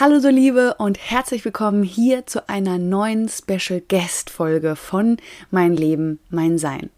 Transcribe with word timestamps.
Hallo 0.00 0.20
so 0.20 0.28
Liebe 0.28 0.76
und 0.78 0.96
herzlich 0.96 1.44
willkommen 1.44 1.82
hier 1.82 2.24
zu 2.24 2.48
einer 2.48 2.78
neuen 2.78 3.28
Special 3.28 3.80
Guest 3.80 4.30
Folge 4.30 4.76
von 4.76 5.16
Mein 5.50 5.74
Leben, 5.74 6.20
mein 6.30 6.56
Sein. 6.56 6.90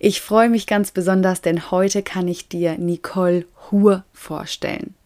Ich 0.00 0.20
freue 0.20 0.48
mich 0.48 0.66
ganz 0.66 0.90
besonders, 0.90 1.40
denn 1.40 1.70
heute 1.70 2.02
kann 2.02 2.26
ich 2.26 2.48
dir 2.48 2.78
Nicole 2.78 3.44
Hur 3.70 4.02
vorstellen. 4.12 4.96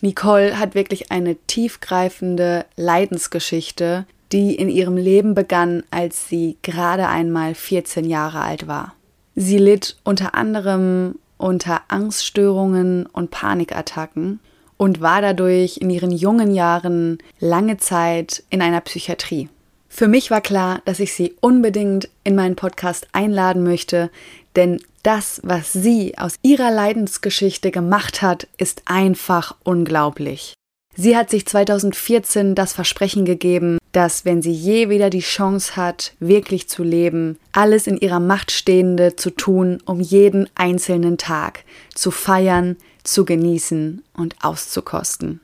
Nicole 0.00 0.58
hat 0.58 0.74
wirklich 0.74 1.12
eine 1.12 1.34
tiefgreifende 1.34 2.64
Leidensgeschichte, 2.76 4.06
die 4.32 4.54
in 4.54 4.70
ihrem 4.70 4.96
Leben 4.96 5.34
begann, 5.34 5.82
als 5.90 6.30
sie 6.30 6.56
gerade 6.62 7.06
einmal 7.08 7.54
14 7.54 8.06
Jahre 8.06 8.40
alt 8.40 8.66
war. 8.66 8.94
Sie 9.34 9.58
litt 9.58 9.98
unter 10.04 10.34
anderem 10.34 11.16
unter 11.36 11.82
Angststörungen 11.88 13.04
und 13.04 13.30
Panikattacken 13.30 14.40
und 14.78 15.02
war 15.02 15.20
dadurch 15.20 15.76
in 15.76 15.90
ihren 15.90 16.10
jungen 16.10 16.54
Jahren 16.54 17.18
lange 17.38 17.76
Zeit 17.76 18.42
in 18.48 18.62
einer 18.62 18.80
Psychiatrie. 18.80 19.50
Für 19.88 20.08
mich 20.08 20.30
war 20.30 20.40
klar, 20.40 20.80
dass 20.86 21.00
ich 21.00 21.12
sie 21.12 21.34
unbedingt 21.40 22.08
in 22.24 22.34
meinen 22.34 22.56
Podcast 22.56 23.08
einladen 23.12 23.64
möchte, 23.64 24.10
denn 24.56 24.80
das, 25.02 25.40
was 25.44 25.72
sie 25.72 26.16
aus 26.16 26.36
ihrer 26.42 26.70
Leidensgeschichte 26.70 27.70
gemacht 27.70 28.22
hat, 28.22 28.48
ist 28.58 28.82
einfach 28.86 29.56
unglaublich. 29.64 30.54
Sie 30.94 31.16
hat 31.16 31.30
sich 31.30 31.46
2014 31.46 32.54
das 32.56 32.72
Versprechen 32.72 33.24
gegeben, 33.24 33.78
dass 33.92 34.24
wenn 34.24 34.42
sie 34.42 34.52
je 34.52 34.88
wieder 34.88 35.10
die 35.10 35.20
Chance 35.20 35.76
hat, 35.76 36.14
wirklich 36.18 36.68
zu 36.68 36.82
leben, 36.82 37.38
alles 37.52 37.86
in 37.86 37.96
ihrer 37.98 38.18
Macht 38.20 38.50
Stehende 38.50 39.14
zu 39.14 39.30
tun, 39.30 39.80
um 39.84 40.00
jeden 40.00 40.50
einzelnen 40.56 41.16
Tag 41.16 41.64
zu 41.94 42.10
feiern, 42.10 42.76
zu 43.08 43.24
genießen 43.24 44.04
und 44.14 44.36
auszukosten. 44.42 45.40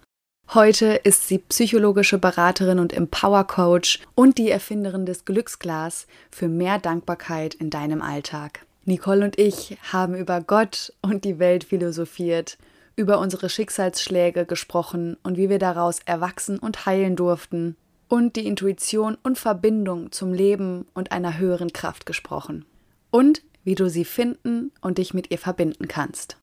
Heute 0.52 0.86
ist 1.04 1.26
sie 1.26 1.38
psychologische 1.38 2.18
Beraterin 2.18 2.78
und 2.78 2.92
Empower 2.92 3.44
Coach 3.44 4.00
und 4.14 4.36
die 4.36 4.50
Erfinderin 4.50 5.06
des 5.06 5.24
Glücksglas 5.24 6.06
für 6.30 6.48
mehr 6.48 6.78
Dankbarkeit 6.78 7.54
in 7.54 7.70
deinem 7.70 8.02
Alltag. 8.02 8.66
Nicole 8.84 9.24
und 9.24 9.38
ich 9.38 9.78
haben 9.90 10.14
über 10.14 10.42
Gott 10.42 10.92
und 11.00 11.24
die 11.24 11.38
Welt 11.38 11.64
philosophiert, 11.64 12.58
über 12.96 13.18
unsere 13.18 13.48
Schicksalsschläge 13.48 14.44
gesprochen 14.44 15.16
und 15.22 15.38
wie 15.38 15.48
wir 15.48 15.58
daraus 15.58 16.00
erwachsen 16.04 16.58
und 16.58 16.84
heilen 16.84 17.16
durften 17.16 17.76
und 18.08 18.36
die 18.36 18.46
Intuition 18.46 19.16
und 19.22 19.38
Verbindung 19.38 20.12
zum 20.12 20.34
Leben 20.34 20.86
und 20.92 21.10
einer 21.12 21.38
höheren 21.38 21.72
Kraft 21.72 22.04
gesprochen. 22.04 22.66
Und 23.10 23.42
wie 23.64 23.74
du 23.74 23.88
sie 23.88 24.04
finden 24.04 24.70
und 24.82 24.98
dich 24.98 25.14
mit 25.14 25.30
ihr 25.30 25.38
verbinden 25.38 25.88
kannst. 25.88 26.36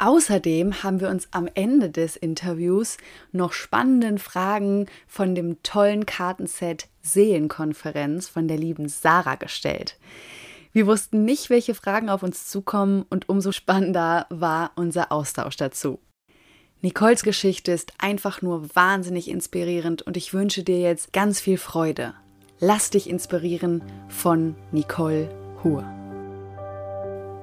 Außerdem 0.00 0.82
haben 0.82 1.00
wir 1.00 1.10
uns 1.10 1.28
am 1.30 1.46
Ende 1.52 1.90
des 1.90 2.16
Interviews 2.16 2.96
noch 3.32 3.52
spannenden 3.52 4.16
Fragen 4.16 4.86
von 5.06 5.34
dem 5.34 5.62
tollen 5.62 6.06
Kartenset 6.06 6.88
Seelenkonferenz 7.02 8.26
von 8.26 8.48
der 8.48 8.56
lieben 8.56 8.88
Sarah 8.88 9.34
gestellt. 9.34 9.98
Wir 10.72 10.86
wussten 10.86 11.26
nicht, 11.26 11.50
welche 11.50 11.74
Fragen 11.74 12.08
auf 12.08 12.22
uns 12.22 12.48
zukommen 12.48 13.04
und 13.10 13.28
umso 13.28 13.52
spannender 13.52 14.26
war 14.30 14.70
unser 14.74 15.12
Austausch 15.12 15.56
dazu. 15.56 16.00
Nicoles 16.80 17.22
Geschichte 17.22 17.72
ist 17.72 17.92
einfach 17.98 18.40
nur 18.40 18.74
wahnsinnig 18.74 19.28
inspirierend 19.28 20.00
und 20.00 20.16
ich 20.16 20.32
wünsche 20.32 20.62
dir 20.62 20.80
jetzt 20.80 21.12
ganz 21.12 21.40
viel 21.40 21.58
Freude. 21.58 22.14
Lass 22.58 22.88
dich 22.88 23.10
inspirieren 23.10 23.82
von 24.08 24.54
Nicole 24.72 25.28
Hur. 25.62 25.99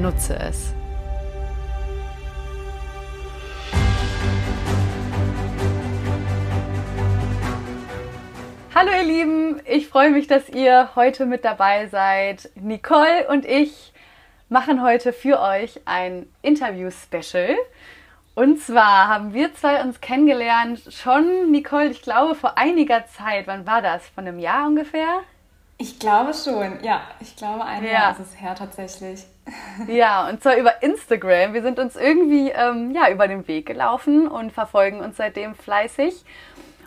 Nutze 0.00 0.34
es. 0.34 0.72
Hallo 8.74 8.92
ihr 8.96 9.04
Lieben, 9.04 9.60
ich 9.66 9.88
freue 9.88 10.08
mich, 10.08 10.26
dass 10.26 10.48
ihr 10.48 10.90
heute 10.96 11.26
mit 11.26 11.44
dabei 11.44 11.88
seid. 11.88 12.48
Nicole 12.54 13.28
und 13.28 13.44
ich 13.44 13.92
machen 14.48 14.82
heute 14.82 15.12
für 15.12 15.38
euch 15.38 15.80
ein 15.84 16.26
Interview-Special. 16.40 17.56
Und 18.34 18.58
zwar 18.58 19.08
haben 19.08 19.34
wir 19.34 19.52
zwei 19.54 19.82
uns 19.82 20.00
kennengelernt, 20.00 20.80
schon, 20.88 21.50
Nicole, 21.50 21.90
ich 21.90 22.00
glaube, 22.00 22.34
vor 22.34 22.56
einiger 22.56 23.04
Zeit. 23.06 23.46
Wann 23.46 23.66
war 23.66 23.82
das? 23.82 24.08
Von 24.08 24.26
einem 24.26 24.38
Jahr 24.38 24.66
ungefähr? 24.66 25.20
Ich 25.80 25.98
glaube 25.98 26.34
schon, 26.34 26.84
ja. 26.84 27.00
Ich 27.20 27.36
glaube, 27.36 27.64
ein 27.64 27.82
ja. 27.82 27.92
Jahr 27.92 28.12
ist 28.12 28.20
es 28.20 28.40
her 28.40 28.54
tatsächlich. 28.54 29.24
Ja, 29.88 30.28
und 30.28 30.42
zwar 30.42 30.56
über 30.56 30.82
Instagram. 30.82 31.54
Wir 31.54 31.62
sind 31.62 31.78
uns 31.78 31.96
irgendwie 31.96 32.50
ähm, 32.50 32.92
ja, 32.94 33.10
über 33.10 33.26
den 33.26 33.48
Weg 33.48 33.66
gelaufen 33.66 34.28
und 34.28 34.52
verfolgen 34.52 35.00
uns 35.00 35.16
seitdem 35.16 35.54
fleißig. 35.54 36.24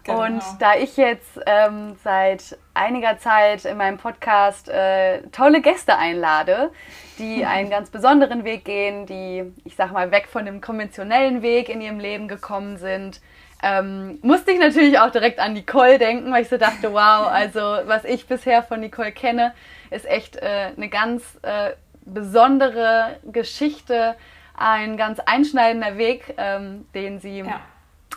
Genau. 0.03 0.23
Und 0.23 0.43
da 0.59 0.75
ich 0.75 0.95
jetzt 0.95 1.39
ähm, 1.45 1.97
seit 2.03 2.57
einiger 2.73 3.17
Zeit 3.17 3.65
in 3.65 3.77
meinem 3.77 3.97
Podcast 3.97 4.69
äh, 4.69 5.23
tolle 5.31 5.61
Gäste 5.61 5.97
einlade, 5.97 6.71
die 7.17 7.45
einen 7.47 7.71
ganz 7.71 7.89
besonderen 7.89 8.43
Weg 8.43 8.63
gehen, 8.63 9.07
die, 9.07 9.51
ich 9.65 9.75
sag 9.75 9.91
mal, 9.91 10.11
weg 10.11 10.27
von 10.31 10.45
dem 10.45 10.61
konventionellen 10.61 11.41
Weg 11.41 11.67
in 11.67 11.81
ihrem 11.81 11.99
Leben 11.99 12.27
gekommen 12.27 12.77
sind, 12.77 13.21
ähm, 13.63 14.19
musste 14.21 14.51
ich 14.51 14.59
natürlich 14.59 14.99
auch 14.99 15.09
direkt 15.09 15.39
an 15.39 15.53
Nicole 15.53 15.97
denken, 15.97 16.31
weil 16.33 16.41
ich 16.41 16.49
so 16.49 16.57
dachte, 16.57 16.91
wow, 16.91 17.27
also 17.27 17.61
was 17.85 18.03
ich 18.03 18.27
bisher 18.27 18.61
von 18.61 18.81
Nicole 18.81 19.13
kenne, 19.13 19.53
ist 19.89 20.05
echt 20.05 20.35
äh, 20.35 20.71
eine 20.75 20.89
ganz 20.89 21.39
äh, 21.43 21.71
besondere 22.05 23.17
Geschichte, 23.23 24.15
ein 24.57 24.97
ganz 24.97 25.19
einschneidender 25.19 25.97
Weg, 25.97 26.33
ähm, 26.37 26.85
den 26.93 27.21
sie 27.21 27.39
ja. 27.39 27.61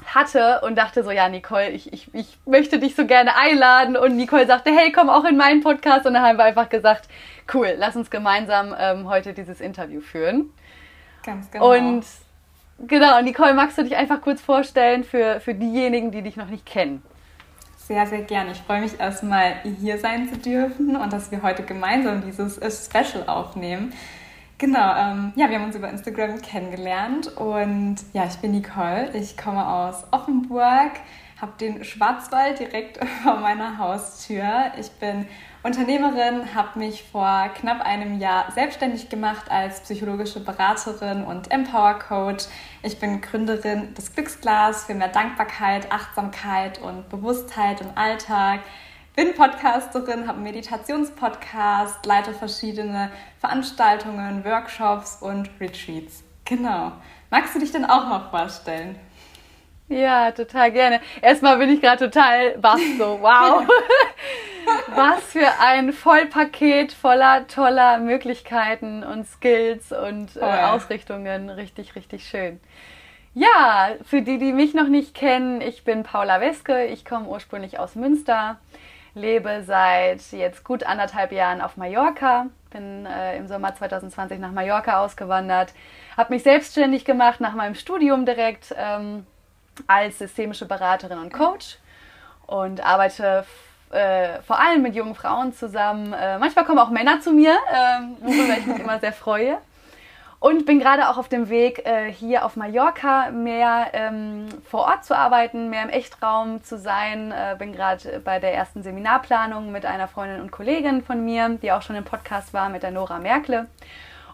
hatte 0.07 0.63
und 0.63 0.77
dachte 0.77 1.05
so, 1.05 1.13
ja, 1.13 1.29
Nicole, 1.29 1.71
ich, 1.71 1.93
ich, 1.93 2.13
ich 2.13 2.39
möchte 2.45 2.81
dich 2.81 2.97
so 2.97 3.07
gerne 3.07 3.37
einladen. 3.37 3.97
Und 3.97 4.17
Nicole 4.17 4.49
sagte, 4.49 4.73
hey, 4.73 4.91
komm 4.91 5.09
auch 5.09 5.25
in 5.25 5.37
meinen 5.37 5.63
Podcast. 5.63 6.07
Und 6.07 6.15
dann 6.15 6.25
haben 6.25 6.39
wir 6.39 6.45
einfach 6.45 6.69
gesagt, 6.69 7.09
cool, 7.55 7.75
lass 7.79 7.95
uns 7.95 8.11
gemeinsam 8.11 8.75
ähm, 8.77 9.09
heute 9.09 9.33
dieses 9.33 9.61
Interview 9.61 10.01
führen. 10.01 10.53
Ganz 11.23 11.53
genau. 11.53 11.73
Und 11.73 12.05
Genau, 12.79 13.23
Nicole, 13.23 13.55
magst 13.55 13.79
du 13.79 13.85
dich 13.85 13.97
einfach 13.97 14.21
kurz 14.21 14.43
vorstellen 14.43 15.03
für, 15.03 15.41
für 15.41 15.55
diejenigen, 15.55 16.11
die 16.11 16.21
dich 16.21 16.37
noch 16.37 16.49
nicht 16.49 16.67
kennen? 16.67 17.03
Sehr, 17.79 18.07
sehr 18.07 18.23
gerne. 18.23 18.53
Ich 18.53 18.59
freue 18.59 18.83
mich 18.83 19.01
erstmal, 19.01 19.63
hier 19.81 19.99
sein 19.99 20.29
zu 20.29 20.39
dürfen 20.39 20.97
und 20.97 21.13
dass 21.13 21.31
wir 21.31 21.43
heute 21.43 21.63
gemeinsam 21.63 22.21
dieses 22.21 22.59
äh, 22.59 22.71
Special 22.71 23.27
aufnehmen. 23.29 23.93
Genau, 24.59 24.95
ähm, 24.97 25.33
ja, 25.37 25.49
wir 25.49 25.59
haben 25.59 25.67
uns 25.67 25.77
über 25.77 25.89
Instagram 25.89 26.43
kennengelernt 26.43 27.29
und 27.37 27.97
ja, 28.13 28.25
ich 28.27 28.37
bin 28.37 28.53
Nicole. 28.53 29.11
Ich 29.15 29.37
komme 29.37 29.67
aus 29.67 30.05
Offenburg, 30.11 30.93
habe 31.41 31.53
den 31.61 31.85
Schwarzwald 31.85 32.59
direkt 32.59 32.99
vor 33.23 33.37
meiner 33.37 33.79
Haustür. 33.79 34.73
Ich 34.79 34.91
bin 34.93 35.27
Unternehmerin, 35.67 36.55
habe 36.55 36.79
mich 36.79 37.03
vor 37.03 37.51
knapp 37.57 37.85
einem 37.85 38.21
Jahr 38.21 38.53
selbstständig 38.53 39.09
gemacht 39.09 39.51
als 39.51 39.81
psychologische 39.81 40.39
Beraterin 40.39 41.25
und 41.25 41.51
Empower 41.51 41.99
Coach. 41.99 42.45
Ich 42.85 43.01
bin 43.01 43.21
Gründerin 43.21 43.93
des 43.95 44.15
Glücksglas 44.15 44.85
für 44.85 44.95
mehr 44.95 45.09
Dankbarkeit, 45.09 45.91
Achtsamkeit 45.91 46.81
und 46.81 47.09
Bewusstheit 47.09 47.81
im 47.81 47.89
Alltag. 47.97 48.61
Bin 49.17 49.35
Podcasterin, 49.35 50.29
habe 50.29 50.35
einen 50.35 50.45
Meditationspodcast, 50.45 52.07
leite 52.07 52.33
verschiedene 52.33 53.11
Veranstaltungen, 53.41 54.45
Workshops 54.45 55.19
und 55.21 55.51
Retreats. 55.59 56.23
Genau. 56.45 56.93
Magst 57.29 57.57
du 57.57 57.59
dich 57.59 57.73
denn 57.73 57.87
auch 57.87 58.09
noch 58.09 58.31
vorstellen? 58.31 59.01
Ja, 59.89 60.33
total 60.33 60.73
gerne. 60.73 61.01
Erstmal 61.23 61.59
bin 61.59 61.71
ich 61.71 61.81
gerade 61.81 62.11
total 62.11 62.59
baff, 62.59 62.81
so 62.99 63.21
wow. 63.21 63.67
Was 64.89 65.23
für 65.25 65.49
ein 65.61 65.93
Vollpaket 65.93 66.93
voller 66.93 67.47
toller 67.47 67.99
Möglichkeiten 67.99 69.05
und 69.05 69.27
Skills 69.29 69.93
und 69.93 70.37
äh, 70.37 70.41
Ausrichtungen. 70.41 71.51
Richtig, 71.51 71.95
richtig 71.95 72.27
schön. 72.27 72.59
Ja, 73.33 73.91
für 74.03 74.23
die, 74.23 74.39
die 74.39 74.53
mich 74.53 74.75
noch 74.75 74.89
nicht 74.89 75.15
kennen, 75.15 75.61
ich 75.61 75.85
bin 75.85 76.03
Paula 76.03 76.41
Weske. 76.41 76.87
Ich 76.87 77.05
komme 77.05 77.29
ursprünglich 77.29 77.79
aus 77.79 77.95
Münster, 77.95 78.59
lebe 79.15 79.63
seit 79.65 80.33
jetzt 80.33 80.65
gut 80.65 80.83
anderthalb 80.83 81.31
Jahren 81.31 81.61
auf 81.61 81.77
Mallorca, 81.77 82.47
bin 82.71 83.07
äh, 83.07 83.37
im 83.37 83.47
Sommer 83.47 83.75
2020 83.75 84.41
nach 84.41 84.53
Mallorca 84.53 85.05
ausgewandert, 85.05 85.75
habe 86.17 86.33
mich 86.33 86.43
selbstständig 86.43 87.05
gemacht 87.05 87.41
nach 87.41 87.55
meinem 87.55 87.77
Studium 87.77 88.27
direkt. 88.27 88.75
Ähm, 88.77 89.27
als 89.87 90.19
systemische 90.19 90.67
Beraterin 90.67 91.19
und 91.19 91.33
Coach 91.33 91.79
und 92.47 92.85
arbeite 92.85 93.45
äh, 93.91 94.41
vor 94.43 94.59
allem 94.59 94.83
mit 94.83 94.95
jungen 94.95 95.15
Frauen 95.15 95.53
zusammen. 95.53 96.13
Äh, 96.13 96.39
manchmal 96.39 96.65
kommen 96.65 96.79
auch 96.79 96.91
Männer 96.91 97.21
zu 97.21 97.33
mir, 97.33 97.53
äh, 97.53 98.01
worüber 98.21 98.59
ich 98.59 98.67
mich 98.67 98.79
immer 98.79 98.99
sehr 98.99 99.13
freue. 99.13 99.59
Und 100.39 100.67
bin 100.67 100.79
gerade 100.79 101.09
auch 101.09 101.17
auf 101.17 101.29
dem 101.29 101.49
Weg, 101.49 101.87
äh, 101.87 102.13
hier 102.13 102.45
auf 102.45 102.57
Mallorca 102.57 103.31
mehr 103.31 103.89
ähm, 103.95 104.49
vor 104.69 104.83
Ort 104.83 105.05
zu 105.05 105.17
arbeiten, 105.17 105.71
mehr 105.71 105.83
im 105.83 105.89
Echtraum 105.89 106.63
zu 106.63 106.79
sein. 106.79 107.33
Äh, 107.33 107.57
bin 107.59 107.73
gerade 107.73 108.21
bei 108.23 108.39
der 108.39 108.55
ersten 108.55 108.83
Seminarplanung 108.83 109.73
mit 109.73 109.87
einer 109.87 110.09
Freundin 110.09 110.43
und 110.43 110.51
Kollegin 110.51 111.03
von 111.03 111.25
mir, 111.25 111.49
die 111.63 111.73
auch 111.73 111.83
schon 111.83 111.97
im 111.97 112.05
Podcast 112.05 112.53
war, 112.53 112.69
mit 112.69 112.83
der 112.83 112.91
Nora 112.91 113.19
Merkle. 113.19 113.67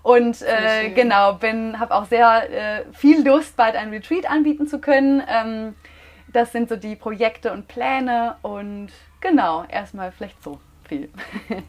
Und 0.02 0.43
äh, 0.43 0.90
genau, 0.90 1.34
bin, 1.34 1.78
habe 1.78 1.94
auch 1.94 2.06
sehr 2.06 2.50
äh, 2.50 2.84
viel 2.93 3.25
Lust, 3.26 3.56
bald 3.56 3.76
ein 3.76 3.90
Retreat 3.90 4.28
anbieten 4.28 4.66
zu 4.66 4.81
können. 4.81 5.22
Ähm, 5.28 5.75
das 6.32 6.50
sind 6.52 6.69
so 6.69 6.76
die 6.76 6.96
Projekte 6.96 7.52
und 7.52 7.69
Pläne 7.69 8.37
und 8.43 8.88
genau, 9.20 9.64
erstmal 9.69 10.10
vielleicht 10.12 10.43
so 10.43 10.58
viel. 10.88 11.10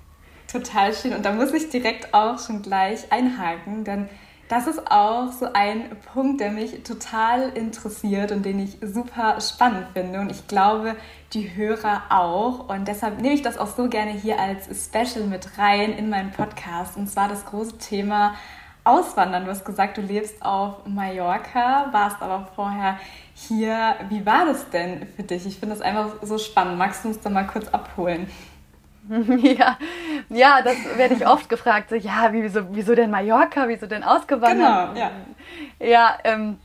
Total 0.52 0.94
schön. 0.94 1.14
Und 1.14 1.26
da 1.26 1.32
muss 1.32 1.54
ich 1.54 1.70
direkt 1.70 2.14
auch 2.14 2.40
schon 2.40 2.62
gleich 2.62 3.12
einhaken, 3.12 3.84
denn 3.84 4.10
das 4.50 4.68
ist 4.68 4.92
auch 4.92 5.32
so 5.32 5.48
ein 5.54 5.96
Punkt, 6.14 6.42
der 6.42 6.52
mich 6.52 6.84
total 6.84 7.50
interessiert 7.50 8.32
und 8.32 8.44
den 8.44 8.60
ich 8.60 8.78
super 8.82 9.40
spannend 9.42 9.88
finde. 9.94 10.20
Und 10.20 10.30
ich 10.30 10.48
glaube, 10.48 10.96
die 11.34 11.56
Hörer 11.56 12.04
auch. 12.10 12.70
Und 12.70 12.88
deshalb 12.88 13.20
nehme 13.22 13.34
ich 13.34 13.42
das 13.42 13.58
auch 13.58 13.68
so 13.76 13.88
gerne 13.88 14.12
hier 14.12 14.40
als 14.40 14.68
Special 14.86 15.26
mit 15.26 15.58
rein 15.58 15.94
in 15.94 16.10
meinen 16.10 16.32
Podcast. 16.32 16.98
Und 16.98 17.10
zwar 17.10 17.30
das 17.30 17.46
große 17.46 17.78
Thema 17.78 18.36
Auswandern. 18.84 19.46
Du 19.46 19.50
hast 19.50 19.64
gesagt, 19.64 19.98
du 19.98 20.02
lebst 20.02 20.44
auf 20.44 20.86
Mallorca, 20.86 21.88
warst 21.92 22.22
aber 22.22 22.50
vorher 22.54 23.00
hier. 23.34 23.96
Wie 24.10 24.26
war 24.26 24.46
das 24.46 24.70
denn 24.70 25.08
für 25.16 25.24
dich? 25.24 25.46
Ich 25.46 25.60
finde 25.60 25.76
das 25.76 25.82
einfach 25.82 26.18
so 26.22 26.38
spannend. 26.38 26.78
Magst 26.78 27.06
du 27.06 27.08
uns 27.08 27.20
da 27.22 27.30
mal 27.30 27.48
kurz 27.48 27.70
abholen? 27.70 28.28
Ja, 29.42 29.78
ja, 30.30 30.62
das 30.62 30.76
werde 30.98 31.16
ich 31.16 31.28
oft 31.28 31.50
gefragt. 31.50 31.90
So, 31.90 31.96
ja, 31.96 32.30
wieso, 32.32 32.74
wieso 32.74 32.96
denn 32.96 33.12
Mallorca? 33.12 33.68
Wieso 33.68 33.86
denn 33.86 34.04
ausgewandert? 34.04 34.94
Genau, 34.94 35.00
ja. 35.00 35.12
Ja, 35.80 36.18
ähm, 36.24 36.60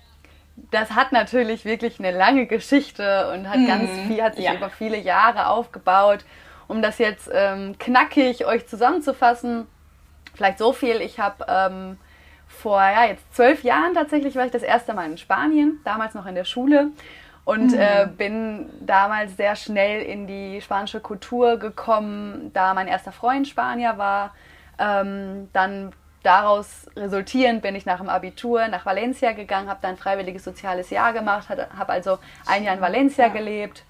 das 0.70 0.92
hat 0.92 1.12
natürlich 1.12 1.64
wirklich 1.64 1.98
eine 1.98 2.10
lange 2.10 2.46
Geschichte 2.46 3.32
und 3.32 3.48
hat 3.48 3.58
mhm. 3.58 3.66
ganz 3.66 3.90
viel, 4.06 4.22
hat 4.22 4.36
sich 4.36 4.44
ja. 4.44 4.54
über 4.54 4.70
viele 4.70 4.98
Jahre 4.98 5.48
aufgebaut. 5.48 6.24
Um 6.66 6.82
das 6.82 6.98
jetzt 6.98 7.30
ähm, 7.32 7.76
knackig 7.78 8.44
euch 8.44 8.66
zusammenzufassen, 8.66 9.66
vielleicht 10.34 10.58
so 10.58 10.72
viel. 10.72 11.00
Ich 11.00 11.18
habe 11.18 11.46
ähm, 11.48 11.98
vor 12.46 12.80
ja, 12.80 13.06
jetzt 13.06 13.34
zwölf 13.34 13.62
Jahren 13.62 13.94
tatsächlich 13.94 14.36
war 14.36 14.44
ich 14.44 14.52
das 14.52 14.62
erste 14.62 14.92
Mal 14.92 15.10
in 15.10 15.16
Spanien, 15.16 15.80
damals 15.84 16.14
noch 16.14 16.26
in 16.26 16.34
der 16.34 16.44
Schule 16.44 16.90
und 17.48 17.72
mhm. 17.72 17.78
äh, 17.78 18.06
bin 18.06 18.68
damals 18.80 19.38
sehr 19.38 19.56
schnell 19.56 20.02
in 20.02 20.26
die 20.26 20.60
spanische 20.60 21.00
Kultur 21.00 21.56
gekommen, 21.56 22.50
da 22.52 22.74
mein 22.74 22.88
erster 22.88 23.10
Freund 23.10 23.48
Spanier 23.48 23.96
war. 23.96 24.34
Ähm, 24.78 25.48
dann 25.54 25.92
daraus 26.22 26.90
resultierend 26.94 27.62
bin 27.62 27.74
ich 27.74 27.86
nach 27.86 28.00
dem 28.00 28.10
Abitur 28.10 28.68
nach 28.68 28.84
Valencia 28.84 29.32
gegangen, 29.32 29.70
habe 29.70 29.78
dann 29.80 29.92
ein 29.92 29.96
freiwilliges 29.96 30.44
soziales 30.44 30.90
Jahr 30.90 31.14
gemacht, 31.14 31.48
habe 31.48 31.90
also 31.90 32.18
ein 32.46 32.64
Jahr 32.64 32.74
in 32.74 32.82
Valencia 32.82 33.28
ja. 33.28 33.32
gelebt. 33.32 33.82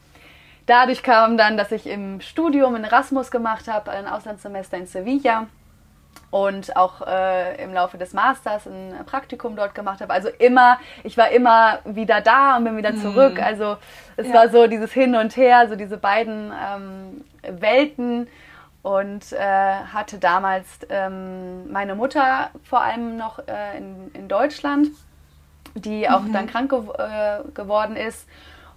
Dadurch 0.66 1.02
kam 1.02 1.36
dann, 1.36 1.56
dass 1.56 1.72
ich 1.72 1.88
im 1.88 2.20
Studium 2.20 2.76
ein 2.76 2.84
Erasmus 2.84 3.32
gemacht 3.32 3.66
habe, 3.66 3.90
ein 3.90 4.06
Auslandssemester 4.06 4.76
in 4.76 4.86
Sevilla 4.86 5.48
und 6.30 6.76
auch 6.76 7.06
äh, 7.06 7.62
im 7.62 7.72
Laufe 7.72 7.96
des 7.96 8.12
Masters 8.12 8.66
ein 8.66 8.94
Praktikum 9.06 9.56
dort 9.56 9.74
gemacht 9.74 10.00
habe. 10.00 10.12
Also 10.12 10.28
immer, 10.38 10.78
ich 11.02 11.16
war 11.16 11.30
immer 11.30 11.78
wieder 11.84 12.20
da 12.20 12.56
und 12.56 12.64
bin 12.64 12.76
wieder 12.76 12.92
mhm. 12.92 13.00
zurück. 13.00 13.42
Also 13.42 13.76
es 14.16 14.28
ja. 14.28 14.34
war 14.34 14.48
so 14.50 14.66
dieses 14.66 14.92
Hin 14.92 15.14
und 15.14 15.36
Her, 15.36 15.68
so 15.68 15.76
diese 15.76 15.96
beiden 15.96 16.52
ähm, 16.52 17.24
Welten 17.60 18.28
und 18.82 19.32
äh, 19.32 19.38
hatte 19.38 20.18
damals 20.18 20.66
ähm, 20.90 21.70
meine 21.72 21.94
Mutter 21.94 22.50
vor 22.62 22.82
allem 22.82 23.16
noch 23.16 23.38
äh, 23.40 23.78
in, 23.78 24.10
in 24.12 24.28
Deutschland, 24.28 24.88
die 25.74 26.08
auch 26.08 26.20
mhm. 26.20 26.32
dann 26.32 26.46
krank 26.46 26.70
ge 26.70 26.80
äh, 26.98 27.42
geworden 27.54 27.96
ist 27.96 28.28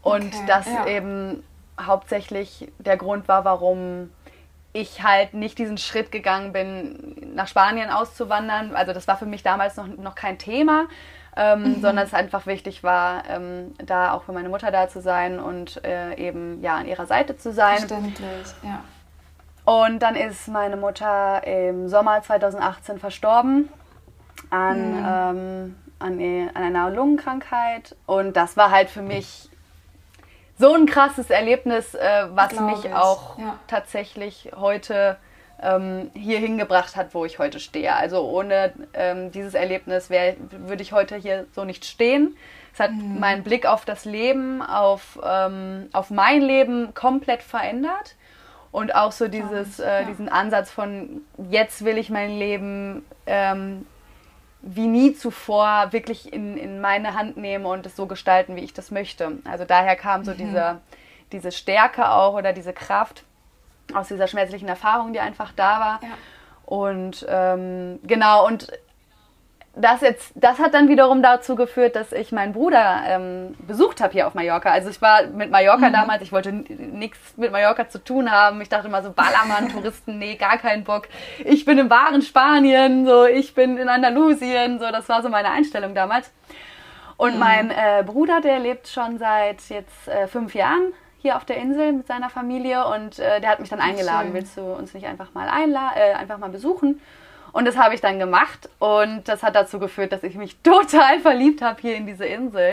und 0.01 0.33
okay. 0.33 0.43
das 0.47 0.67
ja. 0.67 0.87
eben 0.87 1.43
hauptsächlich 1.79 2.71
der 2.79 2.97
Grund 2.97 3.27
war, 3.27 3.45
warum 3.45 4.09
ich 4.73 5.03
halt 5.03 5.33
nicht 5.33 5.57
diesen 5.57 5.77
Schritt 5.77 6.11
gegangen 6.11 6.53
bin, 6.53 7.33
nach 7.35 7.47
Spanien 7.47 7.89
auszuwandern. 7.89 8.75
Also 8.75 8.93
das 8.93 9.07
war 9.07 9.17
für 9.17 9.25
mich 9.25 9.43
damals 9.43 9.75
noch, 9.75 9.87
noch 9.87 10.15
kein 10.15 10.37
Thema, 10.37 10.87
ähm, 11.35 11.63
mhm. 11.63 11.81
sondern 11.81 12.05
es 12.05 12.13
einfach 12.13 12.45
wichtig 12.45 12.83
war, 12.83 13.23
ähm, 13.29 13.73
da 13.77 14.13
auch 14.13 14.23
für 14.23 14.31
meine 14.31 14.49
Mutter 14.49 14.71
da 14.71 14.87
zu 14.87 15.01
sein 15.01 15.39
und 15.39 15.83
äh, 15.83 16.15
eben 16.15 16.61
ja 16.61 16.75
an 16.75 16.87
ihrer 16.87 17.05
Seite 17.05 17.37
zu 17.37 17.51
sein. 17.51 17.79
Verständlich, 17.79 18.47
ja. 18.63 18.81
Und 19.63 19.99
dann 19.99 20.15
ist 20.15 20.47
meine 20.47 20.75
Mutter 20.75 21.45
im 21.45 21.87
Sommer 21.87 22.21
2018 22.21 22.97
verstorben 22.97 23.69
an, 24.49 24.91
mhm. 24.91 25.05
ähm, 25.05 25.75
an, 25.99 26.49
an 26.55 26.63
einer 26.63 26.89
Lungenkrankheit. 26.89 27.95
Und 28.07 28.35
das 28.35 28.57
war 28.57 28.71
halt 28.71 28.89
für 28.89 29.03
mich 29.03 29.50
so 30.61 30.75
ein 30.75 30.85
krasses 30.85 31.29
Erlebnis, 31.29 31.95
äh, 31.95 32.27
was 32.29 32.57
mich 32.59 32.85
ich. 32.85 32.93
auch 32.93 33.37
ja. 33.37 33.59
tatsächlich 33.67 34.51
heute 34.55 35.17
ähm, 35.61 36.11
hier 36.13 36.39
hingebracht 36.39 36.95
hat, 36.95 37.13
wo 37.13 37.25
ich 37.25 37.39
heute 37.39 37.59
stehe. 37.59 37.93
Also 37.95 38.21
ohne 38.29 38.73
ähm, 38.93 39.31
dieses 39.31 39.53
Erlebnis 39.53 40.09
würde 40.09 40.81
ich 40.81 40.93
heute 40.93 41.15
hier 41.15 41.47
so 41.53 41.65
nicht 41.65 41.83
stehen. 41.85 42.37
Es 42.73 42.79
hat 42.79 42.91
mhm. 42.91 43.19
meinen 43.19 43.43
Blick 43.43 43.65
auf 43.65 43.85
das 43.85 44.05
Leben, 44.05 44.61
auf, 44.61 45.19
ähm, 45.23 45.89
auf 45.93 46.09
mein 46.09 46.41
Leben 46.41 46.93
komplett 46.93 47.41
verändert. 47.41 48.15
Und 48.71 48.95
auch 48.95 49.11
so 49.11 49.27
dieses, 49.27 49.79
äh, 49.79 50.01
ja. 50.01 50.03
diesen 50.03 50.29
Ansatz 50.29 50.71
von 50.71 51.21
jetzt 51.49 51.83
will 51.83 51.97
ich 51.97 52.09
mein 52.09 52.29
Leben 52.29 53.05
ähm, 53.25 53.85
wie 54.61 54.87
nie 54.87 55.13
zuvor 55.13 55.91
wirklich 55.91 56.31
in, 56.31 56.57
in 56.57 56.81
meine 56.81 57.15
Hand 57.15 57.37
nehme 57.37 57.67
und 57.67 57.85
es 57.85 57.95
so 57.95 58.05
gestalten, 58.05 58.55
wie 58.55 58.61
ich 58.61 58.73
das 58.73 58.91
möchte. 58.91 59.39
Also 59.43 59.65
daher 59.65 59.95
kam 59.95 60.23
so 60.23 60.31
mhm. 60.31 60.37
diese, 60.37 60.81
diese 61.31 61.51
Stärke 61.51 62.09
auch 62.09 62.33
oder 62.33 62.53
diese 62.53 62.73
Kraft 62.73 63.23
aus 63.93 64.07
dieser 64.07 64.27
schmerzlichen 64.27 64.67
Erfahrung, 64.67 65.13
die 65.13 65.19
einfach 65.19 65.51
da 65.55 65.79
war. 65.79 65.99
Ja. 66.03 66.09
Und 66.65 67.25
ähm, 67.27 67.99
genau, 68.03 68.45
und 68.45 68.71
das 69.73 70.01
jetzt, 70.01 70.33
das 70.35 70.59
hat 70.59 70.73
dann 70.73 70.89
wiederum 70.89 71.23
dazu 71.23 71.55
geführt, 71.55 71.95
dass 71.95 72.11
ich 72.11 72.33
meinen 72.33 72.51
Bruder 72.51 73.03
ähm, 73.05 73.55
besucht 73.67 74.01
habe 74.01 74.11
hier 74.11 74.27
auf 74.27 74.33
Mallorca. 74.33 74.69
Also 74.69 74.89
ich 74.89 75.01
war 75.01 75.27
mit 75.27 75.49
Mallorca 75.49 75.87
mhm. 75.87 75.93
damals, 75.93 76.21
ich 76.23 76.33
wollte 76.33 76.51
nichts 76.51 77.37
mit 77.37 77.53
Mallorca 77.53 77.87
zu 77.87 78.03
tun 78.03 78.29
haben. 78.29 78.59
Ich 78.59 78.67
dachte 78.67 78.87
immer 78.87 79.01
so, 79.01 79.11
Ballermann, 79.11 79.69
Touristen, 79.71 80.19
nee, 80.19 80.35
gar 80.35 80.57
keinen 80.57 80.83
Bock. 80.83 81.07
Ich 81.45 81.63
bin 81.63 81.77
im 81.77 81.89
wahren 81.89 82.21
Spanien, 82.21 83.05
so 83.05 83.25
ich 83.25 83.55
bin 83.55 83.77
in 83.77 83.87
Andalusien, 83.87 84.79
so 84.79 84.91
das 84.91 85.07
war 85.07 85.21
so 85.21 85.29
meine 85.29 85.49
Einstellung 85.51 85.95
damals. 85.95 86.31
Und 87.15 87.35
mhm. 87.35 87.39
mein 87.39 87.71
äh, 87.71 88.03
Bruder, 88.05 88.41
der 88.41 88.59
lebt 88.59 88.89
schon 88.89 89.19
seit 89.19 89.61
jetzt 89.69 90.07
äh, 90.09 90.27
fünf 90.27 90.53
Jahren 90.53 90.91
hier 91.21 91.37
auf 91.37 91.45
der 91.45 91.57
Insel 91.57 91.93
mit 91.93 92.07
seiner 92.07 92.29
Familie 92.29 92.85
und 92.87 93.19
äh, 93.19 93.39
der 93.39 93.51
hat 93.51 93.59
mich 93.59 93.69
dann 93.69 93.79
eingeladen. 93.79 94.33
Willst 94.33 94.57
du 94.57 94.63
uns 94.63 94.93
nicht 94.93 95.05
einfach 95.05 95.33
mal 95.33 95.47
einladen, 95.47 95.93
äh, 95.95 96.13
einfach 96.13 96.39
mal 96.39 96.49
besuchen? 96.49 96.99
Und 97.53 97.65
das 97.65 97.77
habe 97.77 97.93
ich 97.93 98.01
dann 98.01 98.19
gemacht 98.19 98.69
und 98.79 99.27
das 99.27 99.43
hat 99.43 99.55
dazu 99.55 99.79
geführt, 99.79 100.11
dass 100.11 100.23
ich 100.23 100.35
mich 100.35 100.57
total 100.63 101.19
verliebt 101.19 101.61
habe 101.61 101.81
hier 101.81 101.95
in 101.95 102.05
diese 102.05 102.25
Insel. 102.25 102.71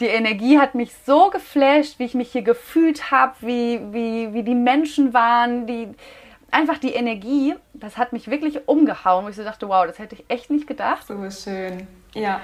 Die 0.00 0.06
Energie 0.06 0.58
hat 0.58 0.74
mich 0.74 0.92
so 1.06 1.30
geflasht, 1.30 1.98
wie 1.98 2.04
ich 2.04 2.14
mich 2.14 2.32
hier 2.32 2.42
gefühlt 2.42 3.10
habe, 3.10 3.34
wie, 3.40 3.80
wie, 3.92 4.34
wie 4.34 4.42
die 4.42 4.54
Menschen 4.54 5.14
waren, 5.14 5.66
die, 5.66 5.88
einfach 6.50 6.78
die 6.78 6.92
Energie, 6.92 7.54
das 7.72 7.96
hat 7.96 8.12
mich 8.12 8.28
wirklich 8.28 8.68
umgehauen, 8.68 9.24
wo 9.24 9.28
ich 9.28 9.36
so 9.36 9.44
dachte, 9.44 9.68
wow, 9.68 9.86
das 9.86 9.98
hätte 9.98 10.16
ich 10.16 10.24
echt 10.28 10.50
nicht 10.50 10.66
gedacht. 10.66 11.06
So 11.06 11.30
schön, 11.30 11.86
ja. 12.14 12.40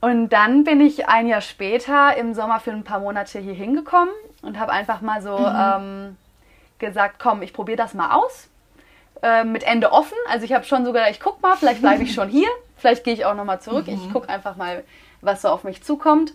Und 0.00 0.28
dann 0.30 0.64
bin 0.64 0.80
ich 0.80 1.08
ein 1.08 1.26
Jahr 1.26 1.40
später 1.40 2.16
im 2.16 2.34
Sommer 2.34 2.60
für 2.60 2.72
ein 2.72 2.84
paar 2.84 3.00
Monate 3.00 3.38
hier 3.38 3.54
hingekommen 3.54 4.12
und 4.42 4.58
habe 4.58 4.72
einfach 4.72 5.00
mal 5.00 5.22
so 5.22 5.38
mhm. 5.38 5.56
ähm, 5.58 6.16
gesagt, 6.78 7.18
komm, 7.18 7.42
ich 7.42 7.52
probiere 7.52 7.78
das 7.78 7.94
mal 7.94 8.14
aus 8.14 8.48
äh, 9.22 9.44
mit 9.44 9.64
Ende 9.64 9.92
offen. 9.92 10.16
Also 10.28 10.44
ich 10.44 10.52
habe 10.52 10.64
schon 10.64 10.84
sogar, 10.84 11.10
ich 11.10 11.20
gucke 11.20 11.40
mal, 11.40 11.56
vielleicht 11.56 11.80
bleibe 11.80 12.02
ich 12.02 12.14
schon 12.14 12.28
hier, 12.28 12.48
vielleicht 12.76 13.04
gehe 13.04 13.14
ich 13.14 13.24
auch 13.24 13.34
nochmal 13.34 13.60
zurück. 13.60 13.86
Mhm. 13.86 13.94
Ich 13.94 14.12
gucke 14.12 14.28
einfach 14.28 14.56
mal, 14.56 14.84
was 15.20 15.42
so 15.42 15.48
auf 15.48 15.64
mich 15.64 15.82
zukommt. 15.82 16.32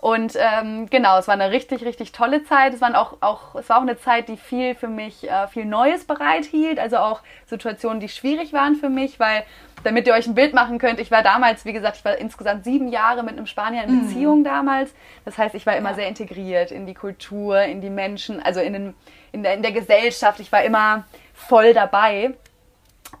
Und 0.00 0.34
ähm, 0.36 0.88
genau, 0.88 1.18
es 1.18 1.26
war 1.26 1.34
eine 1.34 1.50
richtig, 1.50 1.84
richtig 1.84 2.12
tolle 2.12 2.44
Zeit. 2.44 2.72
Es, 2.72 2.80
waren 2.80 2.94
auch, 2.94 3.16
auch, 3.20 3.56
es 3.56 3.68
war 3.68 3.78
auch 3.78 3.82
eine 3.82 3.98
Zeit, 3.98 4.28
die 4.28 4.36
viel 4.36 4.76
für 4.76 4.86
mich, 4.86 5.28
äh, 5.28 5.48
viel 5.48 5.64
Neues 5.64 6.04
bereithielt. 6.04 6.78
Also 6.78 6.98
auch 6.98 7.20
Situationen, 7.46 7.98
die 7.98 8.08
schwierig 8.08 8.52
waren 8.52 8.76
für 8.76 8.90
mich, 8.90 9.18
weil, 9.18 9.42
damit 9.82 10.06
ihr 10.06 10.14
euch 10.14 10.28
ein 10.28 10.36
Bild 10.36 10.54
machen 10.54 10.78
könnt, 10.78 11.00
ich 11.00 11.10
war 11.10 11.24
damals, 11.24 11.64
wie 11.64 11.72
gesagt, 11.72 11.96
ich 11.96 12.04
war 12.04 12.16
insgesamt 12.16 12.62
sieben 12.62 12.88
Jahre 12.88 13.24
mit 13.24 13.32
einem 13.32 13.46
Spanier 13.46 13.82
in 13.84 13.96
mhm. 13.96 14.06
Beziehung 14.06 14.38
mhm. 14.40 14.44
damals. 14.44 14.94
Das 15.24 15.36
heißt, 15.36 15.56
ich 15.56 15.66
war 15.66 15.76
immer 15.76 15.90
ja. 15.90 15.96
sehr 15.96 16.08
integriert 16.08 16.70
in 16.70 16.86
die 16.86 16.94
Kultur, 16.94 17.60
in 17.62 17.80
die 17.80 17.90
Menschen, 17.90 18.40
also 18.40 18.60
in, 18.60 18.74
den, 18.74 18.94
in, 19.32 19.42
der, 19.42 19.54
in 19.54 19.62
der 19.62 19.72
Gesellschaft. 19.72 20.38
Ich 20.38 20.52
war 20.52 20.62
immer 20.62 21.06
voll 21.38 21.74
dabei. 21.74 22.34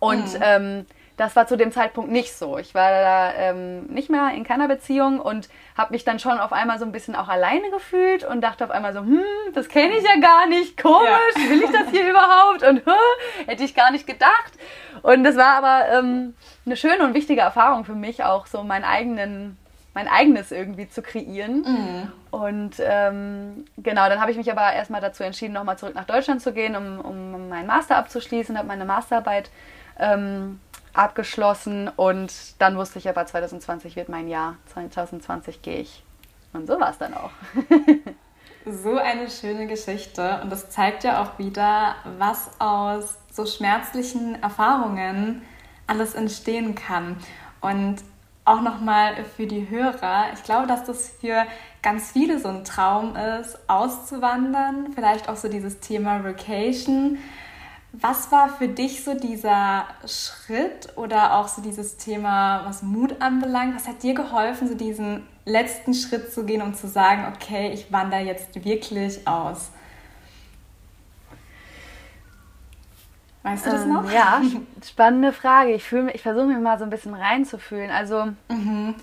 Und 0.00 0.34
mhm. 0.34 0.42
ähm, 0.42 0.86
das 1.18 1.34
war 1.34 1.48
zu 1.48 1.56
dem 1.56 1.72
Zeitpunkt 1.72 2.10
nicht 2.10 2.32
so. 2.32 2.58
Ich 2.58 2.74
war 2.74 2.90
da 2.90 3.32
ähm, 3.34 3.86
nicht 3.86 4.08
mehr 4.08 4.30
in 4.34 4.44
keiner 4.44 4.68
Beziehung 4.68 5.18
und 5.18 5.48
habe 5.76 5.92
mich 5.92 6.04
dann 6.04 6.20
schon 6.20 6.38
auf 6.38 6.52
einmal 6.52 6.78
so 6.78 6.84
ein 6.84 6.92
bisschen 6.92 7.16
auch 7.16 7.28
alleine 7.28 7.70
gefühlt 7.70 8.24
und 8.24 8.40
dachte 8.40 8.64
auf 8.64 8.70
einmal 8.70 8.92
so, 8.92 9.00
hm, 9.00 9.24
das 9.52 9.68
kenne 9.68 9.96
ich 9.96 10.04
ja 10.04 10.20
gar 10.20 10.46
nicht, 10.46 10.80
komisch, 10.80 11.34
ja. 11.36 11.50
will 11.50 11.62
ich 11.64 11.72
das 11.72 11.90
hier 11.90 12.08
überhaupt? 12.10 12.62
Und 12.62 12.82
hätte 13.46 13.64
ich 13.64 13.74
gar 13.74 13.90
nicht 13.90 14.06
gedacht. 14.06 14.52
Und 15.02 15.24
das 15.24 15.36
war 15.36 15.56
aber 15.56 15.88
ähm, 15.90 16.34
eine 16.64 16.76
schöne 16.76 17.02
und 17.02 17.14
wichtige 17.14 17.40
Erfahrung 17.40 17.84
für 17.84 17.96
mich, 17.96 18.22
auch 18.22 18.46
so 18.46 18.62
meinen 18.62 18.84
eigenen 18.84 19.58
mein 19.94 20.08
eigenes 20.08 20.52
irgendwie 20.52 20.88
zu 20.88 21.02
kreieren. 21.02 21.62
Mhm. 21.62 22.12
Und 22.30 22.76
ähm, 22.80 23.64
genau, 23.78 24.08
dann 24.08 24.20
habe 24.20 24.30
ich 24.30 24.36
mich 24.36 24.50
aber 24.50 24.72
erstmal 24.72 25.00
dazu 25.00 25.22
entschieden, 25.22 25.54
nochmal 25.54 25.78
zurück 25.78 25.94
nach 25.94 26.04
Deutschland 26.04 26.42
zu 26.42 26.52
gehen, 26.52 26.76
um, 26.76 27.00
um 27.00 27.48
meinen 27.48 27.66
Master 27.66 27.96
abzuschließen, 27.96 28.56
habe 28.56 28.68
meine 28.68 28.84
Masterarbeit 28.84 29.50
ähm, 29.98 30.60
abgeschlossen 30.92 31.88
und 31.88 32.32
dann 32.60 32.76
wusste 32.76 32.98
ich 32.98 33.08
aber, 33.08 33.24
2020 33.24 33.96
wird 33.96 34.08
mein 34.08 34.28
Jahr, 34.28 34.56
2020 34.66 35.62
gehe 35.62 35.78
ich. 35.78 36.02
Und 36.52 36.66
so 36.66 36.80
war 36.80 36.90
es 36.90 36.98
dann 36.98 37.14
auch. 37.14 37.30
so 38.66 38.96
eine 38.96 39.30
schöne 39.30 39.66
Geschichte 39.66 40.40
und 40.42 40.50
das 40.50 40.70
zeigt 40.70 41.04
ja 41.04 41.22
auch 41.22 41.38
wieder, 41.38 41.94
was 42.18 42.50
aus 42.58 43.18
so 43.32 43.46
schmerzlichen 43.46 44.42
Erfahrungen 44.42 45.42
alles 45.86 46.14
entstehen 46.14 46.74
kann. 46.74 47.16
Und 47.60 47.96
auch 48.48 48.60
nochmal 48.60 49.24
für 49.36 49.46
die 49.46 49.68
Hörer, 49.68 50.26
ich 50.34 50.42
glaube, 50.42 50.66
dass 50.66 50.84
das 50.84 51.10
für 51.20 51.44
ganz 51.82 52.12
viele 52.12 52.38
so 52.38 52.48
ein 52.48 52.64
Traum 52.64 53.14
ist, 53.16 53.58
auszuwandern, 53.68 54.92
vielleicht 54.94 55.28
auch 55.28 55.36
so 55.36 55.48
dieses 55.48 55.80
Thema 55.80 56.24
Vacation 56.24 57.18
was 57.92 58.30
war 58.30 58.48
für 58.48 58.68
dich 58.68 59.02
so 59.02 59.14
dieser 59.14 59.86
Schritt 60.06 60.96
oder 60.96 61.36
auch 61.36 61.48
so 61.48 61.62
dieses 61.62 61.96
Thema, 61.96 62.62
was 62.64 62.82
Mut 62.82 63.16
anbelangt? 63.20 63.74
Was 63.74 63.88
hat 63.88 64.02
dir 64.02 64.14
geholfen, 64.14 64.68
so 64.68 64.74
diesen 64.74 65.26
letzten 65.44 65.94
Schritt 65.94 66.32
zu 66.32 66.44
gehen 66.44 66.62
und 66.62 66.76
zu 66.76 66.86
sagen, 66.86 67.32
okay, 67.34 67.70
ich 67.72 67.90
wandere 67.90 68.20
jetzt 68.20 68.62
wirklich 68.64 69.26
aus? 69.26 69.70
Weißt 73.48 73.66
du 73.66 73.70
das 73.70 73.82
ähm, 73.84 73.92
noch? 73.94 74.10
ja, 74.10 74.42
spannende 74.84 75.32
Frage. 75.32 75.72
Ich, 75.72 75.90
ich 75.92 76.22
versuche 76.22 76.46
mich 76.46 76.58
mal 76.58 76.78
so 76.78 76.84
ein 76.84 76.90
bisschen 76.90 77.14
reinzufühlen. 77.14 77.90
Also, 77.90 78.26
mhm. 78.48 78.94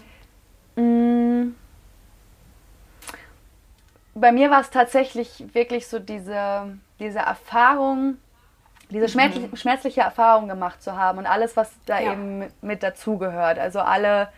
mh, 0.76 0.82
mm, 0.82 1.56
bei 4.16 4.32
mir 4.32 4.50
war 4.50 4.62
es 4.62 4.70
tatsächlich 4.70 5.44
wirklich 5.54 5.88
so 5.88 6.00
diese, 6.00 6.78
diese 7.00 7.20
Erfahrung, 7.20 8.18
diese 8.90 9.10
schmerzliche, 9.10 9.48
mhm. 9.48 9.56
schmerzliche 9.58 10.02
Erfahrung 10.02 10.48
gemacht 10.48 10.82
zu 10.82 10.96
haben 10.96 11.18
und 11.18 11.26
alles, 11.26 11.58
was 11.58 11.72
da 11.86 12.00
ja. 12.00 12.14
eben 12.14 12.46
mit 12.62 12.82
dazugehört. 12.82 13.60
Also 13.60 13.80
alle, 13.80 14.30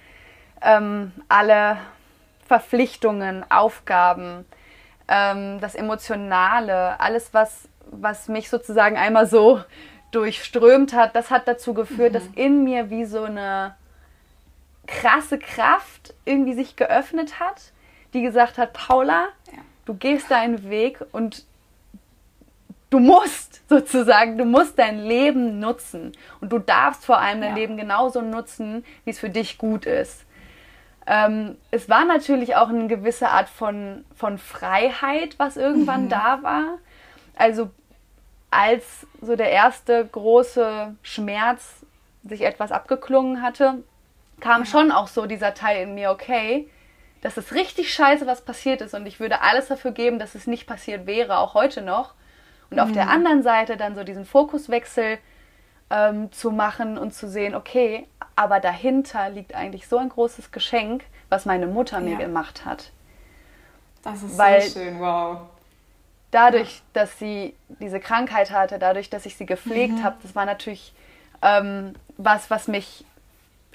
ähm, 0.62 1.12
alle 1.28 1.78
Verpflichtungen, 2.48 3.46
Aufgaben, 3.52 4.46
ähm, 5.08 5.60
das 5.60 5.76
Emotionale, 5.76 7.00
alles, 7.00 7.34
was, 7.34 7.68
was 7.92 8.30
mich 8.30 8.50
sozusagen 8.50 8.98
einmal 8.98 9.28
so 9.28 9.62
durchströmt 10.12 10.94
hat, 10.94 11.16
das 11.16 11.32
hat 11.32 11.48
dazu 11.48 11.74
geführt, 11.74 12.12
mhm. 12.12 12.14
dass 12.14 12.28
in 12.36 12.64
mir 12.64 12.90
wie 12.90 13.06
so 13.06 13.24
eine 13.24 13.76
krasse 14.86 15.38
Kraft 15.38 16.14
irgendwie 16.26 16.54
sich 16.54 16.76
geöffnet 16.76 17.40
hat, 17.40 17.74
die 18.14 18.22
gesagt 18.22 18.58
hat, 18.58 18.74
Paula, 18.74 19.28
ja. 19.52 19.60
du 19.86 19.94
gehst 19.94 20.32
deinen 20.32 20.70
Weg 20.70 21.04
und 21.12 21.46
du 22.90 23.00
musst 23.00 23.68
sozusagen, 23.70 24.38
du 24.38 24.46
musst 24.46 24.80
dein 24.80 25.00
Leben 25.00 25.60
nutzen. 25.60 26.14
Und 26.40 26.52
du 26.52 26.60
darfst 26.60 27.06
vor 27.06 27.20
allem 27.20 27.42
dein 27.42 27.52
ja. 27.52 27.56
Leben 27.58 27.78
genauso 27.78 28.22
nutzen, 28.22 28.86
wie 29.04 29.12
es 29.12 29.20
für 29.20 29.30
dich 29.30 29.58
gut 29.58 29.86
ist. 29.86 30.26
Ähm, 31.06 31.58
es 31.72 31.90
war 31.90 32.06
natürlich 32.06 32.56
auch 32.56 32.70
eine 32.70 32.88
gewisse 32.88 33.30
Art 33.30 33.50
von, 33.50 34.04
von 34.16 34.38
Freiheit, 34.38 35.38
was 35.38 35.56
irgendwann 35.58 36.06
mhm. 36.06 36.10
da 36.10 36.44
war. 36.44 36.78
Also 37.36 37.70
als 38.50 39.06
so 39.22 39.36
der 39.36 39.51
erste 39.51 40.06
große 40.06 40.96
Schmerz 41.01 41.86
sich 42.24 42.42
etwas 42.42 42.72
abgeklungen 42.72 43.42
hatte, 43.42 43.84
kam 44.39 44.66
schon 44.66 44.92
auch 44.92 45.08
so 45.08 45.25
dieser 45.25 45.54
Teil 45.54 45.84
in 45.84 45.96
mir, 45.96 46.12
okay, 46.12 46.70
das 47.22 47.38
ist 47.38 47.54
richtig 47.54 47.94
scheiße, 47.94 48.27
was 48.27 48.42
passiert 48.42 48.82
ist 48.82 48.94
und 48.94 49.06
ich 49.06 49.20
würde 49.20 49.42
alles 49.42 49.68
dafür 49.68 49.92
geben, 49.92 50.20
dass 50.20 50.36
es 50.36 50.48
nicht 50.48 50.68
passiert 50.68 51.08
wäre, 51.08 51.39
auch 51.39 51.54
heute 51.56 51.82
noch. 51.82 52.13
Und 52.70 52.80
auf 52.80 52.92
der 52.92 53.06
mhm. 53.06 53.12
anderen 53.12 53.44
Seite 53.44 53.77
dann 53.77 53.96
so 53.96 54.04
diesen 54.04 54.25
Fokuswechsel 54.25 55.20
ähm, 55.89 56.32
zu 56.32 56.51
machen 56.51 56.98
und 56.98 57.13
zu 57.13 57.30
sehen, 57.30 57.56
okay, 57.56 58.08
aber 58.36 58.60
dahinter 58.60 59.30
liegt 59.30 59.56
eigentlich 59.56 59.88
so 59.88 59.98
ein 59.98 60.10
großes 60.10 60.51
Geschenk, 60.51 61.06
was 61.30 61.46
meine 61.46 61.68
Mutter 61.68 62.00
mir 62.01 62.13
ja. 62.13 62.18
gemacht 62.18 62.66
hat. 62.66 62.92
Das 64.04 64.22
ist 64.22 64.38
Weil 64.38 64.62
so 64.62 64.80
schön, 64.80 65.00
wow. 65.00 65.39
Dadurch, 66.38 66.84
dass 66.94 67.17
sie 67.17 67.56
diese 67.79 68.00
Krankheit 68.00 68.51
hatte, 68.51 68.77
dadurch, 68.77 69.10
dass 69.10 69.25
ich 69.25 69.36
sie 69.36 69.48
gepflegt 69.48 69.96
mhm. 69.96 70.03
habe, 70.03 70.17
das 70.22 70.36
war 70.36 70.46
natürlich 70.46 70.94
ähm, 71.41 71.96
was, 72.17 72.51
was 72.51 72.67
mich 72.67 73.03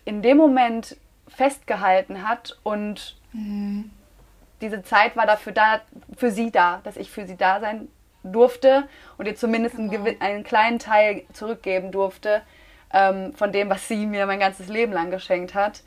in 0.04 0.22
dem 0.22 0.36
Moment 0.36 0.96
festgehalten 1.26 2.22
hat 2.22 2.56
und 2.62 3.16
mhm. 3.32 3.90
diese 4.60 4.84
Zeit 4.84 5.16
war 5.16 5.26
dafür 5.26 5.50
da, 5.50 5.80
für 6.16 6.30
sie 6.30 6.52
da, 6.52 6.80
dass 6.84 6.96
ich 6.96 7.10
für 7.10 7.26
sie 7.26 7.36
da 7.36 7.58
sein 7.58 7.88
durfte 8.22 8.84
und 9.18 9.26
ihr 9.26 9.34
zumindest 9.34 9.74
genau. 9.74 10.04
einen, 10.04 10.20
einen, 10.20 10.44
kleinen 10.44 10.78
Teil 10.78 11.24
zurückgeben 11.32 11.90
durfte 11.90 12.42
ähm, 12.92 13.34
von 13.34 13.50
dem, 13.50 13.70
was 13.70 13.88
sie 13.88 14.06
mir 14.06 14.24
mein 14.26 14.38
ganzes 14.38 14.68
Leben 14.68 14.92
lang 14.92 15.10
geschenkt 15.10 15.56
hat. 15.56 15.82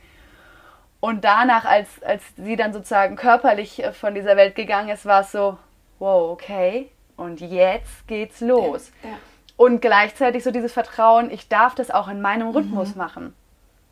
Und 1.00 1.24
danach, 1.24 1.64
als, 1.64 2.04
als 2.04 2.22
sie 2.36 2.58
dann 2.58 2.74
sozusagen 2.74 3.16
körperlich 3.16 3.82
äh, 3.82 3.94
von 3.94 4.14
dieser 4.14 4.36
Welt 4.36 4.56
gegangen 4.56 4.90
ist, 4.90 5.06
war 5.06 5.22
es 5.22 5.32
so, 5.32 5.58
wow, 6.00 6.32
okay, 6.32 6.90
und 7.18 7.42
jetzt 7.42 8.08
geht's 8.08 8.42
los. 8.42 8.92
Ja, 9.04 9.10
ja. 9.10 9.16
Und 9.58 9.82
gleichzeitig 9.82 10.44
so 10.44 10.52
dieses 10.52 10.74
Vertrauen, 10.74 11.32
ich 11.32 11.48
darf 11.48 11.76
das 11.76 11.90
auch 11.90 12.10
in 12.10 12.22
meinem 12.22 12.50
Rhythmus 12.50 12.96
mhm. 12.96 12.98
machen. 12.98 13.36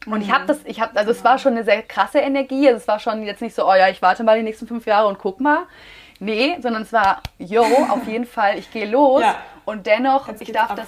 Und 0.06 0.16
mhm. 0.16 0.22
ich 0.22 0.32
habe 0.32 0.46
das, 0.46 0.60
ich 0.66 0.82
habe, 0.82 0.98
also 0.98 1.08
genau. 1.08 1.20
es 1.20 1.24
war 1.24 1.38
schon 1.38 1.54
eine 1.54 1.64
sehr 1.64 1.82
krasse 1.84 2.20
Energie. 2.20 2.68
Also 2.68 2.78
es 2.78 2.88
war 2.88 3.00
schon 3.00 3.24
jetzt 3.24 3.42
nicht 3.42 3.56
so, 3.56 3.66
oh 3.66 3.74
ja, 3.74 3.88
ich 3.88 4.02
warte 4.02 4.26
mal 4.26 4.38
die 4.38 4.44
nächsten 4.44 4.68
fünf 4.68 4.86
Jahre 4.86 5.08
und 5.08 5.20
guck 5.20 5.40
mal, 5.40 5.66
Nee, 6.24 6.58
sondern 6.62 6.84
es 6.84 6.94
war, 6.94 7.22
yo, 7.38 7.64
auf 7.64 8.08
jeden 8.08 8.26
Fall, 8.26 8.58
ich 8.58 8.72
gehe 8.72 8.90
los 8.90 9.22
ja. 9.22 9.36
und 9.66 9.86
dennoch, 9.86 10.30
ich 10.40 10.52
darf 10.54 10.72
ab. 10.72 10.78
das, 10.78 10.88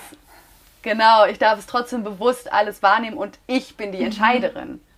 genau, 0.82 1.26
ich 1.26 1.40
darf 1.40 1.60
es 1.60 1.66
trotzdem 1.66 2.06
bewusst 2.06 2.52
alles 2.54 2.82
wahrnehmen 2.82 3.18
und 3.18 3.38
ich 3.46 3.76
bin 3.76 3.92
die 3.92 4.06
mhm. 4.06 4.06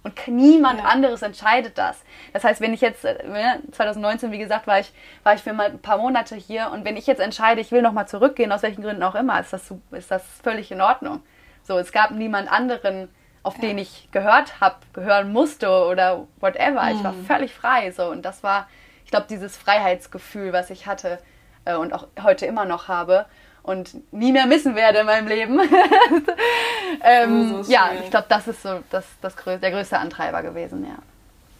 Und 0.07 0.27
niemand 0.27 0.79
ja. 0.79 0.85
anderes 0.85 1.21
entscheidet 1.21 1.77
das. 1.77 2.01
Das 2.31 2.43
heißt, 2.43 2.61
wenn 2.61 2.73
ich 2.73 2.81
jetzt, 2.81 3.01
2019, 3.01 4.29
äh, 4.29 4.31
wie 4.31 4.37
gesagt, 4.37 4.65
war 4.65 4.79
ich, 4.79 4.91
war 5.23 5.33
ich 5.33 5.41
für 5.41 5.51
mal 5.51 5.69
ein 5.69 5.79
paar 5.79 5.97
Monate 5.97 6.35
hier 6.35 6.71
und 6.71 6.85
wenn 6.85 6.95
ich 6.95 7.07
jetzt 7.07 7.19
entscheide, 7.19 7.59
ich 7.59 7.71
will 7.71 7.81
nochmal 7.81 8.07
zurückgehen, 8.07 8.51
aus 8.51 8.63
welchen 8.63 8.83
Gründen 8.83 9.03
auch 9.03 9.15
immer, 9.15 9.39
ist 9.39 9.51
das, 9.51 9.73
ist 9.91 10.09
das 10.09 10.23
völlig 10.43 10.71
in 10.71 10.81
Ordnung. 10.81 11.21
So, 11.63 11.77
es 11.77 11.91
gab 11.91 12.11
niemand 12.11 12.49
anderen, 12.49 13.09
auf 13.43 13.55
ja. 13.55 13.61
den 13.61 13.77
ich 13.77 14.07
gehört 14.11 14.61
habe, 14.61 14.77
gehören 14.93 15.33
musste 15.33 15.69
oder 15.69 16.25
whatever. 16.39 16.83
Mhm. 16.83 16.95
Ich 16.95 17.03
war 17.03 17.11
mhm. 17.11 17.25
völlig 17.25 17.53
frei. 17.53 17.91
So, 17.91 18.05
und 18.05 18.23
das 18.23 18.43
war, 18.43 18.67
ich 19.03 19.11
glaube, 19.11 19.27
dieses 19.29 19.57
Freiheitsgefühl, 19.57 20.53
was 20.53 20.69
ich 20.69 20.87
hatte 20.87 21.19
äh, 21.65 21.75
und 21.75 21.93
auch 21.93 22.07
heute 22.23 22.45
immer 22.45 22.63
noch 22.63 22.87
habe 22.87 23.25
und 23.67 24.13
nie 24.13 24.31
mehr 24.31 24.47
missen 24.47 24.75
werde 24.75 25.00
in 25.00 25.05
meinem 25.05 25.27
Leben. 25.27 25.59
ähm, 27.03 27.55
oh, 27.59 27.63
so 27.63 27.71
ja, 27.71 27.91
ich 28.01 28.09
glaube, 28.09 28.25
das 28.29 28.47
ist 28.47 28.63
so 28.63 28.79
das, 28.89 29.05
das 29.21 29.36
der 29.36 29.71
größte 29.71 30.00
Antreiber 30.00 30.41
gewesen, 30.41 30.86
ja. 30.86 30.97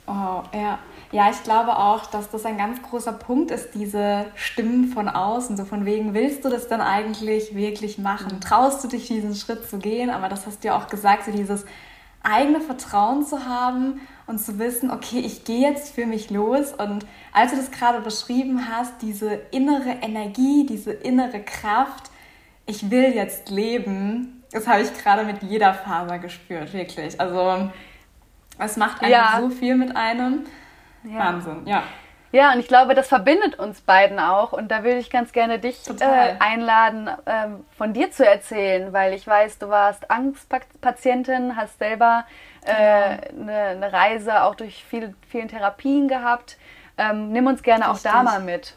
Oh, 0.08 0.44
ja. 0.58 0.80
Ja, 1.12 1.30
ich 1.30 1.44
glaube 1.44 1.78
auch, 1.78 2.06
dass 2.06 2.30
das 2.30 2.46
ein 2.46 2.58
ganz 2.58 2.82
großer 2.82 3.14
Punkt 3.14 3.52
ist, 3.52 3.74
diese 3.74 4.26
Stimmen 4.36 4.88
von 4.88 5.10
außen, 5.10 5.56
so 5.58 5.66
von 5.66 5.86
wegen, 5.86 6.14
willst 6.14 6.44
du 6.44 6.50
das 6.50 6.68
dann 6.68 6.82
eigentlich 6.82 7.56
wirklich 7.56 7.98
machen? 7.98 8.36
Mhm. 8.36 8.42
Traust 8.42 8.84
du 8.84 8.88
dich, 8.88 9.08
diesen 9.08 9.36
Schritt 9.36 9.70
zu 9.70 9.78
gehen? 9.78 10.10
Aber 10.10 10.30
das 10.30 10.46
hast 10.48 10.64
du 10.64 10.70
ja 10.70 10.78
auch 10.78 10.88
gesagt, 10.88 11.26
so 11.26 11.32
dieses 11.32 11.66
eigene 12.24 12.62
Vertrauen 12.62 13.26
zu 13.26 13.46
haben 13.46 14.02
und 14.28 14.40
zu 14.40 14.60
wissen, 14.60 14.92
okay, 14.92 15.20
ich 15.20 15.46
gehe 15.46 15.70
jetzt 15.70 15.96
für 15.96 16.06
mich 16.06 16.30
los. 16.30 16.74
Und 16.74 17.06
als 17.32 17.52
du 17.52 17.58
das 17.58 17.72
gerade 17.72 18.02
beschrieben 18.02 18.68
hast, 18.70 19.02
diese 19.02 19.34
innere 19.52 19.98
Energie, 20.02 20.66
diese 20.66 20.92
innere 20.92 21.42
Kraft, 21.42 22.12
ich 22.66 22.92
will 22.92 23.16
jetzt 23.16 23.50
leben, 23.50 24.44
das 24.52 24.68
habe 24.68 24.82
ich 24.82 24.94
gerade 24.94 25.24
mit 25.24 25.42
jeder 25.44 25.74
Faser 25.74 26.20
gespürt, 26.20 26.74
wirklich. 26.74 27.20
Also 27.20 27.70
es 28.60 28.78
macht 28.78 29.02
einfach 29.02 29.34
ja. 29.36 29.40
so 29.40 29.50
viel 29.50 29.76
mit 29.76 29.96
einem. 29.96 30.46
Ja. 31.04 31.20
Wahnsinn, 31.20 31.66
ja. 31.66 31.84
Ja, 32.34 32.52
und 32.52 32.60
ich 32.60 32.68
glaube, 32.68 32.94
das 32.94 33.08
verbindet 33.08 33.58
uns 33.58 33.80
beiden 33.82 34.20
auch. 34.20 34.52
Und 34.52 34.70
da 34.70 34.84
würde 34.84 34.98
ich 34.98 35.10
ganz 35.10 35.32
gerne 35.32 35.60
dich 35.60 35.80
äh, 36.00 36.36
einladen, 36.40 37.08
äh, 37.08 37.48
von 37.78 37.94
dir 37.94 38.12
zu 38.12 38.26
erzählen, 38.26 38.92
weil 38.92 39.14
ich 39.14 39.26
weiß, 39.26 39.60
du 39.60 39.70
warst 39.70 40.12
Angstpatientin, 40.12 41.56
hast 41.56 41.80
selber 41.80 42.26
äh, 42.62 42.72
eine, 42.72 43.54
eine, 43.54 43.94
Reise 43.94 44.44
auch 44.44 44.56
durch 44.56 44.84
viel, 44.84 45.14
vielen 45.30 45.48
Therapien 45.48 46.08
gehabt. 46.08 46.58
Ähm, 46.98 47.32
nimm 47.32 47.48
uns 47.48 47.64
gerne 47.64 47.90
Richtig. 47.90 48.10
auch 48.10 48.14
da 48.14 48.24
mal 48.24 48.40
mit. 48.40 48.74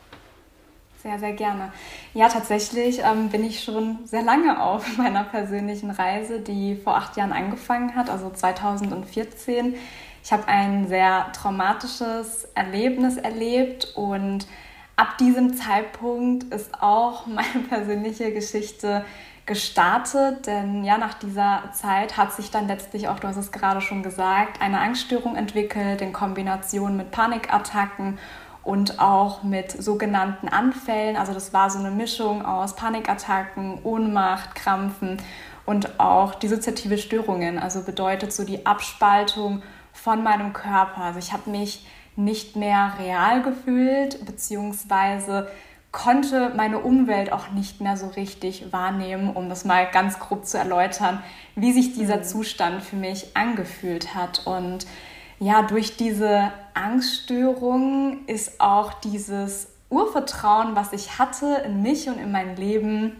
Sehr, 1.02 1.18
sehr 1.18 1.32
gerne. 1.32 1.72
Ja, 2.12 2.28
tatsächlich 2.28 3.00
ähm, 3.02 3.30
bin 3.30 3.42
ich 3.42 3.64
schon 3.64 4.00
sehr 4.04 4.22
lange 4.22 4.62
auf 4.62 4.96
meiner 4.98 5.24
persönlichen 5.24 5.90
Reise, 5.90 6.40
die 6.40 6.76
vor 6.76 6.96
acht 6.96 7.16
Jahren 7.16 7.32
angefangen 7.32 7.94
hat, 7.96 8.10
also 8.10 8.30
2014. 8.30 9.74
Ich 10.22 10.32
habe 10.32 10.46
ein 10.48 10.86
sehr 10.88 11.32
traumatisches 11.32 12.44
Erlebnis 12.54 13.16
erlebt 13.16 13.92
und 13.94 14.46
ab 14.96 15.16
diesem 15.18 15.54
Zeitpunkt 15.54 16.52
ist 16.52 16.82
auch 16.82 17.26
meine 17.26 17.64
persönliche 17.68 18.32
Geschichte 18.32 19.04
gestartet, 19.46 20.46
denn 20.46 20.84
ja, 20.84 20.98
nach 20.98 21.14
dieser 21.14 21.64
Zeit 21.72 22.16
hat 22.16 22.32
sich 22.32 22.50
dann 22.50 22.68
letztlich 22.68 23.08
auch, 23.08 23.18
du 23.18 23.28
hast 23.28 23.36
es 23.36 23.52
gerade 23.52 23.80
schon 23.80 24.02
gesagt, 24.02 24.60
eine 24.62 24.80
Angststörung 24.80 25.36
entwickelt 25.36 26.00
in 26.02 26.12
Kombination 26.12 26.96
mit 26.96 27.10
Panikattacken 27.10 28.18
und 28.62 29.00
auch 29.00 29.42
mit 29.42 29.70
sogenannten 29.70 30.48
Anfällen. 30.48 31.16
Also 31.16 31.32
das 31.32 31.52
war 31.52 31.70
so 31.70 31.78
eine 31.78 31.90
Mischung 31.90 32.44
aus 32.44 32.76
Panikattacken, 32.76 33.82
Ohnmacht, 33.82 34.54
Krampfen 34.54 35.16
und 35.66 35.98
auch 35.98 36.34
dissoziative 36.34 36.98
Störungen. 36.98 37.58
Also 37.58 37.82
bedeutet 37.82 38.32
so 38.32 38.44
die 38.44 38.66
Abspaltung 38.66 39.62
von 39.92 40.22
meinem 40.22 40.52
Körper. 40.52 41.02
Also 41.02 41.18
ich 41.18 41.32
habe 41.32 41.50
mich 41.50 41.86
nicht 42.16 42.56
mehr 42.56 42.92
real 42.98 43.42
gefühlt, 43.42 44.24
beziehungsweise 44.26 45.48
konnte 45.92 46.52
meine 46.56 46.78
Umwelt 46.78 47.32
auch 47.32 47.50
nicht 47.50 47.80
mehr 47.80 47.96
so 47.96 48.06
richtig 48.08 48.72
wahrnehmen, 48.72 49.30
um 49.30 49.48
das 49.48 49.64
mal 49.64 49.90
ganz 49.90 50.20
grob 50.20 50.46
zu 50.46 50.56
erläutern, 50.56 51.22
wie 51.56 51.72
sich 51.72 51.94
dieser 51.94 52.18
mhm. 52.18 52.24
Zustand 52.24 52.82
für 52.82 52.96
mich 52.96 53.36
angefühlt 53.36 54.14
hat. 54.14 54.46
Und 54.46 54.86
ja, 55.40 55.62
durch 55.62 55.96
diese 55.96 56.52
Angststörung 56.74 58.26
ist 58.26 58.60
auch 58.60 58.92
dieses 58.94 59.68
Urvertrauen, 59.88 60.76
was 60.76 60.92
ich 60.92 61.18
hatte 61.18 61.62
in 61.66 61.82
mich 61.82 62.08
und 62.08 62.18
in 62.18 62.30
mein 62.30 62.56
Leben, 62.56 63.18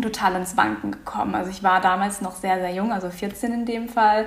total 0.00 0.36
ins 0.36 0.56
Wanken 0.56 0.92
gekommen. 0.92 1.34
Also 1.34 1.50
ich 1.50 1.62
war 1.62 1.80
damals 1.80 2.20
noch 2.20 2.34
sehr, 2.34 2.58
sehr 2.58 2.72
jung, 2.72 2.92
also 2.92 3.10
14 3.10 3.52
in 3.52 3.66
dem 3.66 3.88
Fall. 3.88 4.26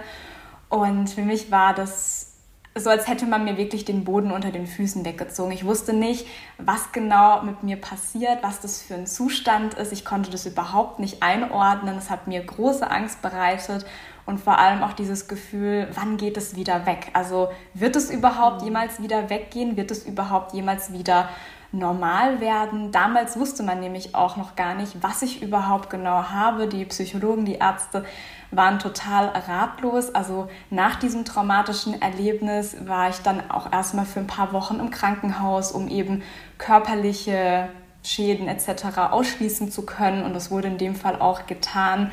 Und 0.70 1.10
für 1.10 1.22
mich 1.22 1.52
war 1.52 1.74
das 1.74 2.35
so, 2.78 2.90
als 2.90 3.08
hätte 3.08 3.26
man 3.26 3.46
mir 3.46 3.56
wirklich 3.56 3.86
den 3.86 4.04
Boden 4.04 4.32
unter 4.32 4.52
den 4.52 4.68
Füßen 4.68 5.06
weggezogen. 5.06 5.54
Ich 5.54 5.66
wusste 5.66 5.94
nicht, 5.94 6.28
was 6.58 6.92
genau 6.92 7.42
mit 7.42 7.64
mir 7.64 7.78
passiert, 7.78 8.40
was 8.42 8.60
das 8.60 8.82
für 8.82 8.96
ein 8.96 9.08
Zustand 9.08 9.76
ist. 9.76 9.94
Ich 9.94 10.04
konnte 10.04 10.30
das 10.30 10.46
überhaupt 10.46 11.00
nicht 11.00 11.24
einordnen. 11.24 11.98
Es 11.98 12.10
hat 12.10 12.28
mir 12.28 12.44
große 12.44 12.90
Angst 12.90 13.22
bereitet 13.22 13.86
und 14.26 14.42
vor 14.42 14.58
allem 14.60 14.84
auch 14.84 14.92
dieses 14.92 15.30
Gefühl, 15.30 15.88
wann 15.94 16.18
geht 16.18 16.36
es 16.36 16.58
wieder 16.58 16.86
weg? 16.86 17.12
Also 17.14 17.48
wird 17.74 17.96
es 17.96 18.10
überhaupt 18.10 18.60
mhm. 18.60 18.68
jemals 18.68 19.02
wieder 19.02 19.30
weggehen? 19.30 19.78
Wird 19.78 19.92
es 19.92 20.06
überhaupt 20.06 20.54
jemals 20.54 20.92
wieder 20.92 21.30
normal 21.72 22.42
werden? 22.42 22.92
Damals 22.92 23.40
wusste 23.40 23.64
man 23.64 23.80
nämlich 23.80 24.16
auch 24.16 24.36
noch 24.36 24.58
gar 24.58 24.76
nicht, 24.76 25.02
was 25.02 25.22
ich 25.22 25.42
überhaupt 25.42 25.90
genau 25.90 26.24
habe. 26.30 26.68
Die 26.68 26.84
Psychologen, 26.84 27.46
die 27.46 27.56
Ärzte 27.56 28.04
waren 28.52 28.80
total 28.80 29.28
ratlos. 29.28 30.14
Also 30.14 30.50
nach 30.70 30.96
diesem 30.96 31.26
traumatischen 31.26 32.02
Erlebnis 32.02 32.76
war 32.86 33.10
ich 33.10 33.18
dann 33.18 33.50
auch 33.50 33.72
erstmal 33.72 34.06
für 34.06 34.20
ein 34.20 34.28
paar 34.28 34.54
Wochen 34.54 34.80
im 34.80 34.92
Krankenhaus, 34.92 35.72
um 35.72 35.88
eben 35.88 36.24
körperliche 36.58 37.70
Schäden 38.04 38.48
etc. 38.48 38.98
ausschließen 39.12 39.72
zu 39.72 39.86
können. 39.86 40.24
Und 40.24 40.34
das 40.34 40.52
wurde 40.52 40.68
in 40.68 40.78
dem 40.78 40.96
Fall 40.96 41.20
auch 41.20 41.48
getan. 41.48 42.12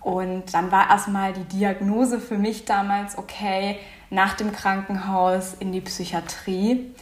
Und 0.00 0.54
dann 0.54 0.70
war 0.70 0.90
erstmal 0.90 1.32
die 1.32 1.44
Diagnose 1.44 2.20
für 2.20 2.38
mich 2.38 2.64
damals, 2.64 3.18
okay, 3.18 3.78
nach 4.10 4.34
dem 4.34 4.52
Krankenhaus 4.52 5.54
in 5.54 5.72
die 5.72 5.80
Psychiatrie. 5.80 6.92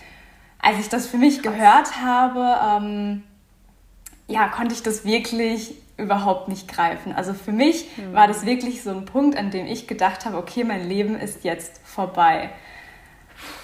Als 0.58 0.78
ich 0.78 0.88
das 0.88 1.06
für 1.06 1.18
mich 1.18 1.42
gehört 1.42 2.00
habe, 2.02 2.56
ähm, 2.84 3.22
ja, 4.28 4.48
konnte 4.48 4.74
ich 4.74 4.82
das 4.82 5.04
wirklich 5.04 5.74
überhaupt 5.96 6.48
nicht 6.48 6.68
greifen. 6.68 7.12
Also 7.14 7.32
für 7.32 7.52
mich 7.52 7.88
mhm. 7.96 8.12
war 8.12 8.28
das 8.28 8.44
wirklich 8.44 8.82
so 8.82 8.90
ein 8.90 9.04
Punkt, 9.04 9.36
an 9.36 9.50
dem 9.50 9.66
ich 9.66 9.86
gedacht 9.86 10.26
habe, 10.26 10.36
okay, 10.36 10.64
mein 10.64 10.88
Leben 10.88 11.16
ist 11.16 11.44
jetzt 11.44 11.80
vorbei. 11.84 12.50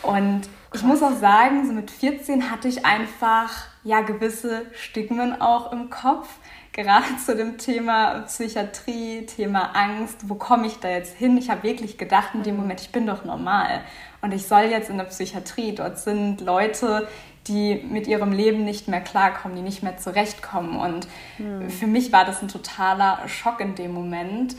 Und 0.02 0.42
ich 0.74 0.82
muss 0.82 1.02
auch 1.02 1.16
sagen, 1.16 1.66
so 1.66 1.72
mit 1.72 1.90
14 1.90 2.50
hatte 2.50 2.68
ich 2.68 2.86
einfach 2.86 3.66
ja 3.84 4.00
gewisse 4.00 4.62
Stigmen 4.72 5.40
auch 5.40 5.72
im 5.72 5.90
Kopf, 5.90 6.28
gerade 6.72 7.16
zu 7.24 7.36
dem 7.36 7.58
Thema 7.58 8.20
Psychiatrie, 8.20 9.26
Thema 9.26 9.74
Angst, 9.74 10.28
wo 10.28 10.34
komme 10.34 10.66
ich 10.66 10.78
da 10.78 10.88
jetzt 10.88 11.16
hin? 11.16 11.36
Ich 11.36 11.50
habe 11.50 11.62
wirklich 11.62 11.98
gedacht 11.98 12.30
in 12.34 12.42
dem 12.42 12.54
hm. 12.54 12.62
Moment, 12.62 12.80
ich 12.80 12.90
bin 12.90 13.06
doch 13.06 13.24
normal 13.24 13.82
und 14.22 14.32
ich 14.32 14.46
soll 14.46 14.64
jetzt 14.64 14.88
in 14.88 14.96
der 14.96 15.04
Psychiatrie. 15.04 15.74
Dort 15.74 15.98
sind 15.98 16.40
Leute, 16.40 17.08
die 17.48 17.84
mit 17.88 18.06
ihrem 18.06 18.32
Leben 18.32 18.64
nicht 18.64 18.88
mehr 18.88 19.00
klarkommen, 19.00 19.56
die 19.56 19.62
nicht 19.62 19.82
mehr 19.82 19.96
zurechtkommen. 19.96 20.76
Und 20.76 21.08
hm. 21.36 21.68
für 21.70 21.86
mich 21.86 22.12
war 22.12 22.24
das 22.24 22.42
ein 22.42 22.48
totaler 22.48 23.20
Schock 23.26 23.60
in 23.60 23.74
dem 23.74 23.92
Moment. 23.92 24.56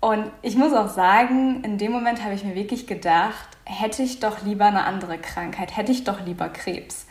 Und 0.00 0.30
ich 0.42 0.56
muss 0.56 0.72
auch 0.72 0.88
sagen, 0.88 1.62
in 1.64 1.78
dem 1.78 1.92
Moment 1.92 2.22
habe 2.22 2.34
ich 2.34 2.44
mir 2.44 2.54
wirklich 2.54 2.86
gedacht, 2.86 3.48
hätte 3.64 4.02
ich 4.02 4.20
doch 4.20 4.44
lieber 4.44 4.66
eine 4.66 4.84
andere 4.84 5.18
Krankheit, 5.18 5.76
hätte 5.76 5.92
ich 5.92 6.04
doch 6.04 6.24
lieber 6.24 6.48
Krebs. 6.48 7.06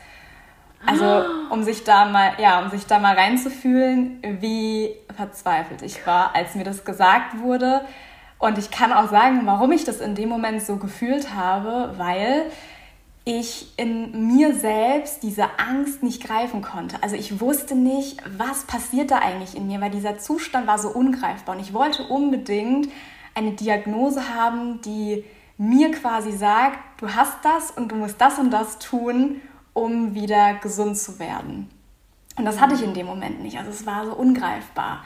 Also 0.86 1.26
um 1.50 1.64
sich 1.64 1.84
da 1.84 2.06
mal, 2.06 2.34
ja, 2.38 2.62
um 2.62 2.70
sich 2.70 2.86
da 2.86 3.00
mal 3.00 3.16
reinzufühlen, 3.16 4.22
wie 4.40 4.96
verzweifelt 5.16 5.82
ich 5.82 6.06
war, 6.06 6.36
als 6.36 6.56
mir 6.56 6.64
das 6.64 6.86
gesagt 6.86 7.40
wurde. 7.40 7.82
Und 8.40 8.58
ich 8.58 8.70
kann 8.70 8.94
auch 8.94 9.10
sagen, 9.10 9.42
warum 9.46 9.72
ich 9.72 9.84
das 9.84 10.00
in 10.00 10.14
dem 10.14 10.30
Moment 10.30 10.62
so 10.62 10.78
gefühlt 10.78 11.34
habe, 11.34 11.94
weil 11.98 12.52
ich 13.28 13.68
in 13.76 14.28
mir 14.28 14.56
selbst 14.56 15.22
diese 15.22 15.60
Angst 15.60 16.02
nicht 16.02 16.24
greifen 16.24 16.62
konnte. 16.62 17.04
Also 17.04 17.18
ich 17.18 17.42
wusste 17.42 17.76
nicht, 17.76 18.22
was 18.38 18.64
passiert 18.64 19.12
da 19.12 19.20
eigentlich 19.20 19.58
in 19.58 19.68
mir, 19.68 19.82
weil 19.82 19.92
dieser 19.92 20.18
Zustand 20.18 20.66
war 20.66 20.80
so 20.80 20.88
ungreifbar 20.88 21.56
und 21.56 21.62
ich 21.62 21.74
wollte 21.74 22.04
unbedingt 22.04 22.88
eine 23.36 23.52
Diagnose 23.52 24.34
haben, 24.34 24.80
die 24.82 25.26
mir 25.58 25.92
quasi 25.92 26.32
sagt, 26.32 26.80
du 27.02 27.14
hast 27.14 27.44
das 27.44 27.72
und 27.72 27.92
du 27.92 27.96
musst 27.96 28.22
das 28.22 28.40
und 28.40 28.50
das 28.50 28.80
tun, 28.80 29.42
um 29.74 30.16
wieder 30.16 30.54
gesund 30.54 30.98
zu 30.98 31.20
werden. 31.20 31.70
Und 32.38 32.46
das 32.46 32.62
hatte 32.62 32.76
ich 32.76 32.84
in 32.84 32.94
dem 32.94 33.08
Moment 33.08 33.44
nicht. 33.44 33.58
Also 33.58 33.72
es 33.72 33.86
war 33.86 34.06
so 34.06 34.14
ungreifbar. 34.14 35.04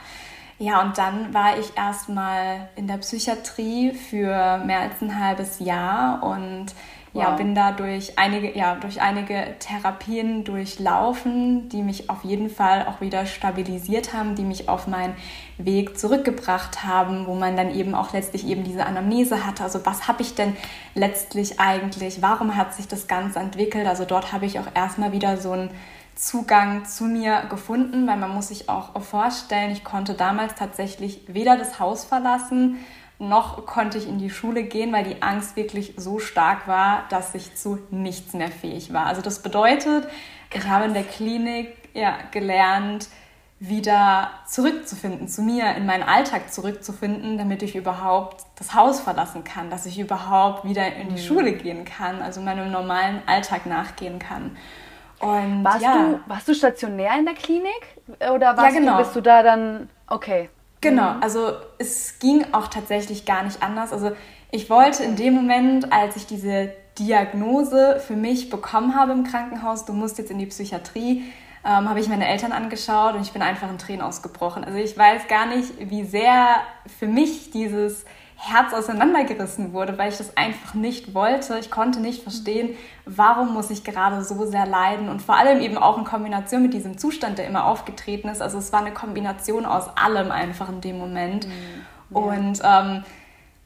Ja, 0.58 0.80
und 0.82 0.96
dann 0.96 1.34
war 1.34 1.58
ich 1.58 1.76
erstmal 1.76 2.68
in 2.76 2.86
der 2.86 2.98
Psychiatrie 2.98 3.92
für 3.92 4.58
mehr 4.58 4.78
als 4.78 5.02
ein 5.02 5.18
halbes 5.18 5.58
Jahr 5.58 6.22
und 6.22 6.66
Wow. 7.14 7.22
Ja, 7.22 7.30
bin 7.32 7.54
da 7.54 7.72
durch 7.72 8.18
einige, 8.18 8.56
ja, 8.56 8.74
durch 8.76 9.02
einige 9.02 9.54
Therapien 9.58 10.44
durchlaufen, 10.44 11.68
die 11.68 11.82
mich 11.82 12.08
auf 12.08 12.24
jeden 12.24 12.48
Fall 12.48 12.86
auch 12.86 13.02
wieder 13.02 13.26
stabilisiert 13.26 14.14
haben, 14.14 14.34
die 14.34 14.44
mich 14.44 14.70
auf 14.70 14.86
meinen 14.86 15.14
Weg 15.58 15.98
zurückgebracht 15.98 16.84
haben, 16.84 17.26
wo 17.26 17.34
man 17.34 17.54
dann 17.54 17.74
eben 17.74 17.94
auch 17.94 18.14
letztlich 18.14 18.46
eben 18.46 18.64
diese 18.64 18.86
Anamnese 18.86 19.46
hatte. 19.46 19.62
Also 19.62 19.84
was 19.84 20.08
habe 20.08 20.22
ich 20.22 20.34
denn 20.34 20.56
letztlich 20.94 21.60
eigentlich? 21.60 22.22
Warum 22.22 22.56
hat 22.56 22.72
sich 22.72 22.88
das 22.88 23.06
Ganze 23.08 23.40
entwickelt? 23.40 23.86
Also 23.86 24.06
dort 24.06 24.32
habe 24.32 24.46
ich 24.46 24.58
auch 24.58 24.68
erstmal 24.74 25.12
wieder 25.12 25.36
so 25.36 25.52
einen 25.52 25.70
Zugang 26.14 26.86
zu 26.86 27.04
mir 27.04 27.42
gefunden, 27.50 28.06
weil 28.06 28.16
man 28.16 28.34
muss 28.34 28.48
sich 28.48 28.68
auch 28.68 28.98
vorstellen, 29.02 29.70
ich 29.70 29.84
konnte 29.84 30.14
damals 30.14 30.54
tatsächlich 30.54 31.22
weder 31.26 31.56
das 31.56 31.78
Haus 31.78 32.04
verlassen, 32.04 32.78
noch 33.22 33.64
konnte 33.66 33.98
ich 33.98 34.08
in 34.08 34.18
die 34.18 34.30
Schule 34.30 34.64
gehen, 34.64 34.92
weil 34.92 35.04
die 35.04 35.22
Angst 35.22 35.56
wirklich 35.56 35.94
so 35.96 36.18
stark 36.18 36.68
war, 36.68 37.04
dass 37.08 37.34
ich 37.34 37.54
zu 37.54 37.78
nichts 37.90 38.34
mehr 38.34 38.50
fähig 38.50 38.92
war. 38.92 39.06
Also 39.06 39.22
das 39.22 39.42
bedeutet, 39.42 40.06
Krass. 40.50 40.64
ich 40.64 40.68
habe 40.68 40.84
in 40.84 40.94
der 40.94 41.04
Klinik 41.04 41.76
ja, 41.94 42.18
gelernt, 42.30 43.08
wieder 43.60 44.30
zurückzufinden, 44.48 45.28
zu 45.28 45.40
mir, 45.40 45.76
in 45.76 45.86
meinen 45.86 46.02
Alltag 46.02 46.52
zurückzufinden, 46.52 47.38
damit 47.38 47.62
ich 47.62 47.76
überhaupt 47.76 48.44
das 48.56 48.74
Haus 48.74 48.98
verlassen 48.98 49.44
kann, 49.44 49.70
dass 49.70 49.86
ich 49.86 50.00
überhaupt 50.00 50.64
wieder 50.64 50.96
in 50.96 51.10
die 51.10 51.22
mhm. 51.22 51.24
Schule 51.24 51.52
gehen 51.52 51.84
kann, 51.84 52.22
also 52.22 52.40
meinem 52.40 52.72
normalen 52.72 53.22
Alltag 53.26 53.66
nachgehen 53.66 54.18
kann. 54.18 54.56
Und, 55.20 55.62
warst, 55.62 55.82
ja. 55.82 55.94
du, 55.94 56.20
warst 56.26 56.48
du 56.48 56.54
stationär 56.54 57.16
in 57.16 57.24
der 57.24 57.34
Klinik? 57.34 58.00
Oder 58.34 58.56
warst 58.56 58.74
ja, 58.74 58.80
genau. 58.80 58.96
du, 58.96 59.04
bist 59.04 59.14
du 59.14 59.20
da 59.20 59.44
dann, 59.44 59.88
okay. 60.08 60.50
Genau, 60.82 61.14
also 61.20 61.52
es 61.78 62.18
ging 62.18 62.44
auch 62.50 62.66
tatsächlich 62.66 63.24
gar 63.24 63.44
nicht 63.44 63.62
anders. 63.62 63.92
Also 63.92 64.10
ich 64.50 64.68
wollte 64.68 65.04
in 65.04 65.14
dem 65.14 65.32
Moment, 65.32 65.92
als 65.92 66.16
ich 66.16 66.26
diese 66.26 66.72
Diagnose 66.98 68.02
für 68.04 68.16
mich 68.16 68.50
bekommen 68.50 68.96
habe 68.96 69.12
im 69.12 69.22
Krankenhaus, 69.22 69.84
du 69.84 69.92
musst 69.92 70.18
jetzt 70.18 70.32
in 70.32 70.38
die 70.40 70.46
Psychiatrie, 70.46 71.22
ähm, 71.64 71.88
habe 71.88 72.00
ich 72.00 72.08
meine 72.08 72.26
Eltern 72.26 72.50
angeschaut 72.50 73.14
und 73.14 73.22
ich 73.22 73.32
bin 73.32 73.42
einfach 73.42 73.70
in 73.70 73.78
Tränen 73.78 74.02
ausgebrochen. 74.02 74.64
Also 74.64 74.76
ich 74.76 74.98
weiß 74.98 75.28
gar 75.28 75.46
nicht, 75.46 75.72
wie 75.88 76.04
sehr 76.04 76.56
für 76.98 77.06
mich 77.06 77.52
dieses 77.52 78.04
Herz 78.44 78.74
auseinandergerissen 78.74 79.72
wurde, 79.72 79.96
weil 79.98 80.10
ich 80.10 80.18
das 80.18 80.36
einfach 80.36 80.74
nicht 80.74 81.14
wollte. 81.14 81.58
Ich 81.60 81.70
konnte 81.70 82.00
nicht 82.00 82.24
verstehen, 82.24 82.76
warum 83.06 83.54
muss 83.54 83.70
ich 83.70 83.84
gerade 83.84 84.24
so 84.24 84.46
sehr 84.46 84.66
leiden 84.66 85.08
und 85.08 85.22
vor 85.22 85.36
allem 85.36 85.60
eben 85.60 85.78
auch 85.78 85.96
in 85.96 86.02
Kombination 86.02 86.62
mit 86.62 86.74
diesem 86.74 86.98
Zustand, 86.98 87.38
der 87.38 87.46
immer 87.46 87.66
aufgetreten 87.66 88.28
ist. 88.28 88.42
Also 88.42 88.58
es 88.58 88.72
war 88.72 88.80
eine 88.80 88.92
Kombination 88.92 89.64
aus 89.64 89.96
allem 89.96 90.32
einfach 90.32 90.68
in 90.70 90.80
dem 90.80 90.98
Moment. 90.98 91.46
Mhm. 91.46 92.16
Und 92.16 92.60
ähm, 92.64 93.04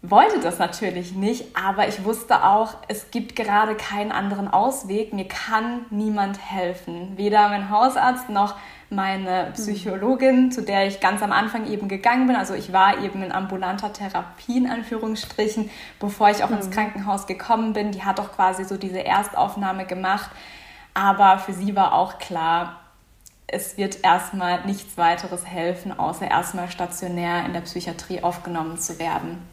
wollte 0.02 0.40
das 0.40 0.58
natürlich 0.58 1.14
nicht, 1.14 1.56
aber 1.56 1.88
ich 1.88 2.04
wusste 2.04 2.44
auch, 2.44 2.74
es 2.86 3.10
gibt 3.10 3.34
gerade 3.34 3.76
keinen 3.76 4.12
anderen 4.12 4.46
Ausweg. 4.46 5.14
Mir 5.14 5.26
kann 5.26 5.86
niemand 5.88 6.38
helfen. 6.38 7.16
Weder 7.16 7.48
mein 7.48 7.70
Hausarzt 7.70 8.28
noch 8.28 8.56
meine 8.90 9.50
Psychologin, 9.54 10.52
zu 10.52 10.62
der 10.62 10.86
ich 10.86 11.00
ganz 11.00 11.22
am 11.22 11.32
Anfang 11.32 11.66
eben 11.66 11.88
gegangen 11.88 12.26
bin. 12.26 12.36
Also 12.36 12.54
ich 12.54 12.72
war 12.72 13.02
eben 13.02 13.22
in 13.22 13.32
ambulanter 13.32 13.92
Therapie 13.92 14.58
in 14.58 14.68
Anführungsstrichen, 14.68 15.70
bevor 15.98 16.30
ich 16.30 16.44
auch 16.44 16.50
mhm. 16.50 16.56
ins 16.56 16.70
Krankenhaus 16.70 17.26
gekommen 17.26 17.72
bin. 17.72 17.92
Die 17.92 18.04
hat 18.04 18.18
doch 18.18 18.32
quasi 18.32 18.64
so 18.64 18.76
diese 18.76 19.04
Erstaufnahme 19.04 19.86
gemacht. 19.86 20.30
Aber 20.94 21.38
für 21.38 21.52
sie 21.52 21.76
war 21.76 21.92
auch 21.92 22.18
klar, 22.18 22.80
es 23.46 23.76
wird 23.76 24.02
erstmal 24.02 24.64
nichts 24.64 24.96
weiteres 24.96 25.46
helfen, 25.46 25.96
außer 25.96 26.28
erstmal 26.28 26.68
stationär 26.70 27.44
in 27.44 27.52
der 27.52 27.60
Psychiatrie 27.60 28.22
aufgenommen 28.22 28.78
zu 28.78 28.98
werden. 28.98 29.46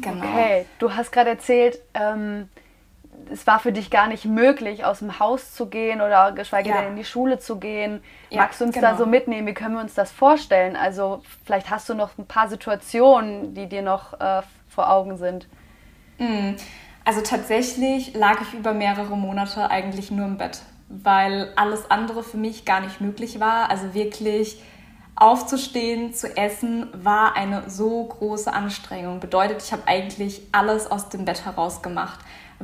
Genau. 0.00 0.26
Okay, 0.26 0.66
du 0.78 0.92
hast 0.92 1.12
gerade 1.12 1.30
erzählt, 1.30 1.78
ähm, 1.94 2.48
es 3.30 3.46
war 3.46 3.58
für 3.58 3.72
dich 3.72 3.90
gar 3.90 4.06
nicht 4.06 4.24
möglich, 4.24 4.84
aus 4.84 5.00
dem 5.00 5.18
Haus 5.18 5.52
zu 5.52 5.66
gehen 5.66 6.00
oder 6.00 6.32
geschweige 6.32 6.70
ja. 6.70 6.80
denn 6.80 6.90
in 6.90 6.96
die 6.96 7.04
Schule 7.04 7.38
zu 7.38 7.56
gehen. 7.56 8.02
Ja, 8.30 8.42
Magst 8.42 8.60
du 8.60 8.64
uns 8.64 8.74
genau. 8.74 8.90
da 8.90 8.96
so 8.96 9.06
mitnehmen? 9.06 9.46
Wie 9.46 9.54
können 9.54 9.74
wir 9.74 9.80
uns 9.80 9.94
das 9.94 10.10
vorstellen? 10.10 10.76
Also 10.76 11.22
vielleicht 11.44 11.70
hast 11.70 11.88
du 11.88 11.94
noch 11.94 12.16
ein 12.18 12.26
paar 12.26 12.48
Situationen, 12.48 13.54
die 13.54 13.68
dir 13.68 13.82
noch 13.82 14.18
äh, 14.20 14.42
vor 14.68 14.90
Augen 14.90 15.16
sind. 15.16 15.46
Mm. 16.18 16.54
Also 17.04 17.20
tatsächlich 17.20 18.14
lag 18.14 18.40
ich 18.40 18.54
über 18.54 18.72
mehrere 18.72 19.16
Monate 19.16 19.70
eigentlich 19.70 20.10
nur 20.10 20.26
im 20.26 20.38
Bett, 20.38 20.62
weil 20.88 21.52
alles 21.56 21.90
andere 21.90 22.22
für 22.22 22.38
mich 22.38 22.64
gar 22.64 22.80
nicht 22.80 23.00
möglich 23.00 23.40
war. 23.40 23.70
Also 23.70 23.92
wirklich 23.92 24.62
Aufzustehen, 25.16 26.12
zu 26.12 26.36
essen, 26.36 26.88
war 26.92 27.36
eine 27.36 27.70
so 27.70 28.04
große 28.04 28.52
Anstrengung. 28.52 29.20
Bedeutet, 29.20 29.62
ich 29.62 29.72
habe 29.72 29.82
eigentlich 29.86 30.42
alles 30.50 30.90
aus 30.90 31.08
dem 31.08 31.24
Bett 31.24 31.44
heraus 31.44 31.82
gemacht, 31.82 32.18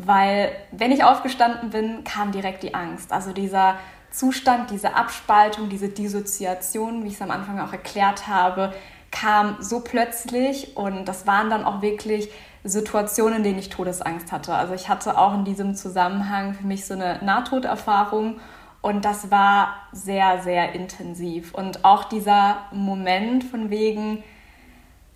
weil 0.06 0.52
wenn 0.72 0.92
ich 0.92 1.04
aufgestanden 1.04 1.70
bin, 1.70 2.04
kam 2.04 2.32
direkt 2.32 2.62
die 2.62 2.74
Angst. 2.74 3.12
Also 3.12 3.32
dieser 3.32 3.76
Zustand, 4.10 4.70
diese 4.70 4.96
Abspaltung, 4.96 5.68
diese 5.68 5.88
Dissoziation, 5.88 7.04
wie 7.04 7.08
ich 7.08 7.14
es 7.14 7.22
am 7.22 7.30
Anfang 7.30 7.60
auch 7.60 7.72
erklärt 7.72 8.26
habe, 8.26 8.72
kam 9.10 9.56
so 9.60 9.80
plötzlich 9.80 10.76
und 10.76 11.06
das 11.06 11.26
waren 11.26 11.50
dann 11.50 11.64
auch 11.64 11.82
wirklich 11.82 12.30
Situationen, 12.62 13.38
in 13.38 13.42
denen 13.44 13.58
ich 13.58 13.70
Todesangst 13.70 14.32
hatte. 14.32 14.54
Also 14.54 14.74
ich 14.74 14.88
hatte 14.88 15.18
auch 15.18 15.34
in 15.34 15.44
diesem 15.44 15.74
Zusammenhang 15.74 16.54
für 16.54 16.66
mich 16.66 16.84
so 16.84 16.94
eine 16.94 17.18
Nahtoderfahrung 17.22 18.40
und 18.82 19.04
das 19.04 19.30
war 19.30 19.74
sehr, 19.92 20.42
sehr 20.42 20.72
intensiv. 20.72 21.54
Und 21.54 21.84
auch 21.84 22.04
dieser 22.04 22.58
Moment 22.72 23.44
von 23.44 23.70
wegen, 23.70 24.22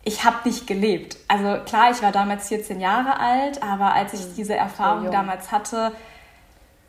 ich 0.05 0.25
habe 0.25 0.37
nicht 0.45 0.67
gelebt. 0.67 1.17
Also 1.29 1.63
klar, 1.65 1.91
ich 1.91 2.03
war 2.03 2.13
damals 2.13 2.49
14 2.49 2.81
Jahre 2.81 3.19
alt, 3.19 3.63
aber 3.63 3.95
als 3.95 4.13
ich 4.13 4.21
hm, 4.21 4.35
diese 4.37 4.55
Erfahrung 4.55 5.11
damals 5.11 5.51
hatte 5.51 5.93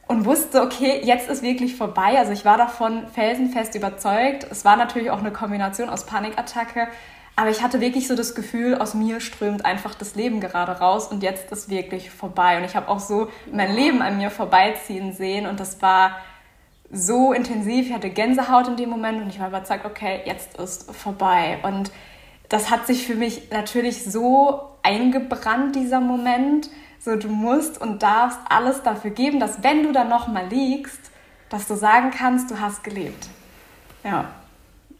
und 0.08 0.25
wusste, 0.25 0.62
okay, 0.62 1.01
jetzt 1.04 1.30
ist 1.30 1.41
wirklich 1.41 1.75
vorbei. 1.75 2.17
Also 2.17 2.34
ich 2.34 2.45
war 2.45 2.58
davon 2.58 3.08
felsenfest 3.08 3.75
überzeugt. 3.75 4.45
Es 4.51 4.65
war 4.65 4.75
natürlich 4.75 5.12
auch 5.12 5.19
eine 5.19 5.32
Kombination 5.32 5.89
aus 5.89 6.06
Panikattacke, 6.06 6.88
aber 7.38 7.49
ich 7.49 7.62
hatte 7.63 7.82
wirklich 7.82 8.08
so 8.08 8.15
das 8.15 8.36
Gefühl, 8.36 8.75
aus 8.75 8.93
mir 8.93 9.19
strömt 9.19 9.65
einfach 9.65 9.95
das 9.95 10.15
Leben 10.15 10.39
gerade 10.39 10.73
raus 10.73 11.08
und 11.08 11.23
jetzt 11.23 11.51
ist 11.51 11.69
wirklich 11.69 12.12
vorbei. 12.12 12.58
Und 12.58 12.65
ich 12.65 12.75
habe 12.75 12.88
auch 12.88 12.99
so 12.99 13.30
mein 13.51 13.73
Leben 13.73 14.01
an 14.01 14.17
mir 14.17 14.30
vorbeiziehen 14.30 15.13
sehen 15.13 15.45
und 15.45 15.60
das 15.60 15.82
war 15.82 16.17
so 16.91 17.34
intensiv, 17.34 17.88
ich 17.88 17.93
hatte 17.93 18.10
Gänsehaut 18.10 18.67
in 18.67 18.78
dem 18.78 18.89
Moment 18.89 19.21
und 19.21 19.30
ich 19.30 19.39
war 19.39 19.47
überzeugt, 19.47 19.86
okay, 19.86 20.21
jetzt 20.25 20.58
ist 20.58 20.93
vorbei. 20.95 21.58
Und 21.63 21.91
das 22.49 22.69
hat 22.69 22.88
sich 22.88 23.05
für 23.05 23.15
mich 23.15 23.51
natürlich 23.51 24.03
so 24.03 24.69
eingebrannt, 24.84 25.75
dieser 25.75 25.99
Moment. 25.99 26.69
So, 26.99 27.15
du 27.15 27.27
musst 27.27 27.79
und 27.79 28.01
darfst 28.03 28.39
alles 28.49 28.84
dafür 28.84 29.12
geben, 29.12 29.39
dass 29.39 29.63
wenn 29.63 29.84
du 29.84 29.91
dann 29.91 30.10
nochmal 30.10 30.47
liegst, 30.47 31.12
dass 31.49 31.67
du 31.67 31.75
sagen 31.75 32.12
kannst, 32.12 32.49
du 32.51 32.60
hast 32.60 32.84
gelebt. 32.84 33.27
Ja. 34.03 34.25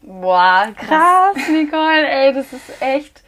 Boah, 0.02 0.68
krass, 0.76 1.48
Nicole, 1.48 2.08
ey, 2.08 2.32
das 2.32 2.52
ist 2.52 2.80
echt 2.80 3.22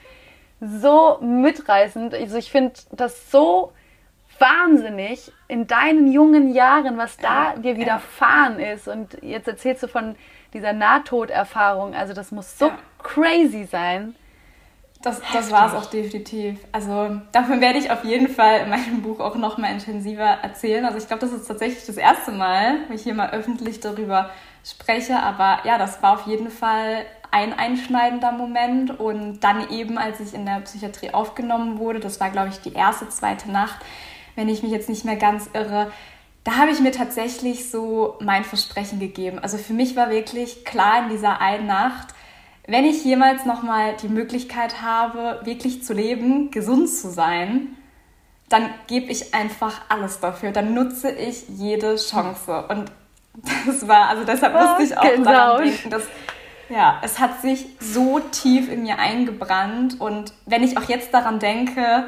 so 0.61 1.19
mitreißend. 1.21 2.15
Also 2.15 2.37
ich 2.37 2.51
finde 2.51 2.75
das 2.93 3.31
so 3.31 3.73
wahnsinnig 4.39 5.33
in 5.49 5.67
deinen 5.67 6.11
jungen 6.13 6.55
Jahren, 6.55 6.97
was 6.99 7.17
da 7.17 7.55
ja, 7.55 7.59
dir 7.59 7.77
widerfahren 7.77 8.61
ja. 8.61 8.73
ist. 8.73 8.89
Und 8.89 9.19
jetzt 9.23 9.49
erzählst 9.49 9.83
du 9.83 9.89
von 9.89 10.17
dieser 10.53 10.73
Nahtoderfahrung. 10.73 11.95
Also 11.95 12.15
das 12.15 12.31
muss 12.31 12.59
so 12.59 12.69
ja. 12.69 12.79
Crazy 13.03 13.67
sein. 13.71 14.15
Das, 15.03 15.21
das 15.33 15.53
war 15.53 15.69
es 15.69 15.75
auch 15.75 15.89
definitiv. 15.89 16.59
Also 16.73 17.21
davon 17.31 17.61
werde 17.61 17.79
ich 17.79 17.91
auf 17.91 18.05
jeden 18.05 18.29
Fall 18.29 18.61
in 18.63 18.71
meinem 18.71 19.03
Buch 19.03 19.21
auch 19.21 19.37
noch 19.37 19.57
mal 19.57 19.71
intensiver 19.71 20.25
erzählen. 20.25 20.85
Also 20.85 20.99
ich 20.99 21.07
glaube, 21.07 21.21
das 21.21 21.33
ist 21.33 21.47
tatsächlich 21.47 21.87
das 21.87 21.97
erste 21.97 22.33
Mal, 22.33 22.79
wo 22.89 22.95
ich 22.95 23.03
hier 23.03 23.15
mal 23.15 23.31
öffentlich 23.31 23.79
darüber 23.79 24.31
spreche. 24.65 25.21
Aber 25.21 25.61
ja, 25.65 25.79
das 25.79 26.03
war 26.03 26.15
auf 26.15 26.27
jeden 26.27 26.51
Fall 26.51 27.05
ein 27.31 27.57
einschneidender 27.57 28.33
Moment. 28.33 28.99
Und 28.99 29.41
dann 29.41 29.71
eben, 29.71 29.99
als 29.99 30.19
ich 30.19 30.35
in 30.35 30.45
der 30.45 30.61
Psychiatrie 30.61 31.11
aufgenommen 31.11 31.79
wurde, 31.79 32.01
das 32.01 32.19
war, 32.19 32.31
glaube 32.31 32.49
ich, 32.49 32.61
die 32.61 32.73
erste, 32.73 33.09
zweite 33.09 33.53
Nacht, 33.53 33.79
wenn 34.35 34.49
ich 34.49 34.65
mich 34.65 34.73
jetzt 34.73 34.89
nicht 34.89 35.05
mehr 35.05 35.17
ganz 35.17 35.49
irre, 35.53 35.93
da 36.43 36.57
habe 36.57 36.71
ich 36.71 36.81
mir 36.81 36.93
tatsächlich 36.93 37.71
so 37.71 38.17
mein 38.21 38.43
Versprechen 38.43 38.99
gegeben. 38.99 39.39
Also 39.39 39.59
für 39.59 39.75
mich 39.75 39.97
war 39.97 40.11
wirklich 40.11 40.65
klar 40.65 41.05
in 41.05 41.11
dieser 41.11 41.41
einen 41.41 41.67
Nacht, 41.67 42.09
wenn 42.69 42.85
ich 42.85 43.03
jemals 43.03 43.47
nochmal 43.47 43.97
die 43.97 44.09
Möglichkeit 44.09 44.83
habe, 44.83 45.41
wirklich 45.45 45.83
zu 45.83 45.95
leben, 45.95 46.51
gesund 46.51 46.91
zu 46.91 47.11
sein, 47.11 47.75
dann 48.51 48.69
gebe 48.87 49.11
ich 49.11 49.35
einfach 49.35 49.81
alles 49.89 50.21
dafür. 50.21 50.53
Dann 50.53 50.75
nutze 50.75 51.11
ich 51.11 51.49
jede 51.49 51.97
Chance. 51.97 52.67
Und 52.69 52.93
das 53.67 53.89
war, 53.89 54.11
also 54.11 54.25
deshalb 54.25 54.55
oh, 54.55 54.61
musste 54.61 54.83
ich 54.83 54.99
auch 54.99 55.03
genau. 55.03 55.25
daran 55.25 55.65
denken, 55.65 55.91
dass 55.91 56.03
ja, 56.69 57.01
es 57.03 57.19
hat 57.19 57.41
sich 57.41 57.67
so 57.81 58.21
tief 58.21 58.71
in 58.71 58.83
mir 58.83 58.99
eingebrannt. 58.99 59.99
Und 59.99 60.35
wenn 60.45 60.63
ich 60.63 60.77
auch 60.77 60.85
jetzt 60.85 61.15
daran 61.15 61.39
denke, 61.39 62.05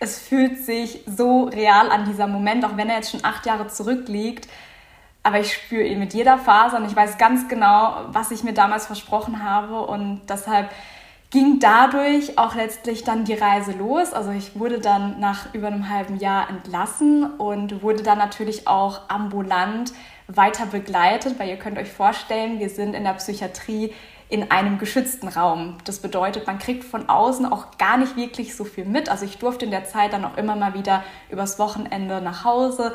es 0.00 0.18
fühlt 0.18 0.64
sich 0.64 1.04
so 1.06 1.44
real 1.44 1.90
an, 1.90 2.06
dieser 2.06 2.26
Moment, 2.26 2.64
auch 2.64 2.76
wenn 2.76 2.88
er 2.88 2.96
jetzt 2.96 3.12
schon 3.12 3.24
acht 3.24 3.46
Jahre 3.46 3.68
zurückliegt. 3.68 4.48
Aber 5.26 5.40
ich 5.40 5.52
spüre 5.52 5.82
ihn 5.82 5.98
mit 5.98 6.14
jeder 6.14 6.38
Phase 6.38 6.76
und 6.76 6.84
ich 6.84 6.94
weiß 6.94 7.18
ganz 7.18 7.48
genau, 7.48 7.96
was 8.12 8.30
ich 8.30 8.44
mir 8.44 8.54
damals 8.54 8.86
versprochen 8.86 9.42
habe. 9.42 9.80
Und 9.80 10.20
deshalb 10.28 10.70
ging 11.30 11.58
dadurch 11.58 12.38
auch 12.38 12.54
letztlich 12.54 13.02
dann 13.02 13.24
die 13.24 13.34
Reise 13.34 13.72
los. 13.72 14.12
Also 14.12 14.30
ich 14.30 14.56
wurde 14.56 14.78
dann 14.78 15.18
nach 15.18 15.52
über 15.52 15.66
einem 15.66 15.90
halben 15.90 16.18
Jahr 16.18 16.48
entlassen 16.48 17.24
und 17.38 17.82
wurde 17.82 18.04
dann 18.04 18.18
natürlich 18.18 18.68
auch 18.68 19.00
ambulant 19.08 19.92
weiter 20.28 20.66
begleitet, 20.66 21.40
weil 21.40 21.48
ihr 21.48 21.56
könnt 21.56 21.76
euch 21.76 21.90
vorstellen, 21.90 22.60
wir 22.60 22.70
sind 22.70 22.94
in 22.94 23.02
der 23.02 23.14
Psychiatrie 23.14 23.92
in 24.28 24.52
einem 24.52 24.78
geschützten 24.78 25.26
Raum. 25.26 25.78
Das 25.84 25.98
bedeutet, 25.98 26.46
man 26.46 26.60
kriegt 26.60 26.84
von 26.84 27.08
außen 27.08 27.46
auch 27.46 27.78
gar 27.78 27.96
nicht 27.96 28.16
wirklich 28.16 28.54
so 28.54 28.62
viel 28.62 28.84
mit. 28.84 29.08
Also 29.08 29.24
ich 29.24 29.38
durfte 29.38 29.64
in 29.64 29.72
der 29.72 29.86
Zeit 29.86 30.12
dann 30.12 30.24
auch 30.24 30.36
immer 30.36 30.54
mal 30.54 30.74
wieder 30.74 31.02
übers 31.30 31.58
Wochenende 31.58 32.20
nach 32.20 32.44
Hause. 32.44 32.94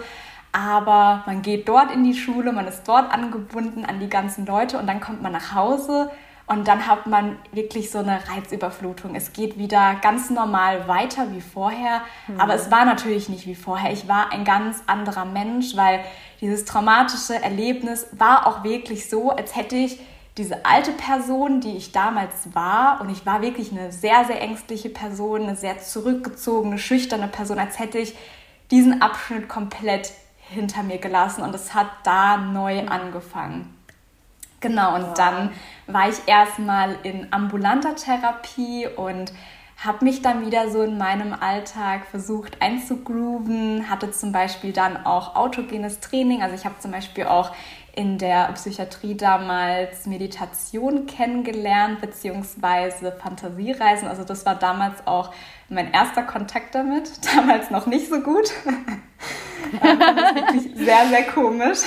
Aber 0.51 1.23
man 1.25 1.41
geht 1.41 1.67
dort 1.69 1.91
in 1.91 2.03
die 2.03 2.13
Schule, 2.13 2.51
man 2.51 2.67
ist 2.67 2.83
dort 2.87 3.11
angebunden 3.11 3.85
an 3.85 3.99
die 3.99 4.09
ganzen 4.09 4.45
Leute 4.45 4.77
und 4.77 4.87
dann 4.87 4.99
kommt 4.99 5.21
man 5.21 5.31
nach 5.31 5.55
Hause 5.55 6.11
und 6.51 6.67
dann 6.67 6.85
hat 6.87 7.07
man 7.07 7.37
wirklich 7.53 7.91
so 7.91 7.99
eine 7.99 8.19
Reizüberflutung. 8.27 9.15
Es 9.15 9.31
geht 9.31 9.57
wieder 9.57 9.95
ganz 10.01 10.29
normal 10.29 10.87
weiter 10.89 11.31
wie 11.31 11.39
vorher, 11.39 12.01
mhm. 12.27 12.41
aber 12.41 12.55
es 12.55 12.69
war 12.69 12.83
natürlich 12.83 13.29
nicht 13.29 13.45
wie 13.45 13.55
vorher. 13.55 13.93
Ich 13.93 14.09
war 14.09 14.33
ein 14.33 14.43
ganz 14.43 14.83
anderer 14.87 15.23
Mensch, 15.23 15.77
weil 15.77 16.01
dieses 16.41 16.65
traumatische 16.65 17.35
Erlebnis 17.35 18.07
war 18.11 18.47
auch 18.47 18.65
wirklich 18.65 19.09
so, 19.09 19.29
als 19.29 19.55
hätte 19.55 19.77
ich 19.77 20.01
diese 20.37 20.65
alte 20.65 20.91
Person, 20.91 21.61
die 21.61 21.77
ich 21.77 21.93
damals 21.93 22.53
war, 22.53 22.99
und 22.99 23.09
ich 23.09 23.25
war 23.25 23.41
wirklich 23.41 23.71
eine 23.71 23.91
sehr, 23.93 24.25
sehr 24.25 24.41
ängstliche 24.41 24.89
Person, 24.89 25.43
eine 25.43 25.55
sehr 25.55 25.79
zurückgezogene, 25.79 26.77
schüchterne 26.77 27.27
Person, 27.27 27.59
als 27.59 27.79
hätte 27.79 27.97
ich 27.97 28.15
diesen 28.71 29.01
Abschnitt 29.01 29.47
komplett 29.47 30.11
hinter 30.51 30.83
mir 30.83 30.97
gelassen 30.97 31.43
und 31.43 31.55
es 31.55 31.73
hat 31.73 31.87
da 32.03 32.37
neu 32.37 32.87
angefangen. 32.87 33.75
Genau, 34.59 34.95
und 34.95 35.17
dann 35.17 35.49
war 35.87 36.07
ich 36.09 36.27
erstmal 36.27 36.95
in 37.03 37.27
ambulanter 37.31 37.95
Therapie 37.95 38.87
und 38.87 39.33
habe 39.83 40.05
mich 40.05 40.21
dann 40.21 40.45
wieder 40.45 40.69
so 40.69 40.83
in 40.83 40.99
meinem 40.99 41.33
Alltag 41.33 42.05
versucht 42.05 42.61
einzugrooven, 42.61 43.89
hatte 43.89 44.11
zum 44.11 44.31
Beispiel 44.31 44.71
dann 44.71 45.05
auch 45.05 45.35
autogenes 45.35 45.99
Training. 45.99 46.43
Also 46.43 46.53
ich 46.53 46.65
habe 46.65 46.77
zum 46.77 46.91
Beispiel 46.91 47.25
auch 47.25 47.51
in 47.93 48.19
der 48.19 48.51
Psychiatrie 48.53 49.17
damals 49.17 50.05
Meditation 50.05 51.07
kennengelernt, 51.07 51.99
beziehungsweise 51.99 53.11
Fantasiereisen. 53.11 54.07
Also 54.07 54.23
das 54.23 54.45
war 54.45 54.55
damals 54.55 55.07
auch 55.07 55.33
mein 55.71 55.91
erster 55.91 56.23
Kontakt 56.23 56.75
damit. 56.75 57.09
Damals 57.35 57.71
noch 57.71 57.87
nicht 57.87 58.09
so 58.09 58.19
gut. 58.21 58.51
das 59.81 59.91
ist 59.91 60.35
wirklich 60.35 60.75
sehr, 60.75 61.07
sehr 61.07 61.23
komisch. 61.23 61.79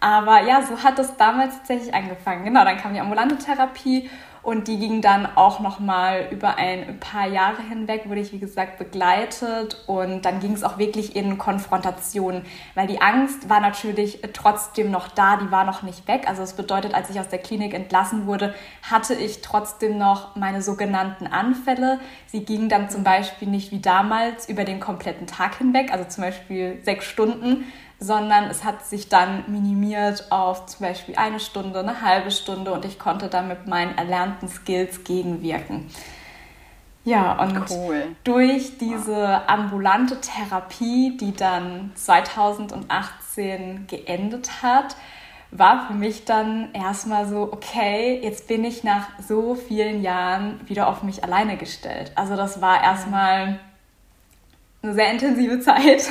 Aber 0.00 0.42
ja, 0.42 0.62
so 0.62 0.82
hat 0.82 0.98
es 0.98 1.16
damals 1.16 1.56
tatsächlich 1.56 1.94
angefangen. 1.94 2.44
Genau, 2.44 2.64
dann 2.64 2.76
kam 2.76 2.92
die 2.92 3.00
ambulante 3.00 3.38
Therapie 3.38 4.10
und 4.46 4.68
die 4.68 4.78
ging 4.78 5.02
dann 5.02 5.26
auch 5.34 5.58
noch 5.58 5.80
mal 5.80 6.28
über 6.30 6.56
ein 6.56 7.00
paar 7.00 7.26
Jahre 7.26 7.62
hinweg, 7.62 8.08
wurde 8.08 8.20
ich 8.20 8.32
wie 8.32 8.38
gesagt 8.38 8.78
begleitet 8.78 9.82
und 9.88 10.24
dann 10.24 10.38
ging 10.38 10.52
es 10.52 10.62
auch 10.62 10.78
wirklich 10.78 11.16
in 11.16 11.36
Konfrontation, 11.36 12.42
weil 12.76 12.86
die 12.86 13.00
Angst 13.00 13.48
war 13.48 13.58
natürlich 13.58 14.20
trotzdem 14.34 14.92
noch 14.92 15.08
da, 15.08 15.36
die 15.36 15.50
war 15.50 15.64
noch 15.64 15.82
nicht 15.82 16.06
weg. 16.06 16.28
Also 16.28 16.42
es 16.42 16.52
bedeutet, 16.52 16.94
als 16.94 17.10
ich 17.10 17.18
aus 17.18 17.26
der 17.26 17.40
Klinik 17.40 17.74
entlassen 17.74 18.26
wurde, 18.26 18.54
hatte 18.88 19.14
ich 19.14 19.42
trotzdem 19.42 19.98
noch 19.98 20.36
meine 20.36 20.62
sogenannten 20.62 21.26
Anfälle. 21.26 21.98
Sie 22.26 22.44
gingen 22.44 22.68
dann 22.68 22.88
zum 22.88 23.02
Beispiel 23.02 23.48
nicht 23.48 23.72
wie 23.72 23.80
damals 23.80 24.48
über 24.48 24.62
den 24.62 24.78
kompletten 24.78 25.26
Tag 25.26 25.56
hinweg, 25.56 25.92
also 25.92 26.04
zum 26.04 26.22
Beispiel 26.22 26.78
sechs 26.84 27.04
Stunden, 27.06 27.64
sondern 27.98 28.44
es 28.44 28.64
hat 28.64 28.84
sich 28.84 29.08
dann 29.08 29.44
minimiert 29.46 30.30
auf 30.30 30.66
zum 30.66 30.86
Beispiel 30.86 31.16
eine 31.16 31.40
Stunde, 31.40 31.80
eine 31.80 32.02
halbe 32.02 32.30
Stunde 32.30 32.72
und 32.72 32.84
ich 32.84 32.98
konnte 32.98 33.28
dann 33.28 33.48
mit 33.48 33.66
meinen 33.66 33.96
erlernten 33.96 34.48
Skills 34.48 35.04
gegenwirken. 35.04 35.88
Ja, 37.04 37.40
und 37.40 37.70
cool. 37.70 38.16
durch 38.24 38.78
diese 38.78 39.48
ambulante 39.48 40.20
Therapie, 40.20 41.16
die 41.16 41.32
dann 41.32 41.92
2018 41.94 43.86
geendet 43.86 44.60
hat, 44.62 44.96
war 45.52 45.86
für 45.86 45.94
mich 45.94 46.24
dann 46.24 46.74
erstmal 46.74 47.26
so, 47.28 47.48
okay, 47.52 48.20
jetzt 48.22 48.48
bin 48.48 48.64
ich 48.64 48.82
nach 48.82 49.06
so 49.20 49.54
vielen 49.54 50.02
Jahren 50.02 50.60
wieder 50.66 50.88
auf 50.88 51.04
mich 51.04 51.22
alleine 51.22 51.56
gestellt. 51.56 52.10
Also 52.16 52.34
das 52.34 52.60
war 52.60 52.82
erstmal 52.82 53.60
eine 54.82 54.94
sehr 54.94 55.12
intensive 55.12 55.60
Zeit, 55.60 56.02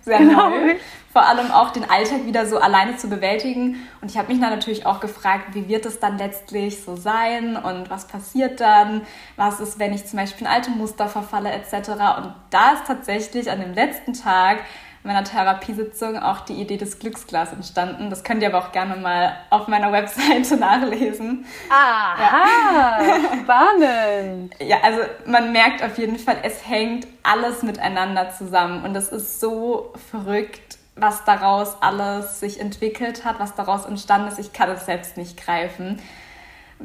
sehr 0.00 0.20
neu. 0.20 0.74
Vor 1.12 1.26
allem 1.26 1.50
auch 1.50 1.70
den 1.70 1.88
Alltag 1.88 2.24
wieder 2.24 2.46
so 2.46 2.58
alleine 2.58 2.96
zu 2.96 3.08
bewältigen. 3.08 3.86
Und 4.00 4.10
ich 4.10 4.16
habe 4.16 4.28
mich 4.32 4.40
dann 4.40 4.50
natürlich 4.50 4.86
auch 4.86 5.00
gefragt, 5.00 5.54
wie 5.54 5.68
wird 5.68 5.84
es 5.84 6.00
dann 6.00 6.16
letztlich 6.16 6.82
so 6.82 6.96
sein 6.96 7.56
und 7.56 7.90
was 7.90 8.06
passiert 8.06 8.60
dann? 8.60 9.02
Was 9.36 9.60
ist, 9.60 9.78
wenn 9.78 9.92
ich 9.92 10.06
zum 10.06 10.18
Beispiel 10.18 10.46
in 10.46 10.52
alte 10.52 10.70
Muster 10.70 11.08
verfalle 11.08 11.52
etc. 11.52 11.90
Und 12.16 12.34
da 12.48 12.72
ist 12.72 12.86
tatsächlich 12.86 13.50
an 13.50 13.60
dem 13.60 13.74
letzten 13.74 14.14
Tag 14.14 14.60
meiner 15.04 15.24
Therapiesitzung 15.24 16.16
auch 16.18 16.40
die 16.40 16.54
Idee 16.54 16.76
des 16.76 16.98
Glücksglas 16.98 17.52
entstanden. 17.52 18.08
Das 18.08 18.22
könnt 18.22 18.42
ihr 18.42 18.54
aber 18.54 18.66
auch 18.66 18.72
gerne 18.72 18.96
mal 18.96 19.36
auf 19.50 19.66
meiner 19.68 19.92
Webseite 19.92 20.56
nachlesen. 20.60 21.44
Aha, 21.68 23.02
ja. 23.02 23.20
spannend. 23.42 24.54
ja, 24.60 24.76
also 24.82 25.00
man 25.26 25.52
merkt 25.52 25.82
auf 25.82 25.98
jeden 25.98 26.18
Fall, 26.18 26.36
es 26.42 26.66
hängt 26.66 27.06
alles 27.22 27.62
miteinander 27.62 28.30
zusammen 28.30 28.84
und 28.84 28.94
es 28.94 29.08
ist 29.08 29.40
so 29.40 29.92
verrückt, 30.10 30.78
was 30.94 31.24
daraus 31.24 31.76
alles 31.80 32.40
sich 32.40 32.60
entwickelt 32.60 33.24
hat, 33.24 33.40
was 33.40 33.54
daraus 33.54 33.84
entstanden 33.84 34.28
ist. 34.28 34.38
Ich 34.38 34.52
kann 34.52 34.70
es 34.70 34.86
selbst 34.86 35.16
nicht 35.16 35.36
greifen 35.36 36.00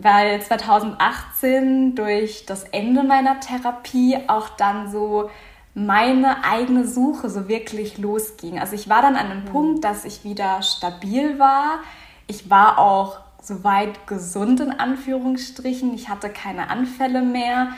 weil 0.02 0.42
2018 0.42 1.96
durch 1.96 2.46
das 2.46 2.64
Ende 2.66 3.04
meiner 3.04 3.40
Therapie 3.40 4.18
auch 4.28 4.50
dann 4.50 4.92
so 4.92 5.30
meine 5.74 6.44
eigene 6.44 6.88
Suche 6.88 7.30
so 7.30 7.48
wirklich 7.48 7.98
losging. 7.98 8.60
Also 8.60 8.76
ich 8.76 8.90
war 8.90 9.02
dann 9.02 9.16
an 9.16 9.28
einem 9.28 9.44
mhm. 9.44 9.50
Punkt, 9.50 9.84
dass 9.84 10.06
ich 10.06 10.24
wieder 10.24 10.62
stabil 10.64 11.38
war. 11.40 11.80
Ich 12.28 12.50
war 12.50 12.80
auch 12.80 13.20
soweit 13.42 14.08
gesund 14.08 14.60
in 14.60 14.72
Anführungsstrichen. 14.72 15.94
Ich 15.94 16.10
hatte 16.10 16.30
keine 16.30 16.70
Anfälle 16.70 17.22
mehr. 17.22 17.70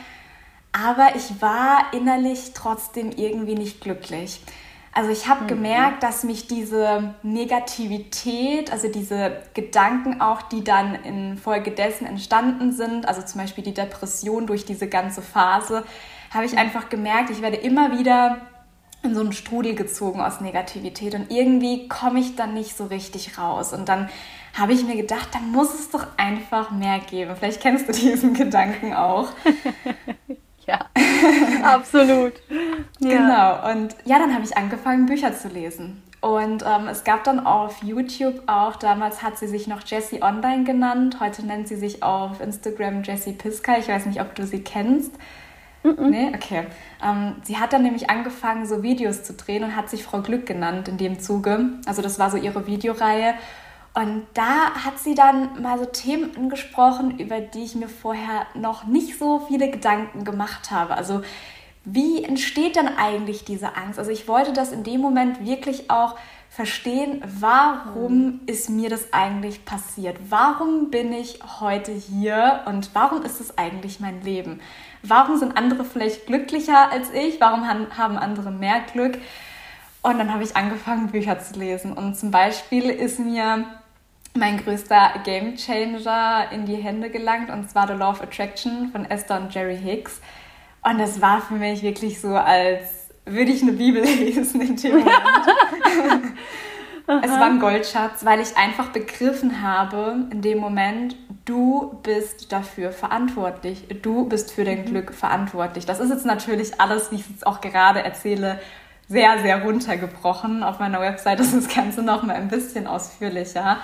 Aber 0.71 1.15
ich 1.15 1.41
war 1.41 1.93
innerlich 1.93 2.51
trotzdem 2.53 3.11
irgendwie 3.11 3.55
nicht 3.55 3.81
glücklich. 3.81 4.41
Also 4.91 5.11
ich 5.11 5.27
habe 5.27 5.43
mhm. 5.43 5.47
gemerkt, 5.47 6.03
dass 6.03 6.23
mich 6.23 6.47
diese 6.47 7.13
Negativität, 7.21 8.71
also 8.71 8.87
diese 8.87 9.37
Gedanken 9.53 10.19
auch, 10.21 10.41
die 10.41 10.63
dann 10.63 10.95
infolgedessen 10.95 12.07
entstanden 12.07 12.71
sind, 12.71 13.07
also 13.07 13.21
zum 13.21 13.41
Beispiel 13.41 13.63
die 13.63 13.73
Depression 13.73 14.47
durch 14.47 14.65
diese 14.65 14.87
ganze 14.87 15.21
Phase, 15.21 15.83
habe 16.31 16.45
ich 16.45 16.57
einfach 16.57 16.89
gemerkt, 16.89 17.29
ich 17.29 17.41
werde 17.41 17.57
immer 17.57 17.97
wieder 17.97 18.41
in 19.01 19.15
so 19.15 19.21
einen 19.21 19.31
Strudel 19.31 19.75
gezogen 19.75 20.19
aus 20.19 20.41
Negativität 20.41 21.15
und 21.15 21.31
irgendwie 21.31 21.87
komme 21.87 22.19
ich 22.19 22.35
dann 22.35 22.53
nicht 22.53 22.75
so 22.75 22.85
richtig 22.85 23.37
raus. 23.37 23.73
Und 23.73 23.87
dann 23.87 24.09
habe 24.57 24.73
ich 24.73 24.83
mir 24.83 24.95
gedacht, 24.95 25.29
da 25.33 25.39
muss 25.39 25.73
es 25.73 25.89
doch 25.89 26.05
einfach 26.17 26.71
mehr 26.71 26.99
geben. 26.99 27.35
Vielleicht 27.37 27.61
kennst 27.61 27.87
du 27.87 27.93
diesen 27.93 28.33
Gedanken 28.35 28.93
auch. 28.93 29.29
ja, 30.69 30.85
absolut. 31.63 32.33
Genau. 32.99 33.71
Und 33.71 33.95
ja, 34.05 34.19
dann 34.19 34.33
habe 34.33 34.43
ich 34.43 34.55
angefangen, 34.55 35.05
Bücher 35.05 35.33
zu 35.33 35.47
lesen. 35.47 36.01
Und 36.21 36.63
ähm, 36.67 36.87
es 36.89 37.05
gab 37.05 37.23
dann 37.23 37.45
auf 37.45 37.81
YouTube 37.81 38.43
auch, 38.47 38.75
damals 38.75 39.23
hat 39.23 39.37
sie 39.37 39.47
sich 39.47 39.67
noch 39.67 39.85
Jessie 39.85 40.21
Online 40.21 40.65
genannt, 40.65 41.17
heute 41.21 41.45
nennt 41.45 41.69
sie 41.69 41.77
sich 41.77 42.03
auf 42.03 42.41
Instagram 42.41 43.03
Jessie 43.03 43.33
Piska. 43.33 43.77
Ich 43.77 43.87
weiß 43.87 44.05
nicht, 44.05 44.19
ob 44.19 44.35
du 44.35 44.45
sie 44.45 44.61
kennst. 44.61 45.13
Mm 45.83 45.87
-mm. 45.87 46.09
Nee, 46.09 46.31
okay. 46.35 46.65
Ähm, 47.01 47.35
sie 47.43 47.57
hat 47.57 47.71
dann 47.71 47.83
nämlich 47.83 48.09
angefangen, 48.09 48.65
so 48.65 48.83
Videos 48.83 49.23
zu 49.23 49.33
drehen 49.33 49.63
und 49.63 49.77
hat 49.77 49.89
sich 49.89 50.03
Frau 50.03 50.21
Glück 50.21 50.45
genannt 50.45 50.89
in 50.89 50.97
dem 50.97 51.19
Zuge. 51.19 51.69
Also 51.85 52.01
das 52.01 52.19
war 52.19 52.29
so 52.29 52.35
ihre 52.35 52.67
Videoreihe. 52.67 53.35
Und 53.99 54.27
da 54.33 54.75
hat 54.85 54.97
sie 54.97 55.13
dann 55.13 55.61
mal 55.61 55.77
so 55.77 55.83
Themen 55.83 56.31
angesprochen, 56.37 57.19
über 57.19 57.41
die 57.41 57.63
ich 57.65 57.75
mir 57.75 57.89
vorher 57.89 58.47
noch 58.53 58.85
nicht 58.85 59.19
so 59.19 59.39
viele 59.39 59.69
Gedanken 59.69 60.23
gemacht 60.23 60.71
habe. 60.71 60.95
Also 60.95 61.21
wie 61.83 62.23
entsteht 62.23 62.77
denn 62.77 62.87
eigentlich 62.97 63.43
diese 63.43 63.75
Angst? 63.75 63.99
Also 63.99 64.11
ich 64.11 64.25
wollte 64.29 64.53
das 64.53 64.71
in 64.71 64.85
dem 64.85 65.01
Moment 65.01 65.45
wirklich 65.45 65.91
auch 65.91 66.15
verstehen, 66.49 67.21
warum 67.41 68.39
ist 68.45 68.69
mir 68.69 68.89
das 68.89 69.11
eigentlich 69.11 69.65
passiert? 69.65 70.17
Warum 70.29 70.91
bin 70.91 71.11
ich 71.11 71.39
heute 71.59 71.91
hier 71.91 72.61
und 72.67 72.91
warum 72.93 73.23
ist 73.23 73.41
es 73.41 73.57
eigentlich 73.57 73.99
mein 73.99 74.21
Leben? 74.21 74.61
Warum 75.03 75.37
sind 75.37 75.57
andere 75.57 75.83
vielleicht 75.83 76.25
glücklicher 76.25 76.89
als 76.89 77.11
ich? 77.11 77.41
Warum 77.41 77.67
haben 77.67 78.17
andere 78.17 78.51
mehr 78.51 78.79
Glück? 78.93 79.17
Und 80.01 80.17
dann 80.17 80.33
habe 80.33 80.43
ich 80.43 80.55
angefangen, 80.55 81.07
Bücher 81.07 81.39
zu 81.39 81.59
lesen. 81.59 81.91
Und 81.91 82.15
zum 82.15 82.31
Beispiel 82.31 82.89
ist 82.89 83.19
mir 83.19 83.65
mein 84.35 84.63
größter 84.63 85.13
Game 85.23 85.55
Changer 85.55 86.51
in 86.51 86.65
die 86.65 86.75
Hände 86.75 87.09
gelangt, 87.09 87.49
und 87.49 87.69
zwar 87.69 87.87
The 87.87 87.93
Law 87.93 88.11
of 88.11 88.21
Attraction 88.21 88.89
von 88.91 89.05
Esther 89.05 89.39
und 89.39 89.53
Jerry 89.53 89.77
Hicks. 89.77 90.21
Und 90.81 90.99
das 90.99 91.21
war 91.21 91.41
für 91.41 91.55
mich 91.55 91.81
wirklich 91.81 92.21
so, 92.21 92.35
als 92.35 93.09
würde 93.25 93.51
ich 93.51 93.61
eine 93.61 93.73
Bibel 93.73 94.03
lesen 94.19 94.61
in 94.61 94.75
dem 94.75 94.99
Moment. 94.99 95.17
es 97.23 97.31
war 97.31 97.45
ein 97.45 97.59
Goldschatz, 97.59 98.23
weil 98.23 98.39
ich 98.39 98.55
einfach 98.55 98.89
begriffen 98.89 99.61
habe 99.61 100.25
in 100.31 100.41
dem 100.41 100.59
Moment, 100.59 101.15
du 101.45 101.99
bist 102.03 102.51
dafür 102.51 102.91
verantwortlich. 102.91 103.85
Du 104.01 104.27
bist 104.29 104.51
für 104.51 104.63
dein 104.63 104.81
mhm. 104.81 104.85
Glück 104.85 105.13
verantwortlich. 105.13 105.85
Das 105.85 105.99
ist 105.99 106.09
jetzt 106.09 106.25
natürlich 106.25 106.79
alles, 106.79 107.11
wie 107.11 107.15
ich 107.15 107.21
es 107.21 107.29
jetzt 107.29 107.47
auch 107.47 107.61
gerade 107.61 108.03
erzähle, 108.03 108.59
sehr, 109.07 109.39
sehr 109.39 109.63
runtergebrochen. 109.63 110.63
Auf 110.63 110.79
meiner 110.79 111.01
Website 111.01 111.39
ist 111.39 111.55
das 111.55 111.67
Ganze 111.67 112.03
noch 112.03 112.23
mal 112.23 112.35
ein 112.35 112.47
bisschen 112.47 112.85
ausführlicher. 112.85 113.77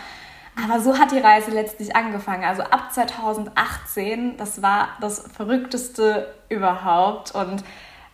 Aber 0.55 0.79
so 0.79 0.97
hat 0.97 1.11
die 1.11 1.19
Reise 1.19 1.51
letztlich 1.51 1.95
angefangen. 1.95 2.43
Also 2.43 2.63
ab 2.63 2.93
2018, 2.93 4.37
das 4.37 4.61
war 4.61 4.89
das 5.01 5.25
Verrückteste 5.33 6.33
überhaupt. 6.49 7.35
Und 7.35 7.63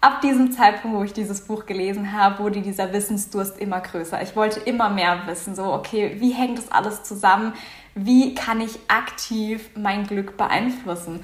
ab 0.01 0.21
diesem 0.21 0.51
Zeitpunkt, 0.51 0.97
wo 0.97 1.04
ich 1.04 1.13
dieses 1.13 1.41
Buch 1.41 1.67
gelesen 1.67 2.13
habe, 2.13 2.43
wurde 2.43 2.62
dieser 2.62 2.91
Wissensdurst 2.93 3.60
immer 3.60 3.80
größer. 3.80 4.21
Ich 4.23 4.36
wollte 4.36 4.60
immer 4.62 4.89
mehr 4.89 5.21
wissen. 5.27 5.56
So, 5.56 5.65
okay, 5.65 6.15
wie 6.17 6.32
hängt 6.32 6.58
das 6.58 6.71
alles 6.71 7.04
zusammen? 7.04 7.54
Wie 7.93 8.34
kann 8.34 8.60
ich 8.60 8.80
aktiv 8.88 9.69
mein 9.75 10.08
Glück 10.08 10.36
beeinflussen? 10.36 11.23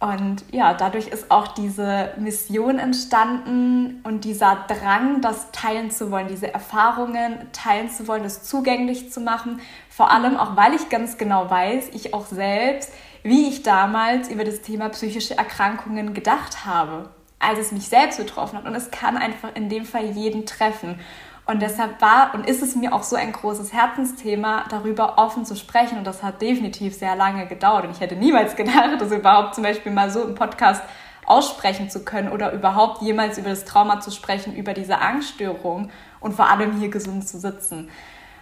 Und 0.00 0.44
ja, 0.52 0.74
dadurch 0.74 1.08
ist 1.08 1.30
auch 1.30 1.48
diese 1.48 2.12
Mission 2.18 2.78
entstanden 2.78 4.00
und 4.04 4.24
dieser 4.24 4.64
Drang, 4.68 5.20
das 5.20 5.50
teilen 5.52 5.90
zu 5.90 6.10
wollen, 6.10 6.28
diese 6.28 6.52
Erfahrungen 6.52 7.38
teilen 7.52 7.90
zu 7.90 8.06
wollen, 8.08 8.22
das 8.22 8.44
zugänglich 8.44 9.12
zu 9.12 9.20
machen. 9.20 9.60
Vor 9.88 10.10
allem 10.10 10.36
auch, 10.36 10.56
weil 10.56 10.74
ich 10.74 10.88
ganz 10.88 11.18
genau 11.18 11.50
weiß, 11.50 11.90
ich 11.92 12.14
auch 12.14 12.26
selbst, 12.26 12.92
wie 13.22 13.48
ich 13.48 13.62
damals 13.62 14.28
über 14.28 14.44
das 14.44 14.60
Thema 14.60 14.88
psychische 14.90 15.36
Erkrankungen 15.36 16.14
gedacht 16.14 16.66
habe, 16.66 17.08
als 17.38 17.58
es 17.58 17.72
mich 17.72 17.88
selbst 17.88 18.18
betroffen 18.18 18.58
hat. 18.58 18.66
Und 18.66 18.74
es 18.74 18.90
kann 18.90 19.16
einfach 19.16 19.54
in 19.54 19.68
dem 19.68 19.84
Fall 19.84 20.10
jeden 20.10 20.46
treffen. 20.46 21.00
Und 21.46 21.60
deshalb 21.60 22.00
war 22.00 22.34
und 22.34 22.48
ist 22.48 22.62
es 22.62 22.74
mir 22.74 22.94
auch 22.94 23.02
so 23.02 23.16
ein 23.16 23.32
großes 23.32 23.72
Herzensthema, 23.72 24.64
darüber 24.70 25.18
offen 25.18 25.44
zu 25.44 25.56
sprechen. 25.56 25.98
Und 25.98 26.06
das 26.06 26.22
hat 26.22 26.40
definitiv 26.40 26.94
sehr 26.96 27.16
lange 27.16 27.46
gedauert. 27.46 27.84
Und 27.84 27.90
ich 27.90 28.00
hätte 28.00 28.16
niemals 28.16 28.56
gedacht, 28.56 28.98
das 28.98 29.12
überhaupt 29.12 29.54
zum 29.54 29.64
Beispiel 29.64 29.92
mal 29.92 30.10
so 30.10 30.22
im 30.22 30.34
Podcast 30.34 30.82
aussprechen 31.26 31.90
zu 31.90 32.04
können 32.04 32.30
oder 32.30 32.52
überhaupt 32.52 33.02
jemals 33.02 33.38
über 33.38 33.50
das 33.50 33.64
Trauma 33.64 34.00
zu 34.00 34.10
sprechen, 34.10 34.54
über 34.54 34.74
diese 34.74 34.98
Angststörung 34.98 35.90
und 36.20 36.32
vor 36.32 36.48
allem 36.48 36.78
hier 36.78 36.88
gesund 36.88 37.26
zu 37.28 37.38
sitzen. 37.38 37.90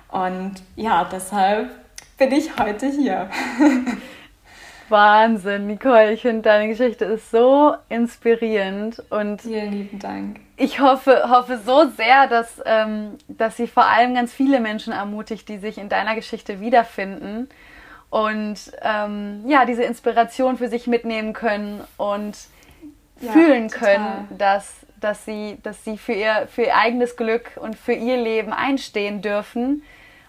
Und 0.09 0.55
ja, 0.77 1.05
deshalb 1.05 1.71
bin 2.19 2.33
ich 2.33 2.57
heute 2.59 2.87
hier. 2.87 3.31
Wahnsinn, 4.89 5.67
Nicole. 5.67 6.13
Ich 6.13 6.23
finde, 6.23 6.43
deine 6.43 6.69
Geschichte 6.69 7.05
ist 7.05 7.31
so 7.31 7.75
inspirierend 7.89 9.03
und 9.11 9.43
vielen 9.43 9.73
lieben 9.73 9.99
Dank. 9.99 10.41
Ich 10.57 10.81
hoffe, 10.81 11.25
hoffe 11.29 11.59
so 11.59 11.89
sehr, 11.97 12.27
dass, 12.29 12.63
ähm, 12.65 13.19
dass 13.29 13.57
sie 13.57 13.67
vor 13.67 13.87
allem 13.87 14.15
ganz 14.15 14.33
viele 14.33 14.61
Menschen 14.61 14.93
ermutigt, 14.93 15.49
die 15.49 15.59
sich 15.59 15.79
in 15.79 15.89
deiner 15.89 16.15
Geschichte 16.15 16.61
wiederfinden 16.61 17.49
und 18.11 18.59
ähm, 18.83 19.43
ja, 19.47 19.65
diese 19.65 19.85
Inspiration 19.85 20.59
für 20.59 20.69
sich 20.69 20.87
mitnehmen 20.87 21.33
können 21.33 21.83
und 21.97 22.37
ja, 23.21 23.33
fühlen 23.33 23.71
können, 23.71 24.29
dass, 24.37 24.87
dass 25.01 25.25
sie, 25.25 25.59
dass 25.63 25.83
sie 25.85 25.97
für, 25.97 26.13
ihr, 26.13 26.47
für 26.49 26.63
ihr 26.65 26.77
eigenes 26.77 27.17
Glück 27.17 27.53
und 27.57 27.75
für 27.75 27.95
ihr 27.95 28.19
Leben 28.19 28.53
einstehen 28.53 29.23
dürfen 29.23 29.83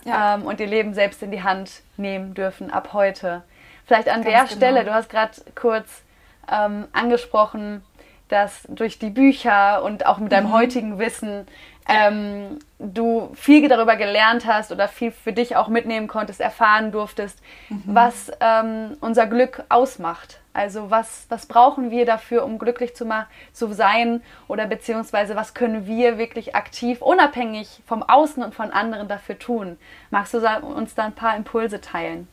ja. 0.06 0.36
ähm, 0.36 0.44
und 0.44 0.60
ihr 0.60 0.68
Leben 0.68 0.94
selbst 0.94 1.22
in 1.24 1.32
die 1.32 1.44
Hand 1.44 1.82
nehmen 1.98 2.34
dürfen 2.34 2.72
ab 2.72 2.94
heute. 2.94 3.44
Vielleicht 3.86 4.10
an 4.10 4.24
Ganz 4.24 4.26
der 4.26 4.44
genau. 4.44 4.56
Stelle, 4.56 4.86
du 4.86 4.94
hast 4.94 5.10
gerade 5.10 5.34
kurz 5.56 6.04
ähm, 6.52 6.88
angesprochen, 6.94 7.84
dass 8.30 8.64
durch 8.68 9.00
die 9.00 9.10
Bücher 9.10 9.84
und 9.84 10.06
auch 10.06 10.18
mit 10.18 10.32
deinem 10.32 10.48
mhm. 10.48 10.54
heutigen 10.54 11.00
Wissen 11.00 11.46
ähm, 11.88 12.60
du 12.80 13.32
viel 13.36 13.68
darüber 13.68 13.96
gelernt 13.96 14.46
hast 14.46 14.72
oder 14.72 14.88
viel 14.88 15.12
für 15.12 15.34
dich 15.34 15.56
auch 15.56 15.68
mitnehmen 15.68 16.08
konntest, 16.08 16.40
erfahren 16.40 16.92
durftest, 16.92 17.40
mhm. 17.70 17.84
was 17.86 18.32
ähm, 18.40 18.98
unser 19.02 19.28
Glück 19.28 19.64
ausmacht. 19.70 20.40
Also 20.54 20.92
was, 20.92 21.26
was 21.30 21.46
brauchen 21.48 21.92
wir 21.92 22.06
dafür, 22.06 22.46
um 22.46 22.60
glücklich 22.60 22.96
zu, 22.96 23.08
zu 23.52 23.74
sein 23.74 24.22
oder 24.48 24.68
beziehungsweise 24.68 25.36
was 25.36 25.54
können 25.54 25.88
wir 25.88 26.18
wirklich 26.18 26.56
aktiv, 26.56 27.02
unabhängig 27.02 27.82
vom 27.86 28.04
Außen 28.04 28.44
und 28.44 28.54
von 28.54 28.72
anderen 28.72 29.08
dafür 29.08 29.38
tun? 29.38 29.78
Magst 30.12 30.34
du 30.34 30.38
uns 30.38 30.96
da 30.96 31.06
ein 31.06 31.16
paar 31.16 31.36
Impulse 31.36 31.82
teilen? 31.82 32.28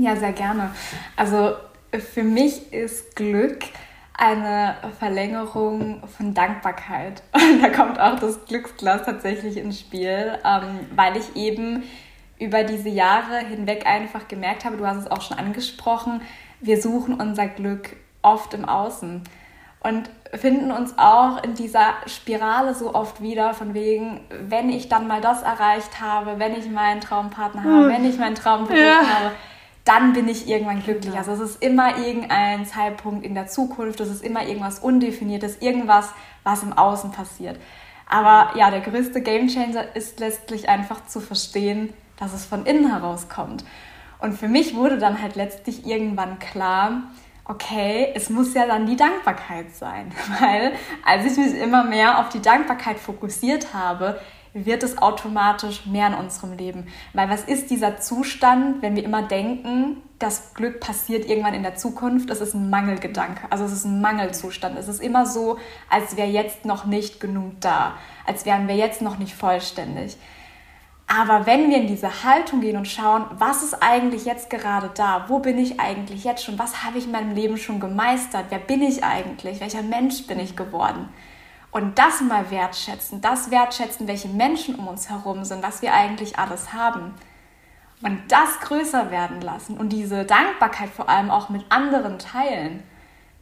Ja, 0.00 0.16
sehr 0.16 0.32
gerne. 0.32 0.70
Also 1.14 1.52
für 1.92 2.22
mich 2.22 2.72
ist 2.72 3.16
Glück 3.16 3.58
eine 4.16 4.76
Verlängerung 4.98 6.02
von 6.08 6.32
Dankbarkeit. 6.32 7.22
Und 7.32 7.62
da 7.62 7.68
kommt 7.68 8.00
auch 8.00 8.18
das 8.18 8.46
Glücksglas 8.46 9.04
tatsächlich 9.04 9.58
ins 9.58 9.78
Spiel, 9.78 10.38
ähm, 10.44 10.80
weil 10.96 11.18
ich 11.18 11.36
eben 11.36 11.82
über 12.38 12.64
diese 12.64 12.88
Jahre 12.88 13.40
hinweg 13.40 13.86
einfach 13.86 14.26
gemerkt 14.26 14.64
habe, 14.64 14.78
du 14.78 14.86
hast 14.86 14.96
es 14.96 15.10
auch 15.10 15.20
schon 15.20 15.38
angesprochen, 15.38 16.22
wir 16.60 16.80
suchen 16.80 17.14
unser 17.20 17.48
Glück 17.48 17.96
oft 18.22 18.54
im 18.54 18.64
Außen 18.64 19.22
und 19.82 20.10
finden 20.34 20.70
uns 20.70 20.94
auch 20.96 21.42
in 21.42 21.54
dieser 21.54 21.94
Spirale 22.06 22.74
so 22.74 22.94
oft 22.94 23.20
wieder, 23.20 23.52
von 23.52 23.74
wegen, 23.74 24.20
wenn 24.30 24.70
ich 24.70 24.88
dann 24.88 25.06
mal 25.06 25.20
das 25.20 25.42
erreicht 25.42 26.00
habe, 26.00 26.38
wenn 26.38 26.54
ich 26.54 26.70
meinen 26.70 27.02
Traumpartner 27.02 27.64
habe, 27.64 27.88
wenn 27.88 28.04
ich 28.06 28.18
meinen 28.18 28.34
Traumberuf 28.34 28.78
ja. 28.78 29.00
habe, 29.00 29.32
dann 29.84 30.12
bin 30.12 30.28
ich 30.28 30.48
irgendwann 30.48 30.82
glücklich. 30.82 31.16
Also 31.16 31.32
es 31.32 31.40
ist 31.40 31.62
immer 31.62 31.98
irgendein 31.98 32.66
Zeitpunkt 32.66 33.24
in 33.24 33.34
der 33.34 33.46
Zukunft, 33.46 34.00
es 34.00 34.08
ist 34.08 34.22
immer 34.22 34.46
irgendwas 34.46 34.78
Undefiniertes, 34.78 35.58
irgendwas, 35.60 36.10
was 36.44 36.62
im 36.62 36.72
Außen 36.72 37.12
passiert. 37.12 37.58
Aber 38.06 38.56
ja, 38.58 38.70
der 38.70 38.80
größte 38.80 39.22
Gamechanger 39.22 39.94
ist 39.94 40.20
letztlich 40.20 40.68
einfach 40.68 41.06
zu 41.06 41.20
verstehen, 41.20 41.92
dass 42.18 42.34
es 42.34 42.44
von 42.44 42.66
innen 42.66 42.90
herauskommt. 42.90 43.64
Und 44.18 44.34
für 44.34 44.48
mich 44.48 44.74
wurde 44.74 44.98
dann 44.98 45.22
halt 45.22 45.36
letztlich 45.36 45.86
irgendwann 45.86 46.38
klar, 46.38 47.04
okay, 47.44 48.12
es 48.14 48.30
muss 48.30 48.54
ja 48.54 48.66
dann 48.66 48.86
die 48.86 48.96
Dankbarkeit 48.96 49.74
sein. 49.74 50.12
Weil 50.40 50.72
als 51.04 51.24
ich 51.24 51.38
mich 51.38 51.60
immer 51.60 51.84
mehr 51.84 52.18
auf 52.18 52.28
die 52.28 52.42
Dankbarkeit 52.42 52.98
fokussiert 52.98 53.72
habe, 53.72 54.20
wird 54.52 54.82
es 54.82 54.98
automatisch 54.98 55.86
mehr 55.86 56.08
in 56.08 56.14
unserem 56.14 56.56
Leben. 56.56 56.88
Weil 57.12 57.30
was 57.30 57.44
ist 57.44 57.70
dieser 57.70 57.98
Zustand, 57.98 58.82
wenn 58.82 58.96
wir 58.96 59.04
immer 59.04 59.22
denken, 59.22 59.98
das 60.18 60.54
Glück 60.54 60.80
passiert 60.80 61.28
irgendwann 61.28 61.54
in 61.54 61.62
der 61.62 61.76
Zukunft? 61.76 62.30
Es 62.30 62.40
ist 62.40 62.54
ein 62.54 62.68
Mangelgedanke, 62.68 63.42
also 63.50 63.64
es 63.64 63.72
ist 63.72 63.84
ein 63.84 64.00
Mangelzustand. 64.00 64.78
Es 64.78 64.88
ist 64.88 65.00
immer 65.00 65.26
so, 65.26 65.58
als 65.88 66.16
wäre 66.16 66.28
jetzt 66.28 66.64
noch 66.64 66.84
nicht 66.84 67.20
genug 67.20 67.60
da, 67.60 67.94
als 68.26 68.44
wären 68.44 68.68
wir 68.68 68.76
jetzt 68.76 69.02
noch 69.02 69.18
nicht 69.18 69.34
vollständig. 69.34 70.16
Aber 71.12 71.44
wenn 71.44 71.70
wir 71.70 71.76
in 71.76 71.88
diese 71.88 72.22
Haltung 72.22 72.60
gehen 72.60 72.76
und 72.76 72.86
schauen, 72.86 73.24
was 73.36 73.64
ist 73.64 73.82
eigentlich 73.82 74.26
jetzt 74.26 74.48
gerade 74.48 74.90
da? 74.94 75.24
Wo 75.26 75.40
bin 75.40 75.58
ich 75.58 75.80
eigentlich 75.80 76.22
jetzt 76.22 76.44
schon? 76.44 76.56
Was 76.56 76.84
habe 76.84 76.98
ich 76.98 77.06
in 77.06 77.10
meinem 77.10 77.34
Leben 77.34 77.56
schon 77.56 77.80
gemeistert? 77.80 78.46
Wer 78.50 78.60
bin 78.60 78.80
ich 78.80 79.02
eigentlich? 79.02 79.60
Welcher 79.60 79.82
Mensch 79.82 80.28
bin 80.28 80.38
ich 80.38 80.54
geworden? 80.54 81.08
Und 81.70 81.98
das 81.98 82.20
mal 82.20 82.50
wertschätzen, 82.50 83.20
das 83.20 83.50
wertschätzen, 83.50 84.08
welche 84.08 84.28
Menschen 84.28 84.74
um 84.74 84.88
uns 84.88 85.08
herum 85.08 85.44
sind, 85.44 85.62
was 85.62 85.82
wir 85.82 85.94
eigentlich 85.94 86.38
alles 86.38 86.72
haben. 86.72 87.14
Und 88.02 88.20
das 88.28 88.60
größer 88.60 89.10
werden 89.10 89.40
lassen 89.40 89.76
und 89.76 89.90
diese 89.90 90.24
Dankbarkeit 90.24 90.88
vor 90.88 91.08
allem 91.08 91.30
auch 91.30 91.48
mit 91.48 91.64
anderen 91.68 92.18
teilen, 92.18 92.82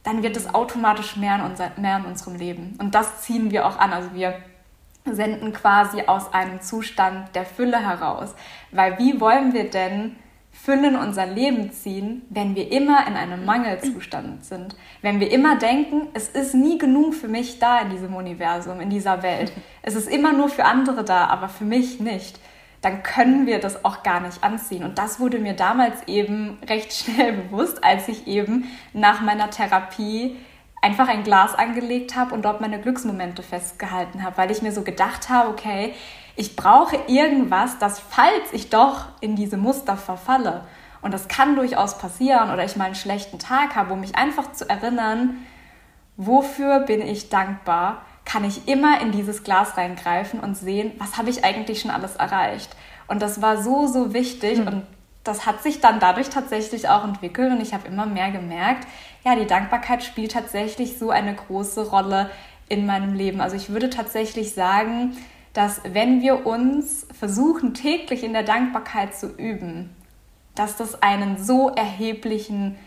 dann 0.03 0.21
wird 0.21 0.37
es 0.37 0.53
automatisch 0.53 1.15
mehr 1.15 1.35
in, 1.35 1.41
unser, 1.41 1.71
mehr 1.77 1.97
in 1.97 2.05
unserem 2.05 2.35
Leben. 2.35 2.77
Und 2.79 2.93
das 2.93 3.21
ziehen 3.21 3.51
wir 3.51 3.65
auch 3.67 3.77
an. 3.77 3.93
Also 3.93 4.13
wir 4.13 4.35
senden 5.05 5.53
quasi 5.53 6.03
aus 6.03 6.33
einem 6.33 6.61
Zustand 6.61 7.35
der 7.35 7.45
Fülle 7.45 7.79
heraus. 7.79 8.33
Weil 8.71 8.97
wie 8.97 9.19
wollen 9.19 9.53
wir 9.53 9.69
denn 9.69 10.17
Fülle 10.61 10.89
in 10.89 10.95
unser 10.95 11.25
Leben 11.25 11.71
ziehen, 11.71 12.23
wenn 12.29 12.55
wir 12.55 12.71
immer 12.71 13.07
in 13.07 13.13
einem 13.13 13.45
Mangelzustand 13.45 14.43
sind? 14.43 14.75
Wenn 15.01 15.19
wir 15.19 15.31
immer 15.31 15.57
denken, 15.57 16.07
es 16.13 16.27
ist 16.27 16.53
nie 16.53 16.77
genug 16.77 17.13
für 17.13 17.29
mich 17.29 17.59
da 17.59 17.79
in 17.79 17.89
diesem 17.89 18.13
Universum, 18.13 18.81
in 18.81 18.89
dieser 18.89 19.23
Welt. 19.23 19.53
Es 19.81 19.95
ist 19.95 20.09
immer 20.09 20.33
nur 20.33 20.49
für 20.49 20.65
andere 20.65 21.03
da, 21.03 21.27
aber 21.27 21.47
für 21.47 21.63
mich 21.63 21.99
nicht. 21.99 22.39
Dann 22.81 23.03
können 23.03 23.47
wir 23.47 23.59
das 23.59 23.85
auch 23.85 24.03
gar 24.03 24.19
nicht 24.19 24.43
anziehen. 24.43 24.83
Und 24.83 24.97
das 24.97 25.19
wurde 25.19 25.39
mir 25.39 25.53
damals 25.53 26.07
eben 26.07 26.57
recht 26.67 26.93
schnell 26.93 27.33
bewusst, 27.43 27.83
als 27.83 28.07
ich 28.09 28.27
eben 28.27 28.65
nach 28.93 29.21
meiner 29.21 29.49
Therapie 29.49 30.35
einfach 30.81 31.07
ein 31.07 31.23
Glas 31.23 31.55
angelegt 31.55 32.15
habe 32.15 32.33
und 32.33 32.43
dort 32.43 32.61
meine 32.61 32.79
Glücksmomente 32.79 33.43
festgehalten 33.43 34.23
habe, 34.23 34.37
weil 34.37 34.51
ich 34.51 34.61
mir 34.61 34.71
so 34.71 34.83
gedacht 34.83 35.29
habe, 35.29 35.49
okay, 35.49 35.93
ich 36.39 36.55
brauche 36.55 36.95
irgendwas, 37.07 37.79
das 37.79 37.99
falls 37.99 38.53
ich 38.53 38.69
doch 38.69 39.07
in 39.19 39.35
diese 39.35 39.57
Muster 39.57 39.97
verfalle, 39.97 40.63
und 41.01 41.13
das 41.13 41.27
kann 41.27 41.57
durchaus 41.57 41.97
passieren, 41.97 42.49
oder 42.51 42.63
ich 42.63 42.77
mal 42.77 42.85
einen 42.85 42.95
schlechten 42.95 43.39
Tag 43.39 43.75
habe, 43.75 43.91
um 43.91 43.99
mich 43.99 44.15
einfach 44.15 44.53
zu 44.53 44.69
erinnern, 44.69 45.35
wofür 46.15 46.79
bin 46.79 47.01
ich 47.01 47.27
dankbar, 47.29 48.03
kann 48.23 48.45
ich 48.45 48.69
immer 48.69 49.01
in 49.01 49.11
dieses 49.11 49.43
Glas 49.43 49.75
reingreifen 49.75 50.39
und 50.39 50.55
sehen, 50.55 50.93
was 50.97 51.17
habe 51.17 51.29
ich 51.29 51.43
eigentlich 51.43 51.81
schon 51.81 51.91
alles 51.91 52.15
erreicht. 52.15 52.73
Und 53.07 53.21
das 53.21 53.41
war 53.41 53.61
so, 53.61 53.87
so 53.87 54.13
wichtig 54.13 54.59
mhm. 54.59 54.67
und 54.67 54.83
das 55.25 55.45
hat 55.45 55.61
sich 55.61 55.81
dann 55.81 55.99
dadurch 55.99 56.29
tatsächlich 56.29 56.87
auch 56.87 57.03
entwickelt 57.03 57.51
und 57.51 57.61
ich 57.61 57.73
habe 57.73 57.87
immer 57.87 58.05
mehr 58.05 58.31
gemerkt, 58.31 58.87
ja, 59.25 59.35
die 59.35 59.47
Dankbarkeit 59.47 60.05
spielt 60.05 60.31
tatsächlich 60.31 60.97
so 60.97 61.09
eine 61.09 61.35
große 61.35 61.89
Rolle 61.89 62.29
in 62.69 62.85
meinem 62.85 63.13
Leben. 63.13 63.41
Also 63.41 63.57
ich 63.57 63.69
würde 63.69 63.89
tatsächlich 63.89 64.53
sagen, 64.53 65.17
dass 65.53 65.81
wenn 65.83 66.21
wir 66.21 66.45
uns 66.45 67.07
versuchen, 67.17 67.73
täglich 67.73 68.23
in 68.23 68.33
der 68.33 68.43
Dankbarkeit 68.43 69.15
zu 69.15 69.27
üben, 69.27 69.95
dass 70.55 70.77
das 70.77 71.01
einen 71.01 71.37
so 71.43 71.69
erheblichen 71.69 72.77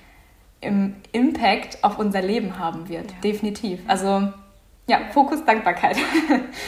Impact 0.61 1.83
auf 1.83 1.99
unser 1.99 2.23
Leben 2.23 2.59
haben 2.59 2.89
wird. 2.89 3.11
Ja. 3.11 3.17
Definitiv. 3.25 3.81
Also 3.89 4.33
ja, 4.89 5.01
Fokus 5.13 5.45
Dankbarkeit. 5.45 5.97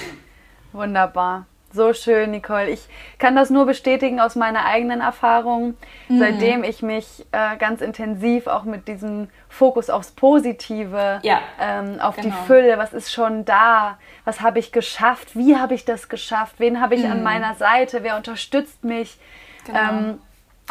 Wunderbar. 0.72 1.46
So 1.74 1.92
schön, 1.92 2.30
Nicole. 2.30 2.70
Ich 2.70 2.86
kann 3.18 3.34
das 3.34 3.50
nur 3.50 3.66
bestätigen 3.66 4.20
aus 4.20 4.36
meiner 4.36 4.64
eigenen 4.64 5.00
Erfahrung, 5.00 5.74
mhm. 6.08 6.18
seitdem 6.20 6.62
ich 6.62 6.82
mich 6.82 7.26
äh, 7.32 7.56
ganz 7.56 7.80
intensiv 7.80 8.46
auch 8.46 8.62
mit 8.62 8.86
diesem 8.86 9.28
Fokus 9.48 9.90
aufs 9.90 10.12
Positive, 10.12 11.18
ja, 11.24 11.40
ähm, 11.60 11.98
auf 11.98 12.14
genau. 12.14 12.28
die 12.28 12.46
Fülle, 12.46 12.78
was 12.78 12.92
ist 12.92 13.12
schon 13.12 13.44
da, 13.44 13.98
was 14.24 14.40
habe 14.40 14.60
ich 14.60 14.70
geschafft, 14.70 15.34
wie 15.34 15.56
habe 15.56 15.74
ich 15.74 15.84
das 15.84 16.08
geschafft, 16.08 16.54
wen 16.58 16.80
habe 16.80 16.94
ich 16.94 17.02
mhm. 17.02 17.10
an 17.10 17.22
meiner 17.24 17.54
Seite, 17.54 18.04
wer 18.04 18.16
unterstützt 18.16 18.84
mich. 18.84 19.18
Genau. 19.66 19.78
Ähm, 19.78 20.18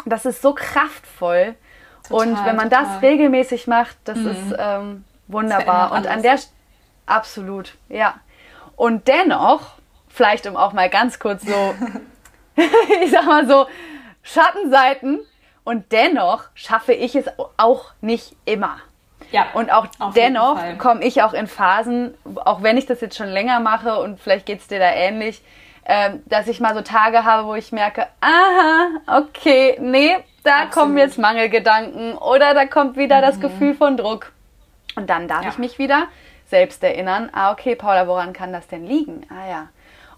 das 0.06 0.24
ist 0.24 0.40
so 0.40 0.54
kraftvoll. 0.54 1.54
Total, 2.08 2.28
und 2.28 2.44
wenn 2.46 2.56
man 2.56 2.70
total. 2.70 2.84
das 2.84 3.02
regelmäßig 3.02 3.66
macht, 3.66 3.98
das 4.04 4.16
mhm. 4.16 4.30
ist 4.30 4.56
ähm, 4.58 5.04
wunderbar. 5.28 5.90
Das 5.90 5.98
und 5.98 6.06
an 6.06 6.22
der 6.22 6.38
absolut, 7.04 7.76
ja. 7.90 8.14
Und 8.74 9.06
dennoch 9.06 9.74
vielleicht 10.14 10.46
um 10.46 10.56
auch 10.56 10.72
mal 10.72 10.88
ganz 10.88 11.18
kurz 11.18 11.42
so, 11.42 11.74
ich 13.02 13.10
sag 13.10 13.26
mal 13.26 13.46
so, 13.46 13.66
Schattenseiten 14.22 15.20
und 15.64 15.92
dennoch 15.92 16.44
schaffe 16.54 16.94
ich 16.94 17.14
es 17.16 17.26
auch 17.56 17.92
nicht 18.00 18.36
immer. 18.44 18.78
Ja, 19.32 19.46
und 19.54 19.72
auch 19.72 19.88
dennoch 20.14 20.58
komme 20.78 21.04
ich 21.04 21.22
auch 21.22 21.32
in 21.32 21.48
Phasen, 21.48 22.14
auch 22.44 22.62
wenn 22.62 22.76
ich 22.76 22.86
das 22.86 23.00
jetzt 23.00 23.16
schon 23.16 23.28
länger 23.28 23.58
mache 23.58 23.98
und 23.98 24.20
vielleicht 24.20 24.46
geht 24.46 24.60
es 24.60 24.68
dir 24.68 24.78
da 24.78 24.92
ähnlich, 24.92 25.42
äh, 25.84 26.10
dass 26.26 26.46
ich 26.46 26.60
mal 26.60 26.74
so 26.74 26.82
Tage 26.82 27.24
habe, 27.24 27.46
wo 27.46 27.54
ich 27.54 27.72
merke, 27.72 28.06
aha, 28.20 29.18
okay, 29.18 29.76
nee, 29.80 30.16
da 30.44 30.62
Absolut. 30.62 30.72
kommen 30.72 30.98
jetzt 30.98 31.18
Mangelgedanken 31.18 32.16
oder 32.16 32.54
da 32.54 32.66
kommt 32.66 32.96
wieder 32.96 33.18
mhm. 33.18 33.22
das 33.22 33.40
Gefühl 33.40 33.74
von 33.74 33.96
Druck. 33.96 34.32
Und 34.94 35.10
dann 35.10 35.26
darf 35.26 35.42
ja. 35.42 35.48
ich 35.50 35.58
mich 35.58 35.78
wieder 35.78 36.04
selbst 36.46 36.84
erinnern, 36.84 37.30
ah, 37.32 37.50
okay, 37.50 37.74
Paula, 37.74 38.06
woran 38.06 38.32
kann 38.32 38.52
das 38.52 38.68
denn 38.68 38.86
liegen? 38.86 39.26
Ah 39.28 39.48
ja, 39.50 39.68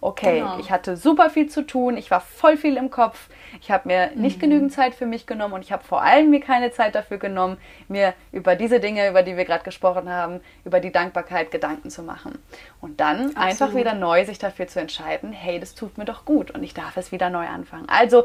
okay, 0.00 0.40
genau. 0.40 0.58
ich 0.58 0.70
hatte 0.70 0.96
super 0.96 1.30
viel 1.30 1.48
zu 1.48 1.62
tun, 1.62 1.96
ich 1.96 2.10
war 2.10 2.20
voll 2.20 2.56
viel 2.56 2.76
im 2.76 2.90
Kopf, 2.90 3.28
ich 3.60 3.70
habe 3.70 3.88
mir 3.88 4.10
nicht 4.14 4.36
mhm. 4.36 4.40
genügend 4.40 4.72
Zeit 4.72 4.94
für 4.94 5.06
mich 5.06 5.26
genommen 5.26 5.54
und 5.54 5.62
ich 5.62 5.72
habe 5.72 5.84
vor 5.84 6.02
allem 6.02 6.30
mir 6.30 6.40
keine 6.40 6.70
Zeit 6.70 6.94
dafür 6.94 7.18
genommen, 7.18 7.56
mir 7.88 8.14
über 8.32 8.56
diese 8.56 8.80
Dinge, 8.80 9.08
über 9.08 9.22
die 9.22 9.36
wir 9.36 9.44
gerade 9.44 9.64
gesprochen 9.64 10.08
haben, 10.10 10.40
über 10.64 10.80
die 10.80 10.92
Dankbarkeit 10.92 11.50
Gedanken 11.50 11.90
zu 11.90 12.02
machen. 12.02 12.38
Und 12.80 13.00
dann 13.00 13.26
Absolut. 13.26 13.38
einfach 13.38 13.74
wieder 13.74 13.94
neu 13.94 14.24
sich 14.24 14.38
dafür 14.38 14.66
zu 14.66 14.80
entscheiden, 14.80 15.32
hey, 15.32 15.58
das 15.58 15.74
tut 15.74 15.98
mir 15.98 16.04
doch 16.04 16.24
gut 16.24 16.50
und 16.50 16.62
ich 16.62 16.74
darf 16.74 16.96
es 16.96 17.12
wieder 17.12 17.30
neu 17.30 17.46
anfangen. 17.46 17.86
Also 17.88 18.24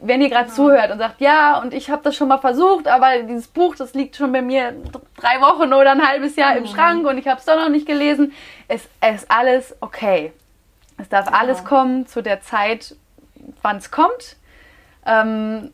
wenn 0.00 0.20
ihr 0.20 0.28
gerade 0.28 0.44
genau. 0.44 0.56
zuhört 0.56 0.90
und 0.90 0.98
sagt, 0.98 1.20
ja, 1.20 1.58
und 1.60 1.72
ich 1.72 1.90
habe 1.90 2.02
das 2.02 2.14
schon 2.16 2.28
mal 2.28 2.38
versucht, 2.38 2.86
aber 2.86 3.22
dieses 3.22 3.48
Buch, 3.48 3.76
das 3.76 3.94
liegt 3.94 4.16
schon 4.16 4.32
bei 4.32 4.42
mir 4.42 4.74
drei 5.16 5.40
Wochen 5.40 5.72
oder 5.72 5.92
ein 5.92 6.06
halbes 6.06 6.36
Jahr 6.36 6.52
mhm. 6.52 6.58
im 6.58 6.66
Schrank 6.66 7.06
und 7.06 7.18
ich 7.18 7.26
habe 7.26 7.40
es 7.40 7.46
doch 7.46 7.56
noch 7.56 7.68
nicht 7.68 7.86
gelesen, 7.86 8.32
es 8.68 8.88
ist 9.14 9.30
alles 9.30 9.74
okay. 9.80 10.32
Es 10.98 11.08
darf 11.08 11.26
genau. 11.26 11.38
alles 11.38 11.64
kommen 11.64 12.06
zu 12.06 12.22
der 12.22 12.40
Zeit, 12.40 12.96
wann 13.62 13.76
es 13.76 13.90
kommt. 13.90 14.36
Ähm, 15.04 15.72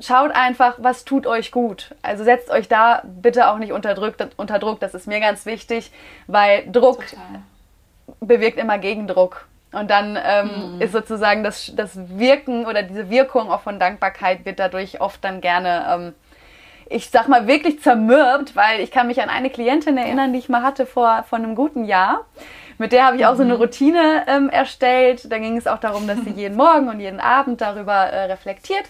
schaut 0.00 0.32
einfach, 0.32 0.76
was 0.78 1.04
tut 1.04 1.26
euch 1.26 1.50
gut. 1.50 1.94
Also 2.02 2.24
setzt 2.24 2.50
euch 2.50 2.68
da 2.68 3.02
bitte 3.04 3.48
auch 3.48 3.58
nicht 3.58 3.72
unter 3.72 3.94
Druck, 3.94 4.14
unter 4.36 4.58
Druck. 4.58 4.80
Das 4.80 4.94
ist 4.94 5.06
mir 5.06 5.20
ganz 5.20 5.46
wichtig, 5.46 5.90
weil 6.26 6.70
Druck 6.70 7.06
Total. 7.06 7.42
bewirkt 8.20 8.58
immer 8.58 8.78
Gegendruck. 8.78 9.46
Und 9.72 9.90
dann 9.90 10.18
ähm, 10.22 10.76
mhm. 10.76 10.80
ist 10.80 10.92
sozusagen 10.92 11.44
das, 11.44 11.72
das 11.76 11.98
Wirken 12.18 12.64
oder 12.64 12.82
diese 12.82 13.10
Wirkung 13.10 13.50
auch 13.50 13.60
von 13.60 13.78
Dankbarkeit 13.78 14.46
wird 14.46 14.58
dadurch 14.58 15.00
oft 15.00 15.22
dann 15.22 15.42
gerne, 15.42 15.84
ähm, 15.90 16.14
ich 16.88 17.10
sag 17.10 17.28
mal, 17.28 17.46
wirklich 17.46 17.82
zermürbt, 17.82 18.56
weil 18.56 18.80
ich 18.80 18.90
kann 18.90 19.08
mich 19.08 19.20
an 19.20 19.28
eine 19.28 19.50
Klientin 19.50 19.98
erinnern, 19.98 20.32
die 20.32 20.38
ich 20.38 20.48
mal 20.48 20.62
hatte 20.62 20.86
vor, 20.86 21.22
vor 21.28 21.36
einem 21.36 21.54
guten 21.54 21.84
Jahr. 21.84 22.24
Mit 22.78 22.92
der 22.92 23.06
habe 23.06 23.16
ich 23.16 23.26
auch 23.26 23.34
so 23.34 23.42
eine 23.42 23.54
mhm. 23.54 23.60
Routine 23.60 24.24
ähm, 24.28 24.48
erstellt. 24.48 25.30
Da 25.30 25.38
ging 25.38 25.56
es 25.56 25.66
auch 25.66 25.78
darum, 25.78 26.06
dass 26.06 26.18
sie 26.20 26.30
jeden 26.36 26.56
Morgen 26.56 26.88
und 26.88 27.00
jeden 27.00 27.20
Abend 27.20 27.60
darüber 27.60 27.94
äh, 27.94 28.24
reflektiert. 28.24 28.84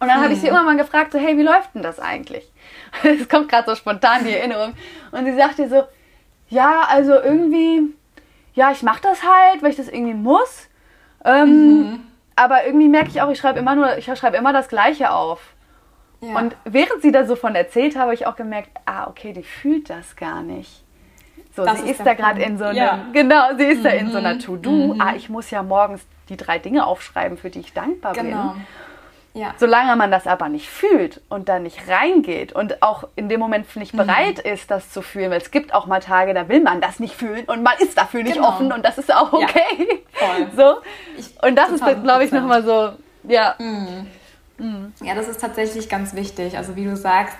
Und 0.00 0.08
dann 0.08 0.22
habe 0.22 0.32
ich 0.32 0.40
sie 0.40 0.46
mhm. 0.46 0.54
immer 0.54 0.62
mal 0.64 0.76
gefragt, 0.76 1.12
so, 1.12 1.18
hey, 1.18 1.36
wie 1.36 1.42
läuft 1.42 1.74
denn 1.74 1.82
das 1.82 2.00
eigentlich? 2.00 2.50
Es 3.02 3.28
kommt 3.28 3.48
gerade 3.48 3.68
so 3.68 3.74
spontan 3.74 4.24
die 4.24 4.34
Erinnerung. 4.34 4.74
Und 5.12 5.24
sie 5.24 5.34
sagte 5.34 5.68
so, 5.68 5.84
ja, 6.48 6.82
also 6.88 7.14
irgendwie, 7.14 7.92
ja, 8.54 8.70
ich 8.70 8.82
mache 8.82 9.02
das 9.02 9.22
halt, 9.22 9.62
weil 9.62 9.70
ich 9.70 9.76
das 9.76 9.88
irgendwie 9.88 10.14
muss. 10.14 10.68
Ähm, 11.24 11.80
mhm. 11.80 12.00
Aber 12.36 12.66
irgendwie 12.66 12.88
merke 12.88 13.08
ich 13.08 13.20
auch, 13.20 13.30
ich 13.30 13.38
schreibe 13.38 13.58
immer 13.58 13.74
nur, 13.74 13.96
ich 13.98 14.06
schreibe 14.06 14.36
immer 14.36 14.52
das 14.52 14.68
Gleiche 14.68 15.10
auf. 15.10 15.40
Ja. 16.20 16.38
Und 16.38 16.56
während 16.64 17.02
sie 17.02 17.12
da 17.12 17.26
so 17.26 17.36
von 17.36 17.54
erzählt, 17.54 17.96
habe 17.96 18.14
ich 18.14 18.26
auch 18.26 18.36
gemerkt, 18.36 18.70
ah, 18.86 19.08
okay, 19.08 19.32
die 19.32 19.42
fühlt 19.42 19.90
das 19.90 20.16
gar 20.16 20.42
nicht. 20.42 20.83
So, 21.56 21.64
das 21.64 21.78
sie 21.78 21.90
ist, 21.90 22.00
ist 22.00 22.06
da 22.06 22.14
gerade 22.14 22.42
in 22.42 22.58
so 22.58 22.64
einer, 22.64 22.74
ja. 22.74 23.06
genau, 23.12 23.56
sie 23.56 23.64
ist 23.64 23.78
mhm. 23.78 23.84
da 23.84 23.90
in 23.90 24.10
so 24.10 24.18
einer 24.18 24.34
mhm. 24.34 24.40
To-Do. 24.40 24.94
Mhm. 24.94 25.00
Ah, 25.00 25.14
ich 25.14 25.28
muss 25.28 25.50
ja 25.50 25.62
morgens 25.62 26.02
die 26.28 26.36
drei 26.36 26.58
Dinge 26.58 26.86
aufschreiben, 26.86 27.38
für 27.38 27.50
die 27.50 27.60
ich 27.60 27.72
dankbar 27.72 28.12
genau. 28.14 28.54
bin. 28.54 28.66
Ja. 29.36 29.52
Solange 29.58 29.96
man 29.96 30.12
das 30.12 30.28
aber 30.28 30.48
nicht 30.48 30.68
fühlt 30.68 31.20
und 31.28 31.48
da 31.48 31.58
nicht 31.58 31.88
reingeht 31.88 32.52
und 32.52 32.82
auch 32.84 33.08
in 33.16 33.28
dem 33.28 33.40
Moment 33.40 33.74
nicht 33.74 33.92
mhm. 33.92 33.98
bereit 33.98 34.44
mhm. 34.44 34.52
ist, 34.52 34.70
das 34.70 34.90
zu 34.90 35.02
fühlen, 35.02 35.30
weil 35.30 35.40
es 35.40 35.50
gibt 35.50 35.74
auch 35.74 35.86
mal 35.86 36.00
Tage, 36.00 36.34
da 36.34 36.48
will 36.48 36.60
man 36.60 36.80
das 36.80 37.00
nicht 37.00 37.14
fühlen 37.14 37.44
und 37.46 37.62
man 37.62 37.74
ist 37.78 37.98
dafür 37.98 38.22
nicht 38.22 38.36
genau. 38.36 38.48
offen 38.48 38.72
und 38.72 38.84
das 38.84 38.96
ist 38.96 39.12
auch 39.12 39.32
okay. 39.32 40.02
Ja, 40.20 40.46
so. 40.56 41.46
Und 41.46 41.56
das 41.56 41.70
ist, 41.70 41.84
glaube 41.84 42.24
ich, 42.24 42.30
nochmal 42.30 42.62
so, 42.62 42.92
ja. 43.24 43.56
Mhm. 43.58 44.06
Mhm. 44.58 44.92
Ja, 45.02 45.16
das 45.16 45.26
ist 45.26 45.40
tatsächlich 45.40 45.88
ganz 45.88 46.14
wichtig. 46.14 46.56
Also 46.56 46.76
wie 46.76 46.84
du 46.84 46.96
sagst, 46.96 47.36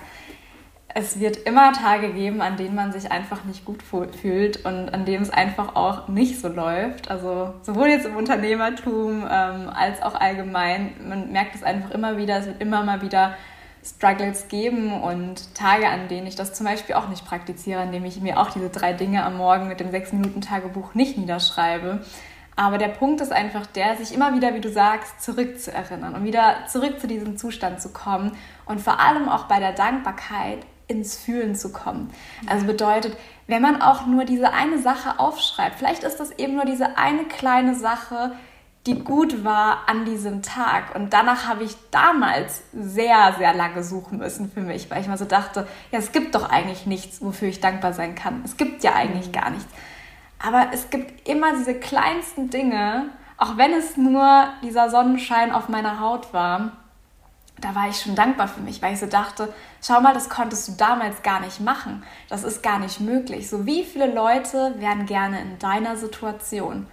es 0.97 1.19
wird 1.19 1.35
immer 1.45 1.73
Tage 1.73 2.13
geben, 2.13 2.41
an 2.41 2.55
denen 2.55 2.73
man 2.73 2.93
sich 2.93 3.11
einfach 3.11 3.43
nicht 3.43 3.65
gut 3.65 3.83
fühlt 3.83 4.63
und 4.65 4.93
an 4.93 5.03
denen 5.03 5.23
es 5.23 5.29
einfach 5.29 5.75
auch 5.75 6.07
nicht 6.07 6.39
so 6.39 6.47
läuft. 6.47 7.11
Also 7.11 7.53
sowohl 7.63 7.89
jetzt 7.89 8.05
im 8.05 8.15
Unternehmertum 8.15 9.27
ähm, 9.29 9.69
als 9.75 10.01
auch 10.01 10.15
allgemein. 10.15 10.93
Man 11.05 11.33
merkt 11.33 11.53
es 11.53 11.63
einfach 11.63 11.91
immer 11.91 12.17
wieder, 12.17 12.37
es 12.37 12.45
wird 12.45 12.61
immer 12.61 12.81
mal 12.85 13.01
wieder 13.01 13.35
Struggles 13.83 14.47
geben 14.47 14.93
und 15.01 15.53
Tage, 15.53 15.89
an 15.89 16.07
denen 16.07 16.27
ich 16.27 16.37
das 16.37 16.53
zum 16.53 16.65
Beispiel 16.65 16.95
auch 16.95 17.09
nicht 17.09 17.25
praktiziere, 17.25 17.81
an 17.81 17.91
denen 17.91 18.05
ich 18.05 18.21
mir 18.21 18.39
auch 18.39 18.51
diese 18.51 18.69
drei 18.69 18.93
Dinge 18.93 19.25
am 19.25 19.35
Morgen 19.35 19.67
mit 19.67 19.81
dem 19.81 19.89
6-Minuten-Tagebuch 19.89 20.95
nicht 20.95 21.17
niederschreibe. 21.17 22.05
Aber 22.55 22.77
der 22.77 22.87
Punkt 22.87 23.19
ist 23.19 23.33
einfach 23.33 23.65
der, 23.65 23.97
sich 23.97 24.13
immer 24.13 24.33
wieder, 24.33 24.55
wie 24.55 24.61
du 24.61 24.71
sagst, 24.71 25.21
zurückzuerinnern 25.21 26.15
und 26.15 26.23
wieder 26.23 26.55
zurück 26.71 27.01
zu 27.01 27.07
diesem 27.07 27.35
Zustand 27.35 27.81
zu 27.81 27.89
kommen 27.89 28.31
und 28.65 28.79
vor 28.79 29.01
allem 29.01 29.27
auch 29.27 29.43
bei 29.47 29.59
der 29.59 29.73
Dankbarkeit 29.73 30.59
ins 30.87 31.15
Fühlen 31.17 31.55
zu 31.55 31.71
kommen. 31.71 32.11
Also 32.47 32.65
bedeutet, 32.65 33.17
wenn 33.47 33.61
man 33.61 33.81
auch 33.81 34.05
nur 34.05 34.25
diese 34.25 34.53
eine 34.53 34.79
Sache 34.79 35.19
aufschreibt, 35.19 35.75
vielleicht 35.77 36.03
ist 36.03 36.19
das 36.19 36.31
eben 36.31 36.55
nur 36.55 36.65
diese 36.65 36.97
eine 36.97 37.25
kleine 37.25 37.75
Sache, 37.75 38.31
die 38.85 38.99
gut 38.99 39.43
war 39.43 39.87
an 39.87 40.05
diesem 40.05 40.41
Tag. 40.43 40.95
Und 40.95 41.11
danach 41.13 41.47
habe 41.47 41.63
ich 41.63 41.75
damals 41.89 42.61
sehr, 42.71 43.33
sehr 43.37 43.53
lange 43.53 43.83
suchen 43.83 44.19
müssen 44.19 44.51
für 44.51 44.61
mich, 44.61 44.89
weil 44.91 45.01
ich 45.01 45.07
mal 45.07 45.17
so 45.17 45.25
dachte, 45.25 45.67
ja, 45.91 45.99
es 45.99 46.11
gibt 46.11 46.35
doch 46.35 46.49
eigentlich 46.49 46.85
nichts, 46.85 47.21
wofür 47.21 47.47
ich 47.47 47.61
dankbar 47.61 47.93
sein 47.93 48.13
kann. 48.15 48.41
Es 48.45 48.57
gibt 48.57 48.83
ja 48.83 48.93
eigentlich 48.93 49.31
gar 49.31 49.49
nichts. 49.49 49.71
Aber 50.37 50.67
es 50.73 50.89
gibt 50.89 51.27
immer 51.27 51.55
diese 51.55 51.73
kleinsten 51.73 52.49
Dinge, 52.51 53.09
auch 53.37 53.57
wenn 53.57 53.73
es 53.73 53.97
nur 53.97 54.49
dieser 54.61 54.89
Sonnenschein 54.89 55.51
auf 55.51 55.67
meiner 55.67 55.99
Haut 55.99 56.33
war, 56.33 56.71
da 57.61 57.73
war 57.73 57.89
ich 57.89 58.01
schon 58.01 58.15
dankbar 58.15 58.47
für 58.47 58.61
mich, 58.61 58.81
weil 58.81 58.93
ich 58.93 58.99
so 58.99 59.05
dachte, 59.05 59.53
schau 59.81 60.01
mal, 60.01 60.13
das 60.13 60.29
konntest 60.29 60.67
du 60.67 60.71
damals 60.73 61.23
gar 61.23 61.39
nicht 61.39 61.61
machen. 61.61 62.03
Das 62.29 62.43
ist 62.43 62.61
gar 62.61 62.79
nicht 62.79 62.99
möglich. 62.99 63.49
So 63.49 63.65
wie 63.65 63.83
viele 63.83 64.13
Leute 64.13 64.75
wären 64.77 65.05
gerne 65.05 65.41
in 65.41 65.57
deiner 65.59 65.95
Situation, 65.95 66.87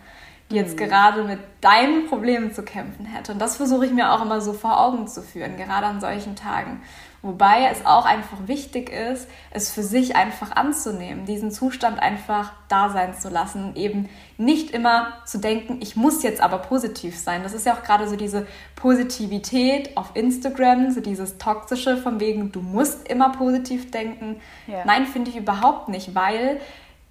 die 0.51 0.57
jetzt 0.57 0.75
mhm. 0.75 0.85
gerade 0.85 1.25
mit 1.25 1.41
deinen 1.61 2.07
Problemen 2.07 2.53
zu 2.53 2.63
kämpfen 2.63 3.07
hätte. 3.07 3.33
Und 3.33 3.39
das 3.41 3.57
versuche 3.57 3.87
ich 3.87 3.93
mir 3.93 4.13
auch 4.13 4.23
immer 4.23 4.41
so 4.41 4.53
vor 4.53 4.81
Augen 4.81 5.09
zu 5.09 5.23
führen, 5.23 5.57
gerade 5.57 5.87
an 5.87 6.01
solchen 6.01 6.37
Tagen. 6.37 6.81
Wobei 7.25 7.69
es 7.71 7.87
auch 7.87 8.05
einfach 8.05 8.49
wichtig 8.49 8.91
ist, 8.91 9.29
es 9.53 9.71
für 9.71 9.85
sich 9.85 10.17
einfach 10.17 10.57
anzunehmen, 10.57 11.25
diesen 11.25 11.53
Zustand 11.53 12.01
einfach 12.01 12.53
da 12.69 12.89
sein 12.89 13.15
zu 13.15 13.29
lassen, 13.29 13.77
eben 13.77 14.09
nicht 14.39 14.73
immer 14.73 15.13
zu 15.25 15.39
denken, 15.39 15.79
ich 15.81 15.95
muss 15.95 16.25
jetzt 16.25 16.41
aber 16.41 16.59
positiv 16.59 17.17
sein. 17.17 17.45
Das 17.45 17.53
ist 17.53 17.65
ja 17.65 17.75
auch 17.75 17.85
gerade 17.85 18.09
so 18.09 18.17
diese 18.17 18.45
Positivität 18.75 19.97
auf 19.97 20.11
Instagram, 20.15 20.91
so 20.91 21.01
dieses 21.01 21.39
toxische 21.39 21.97
von 21.97 22.19
wegen, 22.19 22.51
du 22.51 22.61
musst 22.61 23.09
immer 23.09 23.31
positiv 23.31 23.93
denken. 23.93 24.41
Ja. 24.67 24.85
Nein, 24.85 25.07
finde 25.07 25.31
ich 25.31 25.37
überhaupt 25.37 25.89
nicht, 25.89 26.17
weil 26.17 26.61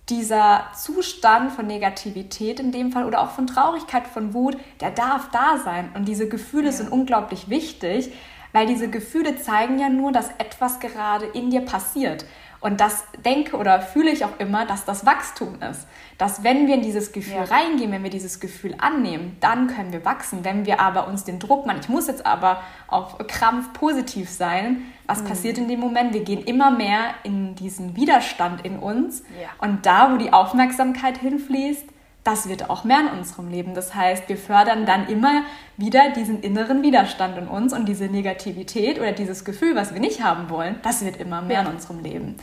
dieser 0.09 0.65
Zustand 0.75 1.53
von 1.53 1.67
Negativität 1.67 2.59
in 2.59 2.73
dem 2.73 2.91
Fall 2.91 3.05
oder 3.05 3.21
auch 3.21 3.31
von 3.31 3.47
Traurigkeit, 3.47 4.07
von 4.07 4.33
Wut, 4.33 4.57
der 4.81 4.91
darf 4.91 5.29
da 5.31 5.57
sein. 5.63 5.89
Und 5.95 6.05
diese 6.05 6.27
Gefühle 6.27 6.65
ja. 6.65 6.71
sind 6.73 6.91
unglaublich 6.91 7.49
wichtig, 7.49 8.11
weil 8.53 8.65
diese 8.65 8.89
Gefühle 8.89 9.37
zeigen 9.37 9.79
ja 9.79 9.89
nur, 9.89 10.11
dass 10.11 10.29
etwas 10.37 10.79
gerade 10.79 11.25
in 11.25 11.49
dir 11.49 11.61
passiert. 11.61 12.25
Und 12.61 12.79
das 12.79 13.03
denke 13.25 13.57
oder 13.57 13.81
fühle 13.81 14.11
ich 14.11 14.23
auch 14.23 14.39
immer, 14.39 14.67
dass 14.67 14.85
das 14.85 15.03
Wachstum 15.03 15.55
ist. 15.67 15.87
Dass 16.19 16.43
wenn 16.43 16.67
wir 16.67 16.75
in 16.75 16.83
dieses 16.83 17.11
Gefühl 17.11 17.33
ja. 17.37 17.43
reingehen, 17.45 17.91
wenn 17.91 18.03
wir 18.03 18.11
dieses 18.11 18.39
Gefühl 18.39 18.75
annehmen, 18.77 19.35
dann 19.39 19.65
können 19.65 19.91
wir 19.91 20.05
wachsen. 20.05 20.45
Wenn 20.45 20.67
wir 20.67 20.79
aber 20.79 21.07
uns 21.07 21.23
den 21.23 21.39
Druck 21.39 21.65
machen, 21.65 21.79
ich 21.81 21.89
muss 21.89 22.05
jetzt 22.05 22.23
aber 22.23 22.61
auf 22.87 23.17
Krampf 23.27 23.73
positiv 23.73 24.29
sein, 24.29 24.83
was 25.07 25.23
mhm. 25.23 25.27
passiert 25.27 25.57
in 25.57 25.67
dem 25.67 25.79
Moment? 25.79 26.13
Wir 26.13 26.23
gehen 26.23 26.43
immer 26.43 26.69
mehr 26.69 27.15
in 27.23 27.55
diesen 27.55 27.95
Widerstand 27.95 28.63
in 28.63 28.77
uns. 28.77 29.23
Ja. 29.41 29.49
Und 29.57 29.87
da, 29.87 30.13
wo 30.13 30.17
die 30.17 30.31
Aufmerksamkeit 30.31 31.17
hinfließt, 31.17 31.90
das 32.23 32.47
wird 32.47 32.69
auch 32.69 32.83
mehr 32.83 32.99
in 32.99 33.19
unserem 33.19 33.49
Leben. 33.49 33.73
Das 33.73 33.95
heißt, 33.95 34.29
wir 34.29 34.37
fördern 34.37 34.85
dann 34.85 35.07
immer 35.07 35.43
wieder 35.77 36.11
diesen 36.11 36.41
inneren 36.41 36.83
Widerstand 36.83 37.37
in 37.37 37.47
uns 37.47 37.73
und 37.73 37.87
diese 37.87 38.05
Negativität 38.05 38.99
oder 38.99 39.11
dieses 39.11 39.43
Gefühl, 39.43 39.75
was 39.75 39.93
wir 39.93 39.99
nicht 39.99 40.23
haben 40.23 40.49
wollen, 40.49 40.75
das 40.83 41.03
wird 41.03 41.17
immer 41.17 41.41
mehr 41.41 41.61
in 41.61 41.67
unserem 41.67 42.03
Leben. 42.03 42.35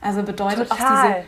Also 0.00 0.22
bedeutet 0.22 0.68
Total. 0.68 0.86
auch 0.86 1.02
diese 1.02 1.24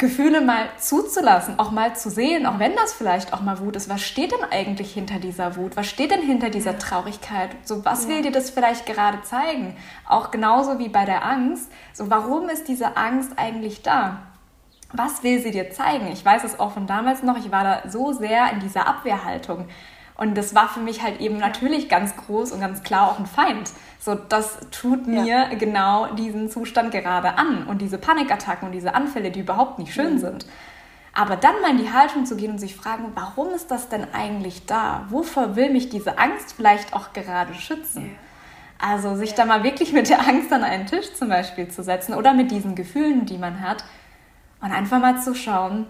Gefühle 0.00 0.40
mal 0.40 0.64
zuzulassen, 0.78 1.58
auch 1.58 1.70
mal 1.70 1.94
zu 1.94 2.08
sehen, 2.10 2.46
auch 2.46 2.58
wenn 2.58 2.74
das 2.74 2.94
vielleicht 2.94 3.34
auch 3.34 3.42
mal 3.42 3.60
Wut 3.60 3.76
ist. 3.76 3.90
Was 3.90 4.00
steht 4.00 4.32
denn 4.32 4.42
eigentlich 4.50 4.94
hinter 4.94 5.18
dieser 5.18 5.56
Wut? 5.56 5.76
Was 5.76 5.86
steht 5.86 6.10
denn 6.10 6.22
hinter 6.22 6.48
dieser 6.48 6.78
Traurigkeit? 6.78 7.50
So, 7.64 7.84
was 7.84 8.04
ja. 8.04 8.08
will 8.08 8.22
dir 8.22 8.32
das 8.32 8.48
vielleicht 8.48 8.86
gerade 8.86 9.20
zeigen? 9.22 9.76
Auch 10.08 10.30
genauso 10.30 10.78
wie 10.78 10.88
bei 10.88 11.04
der 11.04 11.24
Angst. 11.24 11.70
So, 11.92 12.08
warum 12.08 12.48
ist 12.48 12.66
diese 12.66 12.96
Angst 12.96 13.32
eigentlich 13.36 13.82
da? 13.82 14.22
Was 14.92 15.22
will 15.22 15.40
sie 15.40 15.50
dir 15.50 15.70
zeigen? 15.70 16.08
Ich 16.12 16.24
weiß 16.24 16.44
es 16.44 16.58
auch 16.58 16.72
von 16.72 16.86
damals 16.86 17.22
noch, 17.22 17.38
ich 17.38 17.50
war 17.52 17.64
da 17.64 17.88
so 17.88 18.12
sehr 18.12 18.52
in 18.52 18.60
dieser 18.60 18.86
Abwehrhaltung. 18.86 19.68
Und 20.16 20.36
das 20.36 20.54
war 20.54 20.68
für 20.68 20.80
mich 20.80 21.02
halt 21.02 21.20
eben 21.20 21.38
natürlich 21.38 21.88
ganz 21.88 22.14
groß 22.14 22.52
und 22.52 22.60
ganz 22.60 22.82
klar 22.82 23.10
auch 23.10 23.18
ein 23.18 23.26
Feind. 23.26 23.70
So, 23.98 24.14
das 24.14 24.58
tut 24.70 25.06
mir 25.06 25.24
ja. 25.24 25.48
genau 25.54 26.12
diesen 26.14 26.50
Zustand 26.50 26.90
gerade 26.90 27.38
an 27.38 27.66
und 27.66 27.80
diese 27.80 27.96
Panikattacken 27.96 28.66
und 28.66 28.72
diese 28.72 28.94
Anfälle, 28.94 29.30
die 29.30 29.40
überhaupt 29.40 29.78
nicht 29.78 29.94
schön 29.94 30.14
mhm. 30.14 30.18
sind. 30.18 30.46
Aber 31.14 31.36
dann 31.36 31.60
mal 31.62 31.70
in 31.70 31.78
die 31.78 31.92
Haltung 31.92 32.26
zu 32.26 32.36
gehen 32.36 32.52
und 32.52 32.58
sich 32.58 32.76
fragen, 32.76 33.12
warum 33.14 33.48
ist 33.54 33.70
das 33.70 33.88
denn 33.88 34.06
eigentlich 34.12 34.66
da? 34.66 35.06
Wovor 35.08 35.56
will 35.56 35.70
mich 35.70 35.88
diese 35.88 36.18
Angst 36.18 36.52
vielleicht 36.54 36.92
auch 36.92 37.12
gerade 37.12 37.54
schützen? 37.54 38.06
Ja. 38.06 38.86
Also 38.86 39.16
sich 39.16 39.30
ja. 39.30 39.36
da 39.38 39.44
mal 39.46 39.62
wirklich 39.62 39.92
mit 39.92 40.08
der 40.08 40.20
Angst 40.20 40.52
an 40.52 40.64
einen 40.64 40.86
Tisch 40.86 41.14
zum 41.14 41.28
Beispiel 41.28 41.68
zu 41.68 41.82
setzen 41.82 42.14
oder 42.14 42.34
mit 42.34 42.50
diesen 42.50 42.74
Gefühlen, 42.74 43.26
die 43.26 43.38
man 43.38 43.60
hat 43.60 43.84
und 44.60 44.72
einfach 44.72 45.00
mal 45.00 45.20
zu 45.20 45.34
schauen, 45.34 45.86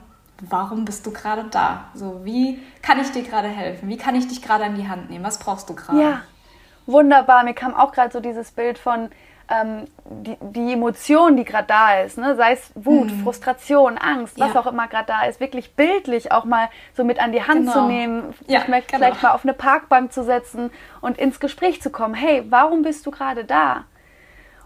warum 0.49 0.85
bist 0.85 1.05
du 1.07 1.13
gerade 1.13 1.45
da? 1.51 1.85
So, 1.95 2.21
wie 2.25 2.61
kann 2.83 3.01
ich 3.01 3.11
dir 3.11 3.23
gerade 3.23 3.49
helfen? 3.49 3.89
Wie 3.89 3.97
kann 3.97 4.15
ich 4.15 4.29
dich 4.29 4.43
gerade 4.43 4.65
an 4.65 4.77
die 4.77 4.89
Hand 4.89 5.11
nehmen? 5.11 5.25
Was 5.25 5.39
brauchst 5.39 5.69
du 5.69 5.75
gerade? 5.75 6.01
Ja, 6.01 6.23
wunderbar. 6.87 7.45
Mir 7.45 7.55
kam 7.55 7.75
auch 7.75 7.93
gerade 7.93 8.13
so 8.13 8.21
dieses 8.21 8.53
Bild 8.53 8.79
von 8.79 9.11
ähm, 9.51 9.87
die, 10.05 10.37
die 10.41 10.73
Emotion, 10.73 11.37
die 11.37 11.45
gerade 11.45 11.67
da 11.67 12.01
ist, 12.01 12.17
ne? 12.19 12.37
sei 12.37 12.53
es 12.53 12.71
Wut, 12.77 13.11
mhm. 13.11 13.23
Frustration, 13.23 13.99
Angst, 13.99 14.39
was 14.39 14.55
ja. 14.55 14.61
auch 14.61 14.67
immer 14.67 14.87
gerade 14.87 15.07
da 15.07 15.25
ist, 15.25 15.41
wirklich 15.41 15.75
bildlich 15.75 16.31
auch 16.31 16.45
mal 16.45 16.69
so 16.97 17.03
mit 17.05 17.21
an 17.21 17.33
die 17.33 17.43
Hand 17.43 17.63
genau. 17.63 17.73
zu 17.73 17.83
nehmen, 17.87 18.35
ja, 18.47 18.61
vielleicht, 18.61 18.89
genau. 18.89 18.99
vielleicht 18.99 19.23
mal 19.23 19.33
auf 19.33 19.45
eine 19.45 19.53
Parkbank 19.53 20.13
zu 20.13 20.23
setzen 20.23 20.71
und 21.01 21.19
ins 21.19 21.41
Gespräch 21.41 21.83
zu 21.83 21.91
kommen. 21.91 22.15
Hey, 22.15 22.45
warum 22.49 22.83
bist 22.83 23.05
du 23.07 23.11
gerade 23.11 23.45
da? 23.45 23.85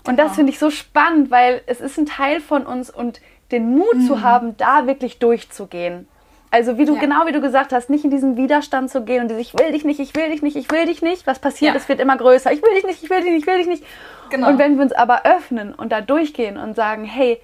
Und 0.07 0.17
genau. 0.17 0.25
das 0.25 0.35
finde 0.35 0.53
ich 0.53 0.59
so 0.59 0.69
spannend, 0.69 1.31
weil 1.31 1.63
es 1.67 1.81
ist 1.81 1.99
ein 1.99 2.05
Teil 2.05 2.41
von 2.41 2.67
uns 2.67 2.91
und 2.91 3.23
den 3.51 3.77
Mut 3.77 3.95
mhm. 3.95 4.07
zu 4.07 4.23
haben, 4.23 4.57
da 4.57 4.87
wirklich 4.87 5.19
durchzugehen. 5.19 6.09
Also 6.51 6.79
wie 6.79 6.85
du, 6.85 6.95
ja. 6.95 7.01
genau 7.01 7.27
wie 7.27 7.33
du 7.33 7.41
gesagt 7.41 7.73
hast, 7.73 7.91
nicht 7.91 8.05
in 8.05 8.11
diesen 8.11 8.37
Widerstand 8.37 8.89
zu 8.89 9.03
gehen 9.03 9.23
und 9.23 9.29
dieses, 9.29 9.43
ich 9.43 9.59
will 9.59 9.73
dich 9.73 9.85
nicht, 9.85 9.99
ich 9.99 10.15
will 10.15 10.31
dich 10.31 10.41
nicht, 10.41 10.55
ich 10.55 10.71
will 10.71 10.87
dich 10.87 11.03
nicht. 11.03 11.27
Was 11.27 11.41
passiert, 11.41 11.75
ja. 11.75 11.81
es 11.81 11.89
wird 11.89 11.99
immer 11.99 12.17
größer. 12.17 12.53
Ich 12.53 12.63
will 12.63 12.73
dich 12.75 12.85
nicht, 12.85 13.03
ich 13.03 13.11
will 13.11 13.23
dich 13.23 13.33
nicht, 13.33 13.41
ich 13.41 13.47
will 13.47 13.59
dich 13.59 13.67
nicht. 13.67 13.85
Genau. 14.31 14.49
Und 14.49 14.59
wenn 14.59 14.77
wir 14.77 14.83
uns 14.83 14.93
aber 14.93 15.25
öffnen 15.25 15.75
und 15.75 15.91
da 15.91 16.01
durchgehen 16.01 16.57
und 16.57 16.77
sagen, 16.77 17.05
hey, 17.05 17.41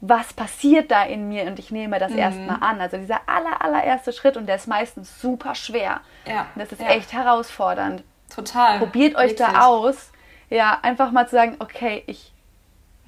was 0.00 0.32
passiert 0.32 0.90
da 0.90 1.04
in 1.04 1.28
mir 1.28 1.44
und 1.44 1.58
ich 1.58 1.70
nehme 1.70 1.98
das 1.98 2.12
mhm. 2.12 2.18
erstmal 2.18 2.58
an. 2.60 2.80
Also 2.80 2.96
dieser 2.96 3.20
aller, 3.26 3.62
allererste 3.62 4.12
Schritt 4.12 4.36
und 4.36 4.46
der 4.46 4.56
ist 4.56 4.66
meistens 4.66 5.20
super 5.20 5.54
schwer. 5.54 6.00
Ja. 6.26 6.46
Und 6.54 6.62
das 6.62 6.72
ist 6.72 6.80
ja. 6.80 6.88
echt 6.88 7.12
herausfordernd. 7.12 8.02
Total. 8.34 8.78
Probiert 8.78 9.16
euch 9.16 9.38
Wirklich. 9.38 9.48
da 9.48 9.66
aus. 9.66 10.10
Ja, 10.50 10.78
einfach 10.82 11.10
mal 11.10 11.26
zu 11.26 11.36
sagen, 11.36 11.56
okay, 11.58 12.02
ich, 12.06 12.32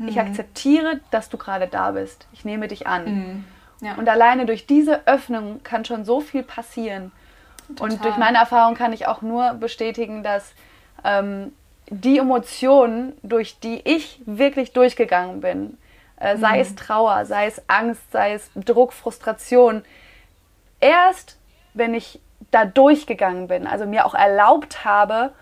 mhm. 0.01 0.09
ich 0.09 0.21
akzeptiere, 0.21 1.01
dass 1.11 1.29
du 1.29 1.37
gerade 1.37 1.67
da 1.67 1.93
bist. 1.93 2.27
Ich 2.33 2.45
nehme 2.45 2.69
dich 2.69 2.87
an. 2.87 3.05
Mhm. 3.05 3.45
Ja. 3.81 3.95
Und 3.95 4.09
alleine 4.09 4.47
durch 4.47 4.67
diese 4.67 5.07
Öffnung 5.07 5.63
kann 5.63 5.85
schon 5.85 6.05
so 6.05 6.21
viel 6.21 6.43
passieren. 6.43 7.13
Total. 7.69 7.91
Und 7.91 8.05
durch 8.05 8.17
meine 8.17 8.39
Erfahrung 8.39 8.75
kann 8.75 8.93
ich 8.93 9.07
auch 9.07 9.23
nur 9.23 9.55
bestätigen, 9.55 10.23
dass 10.23 10.53
ähm, 11.05 11.53
die 11.89 12.19
Emotionen, 12.19 13.13
durch 13.23 13.59
die 13.59 13.81
ich 13.85 14.21
wirklich 14.27 14.73
durchgegangen 14.73 15.41
bin, 15.41 15.79
äh, 16.17 16.37
sei 16.37 16.57
mhm. 16.57 16.61
es 16.61 16.75
Trauer, 16.75 17.25
sei 17.25 17.47
es 17.47 17.63
Angst, 17.69 18.03
sei 18.13 18.35
es 18.35 18.51
Druck, 18.55 18.93
Frustration, 18.93 19.83
erst 20.81 21.37
wenn 21.75 21.95
ich 21.95 22.21
da 22.51 22.65
durchgegangen 22.65 23.49
bin, 23.49 23.67
also 23.67 23.87
mir 23.87 24.07
auch 24.07 24.15
erlaubt 24.15 24.85
habe, 24.85 25.33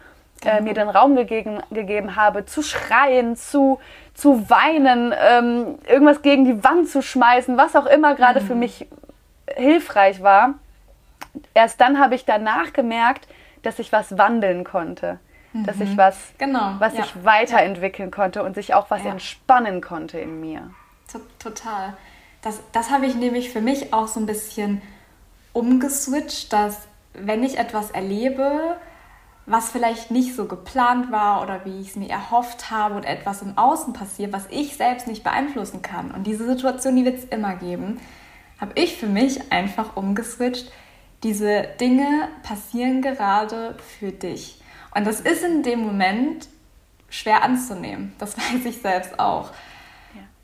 äh, 0.45 0.61
mir 0.61 0.75
den 0.75 0.89
Raum 0.89 1.17
gegeben, 1.17 1.61
gegeben 1.71 2.17
habe, 2.17 2.47
zu 2.47 2.63
schreien, 2.63 3.37
zu, 3.37 3.81
zu 4.15 4.49
weinen, 4.49 5.13
ähm, 5.19 5.79
irgendwas 5.87 6.23
gegen 6.23 6.45
die 6.45 6.63
Wand 6.65 6.89
zu 6.89 7.03
schmeißen, 7.03 7.57
was 7.57 7.75
auch 7.75 7.87
immer 7.87 8.15
gerade 8.15 8.41
mhm. 8.41 8.47
für 8.47 8.55
mich 8.55 8.87
hilfreich 9.57 10.23
war. 10.23 10.55
Erst 11.55 11.81
dann 11.81 11.99
habe 11.99 12.15
ich 12.15 12.25
danach 12.25 12.73
gemerkt, 12.73 13.27
dass 13.63 13.79
ich 13.79 13.93
was 13.93 14.17
wandeln 14.17 14.65
konnte. 14.65 15.19
Mhm. 15.53 15.65
Dass 15.65 15.81
ich 15.81 15.91
mhm. 15.91 15.97
was, 15.99 16.17
genau. 16.39 16.75
was 16.79 16.95
ja. 16.95 17.05
ich 17.05 17.25
weiterentwickeln 17.25 18.11
konnte 18.11 18.43
und 18.43 18.55
sich 18.55 18.75
auch 18.75 18.91
was 18.91 19.05
ja. 19.05 19.11
entspannen 19.11 19.81
konnte 19.81 20.19
in 20.19 20.41
mir. 20.41 20.71
Total. 21.39 21.95
Das, 22.43 22.61
das 22.73 22.91
habe 22.91 23.07
ich 23.07 23.15
nämlich 23.15 23.51
für 23.51 23.61
mich 23.61 23.93
auch 23.93 24.09
so 24.09 24.21
ein 24.21 24.27
bisschen 24.27 24.83
umgeswitcht, 25.53 26.53
dass 26.53 26.87
wenn 27.15 27.43
ich 27.43 27.59
etwas 27.59 27.91
erlebe, 27.91 28.77
was 29.49 29.71
vielleicht 29.71 30.11
nicht 30.11 30.37
so 30.37 30.45
geplant 30.45 31.11
war 31.11 31.43
oder 31.43 31.65
wie 31.65 31.81
ich 31.81 31.89
es 31.89 31.97
mir 31.97 32.11
erhofft 32.11 32.71
habe 32.71 32.95
und 32.95 33.05
etwas 33.05 33.43
im 33.43 33.57
Außen 33.57 33.95
passiert, 33.95 34.33
was 34.33 34.47
ich 34.51 34.77
selbst 34.77 35.07
nicht 35.07 35.25
beeinflussen 35.25 35.81
kann. 35.81 36.11
Und 36.11 36.27
diese 36.27 36.47
Situation, 36.47 36.97
die 36.97 37.05
wird 37.05 37.19
es 37.19 37.25
immer 37.25 37.57
geben, 37.57 37.99
habe 38.61 38.73
ich 38.75 38.97
für 38.97 39.07
mich 39.07 39.51
einfach 39.51 39.97
umgeswitcht. 39.97 40.71
Diese 41.23 41.63
Dinge 41.81 42.29
passieren 42.43 43.01
gerade 43.01 43.77
für 43.99 44.13
dich. 44.13 44.61
Und 44.95 45.07
das 45.07 45.21
ist 45.21 45.43
in 45.43 45.63
dem 45.63 45.81
Moment 45.81 46.49
schwer 47.09 47.43
anzunehmen. 47.43 48.15
Das 48.19 48.37
weiß 48.37 48.65
ich 48.67 48.83
selbst 48.83 49.19
auch. 49.19 49.51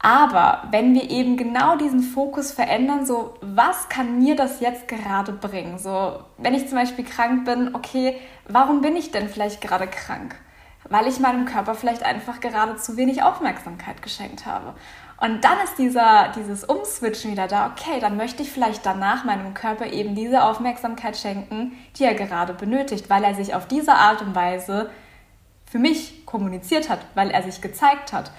Aber 0.04 0.64
wenn 0.70 0.92
wir 0.92 1.08
eben 1.08 1.38
genau 1.38 1.78
diesen 1.78 2.02
Fokus 2.02 2.52
verändern, 2.52 3.06
so 3.06 3.38
was 3.40 3.88
kann 3.88 4.18
mir 4.18 4.36
das 4.36 4.60
jetzt 4.60 4.86
gerade 4.86 5.32
bringen? 5.32 5.78
So, 5.78 6.20
wenn 6.36 6.52
ich 6.52 6.68
zum 6.68 6.76
Beispiel 6.76 7.06
krank 7.06 7.46
bin, 7.46 7.74
okay, 7.74 8.20
warum 8.46 8.82
bin 8.82 8.96
ich 8.96 9.12
denn 9.12 9.30
vielleicht 9.30 9.62
gerade 9.62 9.86
krank? 9.86 10.34
Weil 10.90 11.06
ich 11.06 11.20
meinem 11.20 11.46
Körper 11.46 11.74
vielleicht 11.74 12.02
einfach 12.02 12.40
gerade 12.40 12.76
zu 12.76 12.98
wenig 12.98 13.22
Aufmerksamkeit 13.22 14.02
geschenkt 14.02 14.44
habe. 14.44 14.74
Und 15.22 15.42
dann 15.42 15.56
ist 15.64 15.78
dieser, 15.78 16.32
dieses 16.36 16.64
Umswitchen 16.64 17.32
wieder 17.32 17.48
da, 17.48 17.72
okay, 17.72 17.98
dann 17.98 18.18
möchte 18.18 18.42
ich 18.42 18.52
vielleicht 18.52 18.84
danach 18.84 19.24
meinem 19.24 19.54
Körper 19.54 19.86
eben 19.86 20.14
diese 20.14 20.42
Aufmerksamkeit 20.42 21.16
schenken, 21.16 21.78
die 21.96 22.04
er 22.04 22.12
gerade 22.12 22.52
benötigt, 22.52 23.08
weil 23.08 23.24
er 23.24 23.34
sich 23.34 23.54
auf 23.54 23.66
diese 23.66 23.94
Art 23.94 24.20
und 24.20 24.34
Weise 24.34 24.90
für 25.64 25.78
mich 25.78 26.26
kommuniziert 26.26 26.90
hat, 26.90 26.98
weil 27.14 27.30
er 27.30 27.42
sich 27.42 27.62
gezeigt 27.62 28.12
hat. 28.12 28.32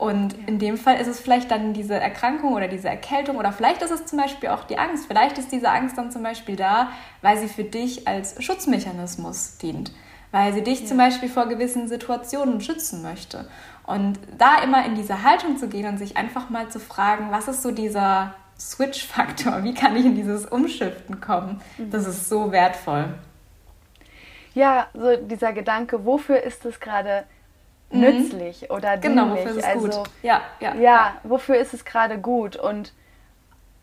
Und 0.00 0.34
in 0.48 0.58
dem 0.58 0.78
Fall 0.78 0.98
ist 0.98 1.08
es 1.08 1.20
vielleicht 1.20 1.50
dann 1.50 1.74
diese 1.74 1.92
Erkrankung 1.92 2.54
oder 2.54 2.68
diese 2.68 2.88
Erkältung 2.88 3.36
oder 3.36 3.52
vielleicht 3.52 3.82
ist 3.82 3.90
es 3.90 4.06
zum 4.06 4.18
Beispiel 4.18 4.48
auch 4.48 4.64
die 4.64 4.78
Angst. 4.78 5.04
Vielleicht 5.06 5.36
ist 5.36 5.52
diese 5.52 5.68
Angst 5.68 5.98
dann 5.98 6.10
zum 6.10 6.22
Beispiel 6.22 6.56
da, 6.56 6.88
weil 7.20 7.36
sie 7.36 7.48
für 7.48 7.64
dich 7.64 8.08
als 8.08 8.42
Schutzmechanismus 8.42 9.58
dient, 9.58 9.92
weil 10.30 10.54
sie 10.54 10.62
dich 10.62 10.80
ja. 10.80 10.86
zum 10.86 10.96
Beispiel 10.96 11.28
vor 11.28 11.50
gewissen 11.50 11.86
Situationen 11.86 12.62
schützen 12.62 13.02
möchte. 13.02 13.46
Und 13.84 14.18
da 14.38 14.62
immer 14.62 14.86
in 14.86 14.94
diese 14.94 15.22
Haltung 15.22 15.58
zu 15.58 15.68
gehen 15.68 15.86
und 15.86 15.98
sich 15.98 16.16
einfach 16.16 16.48
mal 16.48 16.70
zu 16.70 16.80
fragen, 16.80 17.30
was 17.30 17.46
ist 17.46 17.60
so 17.60 17.70
dieser 17.70 18.32
Switch-Faktor? 18.58 19.64
Wie 19.64 19.74
kann 19.74 19.94
ich 19.96 20.06
in 20.06 20.14
dieses 20.14 20.46
Umschiften 20.46 21.20
kommen? 21.20 21.60
Das 21.76 22.06
ist 22.06 22.26
so 22.26 22.52
wertvoll. 22.52 23.04
Ja, 24.54 24.86
so 24.94 25.14
dieser 25.16 25.52
Gedanke, 25.52 26.06
wofür 26.06 26.42
ist 26.42 26.64
es 26.64 26.80
gerade 26.80 27.24
mhm. 27.90 28.00
nützlich 28.00 28.70
oder 28.70 28.96
genau, 28.96 29.34
dienlich. 29.34 29.44
Genau, 29.44 29.50
wofür 29.50 29.50
ist 29.50 29.56
es 29.56 29.64
also, 29.64 30.00
gut. 30.00 30.10
Ja, 30.22 30.40
ja, 30.60 30.74
ja, 30.74 30.80
ja, 30.80 31.14
wofür 31.24 31.56
ist 31.56 31.74
es 31.74 31.84
gerade 31.84 32.18
gut? 32.18 32.56
Und 32.56 32.92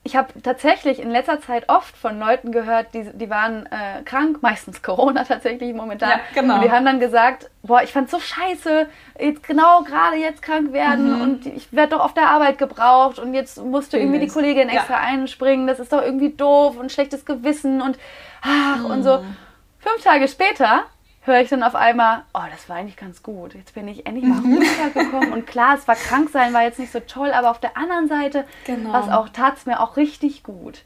ich 0.08 0.16
habe 0.16 0.42
tatsächlich 0.42 1.00
in 1.00 1.12
letzter 1.12 1.42
Zeit 1.42 1.68
oft 1.68 1.98
von 1.98 2.18
Leuten 2.18 2.54
gehört, 2.54 2.94
die, 2.94 3.12
die 3.12 3.30
waren 3.30 3.66
äh, 3.66 4.04
krank, 4.06 4.38
meistens 4.42 4.82
Corona 4.82 5.26
tatsächlich 5.26 5.74
momentan. 5.74 6.12
Ja, 6.12 6.20
genau. 6.34 6.56
Und 6.56 6.64
die 6.64 6.72
haben 6.72 6.86
dann 6.86 7.00
gesagt, 7.02 7.50
boah, 7.62 7.84
ich 7.84 7.92
fand's 7.92 8.12
so 8.12 8.20
scheiße, 8.20 8.88
jetzt 9.20 9.44
genau 9.44 9.84
gerade 9.84 10.16
jetzt 10.16 10.42
krank 10.42 10.72
werden 10.72 11.16
mhm. 11.16 11.22
und 11.22 11.46
ich 11.46 11.74
werde 11.74 11.98
doch 11.98 12.06
auf 12.06 12.14
der 12.14 12.30
Arbeit 12.30 12.58
gebraucht 12.58 13.20
und 13.20 13.34
jetzt 13.34 13.62
musste 13.62 13.98
irgendwie 13.98 14.20
die 14.20 14.28
Kollegin 14.28 14.70
extra 14.70 14.94
ja. 14.94 15.00
einspringen, 15.02 15.68
das 15.68 15.80
ist 15.80 15.92
doch 15.92 16.02
irgendwie 16.02 16.32
doof 16.32 16.78
und 16.78 16.92
schlechtes 16.92 17.26
Gewissen 17.26 17.82
und 17.82 18.00
ach 18.42 18.80
mhm. 18.80 18.86
und 18.86 19.04
so. 19.04 19.18
Mhm. 19.18 19.36
Fünf 19.80 20.04
Tage 20.04 20.28
später 20.30 20.86
höre 21.28 21.42
ich 21.42 21.50
dann 21.50 21.64
auf 21.64 21.76
einmal, 21.76 22.24
oh, 22.34 22.42
das 22.52 22.70
war 22.70 22.78
eigentlich 22.78 22.98
ganz 22.98 23.22
gut. 23.22 23.54
Jetzt 23.54 23.74
bin 23.74 23.88
ich 23.88 24.06
endlich 24.06 24.26
mal 24.26 24.42
mhm. 24.42 24.58
runtergekommen. 24.58 25.34
und 25.34 25.46
klar, 25.46 25.76
es 25.76 25.88
war 25.88 25.96
krank 25.96 26.30
sein, 26.30 26.54
war 26.54 26.64
jetzt 26.64 26.80
nicht 26.80 26.92
so 26.92 27.00
toll, 27.00 27.32
aber 27.32 27.52
auf 27.52 27.60
der 27.60 27.78
anderen 27.78 28.08
Seite 28.08 28.46
genau. 28.66 28.94
auch, 28.94 29.30
tat 29.30 29.58
es 29.58 29.66
mir 29.66 29.80
auch 29.80 29.98
richtig 29.98 30.44
gut. 30.44 30.84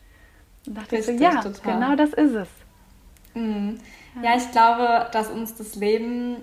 Und 0.68 0.78
dachte 0.78 0.98
richtig, 0.98 1.16
ich 1.16 1.20
so, 1.20 1.24
ja, 1.24 1.42
total. 1.42 1.74
genau 1.74 1.96
das 1.96 2.14
ist 2.14 2.34
es. 2.34 2.48
Mhm. 3.34 3.80
Ja, 4.22 4.36
ich 4.36 4.52
glaube, 4.52 5.10
dass 5.14 5.30
uns 5.30 5.56
das 5.56 5.76
Leben 5.76 6.38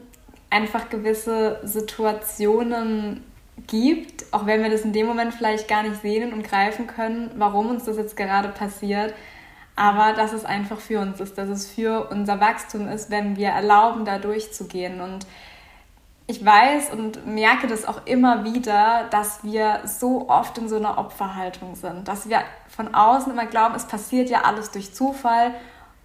einfach 0.51 0.89
gewisse 0.89 1.61
Situationen 1.65 3.25
gibt, 3.67 4.25
auch 4.33 4.47
wenn 4.47 4.63
wir 4.63 4.71
das 4.71 4.83
in 4.83 4.93
dem 4.93 5.07
Moment 5.07 5.35
vielleicht 5.35 5.69
gar 5.69 5.83
nicht 5.83 6.01
sehen 6.01 6.33
und 6.33 6.43
greifen 6.43 6.87
können, 6.87 7.31
warum 7.37 7.69
uns 7.69 7.85
das 7.85 7.97
jetzt 7.97 8.17
gerade 8.17 8.49
passiert 8.49 9.15
aber 9.79 10.13
dass 10.13 10.33
es 10.33 10.45
einfach 10.45 10.81
für 10.81 10.99
uns 10.99 11.21
ist, 11.21 11.39
dass 11.39 11.49
es 11.49 11.71
für 11.71 12.09
unser 12.11 12.41
Wachstum 12.41 12.89
ist, 12.89 13.11
wenn 13.11 13.37
wir 13.37 13.51
erlauben, 13.51 14.05
da 14.05 14.19
durchzugehen. 14.19 15.01
Und 15.01 15.25
ich 16.27 16.45
weiß 16.45 16.91
und 16.91 17.27
merke 17.27 17.69
das 17.69 17.87
auch 17.87 18.05
immer 18.05 18.43
wieder, 18.43 19.07
dass 19.11 19.45
wir 19.45 19.83
so 19.85 20.29
oft 20.29 20.59
in 20.59 20.69
so 20.69 20.77
einer 20.77 20.99
Opferhaltung 20.99 21.77
sind, 21.77 22.09
dass 22.09 22.29
wir 22.29 22.41
von 22.67 22.93
außen 22.93 23.33
immer 23.33 23.47
glauben, 23.47 23.77
es 23.77 23.87
passiert 23.87 24.31
ja 24.31 24.43
alles 24.43 24.73
durch 24.73 24.93
Zufall 24.93 25.55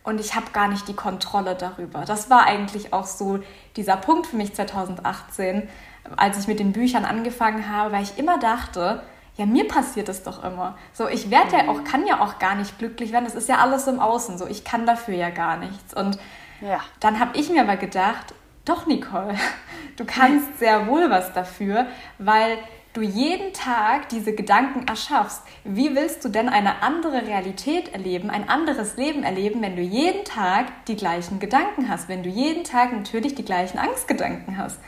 und 0.03 0.19
ich 0.19 0.35
habe 0.35 0.51
gar 0.53 0.67
nicht 0.67 0.87
die 0.87 0.95
Kontrolle 0.95 1.55
darüber. 1.55 2.05
Das 2.05 2.29
war 2.29 2.45
eigentlich 2.45 2.93
auch 2.93 3.05
so 3.07 3.39
dieser 3.75 3.97
Punkt 3.97 4.27
für 4.27 4.35
mich 4.35 4.53
2018, 4.53 5.67
als 6.15 6.37
ich 6.37 6.47
mit 6.47 6.59
den 6.59 6.73
Büchern 6.73 7.05
angefangen 7.05 7.67
habe, 7.71 7.91
weil 7.91 8.03
ich 8.03 8.19
immer 8.19 8.37
dachte, 8.37 9.01
ja, 9.35 9.45
mir 9.45 9.67
passiert 9.67 10.09
es 10.09 10.23
doch 10.23 10.43
immer. 10.43 10.77
So, 10.93 11.07
ich 11.07 11.31
werde 11.31 11.57
ja 11.57 11.67
auch, 11.67 11.83
kann 11.83 12.05
ja 12.05 12.21
auch 12.21 12.37
gar 12.37 12.55
nicht 12.55 12.77
glücklich 12.77 13.11
werden. 13.11 13.25
Das 13.25 13.35
ist 13.35 13.49
ja 13.49 13.57
alles 13.57 13.87
im 13.87 13.99
Außen. 13.99 14.37
So, 14.37 14.45
ich 14.45 14.63
kann 14.63 14.85
dafür 14.85 15.15
ja 15.15 15.31
gar 15.31 15.57
nichts. 15.57 15.93
Und 15.93 16.19
ja. 16.61 16.79
dann 16.99 17.19
habe 17.19 17.37
ich 17.37 17.49
mir 17.49 17.61
aber 17.61 17.77
gedacht, 17.77 18.35
doch, 18.65 18.85
Nicole, 18.85 19.35
du 19.97 20.05
kannst 20.05 20.59
sehr 20.59 20.87
wohl 20.87 21.09
was 21.09 21.33
dafür, 21.33 21.87
weil 22.19 22.57
du 22.93 23.01
jeden 23.01 23.53
Tag 23.53 24.09
diese 24.09 24.33
Gedanken 24.33 24.87
erschaffst. 24.87 25.41
Wie 25.63 25.95
willst 25.95 26.23
du 26.23 26.29
denn 26.29 26.47
eine 26.47 26.83
andere 26.83 27.25
Realität 27.25 27.91
erleben, 27.91 28.29
ein 28.29 28.47
anderes 28.47 28.97
Leben 28.97 29.23
erleben, 29.23 29.63
wenn 29.63 29.75
du 29.75 29.81
jeden 29.81 30.25
Tag 30.25 30.85
die 30.85 30.95
gleichen 30.95 31.39
Gedanken 31.39 31.89
hast, 31.89 32.07
wenn 32.07 32.21
du 32.21 32.29
jeden 32.29 32.63
Tag 32.63 32.93
natürlich 32.93 33.33
die 33.33 33.45
gleichen 33.45 33.79
Angstgedanken 33.79 34.59
hast? 34.59 34.79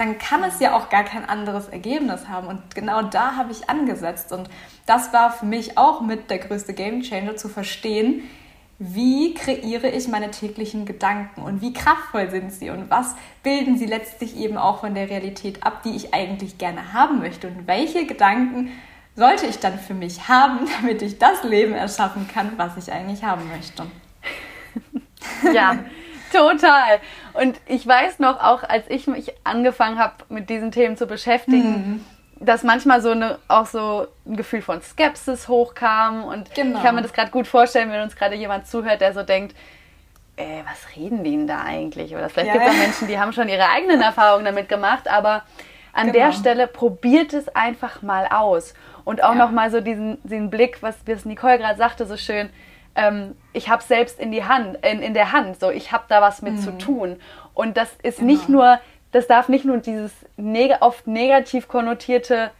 Dann 0.00 0.16
kann 0.16 0.42
es 0.44 0.60
ja 0.60 0.74
auch 0.74 0.88
gar 0.88 1.04
kein 1.04 1.28
anderes 1.28 1.68
Ergebnis 1.68 2.26
haben. 2.26 2.48
Und 2.48 2.74
genau 2.74 3.02
da 3.02 3.36
habe 3.36 3.52
ich 3.52 3.68
angesetzt. 3.68 4.32
Und 4.32 4.48
das 4.86 5.12
war 5.12 5.30
für 5.30 5.44
mich 5.44 5.76
auch 5.76 6.00
mit 6.00 6.30
der 6.30 6.38
größte 6.38 6.72
Gamechanger 6.72 7.36
zu 7.36 7.50
verstehen, 7.50 8.22
wie 8.78 9.34
kreiere 9.34 9.88
ich 9.88 10.08
meine 10.08 10.30
täglichen 10.30 10.86
Gedanken 10.86 11.42
und 11.42 11.60
wie 11.60 11.74
kraftvoll 11.74 12.30
sind 12.30 12.50
sie 12.50 12.70
und 12.70 12.88
was 12.88 13.14
bilden 13.42 13.76
sie 13.76 13.84
letztlich 13.84 14.38
eben 14.38 14.56
auch 14.56 14.80
von 14.80 14.94
der 14.94 15.10
Realität 15.10 15.62
ab, 15.62 15.82
die 15.82 15.94
ich 15.94 16.14
eigentlich 16.14 16.56
gerne 16.56 16.94
haben 16.94 17.18
möchte 17.18 17.48
und 17.48 17.66
welche 17.66 18.06
Gedanken 18.06 18.72
sollte 19.16 19.44
ich 19.44 19.58
dann 19.58 19.78
für 19.78 19.92
mich 19.92 20.28
haben, 20.28 20.60
damit 20.80 21.02
ich 21.02 21.18
das 21.18 21.44
Leben 21.44 21.74
erschaffen 21.74 22.26
kann, 22.26 22.52
was 22.56 22.78
ich 22.78 22.90
eigentlich 22.90 23.22
haben 23.22 23.42
möchte. 23.50 23.84
Ja, 25.52 25.76
total. 26.32 27.00
Und 27.34 27.60
ich 27.66 27.86
weiß 27.86 28.18
noch, 28.18 28.42
auch 28.42 28.62
als 28.62 28.84
ich 28.88 29.06
mich 29.06 29.32
angefangen 29.44 29.98
habe, 29.98 30.14
mit 30.28 30.50
diesen 30.50 30.72
Themen 30.72 30.96
zu 30.96 31.06
beschäftigen, 31.06 31.70
mhm 31.70 32.04
dass 32.40 32.62
manchmal 32.62 33.02
so 33.02 33.10
eine 33.10 33.38
auch 33.48 33.66
so 33.66 34.08
ein 34.26 34.34
Gefühl 34.34 34.62
von 34.62 34.80
Skepsis 34.80 35.46
hochkam 35.46 36.24
und 36.24 36.54
genau. 36.54 36.78
ich 36.78 36.82
kann 36.82 36.94
mir 36.94 37.02
das 37.02 37.12
gerade 37.12 37.30
gut 37.30 37.46
vorstellen, 37.46 37.92
wenn 37.92 38.00
uns 38.00 38.16
gerade 38.16 38.34
jemand 38.34 38.66
zuhört, 38.66 39.02
der 39.02 39.12
so 39.12 39.22
denkt, 39.22 39.54
äh, 40.36 40.62
was 40.64 40.96
reden 40.96 41.22
die 41.22 41.32
denn 41.32 41.46
da 41.46 41.62
eigentlich? 41.62 42.14
Oder 42.14 42.30
vielleicht 42.30 42.48
ja. 42.48 42.54
gibt 42.54 42.64
es 42.66 42.72
auch 42.72 42.78
Menschen, 42.78 43.08
die 43.08 43.18
haben 43.18 43.32
schon 43.34 43.48
ihre 43.48 43.68
eigenen 43.68 44.00
Erfahrungen 44.00 44.46
damit 44.46 44.70
gemacht, 44.70 45.06
aber 45.06 45.42
an 45.92 46.12
genau. 46.12 46.18
der 46.18 46.32
Stelle 46.32 46.66
probiert 46.66 47.34
es 47.34 47.54
einfach 47.54 48.00
mal 48.00 48.26
aus 48.26 48.74
und 49.04 49.22
auch 49.22 49.34
ja. 49.34 49.38
noch 49.38 49.50
mal 49.50 49.70
so 49.70 49.82
diesen, 49.82 50.18
diesen 50.24 50.48
Blick, 50.48 50.82
was, 50.82 50.96
was 51.06 51.26
Nicole 51.26 51.58
gerade 51.58 51.76
sagte, 51.76 52.06
so 52.06 52.16
schön. 52.16 52.48
Ähm, 52.94 53.36
ich 53.52 53.68
habe 53.68 53.82
selbst 53.82 54.18
in 54.18 54.32
die 54.32 54.44
Hand, 54.44 54.78
in, 54.84 55.00
in 55.00 55.14
der 55.14 55.32
Hand, 55.32 55.60
so 55.60 55.70
ich 55.70 55.92
habe 55.92 56.04
da 56.08 56.20
was 56.20 56.42
mit 56.42 56.54
mhm. 56.54 56.58
zu 56.58 56.78
tun 56.78 57.20
und 57.54 57.76
das 57.76 57.90
ist 58.02 58.18
genau. 58.18 58.32
nicht 58.32 58.48
nur 58.48 58.80
das 59.12 59.26
darf 59.26 59.48
nicht 59.48 59.64
nur 59.64 59.78
dieses 59.78 60.12
neg 60.36 60.76
oft 60.80 61.06
negativ 61.06 61.68
konnotierte 61.68 62.50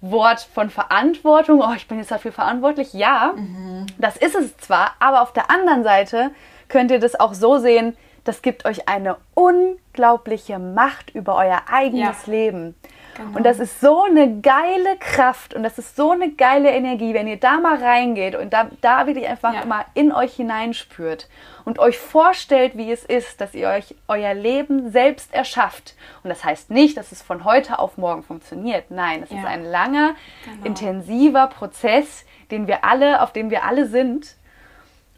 Wort 0.00 0.40
von 0.40 0.70
Verantwortung, 0.70 1.60
oh, 1.60 1.74
ich 1.74 1.88
bin 1.88 1.98
jetzt 1.98 2.12
dafür 2.12 2.30
verantwortlich. 2.30 2.92
Ja, 2.92 3.32
mhm. 3.34 3.86
das 3.98 4.16
ist 4.16 4.36
es 4.36 4.56
zwar, 4.58 4.92
aber 5.00 5.22
auf 5.22 5.32
der 5.32 5.50
anderen 5.50 5.82
Seite 5.82 6.30
könnt 6.68 6.90
ihr 6.90 7.00
das 7.00 7.18
auch 7.18 7.34
so 7.34 7.58
sehen, 7.58 7.96
das 8.22 8.42
gibt 8.42 8.64
euch 8.64 8.88
eine 8.88 9.16
unglaubliche 9.34 10.58
Macht 10.58 11.10
über 11.14 11.36
euer 11.36 11.62
eigenes 11.70 12.26
ja. 12.26 12.32
Leben. 12.32 12.74
Genau. 13.18 13.36
Und 13.36 13.44
das 13.44 13.58
ist 13.58 13.80
so 13.80 14.04
eine 14.04 14.40
geile 14.40 14.96
Kraft 15.00 15.52
und 15.52 15.64
das 15.64 15.76
ist 15.76 15.96
so 15.96 16.12
eine 16.12 16.30
geile 16.30 16.70
Energie, 16.70 17.14
wenn 17.14 17.26
ihr 17.26 17.38
da 17.38 17.58
mal 17.58 17.82
reingeht 17.82 18.36
und 18.36 18.52
da, 18.52 18.70
da 18.80 19.08
wirklich 19.08 19.26
einfach 19.26 19.52
ja. 19.52 19.64
mal 19.64 19.84
in 19.94 20.12
euch 20.12 20.34
hineinspürt 20.34 21.28
und 21.64 21.80
euch 21.80 21.98
vorstellt, 21.98 22.76
wie 22.76 22.92
es 22.92 23.04
ist, 23.04 23.40
dass 23.40 23.54
ihr 23.54 23.68
euch 23.68 23.96
euer 24.06 24.34
Leben 24.34 24.92
selbst 24.92 25.34
erschafft. 25.34 25.96
Und 26.22 26.30
das 26.30 26.44
heißt 26.44 26.70
nicht, 26.70 26.96
dass 26.96 27.10
es 27.10 27.20
von 27.20 27.44
heute 27.44 27.80
auf 27.80 27.98
morgen 27.98 28.22
funktioniert. 28.22 28.90
Nein, 28.90 29.24
es 29.24 29.30
ja. 29.30 29.38
ist 29.38 29.46
ein 29.46 29.64
langer, 29.64 30.14
genau. 30.44 30.66
intensiver 30.66 31.48
Prozess, 31.48 32.24
den 32.52 32.68
wir 32.68 32.84
alle, 32.84 33.20
auf 33.20 33.32
dem 33.32 33.50
wir 33.50 33.64
alle 33.64 33.86
sind. 33.86 34.36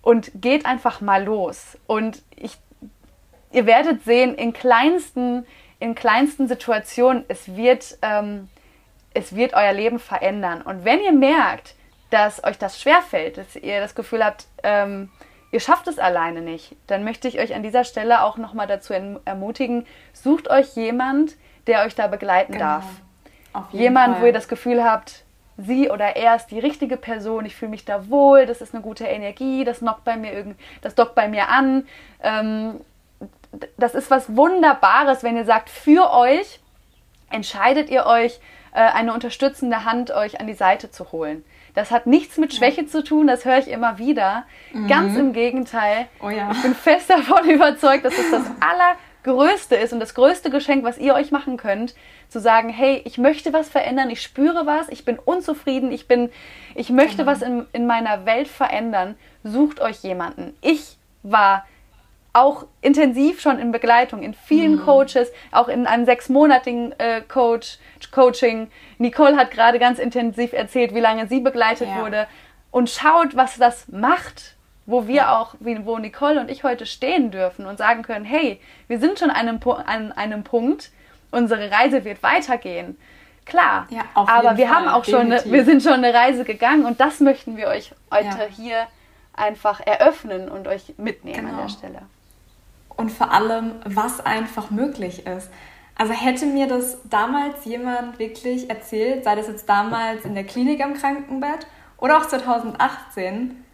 Und 0.00 0.30
geht 0.34 0.64
einfach 0.64 1.02
mal 1.02 1.22
los. 1.22 1.76
Und 1.86 2.22
ich, 2.34 2.56
ihr 3.52 3.66
werdet 3.66 4.04
sehen, 4.04 4.34
in 4.34 4.54
kleinsten 4.54 5.44
in 5.80 5.94
kleinsten 5.94 6.46
Situationen, 6.46 7.24
es 7.28 7.56
wird, 7.56 7.98
ähm, 8.02 8.48
es 9.12 9.34
wird 9.34 9.54
euer 9.54 9.72
Leben 9.72 9.98
verändern. 9.98 10.62
Und 10.62 10.84
wenn 10.84 11.00
ihr 11.00 11.12
merkt, 11.12 11.74
dass 12.10 12.44
euch 12.44 12.58
das 12.58 12.80
schwerfällt, 12.80 13.38
dass 13.38 13.56
ihr 13.56 13.80
das 13.80 13.94
Gefühl 13.94 14.24
habt, 14.24 14.46
ähm, 14.62 15.10
ihr 15.50 15.60
schafft 15.60 15.88
es 15.88 15.98
alleine 15.98 16.42
nicht, 16.42 16.76
dann 16.86 17.02
möchte 17.02 17.26
ich 17.28 17.40
euch 17.40 17.54
an 17.54 17.62
dieser 17.62 17.84
Stelle 17.84 18.22
auch 18.22 18.36
nochmal 18.36 18.66
dazu 18.66 18.92
ermutigen, 19.24 19.86
sucht 20.12 20.48
euch 20.48 20.76
jemand, 20.76 21.36
der 21.66 21.84
euch 21.84 21.94
da 21.94 22.06
begleiten 22.06 22.52
genau. 22.52 22.64
darf. 22.64 22.84
Jemand, 23.72 24.14
Fall. 24.14 24.22
wo 24.22 24.26
ihr 24.26 24.32
das 24.32 24.48
Gefühl 24.48 24.84
habt, 24.84 25.24
sie 25.56 25.90
oder 25.90 26.16
er 26.16 26.36
ist 26.36 26.46
die 26.48 26.58
richtige 26.58 26.96
Person, 26.96 27.44
ich 27.46 27.56
fühle 27.56 27.70
mich 27.70 27.84
da 27.84 28.08
wohl, 28.08 28.46
das 28.46 28.60
ist 28.60 28.74
eine 28.74 28.82
gute 28.82 29.04
Energie, 29.04 29.64
das 29.64 29.80
dockt 29.80 30.04
bei 30.04 30.16
mir, 30.16 30.32
irgend, 30.32 30.58
das 30.82 30.94
dockt 30.94 31.14
bei 31.14 31.28
mir 31.28 31.48
an. 31.48 31.86
Ähm, 32.22 32.80
das 33.76 33.94
ist 33.94 34.10
was 34.10 34.36
Wunderbares, 34.36 35.22
wenn 35.22 35.36
ihr 35.36 35.44
sagt, 35.44 35.70
für 35.70 36.12
euch 36.12 36.60
entscheidet 37.30 37.90
ihr 37.90 38.06
euch, 38.06 38.40
äh, 38.72 38.80
eine 38.80 39.12
unterstützende 39.12 39.84
Hand 39.84 40.10
euch 40.10 40.40
an 40.40 40.46
die 40.46 40.54
Seite 40.54 40.90
zu 40.90 41.12
holen. 41.12 41.44
Das 41.74 41.90
hat 41.90 42.06
nichts 42.06 42.36
mit 42.36 42.54
Schwäche 42.54 42.82
ja. 42.82 42.86
zu 42.86 43.02
tun, 43.02 43.26
das 43.26 43.44
höre 43.44 43.58
ich 43.58 43.68
immer 43.68 43.98
wieder. 43.98 44.44
Mhm. 44.72 44.88
Ganz 44.88 45.16
im 45.16 45.32
Gegenteil. 45.32 46.06
Oh 46.20 46.30
ja. 46.30 46.50
Ich 46.52 46.62
bin 46.62 46.74
fest 46.74 47.10
davon 47.10 47.48
überzeugt, 47.50 48.04
dass 48.04 48.18
es 48.18 48.30
das 48.30 48.44
Allergrößte 48.60 49.76
ist 49.76 49.92
und 49.92 50.00
das 50.00 50.14
größte 50.14 50.50
Geschenk, 50.50 50.84
was 50.84 50.98
ihr 50.98 51.14
euch 51.14 51.30
machen 51.30 51.56
könnt, 51.56 51.94
zu 52.28 52.40
sagen, 52.40 52.68
hey, 52.68 53.02
ich 53.04 53.18
möchte 53.18 53.52
was 53.52 53.68
verändern, 53.68 54.10
ich 54.10 54.22
spüre 54.22 54.66
was, 54.66 54.88
ich 54.88 55.04
bin 55.04 55.18
unzufrieden, 55.18 55.90
ich 55.90 56.06
bin, 56.06 56.30
ich 56.74 56.90
möchte 56.90 57.18
genau. 57.18 57.30
was 57.30 57.42
in, 57.42 57.66
in 57.72 57.86
meiner 57.86 58.24
Welt 58.24 58.48
verändern. 58.48 59.16
Sucht 59.42 59.80
euch 59.80 60.02
jemanden. 60.02 60.54
Ich 60.60 60.96
war 61.22 61.64
auch 62.32 62.66
intensiv 62.80 63.40
schon 63.40 63.58
in 63.58 63.72
Begleitung, 63.72 64.22
in 64.22 64.34
vielen 64.34 64.76
mhm. 64.76 64.84
Coaches, 64.84 65.32
auch 65.50 65.68
in 65.68 65.86
einem 65.86 66.04
sechsmonatigen 66.04 66.98
äh, 66.98 67.22
Coach, 67.22 67.78
Coaching. 68.12 68.70
Nicole 68.98 69.36
hat 69.36 69.50
gerade 69.50 69.78
ganz 69.78 69.98
intensiv 69.98 70.52
erzählt, 70.52 70.94
wie 70.94 71.00
lange 71.00 71.26
sie 71.26 71.40
begleitet 71.40 71.88
ja. 71.88 72.02
wurde. 72.02 72.26
Und 72.70 72.88
schaut, 72.88 73.36
was 73.36 73.56
das 73.56 73.88
macht, 73.88 74.54
wo 74.86 75.08
wir 75.08 75.14
ja. 75.16 75.38
auch, 75.38 75.54
wie, 75.58 75.84
wo 75.84 75.98
Nicole 75.98 76.40
und 76.40 76.50
ich 76.50 76.62
heute 76.62 76.86
stehen 76.86 77.30
dürfen 77.32 77.66
und 77.66 77.78
sagen 77.78 78.02
können, 78.02 78.24
hey, 78.24 78.60
wir 78.86 79.00
sind 79.00 79.18
schon 79.18 79.30
an 79.30 79.48
einem, 79.48 79.60
an 79.86 80.12
einem 80.12 80.44
Punkt, 80.44 80.90
unsere 81.32 81.70
Reise 81.70 82.04
wird 82.04 82.22
weitergehen. 82.22 82.96
Klar, 83.44 83.88
ja, 83.90 84.02
aber 84.14 84.56
wir 84.56 84.68
Fall, 84.68 84.76
haben 84.76 84.88
auch 84.88 85.04
definitiv. 85.04 85.40
schon, 85.40 85.50
eine, 85.50 85.56
wir 85.56 85.64
sind 85.64 85.82
schon 85.82 85.92
eine 85.94 86.14
Reise 86.14 86.44
gegangen 86.44 86.84
und 86.84 87.00
das 87.00 87.18
möchten 87.18 87.56
wir 87.56 87.66
euch 87.66 87.92
heute 88.12 88.48
hier 88.54 88.86
einfach 89.32 89.80
eröffnen 89.80 90.48
und 90.48 90.68
euch 90.68 90.94
mitnehmen 90.98 91.46
genau. 91.46 91.62
an 91.62 91.62
der 91.62 91.68
Stelle 91.68 92.02
und 93.00 93.10
vor 93.10 93.32
allem, 93.32 93.76
was 93.86 94.20
einfach 94.20 94.70
möglich 94.70 95.26
ist. 95.26 95.48
Also 95.96 96.12
hätte 96.12 96.44
mir 96.44 96.66
das 96.66 96.98
damals 97.08 97.64
jemand 97.64 98.18
wirklich 98.18 98.68
erzählt, 98.68 99.24
sei 99.24 99.36
das 99.36 99.48
jetzt 99.48 99.68
damals 99.68 100.26
in 100.26 100.34
der 100.34 100.44
Klinik 100.44 100.84
am 100.84 100.92
Krankenbett 100.92 101.66
oder 101.96 102.18
auch 102.18 102.26
2018, 102.26 103.64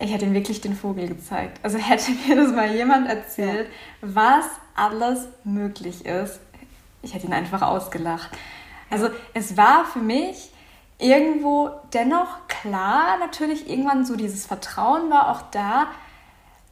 ich 0.00 0.12
hätte 0.12 0.24
ihm 0.24 0.34
wirklich 0.34 0.60
den 0.60 0.74
Vogel 0.74 1.06
gezeigt. 1.06 1.60
Also 1.62 1.78
hätte 1.78 2.10
mir 2.26 2.34
das 2.34 2.52
mal 2.52 2.74
jemand 2.74 3.08
erzählt, 3.08 3.68
was 4.00 4.44
alles 4.74 5.28
möglich 5.44 6.04
ist, 6.04 6.40
ich 7.02 7.14
hätte 7.14 7.26
ihn 7.26 7.32
einfach 7.32 7.62
ausgelacht. 7.62 8.30
Also 8.90 9.08
es 9.34 9.56
war 9.56 9.84
für 9.84 10.00
mich 10.00 10.52
irgendwo 10.98 11.70
dennoch 11.94 12.48
klar, 12.48 13.18
natürlich 13.18 13.70
irgendwann 13.70 14.04
so 14.04 14.16
dieses 14.16 14.46
Vertrauen 14.46 15.10
war 15.10 15.30
auch 15.30 15.42
da, 15.52 15.86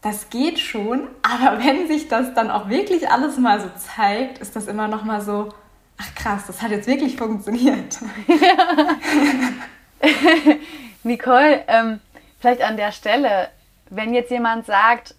das 0.02 0.30
geht 0.30 0.58
schon, 0.58 1.08
aber 1.22 1.58
wenn 1.64 1.86
sich 1.88 2.08
das 2.08 2.34
dann 2.34 2.50
auch 2.50 2.68
wirklich 2.68 3.10
alles 3.10 3.38
mal 3.38 3.60
so 3.60 3.70
zeigt, 3.76 4.38
ist 4.38 4.56
das 4.56 4.66
immer 4.66 4.88
noch 4.88 5.04
mal 5.04 5.20
so, 5.20 5.48
ach 5.98 6.14
krass, 6.14 6.46
das 6.46 6.62
hat 6.62 6.70
jetzt 6.70 6.86
wirklich 6.86 7.16
funktioniert. 7.16 7.98
Ja. 8.28 8.96
Nicole, 11.02 11.64
ähm, 11.68 12.00
vielleicht 12.38 12.62
an 12.62 12.76
der 12.76 12.92
Stelle, 12.92 13.48
wenn 13.90 14.14
jetzt 14.14 14.30
jemand 14.30 14.66
sagt, 14.66 15.14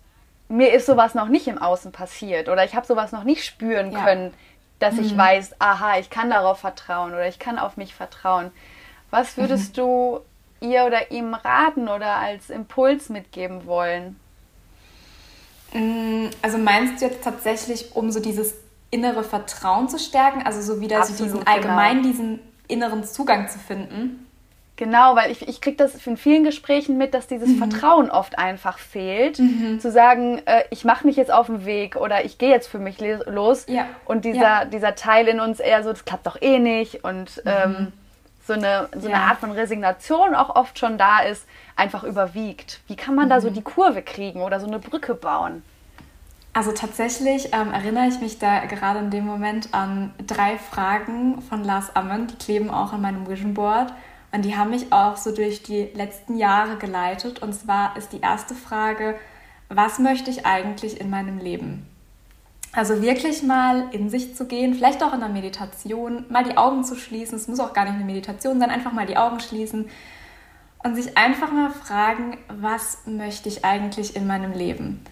mir 0.47 0.73
ist 0.73 0.85
sowas 0.85 1.15
noch 1.15 1.27
nicht 1.27 1.47
im 1.47 1.57
Außen 1.57 1.91
passiert 1.91 2.49
oder 2.49 2.65
ich 2.65 2.75
habe 2.75 2.85
sowas 2.85 3.11
noch 3.11 3.23
nicht 3.23 3.45
spüren 3.45 3.91
ja. 3.91 4.03
können, 4.03 4.33
dass 4.79 4.95
mhm. 4.95 5.01
ich 5.01 5.17
weiß, 5.17 5.55
aha, 5.59 5.99
ich 5.99 6.09
kann 6.09 6.29
darauf 6.29 6.59
vertrauen 6.59 7.13
oder 7.13 7.27
ich 7.27 7.39
kann 7.39 7.57
auf 7.57 7.77
mich 7.77 7.95
vertrauen. 7.95 8.51
Was 9.11 9.37
würdest 9.37 9.77
mhm. 9.77 9.81
du 9.81 10.19
ihr 10.61 10.85
oder 10.85 11.11
ihm 11.11 11.33
raten 11.33 11.87
oder 11.87 12.15
als 12.15 12.49
Impuls 12.49 13.09
mitgeben 13.09 13.65
wollen? 13.65 14.19
Mm, 15.73 16.27
also 16.41 16.57
meinst 16.57 17.01
du 17.01 17.05
jetzt 17.05 17.23
tatsächlich, 17.23 17.95
um 17.95 18.11
so 18.11 18.19
dieses 18.19 18.55
innere 18.89 19.23
Vertrauen 19.23 19.87
zu 19.89 19.97
stärken, 19.97 20.43
also 20.43 20.61
so 20.61 20.81
wieder 20.81 20.99
Absolut, 20.99 21.17
so 21.17 21.23
diesen 21.23 21.39
genau. 21.39 21.51
allgemein 21.51 22.03
diesen 22.03 22.39
inneren 22.67 23.03
Zugang 23.03 23.47
zu 23.47 23.57
finden? 23.57 24.27
Genau, 24.81 25.15
weil 25.15 25.29
ich, 25.29 25.47
ich 25.47 25.61
kriege 25.61 25.77
das 25.77 26.07
in 26.07 26.17
vielen 26.17 26.43
Gesprächen 26.43 26.97
mit, 26.97 27.13
dass 27.13 27.27
dieses 27.27 27.49
mhm. 27.49 27.57
Vertrauen 27.57 28.09
oft 28.09 28.39
einfach 28.39 28.79
fehlt. 28.79 29.37
Mhm. 29.37 29.79
Zu 29.79 29.91
sagen, 29.91 30.41
äh, 30.45 30.63
ich 30.71 30.85
mache 30.85 31.05
mich 31.05 31.15
jetzt 31.17 31.31
auf 31.31 31.45
den 31.45 31.65
Weg 31.65 31.97
oder 31.97 32.25
ich 32.25 32.39
gehe 32.39 32.49
jetzt 32.49 32.67
für 32.67 32.79
mich 32.79 32.97
los. 33.27 33.65
Ja. 33.67 33.85
Und 34.05 34.25
dieser, 34.25 34.41
ja. 34.41 34.65
dieser 34.65 34.95
Teil 34.95 35.27
in 35.27 35.39
uns 35.39 35.59
eher 35.59 35.83
so, 35.83 35.91
das 35.91 36.03
klappt 36.03 36.25
doch 36.25 36.41
eh 36.41 36.57
nicht. 36.57 37.03
Und 37.03 37.43
mhm. 37.45 37.51
ähm, 37.51 37.93
so, 38.51 38.57
eine, 38.57 38.89
so 38.93 39.07
ja. 39.07 39.15
eine 39.15 39.23
Art 39.23 39.39
von 39.39 39.51
Resignation 39.51 40.35
auch 40.35 40.55
oft 40.55 40.77
schon 40.77 40.97
da 40.97 41.19
ist, 41.19 41.47
einfach 41.77 42.03
überwiegt. 42.03 42.81
Wie 42.87 42.97
kann 42.97 43.15
man 43.15 43.25
mhm. 43.25 43.29
da 43.29 43.41
so 43.41 43.49
mhm. 43.49 43.53
die 43.53 43.61
Kurve 43.61 44.01
kriegen 44.01 44.41
oder 44.41 44.59
so 44.59 44.67
eine 44.67 44.79
Brücke 44.79 45.15
bauen? 45.15 45.63
Also 46.53 46.73
tatsächlich 46.73 47.53
ähm, 47.53 47.71
erinnere 47.71 48.07
ich 48.07 48.19
mich 48.19 48.37
da 48.37 48.65
gerade 48.65 48.99
in 48.99 49.09
dem 49.09 49.25
Moment 49.25 49.73
an 49.73 50.13
drei 50.27 50.57
Fragen 50.57 51.41
von 51.41 51.63
Lars 51.63 51.95
Ammen, 51.95 52.27
die 52.27 52.35
kleben 52.35 52.69
auch 52.69 52.91
an 52.91 53.01
meinem 53.01 53.25
Vision 53.29 53.53
Board 53.53 53.93
und 54.33 54.43
die 54.43 54.57
haben 54.57 54.71
mich 54.71 54.91
auch 54.91 55.15
so 55.15 55.33
durch 55.33 55.63
die 55.63 55.89
letzten 55.93 56.37
Jahre 56.37 56.75
geleitet. 56.75 57.41
Und 57.41 57.53
zwar 57.53 57.95
ist 57.95 58.11
die 58.11 58.19
erste 58.19 58.53
Frage, 58.53 59.15
was 59.69 59.97
möchte 59.99 60.29
ich 60.29 60.45
eigentlich 60.45 60.99
in 60.99 61.09
meinem 61.09 61.37
Leben? 61.37 61.87
Also 62.73 63.01
wirklich 63.01 63.43
mal 63.43 63.89
in 63.91 64.09
sich 64.09 64.35
zu 64.35 64.45
gehen, 64.45 64.73
vielleicht 64.73 65.03
auch 65.03 65.13
in 65.13 65.19
der 65.19 65.29
Meditation, 65.29 66.25
mal 66.29 66.43
die 66.43 66.55
Augen 66.57 66.83
zu 66.85 66.95
schließen. 66.95 67.37
Es 67.37 67.47
muss 67.47 67.59
auch 67.59 67.73
gar 67.73 67.83
nicht 67.83 67.95
eine 67.95 68.05
Meditation 68.05 68.59
sein, 68.59 68.69
einfach 68.69 68.93
mal 68.93 69.05
die 69.05 69.17
Augen 69.17 69.41
schließen 69.41 69.89
und 70.83 70.95
sich 70.95 71.17
einfach 71.17 71.51
mal 71.51 71.69
fragen, 71.69 72.37
was 72.47 72.99
möchte 73.05 73.49
ich 73.49 73.65
eigentlich 73.65 74.15
in 74.15 74.25
meinem 74.25 74.53
Leben? 74.53 75.03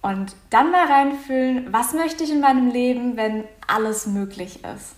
Und 0.00 0.34
dann 0.48 0.70
mal 0.70 0.86
reinfühlen, 0.86 1.72
was 1.72 1.92
möchte 1.92 2.24
ich 2.24 2.30
in 2.30 2.40
meinem 2.40 2.70
Leben, 2.70 3.16
wenn 3.16 3.44
alles 3.66 4.06
möglich 4.06 4.64
ist. 4.64 4.94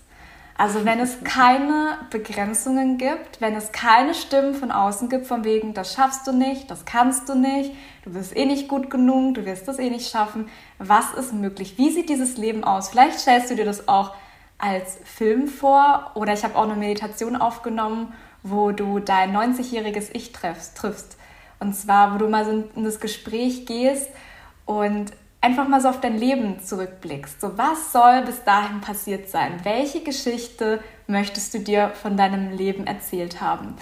Also 0.63 0.85
wenn 0.85 1.01
es 1.01 1.25
keine 1.25 1.99
Begrenzungen 2.11 2.97
gibt, 2.97 3.41
wenn 3.41 3.57
es 3.57 3.73
keine 3.73 4.15
Stimmen 4.15 4.55
von 4.55 4.71
außen 4.71 5.09
gibt, 5.09 5.27
von 5.27 5.43
wegen, 5.43 5.75
das 5.75 5.93
schaffst 5.93 6.25
du 6.25 6.31
nicht, 6.31 6.71
das 6.71 6.85
kannst 6.85 7.29
du 7.29 7.35
nicht, 7.35 7.73
du 8.05 8.13
bist 8.13 8.37
eh 8.37 8.47
nicht 8.47 8.69
gut 8.69 8.89
genug, 8.89 9.35
du 9.35 9.45
wirst 9.45 9.67
das 9.67 9.81
eh 9.81 9.91
nicht 9.91 10.09
schaffen. 10.09 10.49
Was 10.79 11.15
ist 11.15 11.33
möglich? 11.33 11.79
Wie 11.79 11.91
sieht 11.91 12.09
dieses 12.09 12.37
Leben 12.37 12.63
aus? 12.63 12.91
Vielleicht 12.91 13.19
stellst 13.19 13.51
du 13.51 13.57
dir 13.57 13.65
das 13.65 13.89
auch 13.89 14.15
als 14.57 15.01
Film 15.03 15.49
vor 15.49 16.13
oder 16.15 16.33
ich 16.33 16.45
habe 16.45 16.55
auch 16.55 16.63
eine 16.63 16.77
Meditation 16.77 17.35
aufgenommen, 17.35 18.15
wo 18.45 18.71
du 18.71 19.01
dein 19.01 19.37
90-jähriges 19.37 20.11
Ich 20.13 20.31
triffst. 20.31 21.17
Und 21.59 21.75
zwar, 21.75 22.15
wo 22.15 22.19
du 22.19 22.29
mal 22.29 22.45
so 22.45 22.69
in 22.77 22.85
das 22.85 23.01
Gespräch 23.01 23.67
gehst 23.67 24.11
und 24.65 25.07
einfach 25.43 25.68
mal 25.68 25.80
so 25.80 25.88
auf 25.88 26.01
dein 26.01 26.16
Leben 26.16 26.62
zurückblickst. 26.62 27.40
So, 27.40 27.59
was 27.59 27.93
soll 27.93 28.22
bis 28.22 28.43
dahin 28.45 28.80
passiert 28.80 29.28
sein? 29.28 29.61
Welche 29.64 30.03
Geschichte 30.03 30.80
möchtest 31.07 31.53
du 31.53 31.59
dir 31.59 31.90
von 31.90 32.16
deinem 32.16 32.53
Leben 32.57 32.86
erzählt 32.86 33.43
haben? 33.43 33.74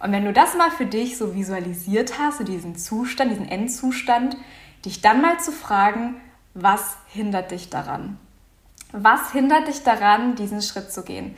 Und 0.00 0.12
wenn 0.12 0.24
du 0.24 0.32
das 0.34 0.54
mal 0.54 0.70
für 0.70 0.84
dich 0.84 1.16
so 1.16 1.34
visualisiert 1.34 2.18
hast, 2.18 2.38
so 2.38 2.44
diesen 2.44 2.76
Zustand, 2.76 3.30
diesen 3.30 3.48
Endzustand, 3.48 4.36
dich 4.84 5.00
dann 5.00 5.22
mal 5.22 5.40
zu 5.40 5.50
fragen, 5.50 6.20
was 6.52 6.98
hindert 7.06 7.52
dich 7.52 7.70
daran? 7.70 8.18
Was 8.92 9.32
hindert 9.32 9.68
dich 9.68 9.82
daran, 9.82 10.34
diesen 10.34 10.60
Schritt 10.60 10.92
zu 10.92 11.02
gehen? 11.04 11.34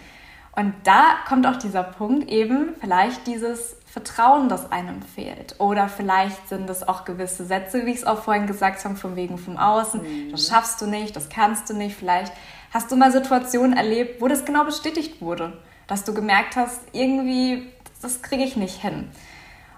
Und 0.57 0.75
da 0.85 1.17
kommt 1.29 1.47
auch 1.47 1.57
dieser 1.57 1.83
Punkt 1.83 2.29
eben, 2.29 2.75
vielleicht 2.81 3.27
dieses 3.27 3.77
Vertrauen, 3.97 4.51
das 4.51 4.71
einem 4.71 5.01
fehlt. 5.01 5.59
Oder 5.59 5.89
vielleicht 5.89 6.51
sind 6.51 6.69
es 6.69 6.87
auch 6.87 7.07
gewisse 7.07 7.47
Sätze, 7.47 7.87
wie 7.87 7.93
ich 7.93 7.97
es 7.97 8.05
auch 8.05 8.23
vorhin 8.23 8.47
gesagt 8.47 8.85
habe, 8.85 8.95
von 8.95 9.17
wegen 9.17 9.39
vom 9.39 9.57
Außen. 9.57 10.03
Mhm. 10.03 10.33
Das 10.33 10.49
schaffst 10.49 10.83
du 10.83 10.87
nicht, 10.87 11.17
das 11.17 11.31
kannst 11.31 11.71
du 11.71 11.75
nicht. 11.75 11.97
Vielleicht 11.97 12.31
hast 12.75 12.93
du 12.93 12.97
mal 12.97 13.11
Situationen 13.11 13.75
erlebt, 13.75 14.21
wo 14.21 14.29
das 14.29 14.45
genau 14.45 14.65
bestätigt 14.65 15.23
wurde. 15.23 15.55
Dass 15.87 16.05
du 16.05 16.13
gemerkt 16.13 16.57
hast, 16.57 16.83
irgendwie, 16.93 17.73
das 18.03 18.21
kriege 18.21 18.45
ich 18.45 18.55
nicht 18.55 18.83
hin. 18.83 19.09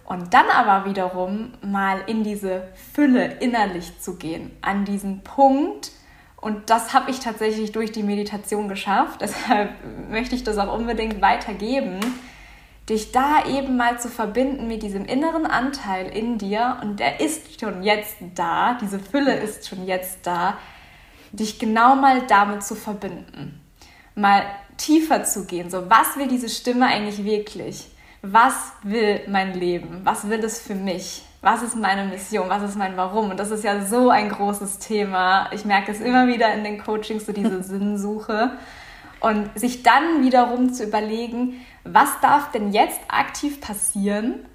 Und 0.04 0.34
dann 0.34 0.46
aber 0.52 0.84
wiederum 0.90 1.52
mal 1.62 2.00
in 2.08 2.24
diese 2.24 2.64
Fülle 2.92 3.34
innerlich 3.34 4.00
zu 4.00 4.16
gehen, 4.16 4.50
an 4.62 4.84
diesen 4.84 5.22
Punkt, 5.22 5.92
und 6.40 6.70
das 6.70 6.92
habe 6.92 7.12
ich 7.12 7.20
tatsächlich 7.20 7.70
durch 7.70 7.92
die 7.92 8.02
Meditation 8.02 8.68
geschafft. 8.68 9.20
Deshalb 9.20 9.70
möchte 10.10 10.34
ich 10.34 10.42
das 10.42 10.58
auch 10.58 10.76
unbedingt 10.76 11.20
weitergeben. 11.20 12.00
Dich 12.88 13.12
da 13.12 13.44
eben 13.46 13.76
mal 13.76 14.00
zu 14.00 14.08
verbinden 14.08 14.66
mit 14.66 14.82
diesem 14.82 15.04
inneren 15.04 15.46
Anteil 15.46 16.06
in 16.06 16.38
dir 16.38 16.78
und 16.82 17.00
der 17.00 17.20
ist 17.20 17.60
schon 17.60 17.82
jetzt 17.82 18.16
da, 18.34 18.78
diese 18.80 18.98
Fülle 18.98 19.34
ist 19.34 19.68
schon 19.68 19.86
jetzt 19.86 20.26
da, 20.26 20.56
dich 21.32 21.58
genau 21.58 21.96
mal 21.96 22.22
damit 22.26 22.62
zu 22.62 22.74
verbinden. 22.74 23.60
Mal 24.14 24.42
tiefer 24.78 25.24
zu 25.24 25.44
gehen. 25.44 25.70
So, 25.70 25.90
was 25.90 26.16
will 26.16 26.28
diese 26.28 26.48
Stimme 26.48 26.86
eigentlich 26.86 27.24
wirklich? 27.24 27.88
Was 28.22 28.72
will 28.82 29.20
mein 29.28 29.52
Leben? 29.52 30.00
Was 30.04 30.28
will 30.28 30.42
es 30.42 30.58
für 30.60 30.74
mich? 30.74 31.22
was 31.40 31.62
ist 31.62 31.76
meine 31.76 32.04
Mission, 32.04 32.48
was 32.48 32.62
ist 32.62 32.76
mein 32.76 32.96
Warum? 32.96 33.30
Und 33.30 33.38
das 33.38 33.50
ist 33.50 33.62
ja 33.62 33.84
so 33.84 34.10
ein 34.10 34.28
großes 34.28 34.78
Thema. 34.78 35.50
Ich 35.52 35.64
merke 35.64 35.92
es 35.92 36.00
immer 36.00 36.26
wieder 36.26 36.52
in 36.52 36.64
den 36.64 36.82
Coachings, 36.82 37.26
so 37.26 37.32
diese 37.32 37.62
Sinnsuche. 37.62 38.52
Und 39.20 39.50
sich 39.58 39.82
dann 39.82 40.22
wiederum 40.22 40.72
zu 40.72 40.84
überlegen, 40.84 41.64
was 41.84 42.20
darf 42.20 42.50
denn 42.52 42.72
jetzt 42.72 43.00
aktiv 43.08 43.60
passieren, 43.60 44.46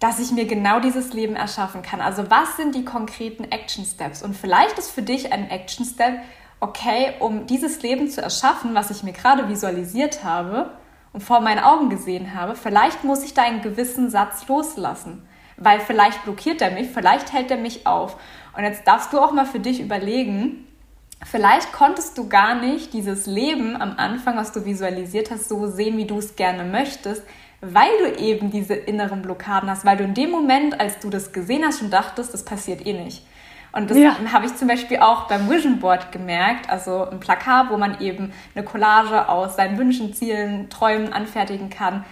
dass 0.00 0.18
ich 0.18 0.32
mir 0.32 0.46
genau 0.46 0.80
dieses 0.80 1.12
Leben 1.12 1.36
erschaffen 1.36 1.82
kann? 1.82 2.00
Also 2.00 2.30
was 2.30 2.56
sind 2.56 2.74
die 2.74 2.84
konkreten 2.84 3.44
Action 3.44 3.84
Steps? 3.84 4.22
Und 4.22 4.34
vielleicht 4.34 4.78
ist 4.78 4.90
für 4.90 5.02
dich 5.02 5.32
ein 5.32 5.50
Action 5.50 5.84
Step, 5.84 6.20
okay, 6.60 7.14
um 7.20 7.46
dieses 7.46 7.82
Leben 7.82 8.08
zu 8.08 8.22
erschaffen, 8.22 8.74
was 8.74 8.90
ich 8.90 9.02
mir 9.02 9.12
gerade 9.12 9.48
visualisiert 9.48 10.24
habe 10.24 10.70
und 11.12 11.22
vor 11.22 11.40
meinen 11.40 11.62
Augen 11.62 11.90
gesehen 11.90 12.34
habe, 12.34 12.54
vielleicht 12.54 13.04
muss 13.04 13.22
ich 13.22 13.34
da 13.34 13.42
einen 13.42 13.62
gewissen 13.62 14.08
Satz 14.10 14.48
loslassen 14.48 15.26
weil 15.56 15.80
vielleicht 15.80 16.24
blockiert 16.24 16.60
er 16.60 16.70
mich, 16.70 16.88
vielleicht 16.88 17.32
hält 17.32 17.50
er 17.50 17.56
mich 17.56 17.86
auf. 17.86 18.16
Und 18.56 18.64
jetzt 18.64 18.86
darfst 18.86 19.12
du 19.12 19.18
auch 19.18 19.32
mal 19.32 19.46
für 19.46 19.60
dich 19.60 19.80
überlegen, 19.80 20.66
vielleicht 21.24 21.72
konntest 21.72 22.16
du 22.18 22.28
gar 22.28 22.54
nicht 22.54 22.92
dieses 22.92 23.26
Leben 23.26 23.80
am 23.80 23.94
Anfang, 23.96 24.36
was 24.36 24.52
du 24.52 24.64
visualisiert 24.64 25.30
hast, 25.30 25.48
so 25.48 25.66
sehen, 25.66 25.96
wie 25.96 26.06
du 26.06 26.18
es 26.18 26.36
gerne 26.36 26.64
möchtest, 26.64 27.22
weil 27.60 27.90
du 27.98 28.18
eben 28.18 28.50
diese 28.50 28.74
inneren 28.74 29.22
Blockaden 29.22 29.70
hast, 29.70 29.84
weil 29.84 29.96
du 29.96 30.04
in 30.04 30.14
dem 30.14 30.30
Moment, 30.30 30.78
als 30.80 30.98
du 30.98 31.10
das 31.10 31.32
gesehen 31.32 31.64
hast, 31.64 31.80
schon 31.80 31.90
dachtest, 31.90 32.34
das 32.34 32.44
passiert 32.44 32.86
eh 32.86 32.92
nicht. 32.92 33.26
Und 33.72 33.90
das 33.90 33.98
ja. 33.98 34.16
habe 34.32 34.46
ich 34.46 34.54
zum 34.54 34.68
Beispiel 34.68 34.98
auch 34.98 35.26
beim 35.26 35.50
Vision 35.50 35.80
Board 35.80 36.12
gemerkt, 36.12 36.70
also 36.70 37.08
ein 37.10 37.18
Plakat, 37.18 37.70
wo 37.70 37.76
man 37.76 38.00
eben 38.00 38.32
eine 38.54 38.64
Collage 38.64 39.28
aus 39.28 39.56
seinen 39.56 39.78
Wünschen, 39.78 40.14
Zielen, 40.14 40.70
Träumen 40.70 41.12
anfertigen 41.12 41.70
kann 41.70 42.04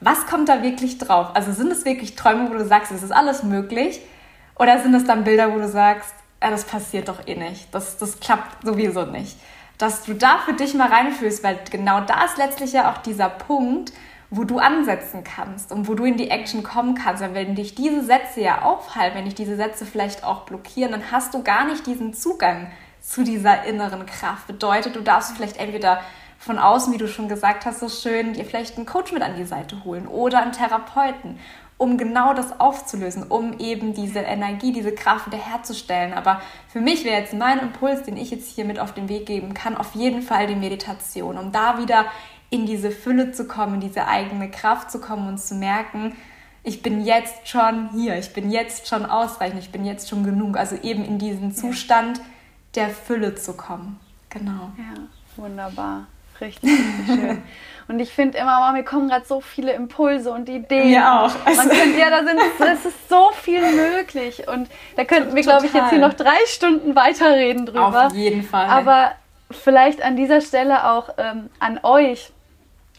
was 0.00 0.26
kommt 0.26 0.48
da 0.48 0.62
wirklich 0.62 0.98
drauf? 0.98 1.30
Also 1.34 1.52
sind 1.52 1.72
es 1.72 1.84
wirklich 1.84 2.14
Träume, 2.14 2.48
wo 2.50 2.54
du 2.54 2.64
sagst, 2.64 2.92
es 2.92 3.02
ist 3.02 3.10
alles 3.10 3.42
möglich? 3.42 4.00
Oder 4.56 4.80
sind 4.80 4.94
es 4.94 5.04
dann 5.04 5.24
Bilder, 5.24 5.52
wo 5.52 5.58
du 5.58 5.68
sagst, 5.68 6.14
ja, 6.42 6.50
das 6.50 6.64
passiert 6.64 7.08
doch 7.08 7.26
eh 7.26 7.34
nicht, 7.34 7.74
das, 7.74 7.98
das 7.98 8.20
klappt 8.20 8.64
sowieso 8.64 9.04
nicht? 9.04 9.36
Dass 9.76 10.04
du 10.04 10.14
da 10.14 10.38
für 10.38 10.54
dich 10.54 10.74
mal 10.74 10.88
reinfühlst, 10.88 11.44
weil 11.44 11.58
genau 11.70 12.00
da 12.00 12.24
ist 12.24 12.36
letztlich 12.36 12.72
ja 12.72 12.92
auch 12.92 12.98
dieser 12.98 13.28
Punkt, 13.28 13.92
wo 14.30 14.44
du 14.44 14.58
ansetzen 14.58 15.24
kannst 15.24 15.72
und 15.72 15.88
wo 15.88 15.94
du 15.94 16.04
in 16.04 16.16
die 16.16 16.30
Action 16.30 16.62
kommen 16.62 16.94
kannst. 16.94 17.22
Weil 17.22 17.34
wenn 17.34 17.54
dich 17.54 17.74
diese 17.74 18.04
Sätze 18.04 18.40
ja 18.40 18.62
aufhalten, 18.62 19.16
wenn 19.16 19.24
dich 19.24 19.34
diese 19.34 19.56
Sätze 19.56 19.86
vielleicht 19.86 20.24
auch 20.24 20.42
blockieren, 20.42 20.92
dann 20.92 21.10
hast 21.10 21.32
du 21.32 21.42
gar 21.42 21.64
nicht 21.64 21.86
diesen 21.86 22.12
Zugang 22.12 22.70
zu 23.00 23.22
dieser 23.24 23.64
inneren 23.64 24.04
Kraft. 24.04 24.46
Bedeutet, 24.46 24.96
du 24.96 25.00
darfst 25.00 25.34
vielleicht 25.36 25.58
entweder 25.58 26.02
von 26.38 26.58
außen, 26.58 26.92
wie 26.92 26.98
du 26.98 27.08
schon 27.08 27.28
gesagt 27.28 27.64
hast, 27.64 27.80
so 27.80 27.88
schön, 27.88 28.34
dir 28.34 28.44
vielleicht 28.44 28.76
einen 28.76 28.86
Coach 28.86 29.12
mit 29.12 29.22
an 29.22 29.36
die 29.36 29.44
Seite 29.44 29.82
holen 29.84 30.06
oder 30.06 30.42
einen 30.42 30.52
Therapeuten, 30.52 31.38
um 31.78 31.96
genau 31.96 32.34
das 32.34 32.58
aufzulösen, 32.60 33.22
um 33.22 33.58
eben 33.58 33.94
diese 33.94 34.18
Energie, 34.18 34.72
diese 34.72 34.92
Kraft 34.92 35.26
wiederherzustellen. 35.26 36.12
Aber 36.12 36.42
für 36.68 36.80
mich 36.80 37.04
wäre 37.04 37.20
jetzt 37.20 37.32
mein 37.32 37.60
Impuls, 37.60 38.02
den 38.02 38.16
ich 38.16 38.30
jetzt 38.30 38.52
hier 38.52 38.64
mit 38.64 38.80
auf 38.80 38.92
den 38.92 39.08
Weg 39.08 39.26
geben 39.26 39.54
kann, 39.54 39.76
auf 39.76 39.94
jeden 39.94 40.22
Fall 40.22 40.48
die 40.48 40.56
Meditation, 40.56 41.38
um 41.38 41.52
da 41.52 41.78
wieder 41.78 42.06
in 42.50 42.66
diese 42.66 42.90
Fülle 42.90 43.30
zu 43.30 43.46
kommen, 43.46 43.74
in 43.74 43.80
diese 43.80 44.06
eigene 44.08 44.50
Kraft 44.50 44.90
zu 44.90 45.00
kommen 45.00 45.28
und 45.28 45.38
zu 45.38 45.54
merken, 45.54 46.16
ich 46.64 46.82
bin 46.82 47.04
jetzt 47.04 47.48
schon 47.48 47.90
hier, 47.90 48.18
ich 48.18 48.32
bin 48.32 48.50
jetzt 48.50 48.88
schon 48.88 49.06
ausreichend, 49.06 49.60
ich 49.60 49.70
bin 49.70 49.84
jetzt 49.84 50.08
schon 50.08 50.24
genug. 50.24 50.56
Also 50.56 50.76
eben 50.76 51.04
in 51.04 51.18
diesen 51.18 51.54
Zustand 51.54 52.20
der 52.74 52.90
Fülle 52.90 53.36
zu 53.36 53.54
kommen. 53.54 53.98
Genau. 54.28 54.72
Ja, 54.76 55.06
wunderbar. 55.36 56.06
Richtig, 56.40 56.70
richtig 56.70 57.06
schön. 57.06 57.42
Und 57.88 58.00
ich 58.00 58.10
finde 58.12 58.36
immer, 58.36 58.70
mir 58.72 58.84
kommen 58.84 59.08
gerade 59.08 59.24
so 59.24 59.40
viele 59.40 59.72
Impulse 59.72 60.30
und 60.30 60.48
Ideen. 60.48 60.90
Mir 60.90 61.10
auch. 61.10 61.32
Also 61.46 61.62
Man 61.62 61.70
könnte, 61.70 61.98
ja, 61.98 62.10
da 62.10 62.22
sind, 62.22 62.38
es 62.60 62.84
ist 62.84 63.08
so 63.08 63.30
viel 63.32 63.62
möglich. 63.72 64.46
Und 64.46 64.68
da 64.96 65.04
könnten 65.04 65.34
wir, 65.34 65.42
glaube 65.42 65.66
ich, 65.66 65.72
jetzt 65.72 65.90
hier 65.90 65.98
noch 65.98 66.12
drei 66.12 66.36
Stunden 66.46 66.94
weiterreden 66.94 67.64
drüber. 67.64 68.06
Auf 68.06 68.12
jeden 68.12 68.42
Fall. 68.42 68.66
Aber 68.66 69.12
vielleicht 69.50 70.02
an 70.02 70.16
dieser 70.16 70.42
Stelle 70.42 70.90
auch 70.90 71.10
ähm, 71.16 71.48
an 71.58 71.80
euch. 71.82 72.30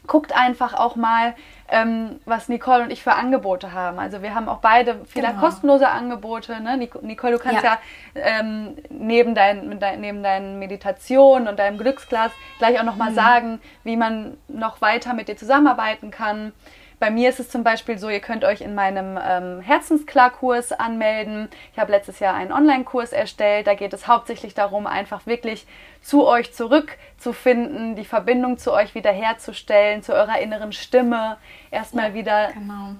Guckt 0.10 0.36
einfach 0.36 0.74
auch 0.74 0.98
mal, 0.98 1.36
ähm, 1.70 2.20
was 2.26 2.50
Nicole 2.50 2.84
und 2.84 2.92
ich 2.92 3.04
für 3.04 3.14
Angebote 3.14 3.74
haben. 3.74 4.00
Also 4.00 4.22
wir 4.22 4.36
haben 4.36 4.50
auch 4.50 4.58
beide 4.58 5.06
viele 5.06 5.28
genau. 5.28 5.40
kostenlose 5.40 5.88
Angebote. 5.88 6.60
Ne? 6.60 6.90
Nicole, 7.02 7.34
du 7.34 7.40
kannst 7.40 7.64
ja, 7.64 7.78
ja 8.16 8.22
ähm, 8.22 8.76
neben, 8.90 9.36
dein, 9.36 9.80
neben 10.00 10.24
deinen 10.24 10.60
Meditationen 10.60 11.48
und 11.48 11.60
deinem 11.60 11.78
Glücksglas 11.78 12.32
gleich 12.58 12.80
auch 12.80 12.84
nochmal 12.84 13.12
mhm. 13.12 13.16
sagen, 13.16 13.62
wie 13.84 13.96
man 13.96 14.38
noch 14.48 14.82
weiter 14.82 15.14
mit 15.14 15.28
dir 15.28 15.38
zusammenarbeiten 15.38 16.12
kann. 16.12 16.54
Bei 17.00 17.10
mir 17.10 17.30
ist 17.30 17.40
es 17.40 17.50
zum 17.50 17.64
Beispiel 17.64 17.98
so, 17.98 18.10
ihr 18.10 18.20
könnt 18.20 18.44
euch 18.44 18.60
in 18.60 18.76
meinem 18.76 19.18
ähm, 19.22 19.62
Herzensklar-Kurs 19.62 20.74
anmelden. 20.74 21.48
Ich 21.72 21.80
habe 21.80 21.94
letztes 21.94 22.20
Jahr 22.20 22.36
einen 22.36 22.52
Online-Kurs 22.52 23.14
erstellt. 23.14 23.68
Da 23.68 23.74
geht 23.74 23.94
es 23.94 24.08
hauptsächlich 24.08 24.54
darum, 24.54 24.86
einfach 24.86 25.26
wirklich 25.26 25.66
zu 26.02 26.28
euch 26.28 26.54
zurückzufinden, 26.54 27.96
die 27.96 28.04
Verbindung 28.04 28.58
zu 28.58 28.74
euch 28.74 28.96
wiederherzustellen, 28.96 30.04
zu 30.04 30.14
eurer 30.14 30.40
inneren 30.40 30.74
Stimme. 30.74 31.38
Erstmal 31.72 32.10
ja, 32.10 32.14
wieder 32.16 32.52
genau. 32.52 32.96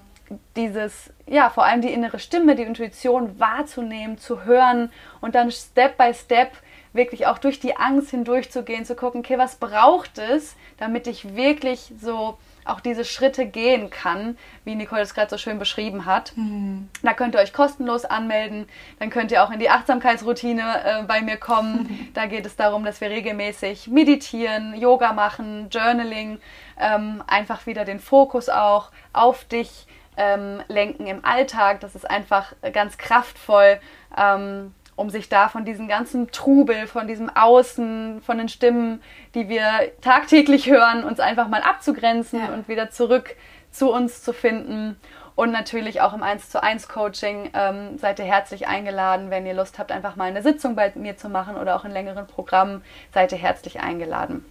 dieses, 0.56 1.12
ja, 1.28 1.50
vor 1.50 1.66
allem 1.66 1.82
die 1.82 1.92
innere 1.92 2.20
Stimme, 2.20 2.56
die 2.56 2.64
Intuition 2.64 3.38
wahrzunehmen, 3.38 4.18
zu 4.18 4.46
hören 4.46 4.94
und 5.20 5.36
dann 5.36 5.52
Step 5.52 5.98
by 5.98 6.14
Step 6.14 6.54
wirklich 6.94 7.28
auch 7.28 7.38
durch 7.38 7.60
die 7.60 7.76
Angst 7.76 8.12
hindurchzugehen, 8.12 8.86
zu 8.86 8.96
gucken, 8.96 9.20
okay, 9.20 9.38
was 9.38 9.58
braucht 9.58 10.18
es, 10.18 10.56
damit 10.78 11.06
ich 11.06 11.36
wirklich 11.36 11.92
so 12.02 12.38
auch 12.66 12.80
diese 12.80 13.06
Schritte 13.06 13.46
gehen 13.46 13.90
kann, 13.90 14.38
wie 14.64 14.76
Nicole 14.76 15.02
es 15.02 15.14
gerade 15.14 15.30
so 15.30 15.38
schön 15.38 15.60
beschrieben 15.60 16.06
hat. 16.06 16.34
Mhm. 16.36 16.90
Da 17.02 17.14
könnt 17.14 17.36
ihr 17.36 17.42
euch 17.42 17.54
kostenlos 17.54 18.06
anmelden. 18.06 18.68
Dann 19.00 19.10
könnt 19.10 19.32
ihr 19.32 19.44
auch 19.44 19.52
in 19.52 19.60
die 19.60 19.70
Achtsamkeitsroutine 19.70 20.84
äh, 20.84 21.04
bei 21.04 21.22
mir 21.22 21.38
kommen. 21.38 21.84
Mhm. 21.84 22.08
Da 22.20 22.26
geht 22.26 22.46
es 22.46 22.56
darum, 22.56 22.84
dass 22.84 23.02
wir 23.02 23.10
regelmäßig 23.10 23.88
meditieren, 23.88 24.76
Yoga 24.76 25.14
machen, 25.14 25.70
Journaling, 25.70 26.40
ähm, 26.80 27.24
einfach 27.28 27.66
wieder 27.66 27.86
den 27.86 28.00
Fokus 28.00 28.50
auch 28.50 28.92
auf 29.14 29.46
dich 29.46 29.88
ähm, 30.18 30.62
lenken 30.68 31.08
im 31.08 31.24
Alltag. 31.24 31.80
Das 31.80 31.96
ist 31.96 32.10
einfach 32.10 32.54
ganz 32.74 32.98
kraftvoll. 32.98 33.80
Ähm, 34.18 34.74
um 35.00 35.10
sich 35.10 35.30
da 35.30 35.48
von 35.48 35.64
diesem 35.64 35.88
ganzen 35.88 36.30
Trubel, 36.32 36.86
von 36.86 37.08
diesem 37.08 37.30
Außen, 37.30 38.22
von 38.22 38.38
den 38.38 38.50
Stimmen, 38.50 39.02
die 39.34 39.48
wir 39.48 39.64
tagtäglich 40.02 40.70
hören, 40.70 41.06
uns 41.06 41.20
einfach 41.20 41.48
mal 41.48 41.62
abzugrenzen 41.62 42.40
ja. 42.40 42.54
und 42.54 42.68
wieder 42.68 42.90
zurück 42.90 43.36
zu 43.72 43.92
uns 43.92 44.22
zu 44.24 44.34
finden. 44.34 45.00
Und 45.36 45.52
natürlich 45.52 46.02
auch 46.02 46.14
im 46.14 46.22
1 46.22 46.50
zu 46.50 46.62
1 46.62 46.90
Coaching 46.90 47.50
ähm, 47.54 47.98
seid 47.98 48.20
ihr 48.20 48.26
herzlich 48.26 48.68
eingeladen. 48.68 49.30
Wenn 49.30 49.46
ihr 49.46 49.54
Lust 49.54 49.80
habt, 49.80 49.90
einfach 49.90 50.18
mal 50.18 50.26
eine 50.26 50.42
Sitzung 50.42 50.76
bei 50.76 50.92
mir 50.96 51.16
zu 51.16 51.30
machen 51.30 51.56
oder 51.56 51.78
auch 51.78 51.86
in 51.86 51.92
längeren 51.92 52.28
Programmen, 52.28 52.84
seid 53.14 53.32
ihr 53.32 53.38
herzlich 53.38 53.80
eingeladen. 53.80 54.44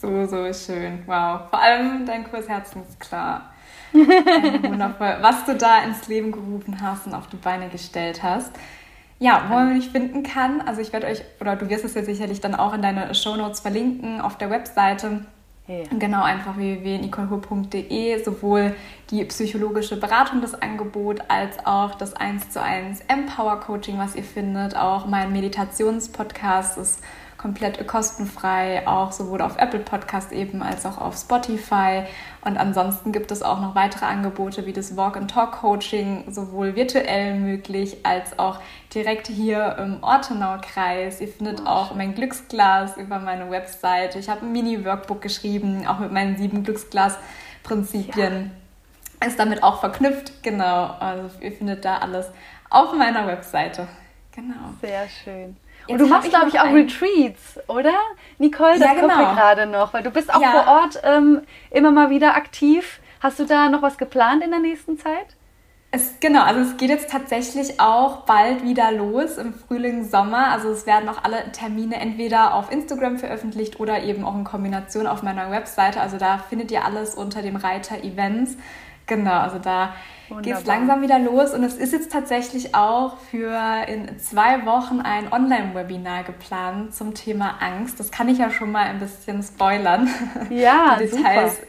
So, 0.00 0.26
so 0.26 0.52
schön. 0.52 1.04
Wow. 1.06 1.50
Vor 1.50 1.62
allem 1.62 2.04
dein 2.04 2.28
Kurs 2.28 2.48
Herzensklar. 2.48 3.51
wundervoll, 4.62 5.18
was 5.20 5.44
du 5.44 5.54
da 5.54 5.82
ins 5.84 6.08
Leben 6.08 6.32
gerufen 6.32 6.80
hast 6.80 7.06
und 7.06 7.14
auf 7.14 7.26
die 7.28 7.36
Beine 7.36 7.68
gestellt 7.68 8.22
hast. 8.22 8.52
Ja, 9.18 9.44
wo 9.48 9.54
man 9.54 9.74
mich 9.74 9.90
finden 9.90 10.24
kann, 10.24 10.60
also 10.62 10.80
ich 10.80 10.92
werde 10.92 11.06
euch, 11.06 11.22
oder 11.40 11.54
du 11.54 11.68
wirst 11.70 11.84
es 11.84 11.94
ja 11.94 12.02
sicherlich 12.02 12.40
dann 12.40 12.56
auch 12.56 12.74
in 12.74 12.82
deine 12.82 13.14
Show 13.14 13.36
Notes 13.36 13.60
verlinken 13.60 14.20
auf 14.20 14.36
der 14.36 14.50
Webseite. 14.50 15.24
Ja. 15.68 15.84
Genau, 15.96 16.24
einfach 16.24 16.56
www.nicolehur.de, 16.56 18.22
sowohl 18.24 18.74
die 19.10 19.24
psychologische 19.26 19.98
Beratung, 19.98 20.40
das 20.40 20.60
Angebot, 20.60 21.20
als 21.28 21.64
auch 21.64 21.94
das 21.94 22.14
1 22.14 22.50
zu 22.50 22.60
1 22.60 23.02
Empower 23.06 23.60
Coaching, 23.60 23.96
was 23.96 24.16
ihr 24.16 24.24
findet. 24.24 24.76
Auch 24.76 25.06
mein 25.06 25.32
Meditationspodcast 25.32 26.78
ist 26.78 27.00
komplett 27.42 27.84
kostenfrei, 27.88 28.86
auch 28.86 29.10
sowohl 29.10 29.42
auf 29.42 29.58
Apple 29.58 29.80
Podcast 29.80 30.30
eben 30.30 30.62
als 30.62 30.86
auch 30.86 30.98
auf 30.98 31.16
Spotify. 31.16 32.04
Und 32.44 32.56
ansonsten 32.56 33.10
gibt 33.10 33.32
es 33.32 33.42
auch 33.42 33.60
noch 33.60 33.74
weitere 33.74 34.06
Angebote 34.06 34.64
wie 34.64 34.72
das 34.72 34.96
Walk 34.96 35.16
and 35.16 35.28
Talk 35.28 35.52
Coaching, 35.60 36.24
sowohl 36.30 36.76
virtuell 36.76 37.34
möglich 37.34 37.98
als 38.04 38.38
auch 38.38 38.60
direkt 38.94 39.26
hier 39.26 39.76
im 39.78 40.02
Ortenau-Kreis. 40.02 41.20
Ihr 41.20 41.28
findet 41.28 41.66
auch 41.66 41.94
mein 41.96 42.14
Glücksglas 42.14 42.96
über 42.96 43.18
meine 43.18 43.50
Webseite. 43.50 44.20
Ich 44.20 44.28
habe 44.28 44.46
ein 44.46 44.52
Mini-Workbook 44.52 45.20
geschrieben, 45.20 45.84
auch 45.88 45.98
mit 45.98 46.12
meinen 46.12 46.36
sieben 46.36 46.62
Glücksglas-Prinzipien. 46.62 48.52
Ja. 49.20 49.26
Ist 49.26 49.38
damit 49.38 49.62
auch 49.62 49.80
verknüpft, 49.80 50.42
genau. 50.44 50.94
Also 51.00 51.28
ihr 51.40 51.52
findet 51.52 51.84
da 51.84 51.98
alles 51.98 52.26
auf 52.70 52.92
meiner 52.94 53.26
Webseite. 53.26 53.88
Genau. 54.34 54.74
Sehr 54.80 55.08
schön. 55.08 55.56
Und 55.88 55.98
du 55.98 56.06
machst, 56.06 56.30
glaube 56.30 56.48
ich, 56.48 56.60
auch 56.60 56.64
einen... 56.64 56.88
Retreats, 56.88 57.58
oder? 57.68 57.94
Nicole, 58.38 58.78
das 58.78 58.80
ja, 58.80 58.94
genau. 58.94 59.14
kommt 59.14 59.36
gerade 59.36 59.66
noch, 59.66 59.92
weil 59.92 60.02
du 60.02 60.10
bist 60.10 60.32
auch 60.32 60.40
ja. 60.40 60.50
vor 60.50 60.66
Ort 60.68 61.00
ähm, 61.02 61.42
immer 61.70 61.90
mal 61.90 62.10
wieder 62.10 62.36
aktiv. 62.36 63.00
Hast 63.20 63.38
du 63.38 63.44
da 63.44 63.68
noch 63.68 63.82
was 63.82 63.98
geplant 63.98 64.42
in 64.42 64.50
der 64.50 64.60
nächsten 64.60 64.98
Zeit? 64.98 65.36
Es, 65.94 66.20
genau, 66.20 66.42
also 66.42 66.60
es 66.60 66.78
geht 66.78 66.88
jetzt 66.88 67.10
tatsächlich 67.10 67.78
auch 67.78 68.24
bald 68.24 68.64
wieder 68.64 68.90
los 68.92 69.36
im 69.36 69.52
Frühling, 69.52 70.08
Sommer. 70.08 70.50
Also 70.50 70.70
es 70.70 70.86
werden 70.86 71.06
auch 71.08 71.22
alle 71.22 71.52
Termine 71.52 71.96
entweder 71.96 72.54
auf 72.54 72.72
Instagram 72.72 73.18
veröffentlicht 73.18 73.78
oder 73.78 74.02
eben 74.02 74.24
auch 74.24 74.34
in 74.34 74.44
Kombination 74.44 75.06
auf 75.06 75.22
meiner 75.22 75.50
Webseite. 75.50 76.00
Also 76.00 76.16
da 76.16 76.38
findet 76.38 76.70
ihr 76.70 76.86
alles 76.86 77.14
unter 77.14 77.42
dem 77.42 77.56
Reiter 77.56 78.02
Events. 78.02 78.56
Genau, 79.06 79.38
also 79.38 79.58
da 79.58 79.92
geht 80.40 80.54
es 80.54 80.66
langsam 80.66 81.02
wieder 81.02 81.18
los 81.18 81.52
und 81.52 81.62
es 81.64 81.74
ist 81.74 81.92
jetzt 81.92 82.10
tatsächlich 82.10 82.74
auch 82.74 83.16
für 83.30 83.58
in 83.88 84.18
zwei 84.18 84.64
Wochen 84.64 85.00
ein 85.00 85.32
Online-Webinar 85.32 86.24
geplant 86.24 86.94
zum 86.94 87.14
Thema 87.14 87.56
Angst. 87.60 88.00
Das 88.00 88.10
kann 88.10 88.28
ich 88.28 88.38
ja 88.38 88.50
schon 88.50 88.72
mal 88.72 88.84
ein 88.84 89.00
bisschen 89.00 89.42
spoilern. 89.42 90.08
Ja, 90.50 90.96
die 91.00 91.06
Details 91.06 91.60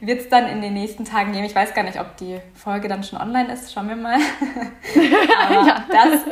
wird 0.00 0.20
es 0.20 0.28
dann 0.28 0.46
in 0.46 0.60
den 0.62 0.74
nächsten 0.74 1.04
Tagen 1.04 1.32
geben. 1.32 1.44
Ich 1.44 1.54
weiß 1.54 1.74
gar 1.74 1.82
nicht, 1.82 2.00
ob 2.00 2.16
die 2.16 2.38
Folge 2.54 2.88
dann 2.88 3.02
schon 3.02 3.20
online 3.20 3.52
ist. 3.52 3.72
Schauen 3.72 3.88
wir 3.88 3.96
mal. 3.96 4.16
Aber 5.48 5.66
ja. 5.66 5.84
das 5.88 6.26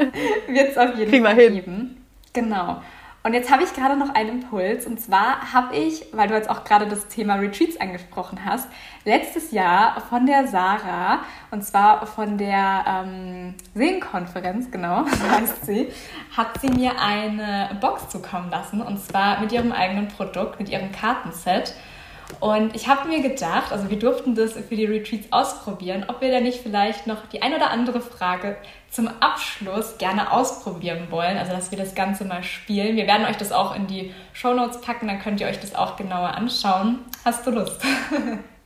wird 0.49 0.71
es 0.71 0.79
auf 0.79 0.97
jeden 0.97 1.25
Fall 1.25 1.37
geben. 1.37 2.05
Genau. 2.33 2.83
Und 3.27 3.35
jetzt 3.35 3.51
habe 3.51 3.65
ich 3.65 3.75
gerade 3.75 3.97
noch 3.97 4.15
einen 4.15 4.41
Impuls. 4.41 4.87
Und 4.87 5.01
zwar 5.01 5.53
habe 5.53 5.75
ich, 5.75 6.07
weil 6.13 6.29
du 6.29 6.35
jetzt 6.35 6.49
auch 6.49 6.63
gerade 6.63 6.87
das 6.87 7.09
Thema 7.09 7.35
Retreats 7.35 7.77
angesprochen 7.77 8.45
hast, 8.45 8.69
letztes 9.05 9.51
Jahr 9.51 10.01
von 10.01 10.27
der 10.27 10.47
Sarah, 10.47 11.23
und 11.51 11.65
zwar 11.65 12.07
von 12.07 12.39
der 12.39 12.85
ähm, 12.87 13.55
Seenkonferenz, 13.75 14.71
genau, 14.71 15.05
heißt 15.33 15.67
sie, 15.67 15.89
hat 16.37 16.61
sie 16.61 16.69
mir 16.69 17.01
eine 17.01 17.77
Box 17.81 18.11
zukommen 18.11 18.49
lassen. 18.49 18.81
Und 18.81 19.01
zwar 19.01 19.41
mit 19.41 19.51
ihrem 19.51 19.73
eigenen 19.73 20.07
Produkt, 20.07 20.61
mit 20.61 20.69
ihrem 20.69 20.93
Kartenset. 20.93 21.75
Und 22.39 22.77
ich 22.77 22.87
habe 22.87 23.09
mir 23.09 23.23
gedacht, 23.23 23.73
also 23.73 23.91
wir 23.91 23.99
durften 23.99 24.37
das 24.37 24.53
für 24.53 24.77
die 24.77 24.85
Retreats 24.85 25.33
ausprobieren, 25.33 26.05
ob 26.07 26.21
wir 26.21 26.31
da 26.31 26.39
nicht 26.39 26.61
vielleicht 26.63 27.09
noch 27.09 27.27
die 27.27 27.43
ein 27.43 27.55
oder 27.55 27.73
andere 27.73 28.01
Frage 28.01 28.57
zum 28.97 29.09
Abschluss 29.21 29.99
gerne 29.99 30.33
ausprobieren 30.33 31.09
wollen. 31.11 31.37
Also 31.37 31.53
dass 31.53 31.71
wir 31.71 31.79
das 31.79 31.95
Ganze 31.95 32.25
mal 32.25 32.43
spielen. 32.43 32.97
Wir 32.97 33.07
werden 33.07 33.27
euch 33.27 33.37
das 33.37 33.53
auch 33.53 33.77
in 33.77 33.87
die 33.87 34.13
Show 34.33 34.55
Notes 34.55 34.81
packen, 34.81 35.07
dann 35.07 35.21
könnt 35.21 35.41
ihr 35.41 35.47
euch 35.47 35.61
das 35.61 35.75
auch 35.75 35.97
genauer 35.97 36.31
anschauen. 36.31 37.01
Hast 37.25 37.47
du 37.47 37.53
Lust? 37.53 37.81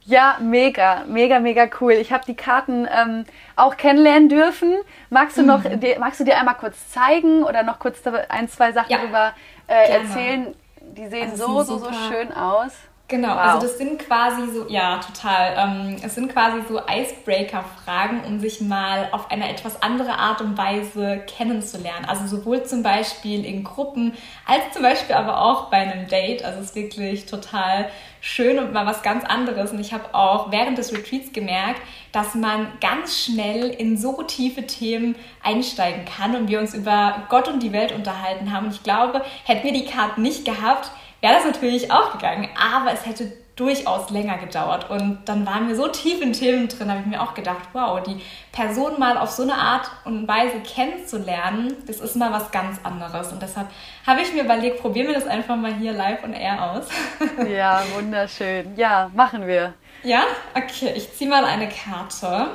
Ja, 0.07 0.39
mega, 0.41 1.05
mega, 1.07 1.39
mega 1.39 1.69
cool. 1.81 1.93
Ich 1.93 2.11
habe 2.11 2.25
die 2.27 2.35
Karten 2.35 2.89
ähm, 2.91 3.27
auch 3.55 3.77
kennenlernen 3.77 4.29
dürfen. 4.29 4.75
Magst 5.11 5.37
du 5.37 5.43
noch, 5.43 5.63
mhm. 5.63 5.79
dir, 5.79 6.01
magst 6.01 6.19
du 6.19 6.25
dir 6.25 6.39
einmal 6.39 6.57
kurz 6.57 6.89
zeigen 6.89 7.45
oder 7.45 7.63
noch 7.63 7.79
kurz 7.79 8.01
ein, 8.29 8.49
zwei 8.49 8.73
Sachen 8.73 8.91
ja, 8.91 8.99
darüber 8.99 9.35
äh, 9.69 10.01
erzählen? 10.01 10.55
Die 10.81 11.07
sehen 11.07 11.31
also 11.31 11.63
so, 11.63 11.63
so, 11.63 11.79
so 11.79 11.93
schön 12.09 12.33
aus. 12.33 12.73
Genau, 13.11 13.35
also 13.35 13.39
wow. 13.39 13.55
also 13.55 13.67
das 13.67 13.79
sind 13.79 13.99
quasi 13.99 14.53
so, 14.53 14.67
ja, 14.69 14.99
total. 14.99 15.55
Ähm, 15.59 15.97
es 16.01 16.15
sind 16.15 16.33
quasi 16.33 16.63
so 16.69 16.81
Icebreaker-Fragen, 16.81 18.23
um 18.25 18.39
sich 18.39 18.61
mal 18.61 19.09
auf 19.11 19.33
eine 19.33 19.51
etwas 19.51 19.83
andere 19.83 20.13
Art 20.13 20.41
und 20.41 20.57
Weise 20.57 21.21
kennenzulernen. 21.27 22.05
Also 22.07 22.29
sowohl 22.29 22.63
zum 22.63 22.85
Beispiel 22.85 23.45
in 23.45 23.65
Gruppen, 23.65 24.15
als 24.47 24.73
zum 24.73 24.83
Beispiel 24.83 25.17
aber 25.17 25.43
auch 25.43 25.71
bei 25.71 25.79
einem 25.79 26.07
Date. 26.07 26.45
Also 26.45 26.61
es 26.61 26.67
ist 26.67 26.77
wirklich 26.77 27.27
total 27.27 27.91
schön 28.21 28.61
und 28.61 28.73
mal 28.73 28.87
was 28.87 29.03
ganz 29.03 29.25
anderes. 29.25 29.73
Und 29.73 29.81
ich 29.81 29.93
habe 29.93 30.15
auch 30.15 30.53
während 30.53 30.79
des 30.79 30.93
Retreats 30.93 31.33
gemerkt, 31.33 31.83
dass 32.13 32.37
man 32.37 32.69
ganz 32.81 33.19
schnell 33.25 33.71
in 33.71 33.97
so 33.97 34.23
tiefe 34.23 34.69
Themen 34.69 35.17
einsteigen 35.43 36.05
kann 36.05 36.37
und 36.37 36.49
wir 36.49 36.61
uns 36.61 36.75
über 36.75 37.25
Gott 37.29 37.49
und 37.49 37.61
die 37.61 37.73
Welt 37.73 37.91
unterhalten 37.91 38.53
haben. 38.53 38.67
Und 38.67 38.75
ich 38.75 38.85
glaube, 38.85 39.23
hätten 39.45 39.65
wir 39.65 39.73
die 39.73 39.87
Karten 39.87 40.23
nicht 40.23 40.45
gehabt, 40.45 40.93
wäre 41.21 41.35
das 41.35 41.45
natürlich 41.45 41.91
auch 41.91 42.13
gegangen, 42.13 42.49
aber 42.57 42.93
es 42.93 43.07
hätte 43.07 43.33
durchaus 43.61 44.09
länger 44.11 44.39
gedauert. 44.39 44.89
Und 44.89 45.21
dann 45.27 45.47
waren 45.47 45.69
wir 45.69 45.77
so 45.77 45.87
tief 45.89 46.23
in 46.23 46.33
Themen 46.33 46.67
drin, 46.69 46.91
habe 46.91 47.01
ich 47.01 47.07
mir 47.07 47.23
auch 47.23 47.35
gedacht, 47.35 47.69
wow, 47.75 48.03
die 48.03 48.21
Person 48.53 48.99
mal 48.99 49.19
auf 49.19 49.31
so 49.31 49.43
eine 49.43 49.55
Art 49.55 49.91
und 50.07 50.27
Weise 50.27 50.61
kennenzulernen, 50.61 51.77
das 51.87 52.01
ist 52.01 52.17
mal 52.17 52.33
was 52.33 52.51
ganz 52.51 52.81
anderes. 52.83 53.31
Und 53.33 53.43
deshalb 53.43 53.69
habe 54.07 54.23
ich 54.23 54.33
mir 54.33 54.45
überlegt, 54.45 54.81
probieren 54.81 55.09
wir 55.09 55.15
das 55.15 55.27
einfach 55.27 55.57
mal 55.57 55.75
hier 55.75 55.93
live 55.93 56.25
und 56.25 56.33
air 56.33 56.73
aus. 56.73 56.87
Ja, 57.51 57.83
wunderschön. 57.95 58.77
Ja, 58.77 59.11
machen 59.15 59.47
wir. 59.47 59.75
Ja? 60.03 60.23
Okay, 60.55 60.93
ich 60.97 61.15
ziehe 61.15 61.29
mal 61.29 61.45
eine 61.45 61.69
Karte. 61.69 62.49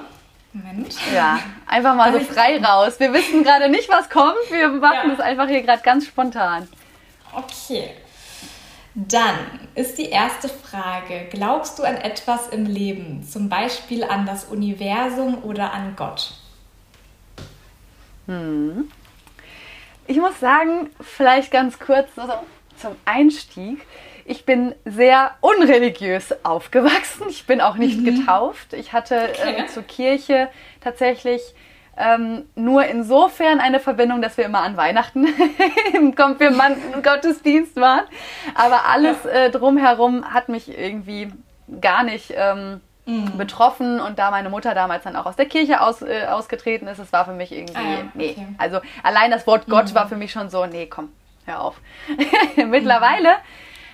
Moment. 0.54 0.96
Ja, 1.14 1.40
einfach 1.68 1.96
mal 1.96 2.14
so 2.14 2.20
frei 2.22 2.60
raus. 2.64 3.00
Wir 3.00 3.14
wissen 3.14 3.44
gerade 3.44 3.70
nicht, 3.70 3.90
was 3.90 4.10
kommt. 4.10 4.36
Wir 4.50 4.70
machen 4.70 5.10
ja. 5.10 5.16
das 5.16 5.20
einfach 5.20 5.48
hier 5.48 5.62
gerade 5.62 5.82
ganz 5.84 6.08
spontan. 6.08 6.68
Okay, 7.34 7.92
dann 8.96 9.38
ist 9.76 9.98
die 9.98 10.10
erste 10.10 10.48
Frage, 10.48 11.28
glaubst 11.30 11.78
du 11.78 11.84
an 11.84 11.98
etwas 11.98 12.48
im 12.48 12.66
Leben, 12.66 13.24
zum 13.24 13.50
Beispiel 13.50 14.06
an 14.06 14.26
das 14.26 14.46
Universum 14.46 15.44
oder 15.44 15.74
an 15.74 15.96
Gott? 15.98 16.34
Hm. 18.28 18.90
Ich 20.08 20.18
muss 20.18 20.40
sagen, 20.40 20.90
vielleicht 21.02 21.52
ganz 21.52 21.78
kurz 21.78 22.10
zum 22.78 22.96
Einstieg. 23.04 23.86
Ich 24.24 24.46
bin 24.46 24.74
sehr 24.86 25.36
unreligiös 25.42 26.34
aufgewachsen. 26.44 27.28
Ich 27.30 27.46
bin 27.46 27.60
auch 27.60 27.76
nicht 27.76 28.00
mhm. 28.00 28.06
getauft. 28.06 28.74
Ich 28.74 28.94
hatte 28.94 29.30
okay. 29.30 29.64
äh, 29.64 29.68
zur 29.68 29.84
Kirche 29.84 30.50
tatsächlich 30.80 31.42
ähm, 31.98 32.46
nur 32.56 32.86
insofern 32.86 33.60
eine 33.60 33.80
Verbindung, 33.80 34.22
dass 34.22 34.38
wir 34.38 34.46
immer 34.46 34.62
an 34.62 34.78
Weihnachten 34.78 35.28
im 35.94 36.16
Konfirmanden-Gottesdienst 36.16 37.76
waren. 37.78 38.04
Aber 38.54 38.86
alles 38.86 39.26
äh, 39.26 39.50
drumherum 39.50 40.34
hat 40.34 40.50
mich 40.50 40.78
irgendwie 40.78 41.32
gar 41.82 42.04
nicht 42.04 42.34
ähm, 42.36 42.82
mhm. 43.06 43.38
betroffen 43.38 44.00
und 44.00 44.20
da 44.20 44.32
meine 44.32 44.50
Mutter 44.50 44.74
damals 44.76 45.04
dann 45.04 45.16
auch 45.16 45.26
aus 45.26 45.36
der 45.36 45.46
Kirche 45.46 45.82
aus, 45.82 46.02
äh, 46.02 46.26
ausgetreten 46.30 46.88
ist, 46.88 47.00
es 47.00 47.14
war 47.14 47.26
für 47.26 47.34
mich 47.34 47.52
irgendwie, 47.52 47.78
ah, 47.78 48.00
ja. 48.00 48.04
nee. 48.14 48.32
Okay. 48.32 48.48
Also 48.58 48.82
allein 49.04 49.32
das 49.32 49.48
Wort 49.48 49.68
Gott 49.68 49.92
mhm. 49.92 49.96
war 49.96 50.08
für 50.08 50.16
mich 50.16 50.32
schon 50.32 50.50
so, 50.50 50.66
nee, 50.66 50.88
komm, 50.88 51.10
hör 51.46 51.62
auf. 51.62 51.82
Mittlerweile 52.56 53.36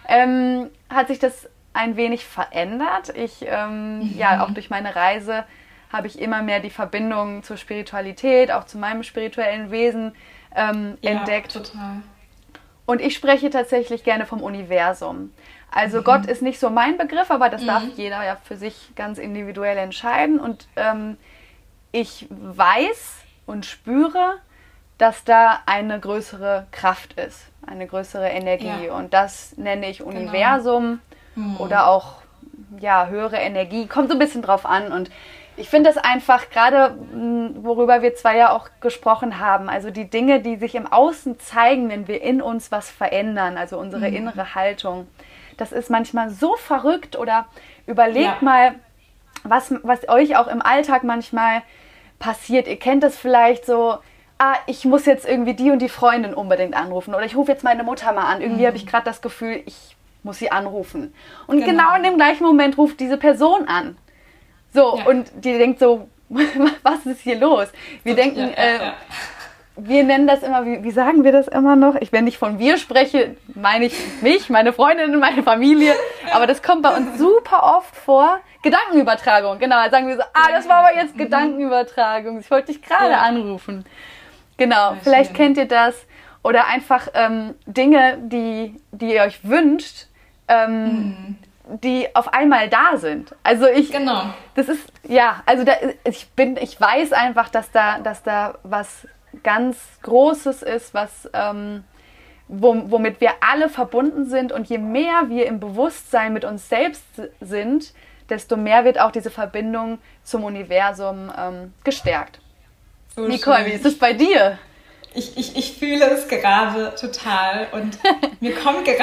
ähm, 0.08 0.70
hat 0.89 1.08
sich 1.08 1.20
das 1.20 1.49
ein 1.74 1.95
wenig 1.95 2.26
verändert. 2.26 3.16
Ich, 3.16 3.45
ähm, 3.47 3.99
mhm. 3.99 4.18
ja, 4.18 4.43
auch 4.43 4.52
durch 4.52 4.70
meine 4.70 4.95
Reise 4.95 5.45
habe 5.92 6.08
ich 6.08 6.20
immer 6.20 6.42
mehr 6.42 6.60
die 6.60 6.70
Verbindung 6.70 7.44
zur 7.44 7.58
Spiritualität, 7.58 8.52
auch 8.52 8.66
zu 8.66 8.78
meinem 8.78 9.04
spirituellen 9.04 9.72
Wesen 9.72 10.14
ähm, 10.56 10.98
ja, 11.02 11.12
entdeckt. 11.12 11.54
Total. 11.54 12.02
Und 12.86 13.02
ich 13.02 13.16
spreche 13.16 13.50
tatsächlich 13.50 14.04
gerne 14.04 14.26
vom 14.26 14.42
Universum. 14.42 15.32
Also 15.72 16.00
mhm. 16.00 16.04
Gott 16.04 16.26
ist 16.26 16.42
nicht 16.42 16.60
so 16.60 16.70
mein 16.70 16.98
Begriff, 16.98 17.32
aber 17.32 17.50
das 17.50 17.62
mhm. 17.62 17.68
darf 17.68 17.84
jeder 17.96 18.24
ja 18.26 18.38
für 18.44 18.58
sich 18.58 18.92
ganz 18.96 19.18
individuell 19.18 19.78
entscheiden. 19.78 20.39
Und 20.39 20.68
ähm, 20.76 21.18
ich 21.92 22.28
weiß 22.30 23.16
und 23.46 23.66
spüre, 23.66 24.38
dass 24.98 25.24
da 25.24 25.60
eine 25.66 26.00
größere 26.00 26.68
Kraft 26.72 27.14
ist, 27.14 27.48
eine 27.66 27.88
größere 27.88 28.30
Energie. 28.30 28.88
Ja. 28.88 28.96
Und 28.96 29.14
das 29.14 29.58
nenne 29.58 29.89
ich 29.89 30.00
genau. 30.00 30.12
Universum 30.12 31.00
genau. 31.36 31.48
mhm. 31.48 31.58
oder 31.58 31.88
auch 31.88 32.22
ja, 32.80 33.08
höhere 33.08 33.38
Energie. 33.38 33.88
Kommt 33.88 34.10
so 34.10 34.16
ein 34.16 34.20
bisschen 34.20 34.42
drauf 34.42 34.66
an. 34.66 34.92
Und 34.92 35.10
ich 35.58 35.70
finde 35.70 35.89
es 35.89 35.97
einfach 35.97 36.49
gerade, 36.49 36.95
hm, 37.12 37.64
worüber 37.64 38.02
wir 38.02 38.16
zwei 38.16 38.38
ja 38.38 38.52
auch 38.52 38.70
gesprochen 38.80 39.39
haben, 39.39 39.70
also 39.70 39.89
die 39.89 40.10
Dinge, 40.10 40.41
die 40.41 40.56
sich 40.56 40.76
im 40.76 40.88
Außen 40.88 41.39
zeigen, 41.39 41.89
wenn 41.89 42.08
wir 42.08 42.22
in 42.22 42.41
uns 42.41 42.72
was 42.72 42.89
verändern, 42.89 43.58
also 43.58 43.78
unsere 43.78 44.10
mhm. 44.10 44.16
innere 44.16 44.56
Haltung, 44.56 45.08
das 45.58 45.72
ist 45.72 45.89
manchmal 45.89 46.30
so 46.30 46.56
verrückt 46.56 47.18
oder 47.18 47.47
überlegt 47.86 48.41
ja. 48.41 48.45
mal, 48.45 48.76
was, 49.43 49.74
was 49.84 50.08
euch 50.08 50.38
auch 50.38 50.47
im 50.47 50.62
Alltag 50.62 51.04
manchmal 51.04 51.62
passiert. 52.20 52.68
Ihr 52.68 52.78
kennt 52.78 53.04
das 53.04 53.18
vielleicht 53.18 53.66
so, 53.66 53.97
ah, 54.38 54.56
ich 54.68 54.86
muss 54.86 55.06
jetzt 55.06 55.28
irgendwie 55.28 55.54
die 55.54 55.72
und 55.72 55.80
die 55.80 55.89
Freundin 55.89 56.34
unbedingt 56.34 56.76
anrufen 56.76 57.14
oder 57.14 57.26
ich 57.26 57.36
rufe 57.36 57.52
jetzt 57.52 57.64
meine 57.64 57.84
Mutter 57.84 58.12
mal 58.14 58.32
an. 58.32 58.41
Irgendwie 58.41 58.64
mhm. 58.64 58.68
habe 58.68 58.78
ich 58.78 58.88
gerade 58.88 59.06
das 59.06 59.22
Gefühl, 59.22 59.62
ich 59.66 59.95
muss 60.24 60.39
sie 60.39 60.52
anrufen. 60.52 61.14
Und 61.47 61.60
genau. 61.60 61.72
genau 61.72 61.95
in 61.95 62.04
dem 62.04 62.18
gleichen 62.18 62.43
Moment 62.43 62.78
ruft 62.78 62.99
diese 62.99 63.18
Person 63.18 63.68
an. 63.68 63.97
So, 64.74 64.97
ja. 64.97 65.05
und 65.05 65.32
die 65.36 65.57
denkt 65.57 65.80
so, 65.80 66.07
was 66.30 67.05
ist 67.05 67.22
hier 67.22 67.39
los? 67.39 67.67
Wir 68.03 68.15
denken, 68.15 68.39
ja, 68.39 68.63
äh, 68.63 68.78
ja, 68.78 68.93
wir 69.76 70.03
nennen 70.03 70.28
das 70.28 70.43
immer, 70.43 70.65
wie, 70.65 70.84
wie, 70.84 70.91
sagen 70.91 71.24
wir 71.24 71.32
das 71.32 71.47
immer 71.47 71.76
noch? 71.76 71.95
Ich, 71.95 72.11
wenn 72.11 72.28
ich 72.28 72.38
von 72.38 72.59
wir 72.59 72.78
spreche, 72.78 73.36
meine 73.55 73.86
ich 73.86 73.93
mich, 74.22 74.49
meine 74.49 74.74
Freundin, 74.74 75.17
meine 75.19 75.43
Familie. 75.43 75.93
Aber 76.34 76.47
das 76.47 76.61
kommt 76.61 76.84
bei 76.84 76.95
uns 76.95 77.17
super 77.17 77.78
oft 77.78 77.95
vor. 77.95 78.39
Gedankenübertragung, 78.63 79.59
genau. 79.59 79.89
Sagen 79.89 80.07
wir 80.07 80.17
so, 80.17 80.24
ah, 80.34 80.51
das 80.51 80.69
war 80.69 80.86
aber 80.86 80.95
jetzt 80.95 81.17
Gedankenübertragung. 81.17 82.39
Ich 82.39 82.51
wollte 82.51 82.74
dich 82.74 82.82
gerade 82.82 83.17
anrufen. 83.17 83.86
Genau, 84.57 84.95
vielleicht 85.01 85.34
kennt 85.34 85.57
ihr 85.57 85.67
das. 85.67 85.95
Oder 86.43 86.67
einfach 86.67 87.07
ähm, 87.13 87.55
Dinge, 87.65 88.17
die, 88.22 88.76
die 88.91 89.13
ihr 89.13 89.22
euch 89.22 89.43
wünscht, 89.43 90.07
ähm, 90.47 90.84
mhm 90.84 91.38
die 91.84 92.07
auf 92.16 92.34
einmal 92.34 92.70
da 92.70 92.97
sind. 92.97 93.36
Also 93.43 93.68
ich, 93.68 93.91
genau. 93.91 94.34
das 94.55 94.70
ist 94.70 94.91
ja, 95.07 95.43
also 95.45 95.64
da, 95.64 95.74
ich 96.03 96.30
bin, 96.32 96.57
ich 96.57 96.80
weiß 96.80 97.14
einfach, 97.14 97.49
dass 97.49 97.72
da, 97.72 97.99
dass 97.99 98.24
da 98.24 98.57
was 98.64 99.07
ganz 99.43 99.78
Großes 100.01 100.64
ist, 100.64 100.93
was 100.93 101.30
ähm, 101.34 101.84
womit 102.47 103.22
wir 103.22 103.32
alle 103.39 103.70
verbunden 103.70 104.26
sind 104.26 104.51
und 104.51 104.68
je 104.68 104.78
mehr 104.78 105.30
wir 105.30 105.45
im 105.45 105.62
Bewusstsein 105.62 106.34
mit 106.34 106.43
uns 106.43 106.68
selbst 106.68 107.05
sind, 107.39 107.93
desto 108.30 108.57
mehr 108.57 108.84
wird 108.84 108.99
auch 108.99 109.12
diese 109.12 109.30
Verbindung 109.30 109.99
zum 110.24 110.43
Universum 110.43 111.32
ähm, 111.38 111.74
gestärkt. 111.86 112.39
So 113.16 113.28
Nicole, 113.28 113.57
schön. 113.57 113.66
wie 113.68 113.72
ist 113.72 113.86
es 113.86 113.97
bei 113.97 114.14
dir? 114.14 114.57
Ich, 115.14 115.38
ich, 115.38 115.57
ich 115.57 115.78
fühle 115.78 116.05
es 116.05 116.28
gerade 116.28 116.93
total 116.99 117.68
und 117.72 117.97
mir 118.41 118.55
kommt 118.55 118.86
gerade 118.86 118.99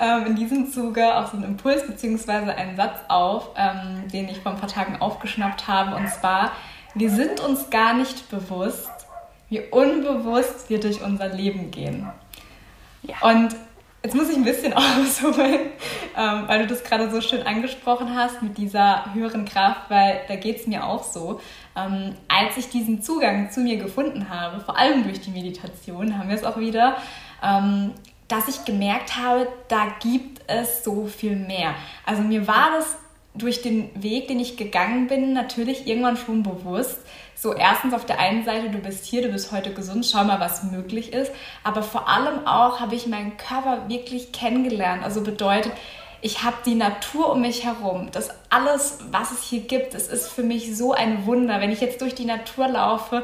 ähm, 0.00 0.26
in 0.26 0.36
diesem 0.36 0.70
Zuge 0.70 1.16
auch 1.16 1.30
so 1.30 1.36
ein 1.36 1.44
Impuls 1.44 1.86
bzw. 1.86 2.50
ein 2.52 2.76
Satz 2.76 2.98
auf, 3.08 3.50
ähm, 3.56 4.08
den 4.12 4.28
ich 4.28 4.40
vor 4.40 4.52
ein 4.52 4.58
paar 4.58 4.68
Tagen 4.68 4.96
aufgeschnappt 5.00 5.68
habe. 5.68 5.96
Und 5.96 6.08
zwar, 6.08 6.52
wir 6.94 7.10
sind 7.10 7.40
uns 7.40 7.70
gar 7.70 7.94
nicht 7.94 8.30
bewusst, 8.30 8.90
wie 9.48 9.60
unbewusst 9.60 10.68
wir 10.68 10.80
durch 10.80 11.02
unser 11.02 11.28
Leben 11.28 11.70
gehen. 11.70 12.08
Ja. 13.02 13.16
Und 13.22 13.54
Jetzt 14.06 14.14
muss 14.14 14.30
ich 14.30 14.36
ein 14.36 14.44
bisschen 14.44 14.72
ausholen, 14.72 15.58
ähm, 16.16 16.44
weil 16.46 16.60
du 16.60 16.68
das 16.68 16.84
gerade 16.84 17.10
so 17.10 17.20
schön 17.20 17.42
angesprochen 17.42 18.14
hast 18.14 18.40
mit 18.40 18.56
dieser 18.56 19.12
höheren 19.12 19.44
Kraft, 19.44 19.90
weil 19.90 20.20
da 20.28 20.36
geht 20.36 20.60
es 20.60 20.68
mir 20.68 20.86
auch 20.86 21.02
so. 21.02 21.40
Ähm, 21.76 22.14
als 22.28 22.56
ich 22.56 22.68
diesen 22.68 23.02
Zugang 23.02 23.50
zu 23.50 23.58
mir 23.58 23.78
gefunden 23.78 24.28
habe, 24.30 24.60
vor 24.60 24.78
allem 24.78 25.02
durch 25.02 25.22
die 25.22 25.30
Meditation, 25.30 26.16
haben 26.16 26.28
wir 26.28 26.36
es 26.36 26.44
auch 26.44 26.56
wieder, 26.56 26.98
ähm, 27.42 27.94
dass 28.28 28.48
ich 28.48 28.64
gemerkt 28.64 29.16
habe, 29.16 29.48
da 29.68 29.88
gibt 30.00 30.42
es 30.46 30.84
so 30.84 31.06
viel 31.06 31.36
mehr. 31.36 31.74
Also 32.04 32.22
mir 32.22 32.46
war 32.46 32.70
das 32.76 32.96
durch 33.34 33.62
den 33.62 33.90
Weg, 34.02 34.28
den 34.28 34.40
ich 34.40 34.56
gegangen 34.56 35.08
bin, 35.08 35.32
natürlich 35.32 35.86
irgendwann 35.86 36.16
schon 36.16 36.42
bewusst, 36.42 36.98
so 37.34 37.52
erstens 37.52 37.92
auf 37.92 38.06
der 38.06 38.18
einen 38.18 38.44
Seite, 38.44 38.70
du 38.70 38.78
bist 38.78 39.04
hier, 39.04 39.20
du 39.20 39.28
bist 39.28 39.52
heute 39.52 39.72
gesund, 39.74 40.06
schau 40.10 40.24
mal, 40.24 40.40
was 40.40 40.62
möglich 40.64 41.12
ist. 41.12 41.30
Aber 41.62 41.82
vor 41.82 42.08
allem 42.08 42.46
auch 42.46 42.80
habe 42.80 42.94
ich 42.94 43.06
meinen 43.06 43.36
Körper 43.36 43.88
wirklich 43.88 44.32
kennengelernt. 44.32 45.04
Also 45.04 45.20
bedeutet, 45.20 45.72
ich 46.22 46.42
habe 46.42 46.56
die 46.64 46.74
Natur 46.74 47.30
um 47.30 47.42
mich 47.42 47.64
herum. 47.64 48.08
Das 48.10 48.30
alles, 48.48 49.00
was 49.10 49.32
es 49.32 49.42
hier 49.42 49.60
gibt, 49.60 49.94
es 49.94 50.08
ist 50.08 50.28
für 50.28 50.42
mich 50.42 50.76
so 50.76 50.94
ein 50.94 51.26
Wunder. 51.26 51.60
Wenn 51.60 51.70
ich 51.70 51.82
jetzt 51.82 52.00
durch 52.00 52.14
die 52.14 52.24
Natur 52.24 52.68
laufe, 52.68 53.22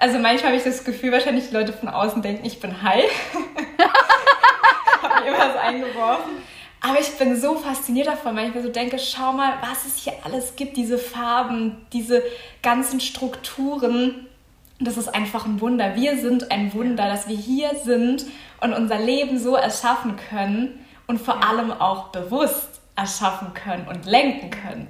also 0.00 0.18
manchmal 0.18 0.52
habe 0.52 0.56
ich 0.56 0.64
das 0.64 0.82
Gefühl, 0.82 1.12
wahrscheinlich 1.12 1.48
die 1.48 1.54
Leute 1.54 1.72
von 1.72 1.88
außen 1.88 2.22
denken, 2.22 2.44
ich 2.46 2.58
bin 2.58 2.82
high. 2.82 3.04
habe 5.02 5.24
mir 5.24 5.38
was 5.38 5.56
eingeworfen. 5.56 6.32
Aber 6.80 6.98
ich 6.98 7.10
bin 7.18 7.38
so 7.38 7.56
fasziniert 7.56 8.06
davon, 8.06 8.34
weil 8.34 8.48
ich 8.48 8.54
mir 8.54 8.62
so 8.62 8.70
denke, 8.70 8.98
schau 8.98 9.34
mal, 9.34 9.58
was 9.60 9.84
es 9.84 10.02
hier 10.02 10.14
alles 10.24 10.56
gibt, 10.56 10.78
diese 10.78 10.96
Farben, 10.96 11.86
diese 11.92 12.22
ganzen 12.62 13.00
Strukturen. 13.00 14.26
Das 14.78 14.96
ist 14.96 15.14
einfach 15.14 15.44
ein 15.44 15.60
Wunder. 15.60 15.94
Wir 15.94 16.16
sind 16.16 16.50
ein 16.50 16.72
Wunder, 16.72 17.06
dass 17.06 17.28
wir 17.28 17.36
hier 17.36 17.74
sind 17.84 18.24
und 18.62 18.72
unser 18.72 18.98
Leben 18.98 19.38
so 19.38 19.54
erschaffen 19.54 20.16
können 20.30 20.82
und 21.06 21.20
vor 21.20 21.46
allem 21.46 21.70
auch 21.70 22.08
bewusst 22.08 22.80
erschaffen 22.96 23.52
können 23.52 23.86
und 23.86 24.06
lenken 24.06 24.48
können. 24.50 24.88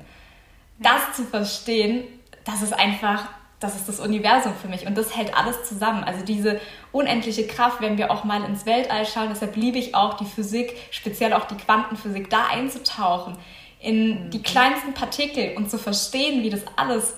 Das 0.79 1.17
zu 1.17 1.25
verstehen, 1.25 2.05
das 2.45 2.63
ist 2.63 2.73
einfach 2.73 3.27
das 3.61 3.77
ist 3.77 3.89
das 3.89 4.01
Universum 4.01 4.55
für 4.55 4.69
mich 4.69 4.87
und 4.87 4.97
das 4.97 5.15
hält 5.15 5.37
alles 5.37 5.69
zusammen. 5.69 6.03
Also 6.03 6.25
diese 6.25 6.61
unendliche 6.93 7.47
Kraft, 7.47 7.83
wenn 7.83 7.99
wir 7.99 8.11
auch 8.11 8.25
mal 8.25 8.43
ins 8.45 8.65
Weltall 8.65 9.07
schauen, 9.07 9.29
deshalb 9.31 9.55
liebe 9.55 9.79
ich 9.79 9.95
auch 9.95 10.15
die 10.15 10.25
Physik, 10.25 10.75
speziell 10.91 11.35
auch 11.35 11.45
die 11.45 11.57
Quantenphysik, 11.57 12.31
da 12.31 12.47
einzutauchen, 12.47 13.37
in 13.79 14.31
die 14.31 14.39
mhm. 14.39 14.43
kleinsten 14.43 14.95
Partikel 14.95 15.57
und 15.57 15.71
zu 15.71 15.79
verstehen, 15.79 16.43
wie 16.43 16.51
das 16.51 16.63
alles 16.77 17.17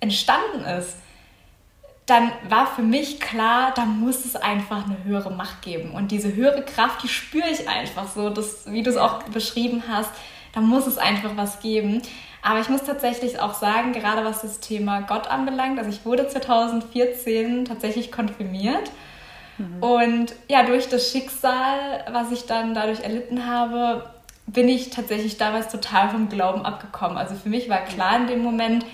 entstanden 0.00 0.64
ist, 0.64 0.96
dann 2.06 2.32
war 2.48 2.66
für 2.66 2.82
mich 2.82 3.18
klar, 3.18 3.72
da 3.74 3.86
muss 3.86 4.24
es 4.24 4.36
einfach 4.36 4.84
eine 4.84 5.04
höhere 5.04 5.30
Macht 5.30 5.62
geben. 5.62 5.92
Und 5.92 6.10
diese 6.10 6.34
höhere 6.34 6.62
Kraft, 6.62 7.02
die 7.02 7.08
spüre 7.08 7.48
ich 7.48 7.68
einfach 7.68 8.08
so, 8.08 8.28
das, 8.28 8.70
wie 8.70 8.82
du 8.82 8.90
es 8.90 8.96
auch 8.96 9.22
beschrieben 9.22 9.84
hast, 9.88 10.10
da 10.52 10.60
muss 10.60 10.86
es 10.86 10.98
einfach 10.98 11.36
was 11.36 11.60
geben. 11.60 12.02
Aber 12.44 12.60
ich 12.60 12.68
muss 12.68 12.84
tatsächlich 12.84 13.40
auch 13.40 13.54
sagen, 13.54 13.94
gerade 13.94 14.22
was 14.22 14.42
das 14.42 14.60
Thema 14.60 15.00
Gott 15.00 15.28
anbelangt, 15.28 15.78
also 15.78 15.88
ich 15.88 16.04
wurde 16.04 16.28
2014 16.28 17.64
tatsächlich 17.64 18.12
konfirmiert. 18.12 18.90
Mhm. 19.56 19.82
Und 19.82 20.34
ja, 20.46 20.62
durch 20.62 20.90
das 20.90 21.10
Schicksal, 21.10 22.04
was 22.12 22.30
ich 22.32 22.44
dann 22.44 22.74
dadurch 22.74 23.00
erlitten 23.00 23.46
habe, 23.46 24.10
bin 24.46 24.68
ich 24.68 24.90
tatsächlich 24.90 25.38
damals 25.38 25.68
total 25.68 26.10
vom 26.10 26.28
Glauben 26.28 26.66
abgekommen. 26.66 27.16
Also 27.16 27.34
für 27.34 27.48
mich 27.48 27.70
war 27.70 27.78
klar 27.78 28.16
in 28.18 28.26
dem 28.26 28.42
Moment, 28.42 28.84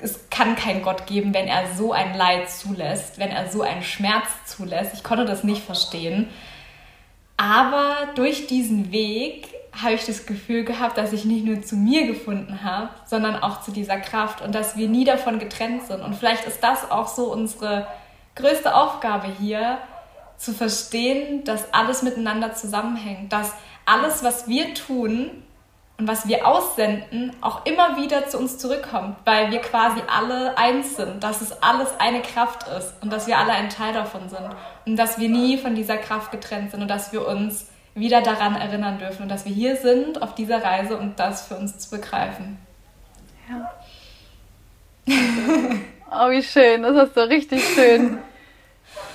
es 0.00 0.30
kann 0.30 0.56
keinen 0.56 0.80
Gott 0.80 1.06
geben, 1.06 1.34
wenn 1.34 1.48
er 1.48 1.74
so 1.74 1.92
ein 1.92 2.16
Leid 2.16 2.48
zulässt, 2.48 3.18
wenn 3.18 3.28
er 3.28 3.50
so 3.50 3.60
einen 3.60 3.82
Schmerz 3.82 4.28
zulässt. 4.46 4.94
Ich 4.94 5.04
konnte 5.04 5.26
das 5.26 5.44
nicht 5.44 5.62
verstehen. 5.62 6.30
Aber 7.36 7.96
durch 8.14 8.46
diesen 8.46 8.92
Weg 8.92 9.55
habe 9.82 9.94
ich 9.94 10.06
das 10.06 10.26
Gefühl 10.26 10.64
gehabt, 10.64 10.96
dass 10.98 11.12
ich 11.12 11.24
nicht 11.24 11.44
nur 11.44 11.62
zu 11.62 11.76
mir 11.76 12.06
gefunden 12.06 12.62
habe, 12.64 12.90
sondern 13.04 13.36
auch 13.36 13.60
zu 13.60 13.70
dieser 13.70 13.98
Kraft 13.98 14.40
und 14.40 14.54
dass 14.54 14.76
wir 14.76 14.88
nie 14.88 15.04
davon 15.04 15.38
getrennt 15.38 15.86
sind. 15.86 16.00
Und 16.00 16.14
vielleicht 16.14 16.46
ist 16.46 16.62
das 16.62 16.90
auch 16.90 17.08
so 17.08 17.32
unsere 17.32 17.86
größte 18.34 18.74
Aufgabe 18.74 19.28
hier, 19.38 19.78
zu 20.36 20.52
verstehen, 20.52 21.44
dass 21.44 21.72
alles 21.72 22.02
miteinander 22.02 22.52
zusammenhängt, 22.54 23.32
dass 23.32 23.52
alles, 23.84 24.22
was 24.22 24.48
wir 24.48 24.74
tun 24.74 25.30
und 25.98 26.08
was 26.08 26.28
wir 26.28 26.46
aussenden, 26.46 27.34
auch 27.40 27.64
immer 27.64 27.96
wieder 27.96 28.28
zu 28.28 28.38
uns 28.38 28.58
zurückkommt, 28.58 29.16
weil 29.24 29.50
wir 29.50 29.60
quasi 29.60 30.00
alle 30.14 30.58
eins 30.58 30.96
sind, 30.96 31.24
dass 31.24 31.40
es 31.40 31.62
alles 31.62 31.88
eine 31.98 32.20
Kraft 32.20 32.68
ist 32.68 32.94
und 33.00 33.10
dass 33.10 33.26
wir 33.26 33.38
alle 33.38 33.52
ein 33.52 33.70
Teil 33.70 33.94
davon 33.94 34.28
sind 34.28 34.50
und 34.84 34.96
dass 34.96 35.18
wir 35.18 35.28
nie 35.28 35.56
von 35.56 35.74
dieser 35.74 35.96
Kraft 35.96 36.32
getrennt 36.32 36.70
sind 36.70 36.82
und 36.82 36.88
dass 36.88 37.12
wir 37.12 37.26
uns 37.26 37.68
wieder 37.96 38.20
daran 38.20 38.54
erinnern 38.54 38.98
dürfen 38.98 39.22
und 39.22 39.28
dass 39.28 39.44
wir 39.44 39.52
hier 39.52 39.76
sind 39.76 40.22
auf 40.22 40.34
dieser 40.34 40.62
Reise 40.62 40.96
und 40.96 41.18
das 41.18 41.48
für 41.48 41.56
uns 41.56 41.78
zu 41.78 41.90
begreifen. 41.90 42.58
Ja. 43.48 43.72
oh, 46.10 46.30
wie 46.30 46.42
schön. 46.42 46.82
Das 46.82 46.96
hast 46.96 47.16
du 47.16 47.28
richtig 47.28 47.64
schön 47.64 48.18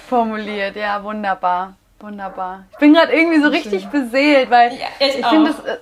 formuliert. 0.09 0.75
Ja, 0.75 1.03
wunderbar. 1.03 1.75
Wunderbar. 1.99 2.65
Ich 2.71 2.77
bin 2.77 2.93
gerade 2.93 3.13
irgendwie 3.13 3.39
so 3.39 3.49
richtig 3.49 3.83
schön. 3.83 3.91
beseelt, 3.91 4.49
weil 4.49 4.73
ja, 4.73 4.87
ich, 4.99 5.19
ich 5.19 5.25
finde, 5.27 5.53
das, 5.53 5.79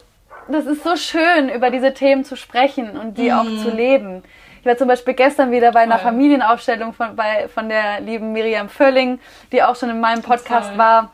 das 0.50 0.66
ist 0.66 0.84
so 0.84 0.98
schön, 0.98 1.48
über 1.50 1.70
diese 1.72 1.94
Themen 1.94 2.26
zu 2.26 2.36
sprechen 2.36 2.98
und 2.98 3.18
die 3.18 3.32
mhm. 3.32 3.40
auch 3.40 3.64
zu 3.64 3.72
leben. 3.74 4.24
Ich 4.60 4.66
war 4.66 4.76
zum 4.76 4.90
Beispiel 4.90 5.14
gestern 5.14 5.52
wieder 5.52 5.72
bei 5.72 5.80
einer 5.80 5.96
Toll. 5.96 6.04
Familienaufstellung 6.04 6.92
von, 6.94 7.16
bei, 7.16 7.48
von 7.48 7.70
der 7.70 8.02
lieben 8.02 8.34
Miriam 8.34 8.68
Völling, 8.68 9.20
die 9.54 9.64
auch 9.64 9.78
schon 9.78 9.90
in 9.90 10.02
meinem 10.02 10.22
Podcast 10.22 10.72
Toll. 10.72 10.78
war. 10.78 11.12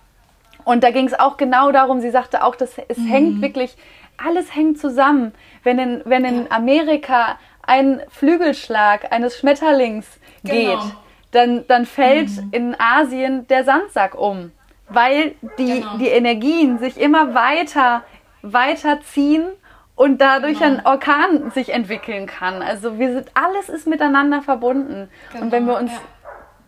Und 0.65 0.83
da 0.83 0.91
ging 0.91 1.05
es 1.05 1.17
auch 1.17 1.37
genau 1.37 1.71
darum, 1.71 2.01
sie 2.01 2.09
sagte 2.09 2.43
auch, 2.43 2.55
dass 2.55 2.77
es 2.87 2.97
mhm. 2.97 3.07
hängt 3.07 3.41
wirklich, 3.41 3.77
alles 4.17 4.53
hängt 4.53 4.79
zusammen. 4.79 5.31
Wenn 5.63 5.79
in, 5.79 6.01
wenn 6.05 6.25
in 6.25 6.51
Amerika 6.51 7.37
ein 7.61 8.01
Flügelschlag 8.09 9.11
eines 9.11 9.37
Schmetterlings 9.37 10.05
genau. 10.43 10.55
geht, 10.55 10.95
dann, 11.31 11.65
dann 11.67 11.85
fällt 11.85 12.29
mhm. 12.29 12.49
in 12.51 12.75
Asien 12.79 13.47
der 13.47 13.63
Sandsack 13.63 14.15
um, 14.15 14.51
weil 14.89 15.35
die, 15.57 15.81
genau. 15.81 15.97
die 15.97 16.07
Energien 16.07 16.79
sich 16.79 16.99
immer 16.99 17.33
weiter, 17.33 18.03
weiter 18.41 19.01
ziehen 19.01 19.45
und 19.95 20.19
dadurch 20.19 20.59
genau. 20.59 20.79
ein 20.79 20.85
Orkan 20.85 21.51
sich 21.51 21.69
entwickeln 21.69 22.25
kann. 22.25 22.61
Also 22.61 22.99
wir 22.99 23.13
sind, 23.13 23.29
alles 23.33 23.69
ist 23.69 23.87
miteinander 23.87 24.41
verbunden. 24.41 25.09
Und 25.39 25.51
wenn 25.51 25.65
wir 25.67 25.77
uns 25.77 25.91
ja. 25.91 25.99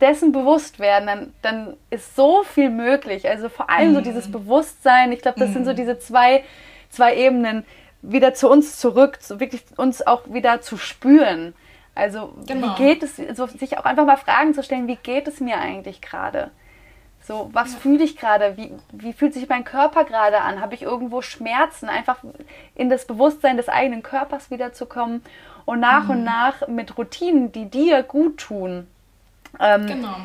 Dessen 0.01 0.31
bewusst 0.31 0.79
werden, 0.79 1.07
dann, 1.07 1.33
dann 1.41 1.77
ist 1.89 2.15
so 2.15 2.43
viel 2.43 2.69
möglich. 2.69 3.27
Also 3.27 3.49
vor 3.49 3.69
allem 3.69 3.91
mhm. 3.91 3.95
so 3.95 4.01
dieses 4.01 4.31
Bewusstsein, 4.31 5.11
ich 5.11 5.21
glaube, 5.21 5.39
das 5.39 5.49
mhm. 5.49 5.53
sind 5.53 5.65
so 5.65 5.71
mhm. 5.71 5.75
diese 5.75 5.99
zwei, 5.99 6.43
zwei 6.89 7.15
Ebenen, 7.15 7.65
wieder 8.01 8.33
zu 8.33 8.49
uns 8.49 8.77
zurück, 8.79 9.17
so 9.21 9.39
wirklich 9.39 9.63
uns 9.75 10.05
auch 10.05 10.21
wieder 10.27 10.61
zu 10.61 10.77
spüren. 10.77 11.53
Also 11.95 12.33
genau. 12.45 12.67
wie 12.67 12.83
geht 12.83 13.03
es, 13.03 13.19
also 13.19 13.47
sich 13.47 13.77
auch 13.77 13.85
einfach 13.85 14.05
mal 14.05 14.17
Fragen 14.17 14.53
zu 14.53 14.61
stellen, 14.61 14.87
wie 14.87 14.97
geht 14.97 15.27
es 15.27 15.39
mir 15.39 15.57
eigentlich 15.57 16.01
gerade? 16.01 16.51
So, 17.27 17.49
was 17.51 17.73
ja. 17.73 17.79
fühle 17.79 18.03
ich 18.03 18.15
gerade? 18.15 18.55
Wie, 18.55 18.71
wie 18.93 19.11
fühlt 19.11 19.33
sich 19.33 19.49
mein 19.49 19.65
Körper 19.65 20.05
gerade 20.05 20.41
an? 20.41 20.61
Habe 20.61 20.75
ich 20.75 20.83
irgendwo 20.83 21.21
Schmerzen? 21.21 21.89
Einfach 21.89 22.19
in 22.75 22.89
das 22.89 23.05
Bewusstsein 23.05 23.57
des 23.57 23.67
eigenen 23.67 24.03
Körpers 24.03 24.49
wiederzukommen 24.49 25.21
und 25.65 25.81
nach 25.81 26.05
mhm. 26.05 26.09
und 26.11 26.23
nach 26.23 26.67
mit 26.67 26.97
Routinen, 26.97 27.51
die 27.51 27.69
dir 27.69 28.03
gut 28.03 28.37
tun. 28.37 28.87
Ähm, 29.59 29.87
genau. 29.87 30.15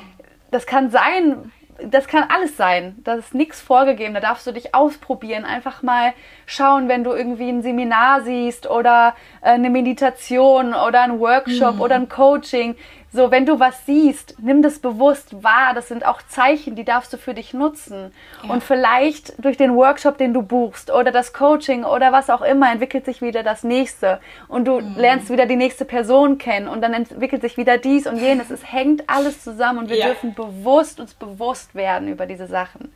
Das 0.50 0.66
kann 0.66 0.90
sein, 0.90 1.50
das 1.84 2.06
kann 2.06 2.24
alles 2.28 2.56
sein. 2.56 2.96
Das 3.04 3.18
ist 3.18 3.34
nichts 3.34 3.60
vorgegeben. 3.60 4.14
Da 4.14 4.20
darfst 4.20 4.46
du 4.46 4.52
dich 4.52 4.74
ausprobieren. 4.74 5.44
Einfach 5.44 5.82
mal 5.82 6.12
schauen, 6.46 6.88
wenn 6.88 7.04
du 7.04 7.12
irgendwie 7.12 7.48
ein 7.48 7.62
Seminar 7.62 8.22
siehst 8.22 8.68
oder 8.68 9.14
äh, 9.40 9.50
eine 9.50 9.70
Meditation 9.70 10.74
oder 10.74 11.02
ein 11.02 11.18
Workshop 11.18 11.76
mhm. 11.76 11.80
oder 11.80 11.94
ein 11.96 12.08
Coaching. 12.08 12.76
So, 13.14 13.30
wenn 13.30 13.44
du 13.44 13.60
was 13.60 13.84
siehst, 13.84 14.36
nimm 14.38 14.62
das 14.62 14.78
bewusst 14.78 15.42
wahr. 15.42 15.74
Das 15.74 15.88
sind 15.88 16.06
auch 16.06 16.22
Zeichen, 16.22 16.76
die 16.76 16.84
darfst 16.84 17.12
du 17.12 17.18
für 17.18 17.34
dich 17.34 17.52
nutzen. 17.52 18.10
Ja. 18.42 18.50
Und 18.50 18.64
vielleicht 18.64 19.34
durch 19.44 19.58
den 19.58 19.74
Workshop, 19.74 20.16
den 20.16 20.32
du 20.32 20.40
buchst 20.40 20.90
oder 20.90 21.12
das 21.12 21.34
Coaching 21.34 21.84
oder 21.84 22.10
was 22.12 22.30
auch 22.30 22.40
immer, 22.40 22.72
entwickelt 22.72 23.04
sich 23.04 23.20
wieder 23.20 23.42
das 23.42 23.64
nächste. 23.64 24.18
Und 24.48 24.66
du 24.66 24.80
mhm. 24.80 24.96
lernst 24.96 25.28
wieder 25.28 25.44
die 25.44 25.56
nächste 25.56 25.84
Person 25.84 26.38
kennen 26.38 26.68
und 26.68 26.80
dann 26.80 26.94
entwickelt 26.94 27.42
sich 27.42 27.58
wieder 27.58 27.76
dies 27.76 28.06
und 28.06 28.16
jenes. 28.16 28.50
Es 28.50 28.72
hängt 28.72 29.10
alles 29.10 29.44
zusammen 29.44 29.80
und 29.80 29.90
wir 29.90 29.98
ja. 29.98 30.06
dürfen 30.06 30.32
bewusst 30.32 30.98
uns 30.98 31.12
bewusst 31.12 31.74
werden 31.74 32.08
über 32.08 32.24
diese 32.24 32.46
Sachen. 32.46 32.92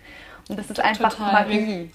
Und 0.49 0.59
das 0.59 0.71
ist 0.71 0.81
einfach 0.81 1.12
Total. 1.12 1.33
Magie. 1.33 1.91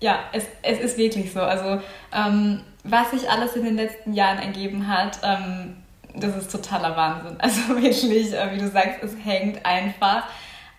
Ja, 0.00 0.20
es, 0.32 0.46
es 0.62 0.78
ist 0.80 0.96
wirklich 0.96 1.32
so. 1.32 1.40
Also, 1.40 1.82
ähm, 2.14 2.62
was 2.84 3.10
sich 3.10 3.28
alles 3.30 3.54
in 3.54 3.64
den 3.64 3.76
letzten 3.76 4.14
Jahren 4.14 4.38
ergeben 4.38 4.88
hat, 4.88 5.18
ähm, 5.22 5.76
das 6.16 6.36
ist 6.36 6.50
totaler 6.50 6.96
Wahnsinn. 6.96 7.36
Also 7.40 7.68
wirklich, 7.68 8.32
äh, 8.32 8.52
wie 8.52 8.58
du 8.58 8.68
sagst, 8.68 9.02
es 9.02 9.14
hängt 9.24 9.64
einfach 9.64 10.24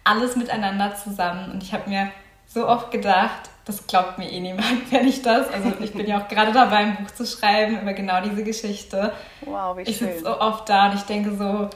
alles 0.03 0.35
miteinander 0.35 0.95
zusammen. 0.95 1.51
Und 1.51 1.63
ich 1.63 1.73
habe 1.73 1.89
mir 1.89 2.11
so 2.45 2.67
oft 2.67 2.91
gedacht, 2.91 3.49
das 3.65 3.85
glaubt 3.85 4.17
mir 4.17 4.31
eh 4.31 4.39
niemand, 4.39 4.65
wenn 4.91 5.07
ich 5.07 5.21
das. 5.21 5.51
Also 5.51 5.73
ich 5.79 5.93
bin 5.93 6.07
ja 6.07 6.21
auch 6.21 6.27
gerade 6.27 6.51
dabei, 6.51 6.77
ein 6.77 6.97
Buch 6.97 7.11
zu 7.11 7.25
schreiben 7.25 7.81
über 7.81 7.93
genau 7.93 8.21
diese 8.21 8.43
Geschichte. 8.43 9.13
Wow, 9.41 9.77
wie 9.77 9.85
schön. 9.85 9.91
Ich 9.91 9.97
sitze 9.97 10.23
so 10.23 10.39
oft 10.39 10.67
da 10.69 10.89
und 10.89 10.95
ich 10.95 11.03
denke 11.03 11.35
so, 11.35 11.69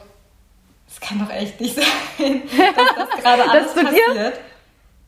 es 0.88 1.00
kann 1.00 1.18
doch 1.18 1.30
echt 1.30 1.60
nicht 1.60 1.74
sein, 2.18 2.42
dass 2.76 3.08
das 3.08 3.22
gerade 3.22 3.50
alles 3.50 3.74
passiert. 3.74 4.14
Dir, 4.14 4.32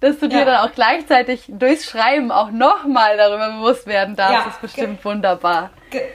dass 0.05 0.19
du 0.19 0.27
ja. 0.27 0.39
dir 0.39 0.45
dann 0.45 0.69
auch 0.69 0.75
gleichzeitig 0.75 1.45
durchs 1.49 1.87
Schreiben 1.87 2.31
auch 2.31 2.51
nochmal 2.51 3.17
darüber 3.17 3.53
bewusst 3.53 3.87
werden 3.87 4.17
darfst, 4.17 4.35
ja, 4.35 4.51
ist 4.51 4.61
bestimmt 4.61 5.03
wunderbar. 5.03 5.71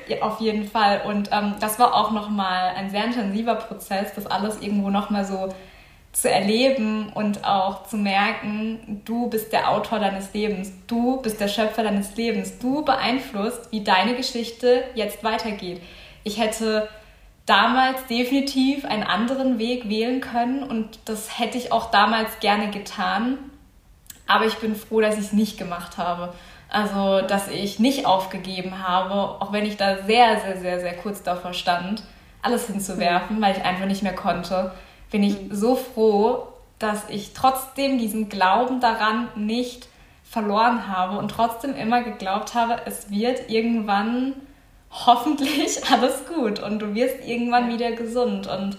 Ja, 0.08 0.22
auf 0.22 0.40
jeden 0.40 0.70
Fall. 0.70 1.02
Und 1.06 1.30
ähm, 1.32 1.56
das 1.60 1.80
war 1.80 1.96
auch 1.96 2.12
nochmal 2.12 2.76
ein 2.76 2.92
sehr 2.92 3.06
intensiver 3.06 3.56
Prozess, 3.56 4.14
das 4.14 4.28
alles 4.28 4.62
irgendwo 4.62 4.92
nochmal 4.92 5.26
so 5.26 5.50
zu 6.12 6.30
erleben 6.30 7.12
und 7.16 7.46
auch 7.46 7.88
zu 7.88 7.98
merken, 7.98 9.02
du 9.06 9.28
bist 9.28 9.54
der 9.54 9.70
Autor 9.72 9.98
deines 10.00 10.34
Lebens, 10.34 10.72
du 10.86 11.20
bist 11.22 11.42
der 11.42 11.48
Schöpfer 11.48 11.82
deines 11.82 12.16
Lebens, 12.16 12.60
du 12.60 12.86
beeinflusst, 12.86 13.72
wie 13.72 13.84
deine 13.84 14.14
Geschichte 14.14 14.84
jetzt 14.94 15.24
weitergeht. 15.24 15.82
Ich 16.24 16.40
hätte 16.40 16.90
damals 17.48 18.06
definitiv 18.06 18.86
einen 18.86 19.04
anderen 19.04 19.58
Weg 19.58 19.90
wählen 19.90 20.22
können 20.22 20.62
und 20.62 21.00
das 21.06 21.40
hätte 21.40 21.58
ich 21.58 21.72
auch 21.72 21.90
damals 21.90 22.40
gerne 22.40 22.70
getan, 22.70 23.40
aber 24.30 24.46
ich 24.46 24.60
bin 24.60 24.76
froh, 24.76 25.02
dass 25.02 25.16
ich 25.16 25.26
es 25.26 25.34
nicht 25.34 25.58
gemacht 25.58 25.98
habe. 25.98 26.34
Also, 26.70 27.22
dass 27.26 27.48
ich 27.48 27.80
nicht 27.80 28.06
aufgegeben 28.06 28.88
habe, 28.88 29.14
auch 29.42 29.52
wenn 29.52 29.66
ich 29.66 29.76
da 29.76 30.04
sehr, 30.04 30.40
sehr, 30.40 30.58
sehr, 30.58 30.80
sehr 30.80 30.96
kurz 30.98 31.24
davor 31.24 31.54
stand, 31.54 32.04
alles 32.44 32.68
hinzuwerfen, 32.68 33.42
weil 33.42 33.58
ich 33.58 33.66
einfach 33.66 33.88
nicht 33.88 34.04
mehr 34.04 34.14
konnte, 34.14 34.72
bin 35.10 35.24
ich 35.24 35.42
mhm. 35.42 35.56
so 35.56 35.76
froh, 35.76 36.48
dass 36.78 37.10
ich 37.10 37.34
trotzdem 37.34 37.98
diesen 37.98 38.30
Glauben 38.30 38.80
daran 38.80 39.30
nicht 39.36 39.88
verloren 40.24 40.88
habe 40.88 41.18
und 41.18 41.32
trotzdem 41.32 41.76
immer 41.76 42.04
geglaubt 42.04 42.54
habe, 42.54 42.82
es 42.86 43.10
wird 43.10 43.50
irgendwann 43.50 44.36
hoffentlich 44.92 45.80
alles 45.92 46.28
gut 46.28 46.60
und 46.60 46.80
du 46.80 46.94
wirst 46.94 47.26
irgendwann 47.26 47.70
wieder 47.70 47.94
gesund. 47.94 48.46
Und 48.46 48.78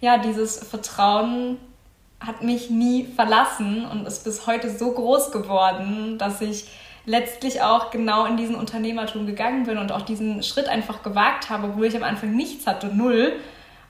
ja, 0.00 0.18
dieses 0.18 0.58
Vertrauen 0.58 1.58
hat 2.26 2.42
mich 2.42 2.70
nie 2.70 3.04
verlassen 3.04 3.86
und 3.86 4.06
ist 4.06 4.24
bis 4.24 4.46
heute 4.46 4.70
so 4.70 4.92
groß 4.92 5.30
geworden, 5.30 6.18
dass 6.18 6.40
ich 6.40 6.66
letztlich 7.06 7.60
auch 7.62 7.90
genau 7.90 8.24
in 8.24 8.36
diesen 8.36 8.54
Unternehmertum 8.54 9.26
gegangen 9.26 9.64
bin 9.64 9.78
und 9.78 9.92
auch 9.92 10.02
diesen 10.02 10.42
Schritt 10.42 10.68
einfach 10.68 11.02
gewagt 11.02 11.50
habe, 11.50 11.68
obwohl 11.68 11.86
ich 11.86 11.96
am 11.96 12.02
Anfang 12.02 12.34
nichts 12.34 12.66
hatte, 12.66 12.86
null. 12.88 13.34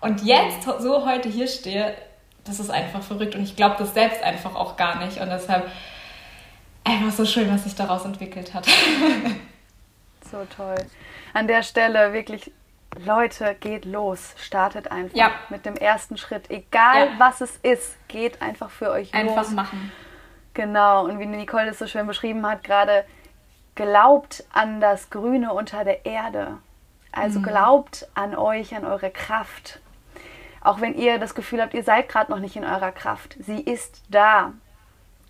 Und 0.01 0.23
jetzt 0.23 0.65
so 0.65 1.07
heute 1.07 1.29
hier 1.29 1.47
stehe, 1.47 1.95
das 2.45 2.61
ist 2.61 2.71
einfach 2.71 3.03
verrückt 3.03 3.35
und 3.35 3.43
ich 3.43 3.57
glaube 3.57 3.77
das 3.79 3.95
selbst 3.95 4.23
einfach 4.23 4.55
auch 4.55 4.77
gar 4.77 5.05
nicht 5.05 5.21
und 5.21 5.31
deshalb 5.31 5.71
einfach 6.83 7.13
so 7.13 7.25
schön, 7.25 7.51
was 7.51 7.65
sich 7.65 7.75
daraus 7.75 8.05
entwickelt 8.05 8.53
hat. 8.53 8.67
so 10.31 10.47
toll. 10.55 10.77
An 11.33 11.47
der 11.47 11.63
Stelle 11.63 12.13
wirklich 12.13 12.51
Leute, 13.05 13.57
geht 13.59 13.85
los, 13.85 14.35
startet 14.37 14.91
einfach 14.91 15.17
ja. 15.17 15.31
mit 15.49 15.67
dem 15.67 15.77
ersten 15.77 16.17
Schritt, 16.17 16.51
egal 16.51 17.07
ja. 17.07 17.13
was 17.19 17.41
es 17.41 17.57
ist, 17.57 17.97
geht 18.09 18.41
einfach 18.43 18.71
für 18.71 18.91
euch 18.91 19.13
einfach 19.15 19.37
los. 19.37 19.49
Einfach 19.49 19.53
machen. 19.53 19.93
Genau, 20.55 21.05
und 21.07 21.19
wie 21.19 21.27
Nicole 21.27 21.67
das 21.67 21.79
so 21.79 21.87
schön 21.87 22.07
beschrieben 22.07 22.47
hat, 22.47 22.63
gerade 22.63 23.05
glaubt 23.75 24.45
an 24.53 24.81
das 24.81 25.11
Grüne 25.11 25.53
unter 25.53 25.85
der 25.85 26.07
Erde. 26.07 26.59
Also 27.11 27.41
mhm. 27.41 27.45
glaubt 27.45 28.09
an 28.15 28.37
euch, 28.37 28.75
an 28.75 28.85
eure 28.85 29.11
Kraft. 29.11 29.81
Auch 30.61 30.81
wenn 30.81 30.95
ihr 30.95 31.19
das 31.19 31.35
Gefühl 31.35 31.61
habt, 31.61 31.75
ihr 31.75 31.83
seid 31.83 32.09
gerade 32.09 32.31
noch 32.31 32.39
nicht 32.39 32.57
in 32.57 32.65
eurer 32.65 32.93
Kraft. 32.93 33.37
Sie 33.41 33.61
ist 33.61 34.03
da. 34.09 34.53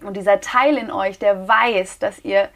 Und 0.02 0.16
dieser 0.16 0.40
Teil 0.40 0.76
in 0.76 0.90
euch, 0.90 1.18
der 1.18 1.48
weiß, 1.48 1.98
dass 1.98 2.18
ihr 2.20 2.50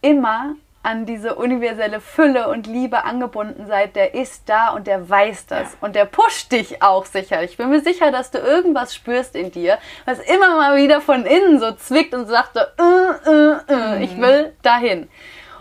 immer 0.00 0.54
an 0.84 1.06
diese 1.06 1.34
universelle 1.34 2.00
Fülle 2.00 2.48
und 2.48 2.66
Liebe 2.66 3.04
angebunden 3.04 3.66
seid, 3.66 3.96
der 3.96 4.14
ist 4.14 4.48
da 4.48 4.68
und 4.70 4.86
der 4.86 5.08
weiß 5.08 5.46
das. 5.46 5.72
Ja. 5.72 5.78
Und 5.80 5.96
der 5.96 6.04
pusht 6.04 6.52
dich 6.52 6.82
auch 6.82 7.06
sicher. 7.06 7.42
Ich 7.42 7.56
bin 7.56 7.70
mir 7.70 7.80
sicher, 7.80 8.12
dass 8.12 8.30
du 8.30 8.38
irgendwas 8.38 8.94
spürst 8.94 9.34
in 9.34 9.50
dir, 9.50 9.78
was 10.04 10.18
immer 10.20 10.56
mal 10.56 10.76
wieder 10.76 11.00
von 11.00 11.24
innen 11.24 11.58
so 11.58 11.72
zwickt 11.72 12.14
und 12.14 12.26
sagt, 12.26 12.50
so, 12.54 12.60
äh, 12.60 13.30
äh, 13.30 13.56
äh, 13.68 13.96
mhm. 13.96 14.02
ich 14.02 14.20
will 14.20 14.52
dahin. 14.62 15.08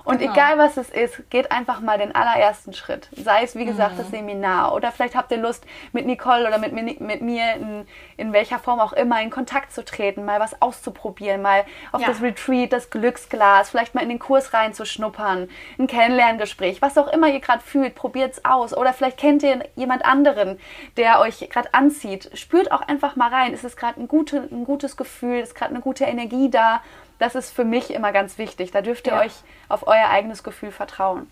Und 0.06 0.20
genau. 0.20 0.34
egal 0.34 0.58
was 0.58 0.78
es 0.78 0.90
ist, 0.90 1.30
geht 1.30 1.52
einfach 1.52 1.80
mal 1.80 1.98
den 1.98 2.14
allerersten 2.14 2.74
Schritt. 2.74 3.08
Sei 3.12 3.44
es, 3.44 3.56
wie 3.56 3.66
gesagt, 3.66 3.94
mhm. 3.94 3.98
das 3.98 4.10
Seminar 4.10 4.74
oder 4.74 4.92
vielleicht 4.92 5.16
habt 5.16 5.32
ihr 5.32 5.38
Lust, 5.38 5.66
mit 5.92 6.06
Nicole 6.06 6.48
oder 6.48 6.58
mit, 6.58 6.74
mit 6.74 7.22
mir 7.22 7.54
in, 7.54 7.88
in 8.18 8.34
welcher 8.34 8.60
Form 8.60 8.80
auch 8.80 8.94
immer 8.94 9.22
in 9.22 9.30
Kontakt 9.30 9.72
zu 9.72 9.86
treten, 9.86 10.26
mal 10.26 10.40
was 10.40 10.62
auszuprobieren, 10.62 11.42
mal 11.42 11.64
auf 11.92 12.02
ja. 12.02 12.08
das 12.08 12.22
Retreat, 12.22 12.74
das 12.74 12.90
Glücksglas, 12.90 13.70
vielleicht 13.70 13.96
mal 13.96 14.02
in 14.02 14.10
den 14.10 14.20
Kurs 14.20 14.54
reinzuschnuppern, 14.54 15.50
ein 15.80 15.88
Kennenlerngespräch, 15.88 16.82
was 16.82 16.98
auch 16.98 17.08
immer 17.08 17.28
ihr 17.28 17.40
gerade 17.40 17.62
fühlt, 17.62 17.96
probiert 17.96 18.34
es 18.34 18.46
aus. 18.46 18.76
Oder 18.76 18.94
vielleicht 18.94 19.18
kennt 19.18 19.44
ihr 19.44 19.64
jemand 19.76 20.06
anderen, 20.06 20.60
der 20.98 21.20
euch 21.20 21.48
gerade 21.50 21.74
anzieht. 21.74 22.30
Spürt 22.34 22.72
auch 22.72 22.82
einfach 22.82 23.16
mal 23.16 23.30
rein. 23.30 23.54
Ist 23.54 23.64
es 23.64 23.78
gerade 23.78 24.02
ein, 24.02 24.08
gute, 24.08 24.48
ein 24.52 24.66
gutes 24.66 24.98
Gefühl? 24.98 25.40
Ist 25.40 25.56
gerade 25.56 25.72
eine 25.72 25.82
gute 25.82 26.06
Energie 26.06 26.50
da? 26.50 26.82
Das 27.24 27.36
ist 27.36 27.52
für 27.52 27.64
mich 27.64 27.94
immer 27.94 28.12
ganz 28.12 28.38
wichtig. 28.38 28.72
Da 28.72 28.82
dürft 28.82 29.08
ihr 29.08 29.14
ja. 29.14 29.22
euch 29.22 29.32
auf 29.70 29.88
euer 29.88 30.10
eigenes 30.10 30.44
Gefühl 30.44 30.72
vertrauen. 30.72 31.28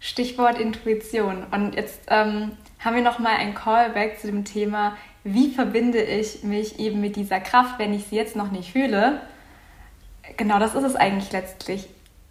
Stichwort 0.00 0.58
Intuition. 0.58 1.44
Und 1.50 1.74
jetzt 1.74 2.00
ähm, 2.08 2.52
haben 2.80 2.96
wir 2.96 3.02
noch 3.02 3.18
mal 3.18 3.36
ein 3.36 3.54
Callback 3.54 4.18
zu 4.18 4.26
dem 4.28 4.46
Thema, 4.46 4.96
wie 5.22 5.50
verbinde 5.50 6.02
ich 6.02 6.44
mich 6.44 6.78
eben 6.78 7.02
mit 7.02 7.16
dieser 7.16 7.40
Kraft, 7.40 7.78
wenn 7.78 7.92
ich 7.92 8.06
sie 8.06 8.16
jetzt 8.16 8.36
noch 8.36 8.50
nicht 8.50 8.72
fühle. 8.72 9.20
Genau, 10.38 10.58
das 10.58 10.74
ist 10.74 10.84
es 10.84 10.96
eigentlich 10.96 11.30
letztlich, 11.32 11.88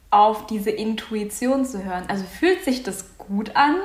auf 0.10 0.48
diese 0.48 0.72
Intuition 0.72 1.66
zu 1.66 1.84
hören. 1.84 2.06
Also 2.08 2.24
fühlt 2.24 2.64
sich 2.64 2.82
das 2.82 3.16
gut 3.20 3.56
an 3.56 3.76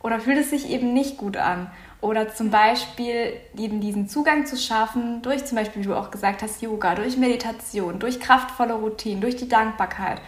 oder 0.00 0.20
fühlt 0.20 0.38
es 0.38 0.50
sich 0.50 0.68
eben 0.68 0.92
nicht 0.92 1.16
gut 1.16 1.38
an? 1.38 1.70
Oder 2.00 2.32
zum 2.34 2.50
Beispiel 2.50 3.32
eben 3.56 3.80
diesen 3.80 4.08
Zugang 4.08 4.46
zu 4.46 4.56
schaffen 4.56 5.22
durch 5.22 5.44
zum 5.44 5.56
Beispiel, 5.56 5.82
wie 5.82 5.86
du 5.86 5.94
auch 5.94 6.10
gesagt 6.10 6.42
hast, 6.42 6.62
Yoga, 6.62 6.94
durch 6.94 7.16
Meditation, 7.16 7.98
durch 7.98 8.20
kraftvolle 8.20 8.74
Routinen, 8.74 9.20
durch 9.20 9.36
die 9.36 9.48
Dankbarkeit 9.48 10.20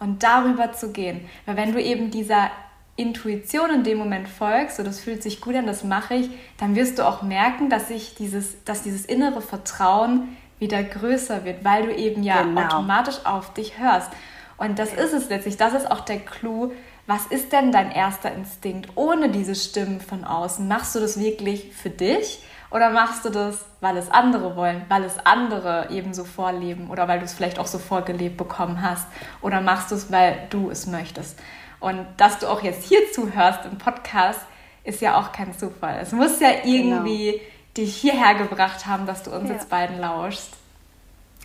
und 0.00 0.22
darüber 0.22 0.72
zu 0.72 0.92
gehen. 0.92 1.28
Weil 1.46 1.56
wenn 1.56 1.72
du 1.72 1.80
eben 1.80 2.10
dieser 2.10 2.50
Intuition 2.96 3.70
in 3.70 3.84
dem 3.84 3.98
Moment 3.98 4.28
folgst, 4.28 4.76
so 4.76 4.82
das 4.82 5.00
fühlt 5.00 5.22
sich 5.22 5.40
gut 5.40 5.54
an, 5.54 5.66
das 5.66 5.84
mache 5.84 6.14
ich, 6.14 6.30
dann 6.58 6.74
wirst 6.74 6.98
du 6.98 7.06
auch 7.06 7.22
merken, 7.22 7.70
dass 7.70 7.88
sich 7.88 8.14
dieses, 8.14 8.64
dass 8.64 8.82
dieses 8.82 9.04
innere 9.04 9.42
Vertrauen 9.42 10.36
wieder 10.58 10.82
größer 10.82 11.44
wird, 11.44 11.64
weil 11.64 11.86
du 11.86 11.94
eben 11.94 12.22
ja 12.22 12.42
genau. 12.42 12.62
automatisch 12.62 13.18
auf 13.24 13.52
dich 13.52 13.78
hörst. 13.78 14.10
Und 14.56 14.78
das 14.78 14.94
ist 14.94 15.12
es 15.12 15.28
letztlich, 15.28 15.58
das 15.58 15.74
ist 15.74 15.90
auch 15.90 16.00
der 16.00 16.18
Clou. 16.20 16.72
Was 17.06 17.26
ist 17.26 17.52
denn 17.52 17.70
dein 17.70 17.92
erster 17.92 18.32
Instinkt 18.32 18.90
ohne 18.96 19.28
diese 19.28 19.54
Stimmen 19.54 20.00
von 20.00 20.24
außen? 20.24 20.66
Machst 20.66 20.94
du 20.94 21.00
das 21.00 21.20
wirklich 21.20 21.72
für 21.72 21.90
dich 21.90 22.42
oder 22.70 22.90
machst 22.90 23.24
du 23.24 23.30
das, 23.30 23.64
weil 23.80 23.96
es 23.96 24.10
andere 24.10 24.56
wollen, 24.56 24.84
weil 24.88 25.04
es 25.04 25.16
andere 25.24 25.88
eben 25.90 26.14
so 26.14 26.24
vorleben 26.24 26.90
oder 26.90 27.06
weil 27.06 27.20
du 27.20 27.24
es 27.24 27.32
vielleicht 27.32 27.60
auch 27.60 27.66
so 27.66 27.78
vorgelebt 27.78 28.36
bekommen 28.36 28.82
hast 28.82 29.06
oder 29.40 29.60
machst 29.60 29.92
du 29.92 29.94
es, 29.94 30.10
weil 30.10 30.48
du 30.50 30.68
es 30.70 30.86
möchtest? 30.88 31.38
Und 31.78 32.04
dass 32.16 32.40
du 32.40 32.48
auch 32.48 32.62
jetzt 32.62 32.88
hier 32.88 33.00
zuhörst 33.12 33.64
im 33.64 33.78
Podcast, 33.78 34.40
ist 34.82 35.00
ja 35.00 35.20
auch 35.20 35.32
kein 35.32 35.56
Zufall. 35.56 35.98
Es 36.00 36.12
muss 36.12 36.40
ja 36.40 36.50
irgendwie 36.64 37.32
genau. 37.32 37.42
dich 37.76 37.96
hierher 37.96 38.34
gebracht 38.34 38.86
haben, 38.86 39.06
dass 39.06 39.22
du 39.22 39.30
uns 39.30 39.48
ja. 39.48 39.54
jetzt 39.54 39.68
beiden 39.68 40.00
lauschst. 40.00 40.50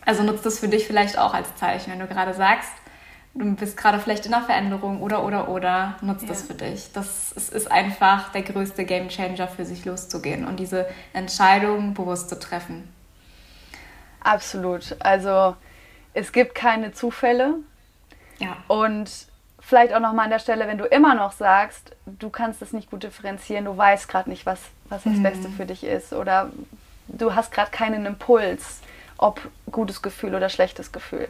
Also 0.05 0.23
nutzt 0.23 0.45
das 0.45 0.59
für 0.59 0.67
dich 0.67 0.87
vielleicht 0.87 1.17
auch 1.17 1.33
als 1.33 1.55
Zeichen, 1.55 1.91
wenn 1.91 1.99
du 1.99 2.07
gerade 2.07 2.33
sagst, 2.33 2.71
du 3.33 3.55
bist 3.55 3.77
gerade 3.77 3.99
vielleicht 3.99 4.25
in 4.25 4.33
einer 4.33 4.45
Veränderung 4.45 5.01
oder 5.01 5.23
oder 5.23 5.49
oder 5.49 5.95
nutzt 6.01 6.23
ja. 6.23 6.29
das 6.29 6.41
für 6.43 6.53
dich. 6.53 6.91
Das 6.93 7.31
ist, 7.31 7.53
ist 7.53 7.71
einfach 7.71 8.31
der 8.31 8.41
größte 8.41 8.85
Game 8.85 9.09
Changer 9.09 9.47
für 9.47 9.65
sich 9.65 9.85
loszugehen 9.85 10.45
und 10.45 10.59
diese 10.59 10.87
Entscheidung 11.13 11.93
bewusst 11.93 12.29
zu 12.29 12.39
treffen. 12.39 12.91
Absolut. 14.19 14.95
Also 14.99 15.55
es 16.13 16.31
gibt 16.31 16.55
keine 16.55 16.91
Zufälle. 16.93 17.55
Ja. 18.39 18.57
Und 18.67 19.09
vielleicht 19.59 19.93
auch 19.93 19.99
nochmal 19.99 20.25
an 20.25 20.31
der 20.31 20.39
Stelle, 20.39 20.67
wenn 20.67 20.77
du 20.77 20.85
immer 20.85 21.15
noch 21.15 21.31
sagst, 21.31 21.95
du 22.05 22.29
kannst 22.29 22.61
es 22.61 22.73
nicht 22.73 22.89
gut 22.89 23.03
differenzieren, 23.03 23.65
du 23.65 23.77
weißt 23.77 24.09
gerade 24.09 24.29
nicht, 24.29 24.45
was, 24.45 24.59
was 24.89 25.03
das 25.03 25.13
mhm. 25.13 25.23
Beste 25.23 25.49
für 25.49 25.65
dich 25.65 25.83
ist 25.83 26.11
oder 26.11 26.51
du 27.07 27.35
hast 27.35 27.51
gerade 27.51 27.71
keinen 27.71 28.05
Impuls, 28.05 28.81
ob 29.17 29.39
gutes 29.71 30.01
Gefühl 30.01 30.35
oder 30.35 30.49
schlechtes 30.49 30.91
Gefühl. 30.91 31.29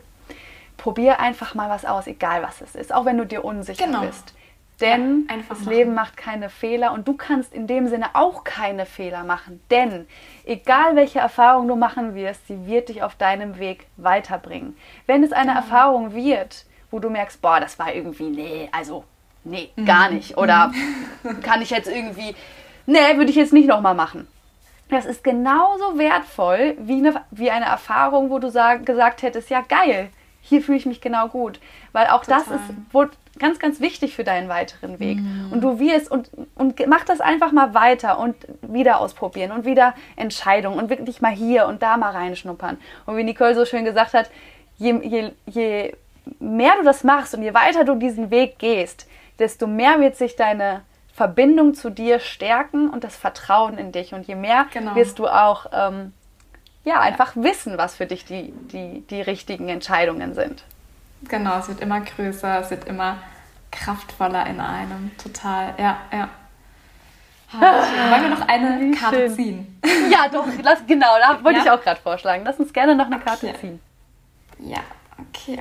Probier 0.82 1.20
einfach 1.20 1.54
mal 1.54 1.70
was 1.70 1.86
aus, 1.86 2.08
egal 2.08 2.42
was 2.42 2.60
es 2.60 2.74
ist, 2.74 2.92
auch 2.92 3.06
wenn 3.06 3.16
du 3.16 3.26
dir 3.26 3.46
unsicher 3.46 3.86
genau. 3.86 4.02
bist. 4.02 4.34
Denn 4.80 5.28
ja, 5.30 5.38
das 5.48 5.60
machen. 5.60 5.70
Leben 5.70 5.94
macht 5.94 6.18
keine 6.18 6.50
Fehler 6.50 6.92
und 6.92 7.08
du 7.08 7.14
kannst 7.14 7.54
in 7.54 7.68
dem 7.68 7.88
Sinne 7.88 8.08
auch 8.14 8.44
keine 8.44 8.88
Fehler 8.88 9.24
machen. 9.24 9.62
Denn 9.70 10.08
egal 10.44 10.96
welche 10.96 11.20
Erfahrung 11.20 11.68
du 11.68 11.76
machen 11.76 12.16
wirst, 12.16 12.48
sie 12.48 12.66
wird 12.66 12.90
dich 12.90 13.04
auf 13.04 13.14
deinem 13.14 13.60
Weg 13.60 13.86
weiterbringen. 13.98 14.76
Wenn 15.06 15.24
es 15.24 15.32
eine 15.32 15.52
genau. 15.52 15.60
Erfahrung 15.60 16.16
wird, 16.16 16.66
wo 16.90 16.98
du 16.98 17.12
merkst, 17.12 17.44
boah, 17.44 17.60
das 17.60 17.78
war 17.78 17.94
irgendwie, 17.94 18.30
nee, 18.30 18.70
also, 18.72 19.04
nee, 19.44 19.70
mhm. 19.76 19.86
gar 19.86 20.10
nicht. 20.10 20.36
Oder 20.36 20.72
mhm. 21.22 21.42
kann 21.44 21.62
ich 21.62 21.70
jetzt 21.70 21.88
irgendwie, 21.88 22.34
nee, 22.88 23.18
würde 23.18 23.30
ich 23.30 23.36
jetzt 23.36 23.54
nicht 23.54 23.68
nochmal 23.68 23.94
machen. 23.94 24.28
Das 24.90 25.06
ist 25.06 25.24
genauso 25.24 26.00
wertvoll 26.00 26.76
wie 26.80 26.98
eine, 26.98 27.22
wie 27.30 27.52
eine 27.52 27.66
Erfahrung, 27.66 28.32
wo 28.32 28.40
du 28.40 28.50
sag, 28.50 28.84
gesagt 28.84 29.22
hättest, 29.22 29.52
ja 29.52 29.62
geil, 29.62 30.10
hier 30.42 30.62
fühle 30.62 30.78
ich 30.78 30.86
mich 30.86 31.02
genau 31.02 31.28
gut. 31.28 31.60
Weil 31.92 32.08
auch 32.08 32.26
Total. 32.26 32.40
das 32.40 32.48
ist 32.48 33.18
ganz, 33.40 33.60
ganz 33.60 33.80
wichtig 33.80 34.16
für 34.16 34.24
deinen 34.24 34.50
weiteren 34.50 35.00
Weg. 35.00 35.20
Mhm. 35.20 35.52
Und 35.52 35.62
du 35.62 35.80
wirst 35.80 36.12
und, 36.12 36.30
und 36.56 36.86
mach 36.88 37.06
das 37.06 37.22
einfach 37.22 37.52
mal 37.52 37.74
weiter 37.74 38.20
und 38.20 38.36
wieder 38.62 39.00
ausprobieren 39.00 39.52
und 39.52 39.66
wieder 39.66 39.94
Entscheidungen 40.16 40.78
und 40.78 40.90
wirklich 40.90 41.22
mal 41.22 41.32
hier 41.32 41.68
und 41.68 41.82
da 41.82 41.98
mal 41.98 42.12
reinschnuppern. 42.12 42.78
Und 43.06 43.18
wie 43.18 43.24
Nicole 43.24 43.56
so 43.56 43.66
schön 43.66 43.86
gesagt 43.86 44.14
hat, 44.14 44.30
je, 44.78 45.00
je, 45.04 45.32
je 45.46 45.96
mehr 46.40 46.74
du 46.78 46.84
das 46.84 47.04
machst 47.04 47.34
und 47.34 47.44
je 47.44 47.54
weiter 47.54 47.84
du 47.84 47.96
diesen 47.96 48.32
Weg 48.32 48.60
gehst, 48.60 49.08
desto 49.40 49.68
mehr 49.68 50.00
wird 50.00 50.18
sich 50.18 50.36
deine 50.36 50.82
Verbindung 51.14 51.74
zu 51.74 51.90
dir 51.90 52.20
stärken 52.20 52.90
und 52.90 53.04
das 53.04 53.16
Vertrauen 53.16 53.78
in 53.78 53.92
dich. 53.92 54.14
Und 54.14 54.28
je 54.28 54.36
mehr 54.36 54.68
genau. 54.74 54.96
wirst 54.96 55.20
du 55.20 55.28
auch 55.28 55.68
ähm, 55.74 56.14
ja, 56.84 57.00
einfach 57.00 57.36
wissen, 57.36 57.78
was 57.78 57.96
für 57.96 58.06
dich 58.06 58.26
die, 58.26 58.52
die, 58.72 59.02
die 59.10 59.22
richtigen 59.22 59.70
Entscheidungen 59.70 60.34
sind. 60.34 60.64
Genau, 61.28 61.60
es 61.60 61.68
wird 61.68 61.82
immer 61.82 62.02
größer, 62.02 62.62
es 62.62 62.72
wird 62.72 62.86
immer 62.86 63.18
kraftvoller 63.70 64.48
in 64.48 64.60
einem. 64.60 65.12
Total, 65.18 65.74
ja, 65.78 65.98
ja. 66.12 66.30
Wollen 67.60 68.24
wir 68.24 68.30
noch 68.30 68.48
eine 68.48 68.92
Karte 68.96 69.18
schön. 69.18 69.36
ziehen? 69.36 69.82
Ja, 70.10 70.30
doch, 70.30 70.46
lass, 70.64 70.86
genau, 70.88 71.18
da 71.20 71.44
wollte 71.44 71.60
ja? 71.60 71.66
ich 71.66 71.72
auch 71.72 71.82
gerade 71.82 72.00
vorschlagen. 72.00 72.44
Lass 72.46 72.58
uns 72.58 72.72
gerne 72.72 72.96
noch 72.96 73.08
eine 73.08 73.18
okay. 73.18 73.26
Karte 73.26 73.54
ziehen. 73.60 73.80
Ja, 74.60 74.80
okay. 75.18 75.60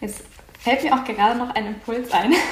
Jetzt 0.00 0.24
fällt 0.58 0.82
mir 0.82 0.94
auch 0.94 1.04
gerade 1.04 1.38
noch 1.38 1.54
ein 1.54 1.66
Impuls 1.66 2.12
ein. 2.12 2.34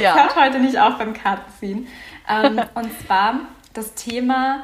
Ja. 0.00 0.14
Hört 0.14 0.34
heute 0.34 0.60
nicht 0.60 0.78
auf 0.78 0.96
beim 0.96 1.12
Kartenziehen. 1.12 1.86
Ähm, 2.26 2.58
und 2.74 2.90
zwar 3.00 3.40
das 3.74 3.92
Thema, 3.92 4.62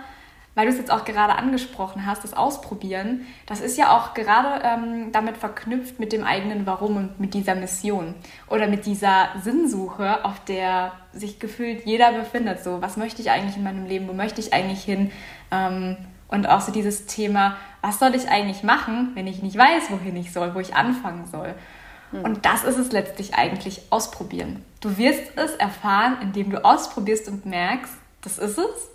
weil 0.60 0.66
du 0.66 0.72
es 0.72 0.78
jetzt 0.78 0.90
auch 0.90 1.06
gerade 1.06 1.36
angesprochen 1.36 2.04
hast, 2.04 2.22
das 2.22 2.34
Ausprobieren, 2.34 3.26
das 3.46 3.62
ist 3.62 3.78
ja 3.78 3.96
auch 3.96 4.12
gerade 4.12 4.62
ähm, 4.62 5.10
damit 5.10 5.38
verknüpft 5.38 5.98
mit 5.98 6.12
dem 6.12 6.22
eigenen 6.22 6.66
Warum 6.66 6.98
und 6.98 7.18
mit 7.18 7.32
dieser 7.32 7.54
Mission 7.54 8.14
oder 8.46 8.66
mit 8.66 8.84
dieser 8.84 9.30
Sinnsuche, 9.42 10.22
auf 10.22 10.38
der 10.44 10.92
sich 11.14 11.38
gefühlt 11.40 11.86
jeder 11.86 12.12
befindet. 12.12 12.62
So, 12.62 12.82
was 12.82 12.98
möchte 12.98 13.22
ich 13.22 13.30
eigentlich 13.30 13.56
in 13.56 13.62
meinem 13.62 13.86
Leben? 13.86 14.06
Wo 14.06 14.12
möchte 14.12 14.42
ich 14.42 14.52
eigentlich 14.52 14.84
hin? 14.84 15.10
Ähm, 15.50 15.96
und 16.28 16.46
auch 16.46 16.60
so 16.60 16.72
dieses 16.72 17.06
Thema, 17.06 17.56
was 17.80 17.98
soll 17.98 18.14
ich 18.14 18.28
eigentlich 18.28 18.62
machen, 18.62 19.12
wenn 19.14 19.26
ich 19.26 19.42
nicht 19.42 19.56
weiß, 19.56 19.90
wohin 19.90 20.14
ich 20.16 20.30
soll, 20.30 20.54
wo 20.54 20.60
ich 20.60 20.74
anfangen 20.74 21.24
soll? 21.32 21.54
Hm. 22.10 22.20
Und 22.20 22.44
das 22.44 22.64
ist 22.64 22.76
es 22.76 22.92
letztlich 22.92 23.32
eigentlich, 23.32 23.80
ausprobieren. 23.88 24.62
Du 24.82 24.98
wirst 24.98 25.22
es 25.36 25.52
erfahren, 25.52 26.18
indem 26.20 26.50
du 26.50 26.62
ausprobierst 26.62 27.28
und 27.28 27.46
merkst, 27.46 27.94
das 28.20 28.36
ist 28.36 28.58
es. 28.58 28.89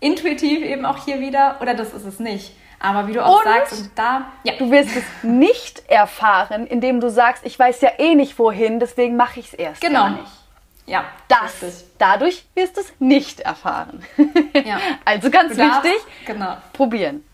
Intuitiv 0.00 0.62
eben 0.62 0.84
auch 0.86 1.04
hier 1.04 1.20
wieder 1.20 1.58
oder 1.60 1.74
das 1.74 1.92
ist 1.92 2.04
es 2.04 2.18
nicht. 2.18 2.52
Aber 2.78 3.06
wie 3.06 3.12
du 3.12 3.24
auch 3.24 3.38
und 3.38 3.44
sagst, 3.44 3.72
und 3.78 3.90
da. 3.94 4.32
Ja. 4.42 4.54
Du 4.58 4.70
wirst 4.70 4.96
es 4.96 5.04
nicht 5.22 5.82
erfahren, 5.90 6.66
indem 6.66 7.00
du 7.00 7.10
sagst, 7.10 7.44
ich 7.44 7.58
weiß 7.58 7.82
ja 7.82 7.90
eh 7.98 8.14
nicht 8.14 8.38
wohin, 8.38 8.80
deswegen 8.80 9.16
mache 9.16 9.40
ich 9.40 9.48
es 9.48 9.54
erst 9.54 9.82
genau. 9.82 10.00
gar 10.00 10.10
nicht. 10.10 10.32
Ja. 10.86 11.04
Das, 11.28 11.62
richtig. 11.62 11.84
dadurch 11.98 12.46
wirst 12.54 12.76
du 12.76 12.80
es 12.80 12.92
nicht 12.98 13.40
erfahren. 13.40 14.02
Ja. 14.64 14.78
also 15.04 15.30
ganz 15.30 15.56
wichtig, 15.56 15.94
genau. 16.26 16.56
probieren. 16.72 17.24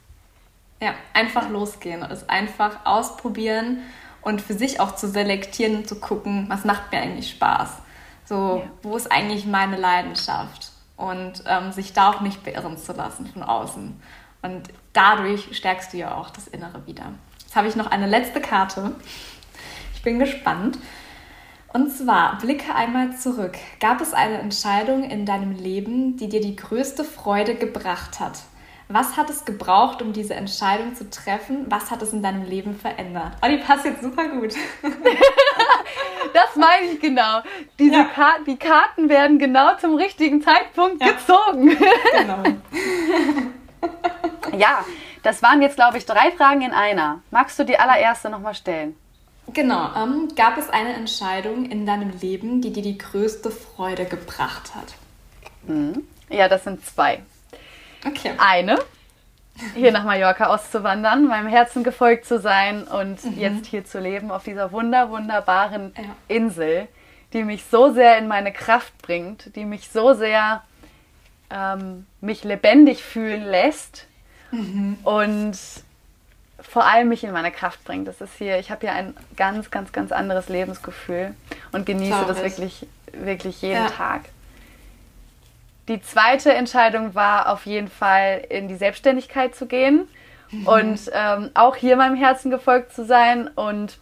Ja, 0.81 0.95
einfach 1.15 1.49
losgehen 1.49 2.03
und 2.03 2.11
es 2.11 2.29
einfach 2.29 2.85
ausprobieren 2.85 3.83
und 4.21 4.43
für 4.43 4.55
sich 4.55 4.81
auch 4.81 4.95
zu 4.95 5.09
selektieren 5.09 5.77
und 5.77 5.89
zu 5.89 5.99
gucken, 5.99 6.47
was 6.49 6.65
macht 6.65 6.93
mir 6.93 6.99
eigentlich 6.99 7.31
Spaß. 7.31 7.71
So, 8.27 8.63
ja. 8.63 8.71
wo 8.83 8.97
ist 8.97 9.11
eigentlich 9.11 9.47
meine 9.47 9.77
Leidenschaft? 9.77 10.73
Und 10.97 11.45
ähm, 11.47 11.73
sich 11.73 11.93
da 11.93 12.11
auch 12.11 12.21
nicht 12.23 12.43
beirren 12.43 12.79
zu 12.79 12.93
lassen 12.93 13.27
von 13.27 13.43
außen. 13.43 14.01
Und 14.43 14.63
dadurch 14.93 15.57
stärkst 15.57 15.93
du 15.93 15.99
ja 15.99 16.15
auch 16.15 16.31
das 16.31 16.47
Innere 16.49 16.87
wieder. 16.87 17.13
Jetzt 17.41 17.55
habe 17.55 17.69
ich 17.69 17.77
noch 17.77 17.87
eine 17.87 18.07
letzte 18.07 18.41
Karte. 18.41 18.93
Ich 19.95 20.03
bin 20.03 20.19
gespannt. 20.19 20.79
Und 21.73 21.91
zwar, 21.91 22.39
blicke 22.39 22.75
einmal 22.75 23.17
zurück. 23.17 23.57
Gab 23.81 24.01
es 24.01 24.15
eine 24.15 24.39
Entscheidung 24.39 25.05
in 25.05 25.27
deinem 25.27 25.53
Leben, 25.53 26.17
die 26.17 26.29
dir 26.29 26.41
die 26.41 26.57
größte 26.57 27.05
Freude 27.05 27.55
gebracht 27.55 28.19
hat? 28.21 28.39
Was 28.89 29.17
hat 29.17 29.31
es 29.31 29.45
gebraucht, 29.45 30.01
um 30.01 30.13
diese 30.13 30.35
Entscheidung 30.35 30.95
zu 30.95 31.11
treffen? 31.11 31.67
Was 31.69 31.91
hat 31.91 32.03
es 32.03 32.13
in 32.13 32.23
deinem 32.23 32.45
Leben 32.45 32.77
verändert? 32.77 33.33
Oh, 33.43 33.49
die 33.49 33.57
passt 33.57 33.85
jetzt 33.85 34.01
super 34.01 34.29
gut. 34.29 34.55
das 36.33 36.55
meine 36.55 36.93
ich 36.93 37.01
genau. 37.01 37.41
Diese 37.81 37.97
ja. 37.97 38.05
Kar 38.05 38.37
die 38.47 38.57
Karten 38.57 39.09
werden 39.09 39.41
genau 39.41 39.77
zum 39.79 39.97
richtigen 39.97 40.41
Zeitpunkt 40.41 41.03
ja. 41.03 41.13
gezogen. 41.13 41.77
genau. 42.13 42.43
ja, 44.57 44.85
das 45.25 45.43
waren 45.43 45.63
jetzt, 45.63 45.75
glaube 45.75 45.99
ich, 45.99 46.07
drei 46.07 46.31
Fragen 46.31 46.63
in 46.63 46.73
einer. 46.73 47.21
Magst 47.33 47.59
du 47.59 47.65
die 47.65 47.79
allererste 47.79 48.31
nochmal 48.31 48.55
stellen? 48.55 48.95
Genau. 49.53 49.91
Ähm, 49.97 50.29
gab 50.37 50.59
es 50.59 50.71
eine 50.71 50.93
Entscheidung 50.93 51.67
in 51.67 51.87
deinem 51.87 52.13
Leben, 52.21 52.61
die 52.61 52.73
dir 52.73 52.85
die 52.85 52.99
größte 52.99 53.51
Freude 53.51 54.05
gebracht 54.05 54.77
hat? 54.77 54.95
Mhm. 55.67 56.07
Ja, 56.29 56.49
das 56.49 56.63
sind 56.63 56.85
zwei. 56.87 57.23
Okay. 58.05 58.33
Eine 58.39 58.79
hier 59.75 59.93
nach 59.93 60.05
Mallorca 60.05 60.47
auszuwandern, 60.47 61.27
meinem 61.27 61.49
Herzen 61.49 61.83
gefolgt 61.83 62.27
zu 62.27 62.39
sein 62.39 62.85
und 62.85 63.25
mhm. 63.25 63.39
jetzt 63.39 63.67
hier 63.67 63.85
zu 63.85 63.99
leben 63.99 64.31
auf 64.31 64.45
dieser 64.45 64.73
wunder, 64.73 65.11
wunderbaren 65.11 65.95
ja. 65.97 66.05
Insel, 66.29 66.89
die 67.33 67.43
mich 67.43 67.65
so 67.65 67.93
sehr 67.93 68.19
in 68.19 68.29
meine 68.29 68.53
Kraft 68.53 68.97
bringt, 69.03 69.55
die 69.57 69.65
mich 69.65 69.89
so 69.89 70.15
sehr 70.15 70.63
ähm, 71.51 72.07
mich 72.21 72.45
lebendig 72.45 73.03
fühlen 73.03 73.45
lässt 73.45 74.07
mhm. 74.51 74.99
und 75.05 75.59
vor 76.61 76.85
allem 76.85 77.09
mich 77.09 77.25
in 77.25 77.33
meine 77.33 77.53
Kraft 77.53 77.85
bringt. 77.85 78.09
Das 78.09 78.21
ist 78.21 78.35
hier, 78.39 78.59
ich 78.59 78.71
habe 78.71 78.81
hier 78.83 78.93
ein 78.93 79.15
ganz, 79.37 79.71
ganz, 79.71 79.93
ganz 79.93 80.13
anderes 80.13 80.49
Lebensgefühl 80.49 81.35
und 81.73 81.87
genieße 81.87 82.25
das 82.27 82.43
wirklich, 82.43 82.87
wirklich 83.13 83.63
jeden 83.63 83.85
ja. 83.85 83.89
Tag. 83.89 84.23
Die 85.89 86.01
zweite 86.03 86.53
Entscheidung 86.53 87.15
war 87.15 87.53
auf 87.53 87.67
jeden 87.67 87.89
Fall 87.89 88.45
in 88.49 88.69
die 88.69 88.75
Selbstständigkeit 88.75 89.55
zu 89.55 89.67
gehen 89.67 90.09
mhm. 90.51 90.67
und 90.67 91.11
ähm, 91.13 91.51
auch 91.55 91.77
hier 91.77 91.97
meinem 91.97 92.17
Herzen 92.17 92.51
gefolgt 92.51 92.93
zu 92.93 93.05
sein 93.05 93.49
und 93.49 93.99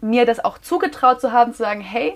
mir 0.00 0.26
das 0.26 0.44
auch 0.44 0.58
zugetraut 0.58 1.20
zu 1.20 1.32
haben, 1.32 1.52
zu 1.52 1.58
sagen, 1.58 1.80
hey, 1.80 2.14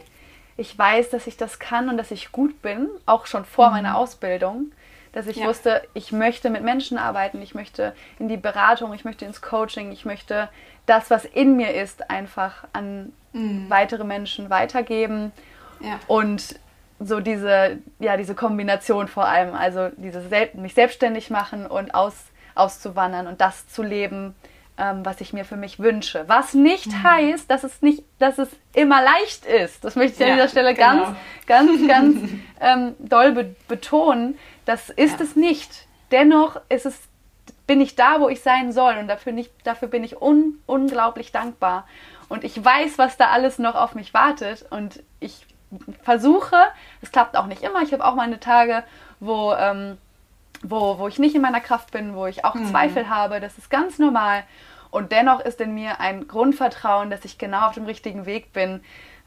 ich 0.56 0.76
weiß, 0.76 1.10
dass 1.10 1.26
ich 1.26 1.36
das 1.36 1.58
kann 1.58 1.88
und 1.88 1.96
dass 1.96 2.10
ich 2.10 2.32
gut 2.32 2.62
bin, 2.62 2.88
auch 3.06 3.26
schon 3.26 3.44
vor 3.44 3.68
mhm. 3.68 3.74
meiner 3.74 3.96
Ausbildung, 3.96 4.72
dass 5.12 5.26
ich 5.26 5.38
ja. 5.38 5.46
wusste, 5.46 5.82
ich 5.94 6.12
möchte 6.12 6.50
mit 6.50 6.62
Menschen 6.62 6.98
arbeiten, 6.98 7.40
ich 7.42 7.54
möchte 7.54 7.94
in 8.18 8.28
die 8.28 8.36
Beratung, 8.36 8.92
ich 8.92 9.04
möchte 9.04 9.24
ins 9.24 9.40
Coaching, 9.40 9.90
ich 9.90 10.04
möchte 10.04 10.48
das, 10.86 11.10
was 11.10 11.24
in 11.24 11.56
mir 11.56 11.74
ist, 11.74 12.10
einfach 12.10 12.64
an 12.72 13.12
mhm. 13.32 13.68
weitere 13.68 14.04
Menschen 14.04 14.50
weitergeben. 14.50 15.32
Ja. 15.80 15.98
Und 16.06 16.58
so 17.00 17.20
diese, 17.20 17.78
ja, 17.98 18.16
diese 18.16 18.34
Kombination 18.34 19.08
vor 19.08 19.26
allem, 19.26 19.54
also 19.54 19.88
dieses 19.96 20.24
mich 20.54 20.74
selbstständig 20.74 21.30
machen 21.30 21.66
und 21.66 21.94
aus, 21.94 22.14
auszuwandern 22.54 23.26
und 23.26 23.40
das 23.40 23.68
zu 23.68 23.82
leben, 23.82 24.34
ähm, 24.78 25.04
was 25.04 25.20
ich 25.20 25.32
mir 25.32 25.44
für 25.44 25.56
mich 25.56 25.78
wünsche. 25.78 26.24
Was 26.28 26.54
nicht 26.54 26.86
mhm. 26.86 27.02
heißt, 27.02 27.50
dass 27.50 27.64
es 27.64 27.82
nicht, 27.82 28.04
dass 28.18 28.38
es 28.38 28.48
immer 28.74 29.02
leicht 29.02 29.44
ist. 29.44 29.84
Das 29.84 29.96
möchte 29.96 30.14
ich 30.14 30.20
ja, 30.20 30.26
an 30.26 30.32
dieser 30.34 30.48
Stelle 30.48 30.74
genau. 30.74 31.14
ganz, 31.46 31.78
ganz, 31.78 31.88
ganz 31.88 32.30
ähm, 32.60 32.94
doll 32.98 33.32
be 33.32 33.56
betonen. 33.66 34.38
Das 34.64 34.90
ist 34.90 35.18
ja. 35.18 35.24
es 35.24 35.36
nicht. 35.36 35.86
Dennoch 36.10 36.60
ist 36.68 36.86
es, 36.86 36.98
bin 37.66 37.80
ich 37.80 37.96
da, 37.96 38.20
wo 38.20 38.28
ich 38.28 38.40
sein 38.40 38.72
soll 38.72 38.96
und 38.98 39.08
dafür, 39.08 39.32
nicht, 39.32 39.52
dafür 39.64 39.88
bin 39.88 40.04
ich 40.04 40.20
un, 40.20 40.58
unglaublich 40.66 41.32
dankbar. 41.32 41.86
Und 42.28 42.44
ich 42.44 42.62
weiß, 42.62 42.98
was 42.98 43.16
da 43.16 43.28
alles 43.28 43.58
noch 43.58 43.74
auf 43.74 43.94
mich 43.94 44.14
wartet 44.14 44.66
und 44.70 45.02
ich 45.20 45.46
versuche, 46.02 46.56
es 47.02 47.12
klappt 47.12 47.36
auch 47.36 47.46
nicht 47.46 47.62
immer. 47.62 47.82
Ich 47.82 47.92
habe 47.92 48.04
auch 48.04 48.14
meine 48.14 48.40
Tage, 48.40 48.84
wo, 49.20 49.52
ähm, 49.52 49.98
wo, 50.62 50.98
wo 50.98 51.08
ich 51.08 51.18
nicht 51.18 51.34
in 51.34 51.42
meiner 51.42 51.60
Kraft 51.60 51.90
bin, 51.90 52.14
wo 52.14 52.26
ich 52.26 52.44
auch 52.44 52.54
mhm. 52.54 52.66
Zweifel 52.66 53.08
habe. 53.08 53.40
Das 53.40 53.58
ist 53.58 53.70
ganz 53.70 53.98
normal. 53.98 54.44
Und 54.90 55.12
dennoch 55.12 55.40
ist 55.40 55.60
in 55.60 55.74
mir 55.74 56.00
ein 56.00 56.28
Grundvertrauen, 56.28 57.10
dass 57.10 57.24
ich 57.24 57.38
genau 57.38 57.66
auf 57.66 57.74
dem 57.74 57.84
richtigen 57.84 58.26
Weg 58.26 58.52
bin. 58.52 58.80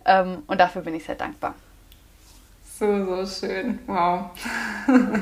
Ähm, 0.05 0.43
und 0.47 0.59
dafür 0.59 0.81
bin 0.81 0.95
ich 0.95 1.05
sehr 1.05 1.15
dankbar. 1.15 1.53
So, 2.79 3.05
so 3.05 3.47
schön. 3.47 3.79
Wow. 3.85 4.31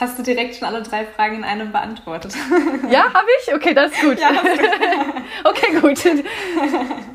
hast 0.00 0.18
du 0.18 0.22
direkt 0.24 0.56
schon 0.56 0.66
alle 0.66 0.82
drei 0.82 1.04
Fragen 1.04 1.36
in 1.36 1.44
einem 1.44 1.70
beantwortet. 1.70 2.34
Ja, 2.90 3.04
habe 3.14 3.26
ich? 3.40 3.54
Okay, 3.54 3.74
das 3.74 3.92
ist 3.92 4.00
gut. 4.00 4.18
Ja, 4.18 4.30
okay, 5.44 5.80
gut. 5.80 6.04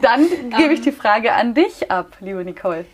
Dann 0.01 0.29
gebe 0.57 0.73
ich 0.73 0.81
die 0.81 0.93
Frage 0.93 1.33
an 1.33 1.53
dich 1.53 1.91
ab, 1.91 2.15
liebe 2.21 2.45
Nicole. 2.45 2.85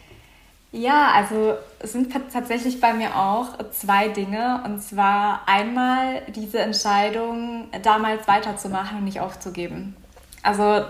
Ja, 0.72 1.11
also 1.11 1.56
es 1.80 1.91
sind 1.91 2.14
tatsächlich 2.31 2.80
bei 2.80 2.93
mir 2.93 3.15
auch 3.18 3.57
zwei 3.72 4.07
Dinge. 4.07 4.61
Und 4.65 4.81
zwar 4.81 5.41
einmal 5.45 6.22
diese 6.34 6.60
Entscheidung, 6.60 7.68
damals 7.84 8.27
weiterzumachen 8.27 8.99
und 8.99 9.03
nicht 9.03 9.19
aufzugeben. 9.19 9.95
Also 10.43 10.85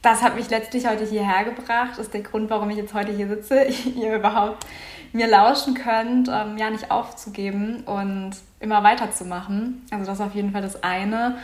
das 0.00 0.22
hat 0.22 0.36
mich 0.36 0.48
letztlich 0.48 0.86
heute 0.86 1.04
hierher 1.04 1.44
gebracht. 1.44 1.92
Das 1.92 2.06
ist 2.06 2.14
der 2.14 2.22
Grund, 2.22 2.48
warum 2.48 2.70
ich 2.70 2.78
jetzt 2.78 2.94
heute 2.94 3.12
hier 3.12 3.28
sitze. 3.28 3.64
ihr 3.96 4.16
überhaupt 4.16 4.64
mir 5.12 5.26
lauschen 5.26 5.74
könnt, 5.74 6.28
ähm, 6.28 6.56
ja 6.58 6.70
nicht 6.70 6.90
aufzugeben 6.90 7.82
und 7.84 8.32
immer 8.60 8.82
weiterzumachen. 8.82 9.86
Also 9.90 10.06
das 10.06 10.18
ist 10.18 10.24
auf 10.24 10.34
jeden 10.34 10.52
Fall 10.52 10.62
das 10.62 10.82
eine. 10.82 11.36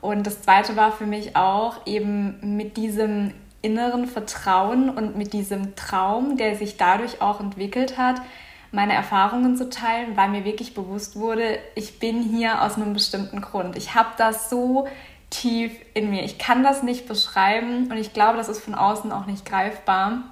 Und 0.00 0.26
das 0.26 0.42
zweite 0.42 0.76
war 0.76 0.92
für 0.92 1.06
mich 1.06 1.36
auch 1.36 1.86
eben 1.86 2.56
mit 2.56 2.76
diesem 2.76 3.32
inneren 3.66 4.06
Vertrauen 4.06 4.88
und 4.88 5.16
mit 5.16 5.32
diesem 5.32 5.74
Traum, 5.74 6.36
der 6.36 6.54
sich 6.54 6.76
dadurch 6.76 7.20
auch 7.20 7.40
entwickelt 7.40 7.98
hat, 7.98 8.22
meine 8.70 8.94
Erfahrungen 8.94 9.56
zu 9.56 9.68
teilen, 9.68 10.16
weil 10.16 10.28
mir 10.28 10.44
wirklich 10.44 10.72
bewusst 10.74 11.16
wurde, 11.16 11.58
ich 11.74 11.98
bin 11.98 12.22
hier 12.22 12.62
aus 12.62 12.76
einem 12.76 12.92
bestimmten 12.92 13.40
Grund. 13.40 13.76
Ich 13.76 13.94
habe 13.94 14.10
das 14.16 14.48
so 14.48 14.86
tief 15.30 15.72
in 15.94 16.10
mir. 16.10 16.22
Ich 16.24 16.38
kann 16.38 16.62
das 16.62 16.84
nicht 16.84 17.08
beschreiben 17.08 17.90
und 17.90 17.96
ich 17.96 18.12
glaube, 18.12 18.36
das 18.38 18.48
ist 18.48 18.60
von 18.60 18.76
außen 18.76 19.10
auch 19.10 19.26
nicht 19.26 19.44
greifbar. 19.44 20.22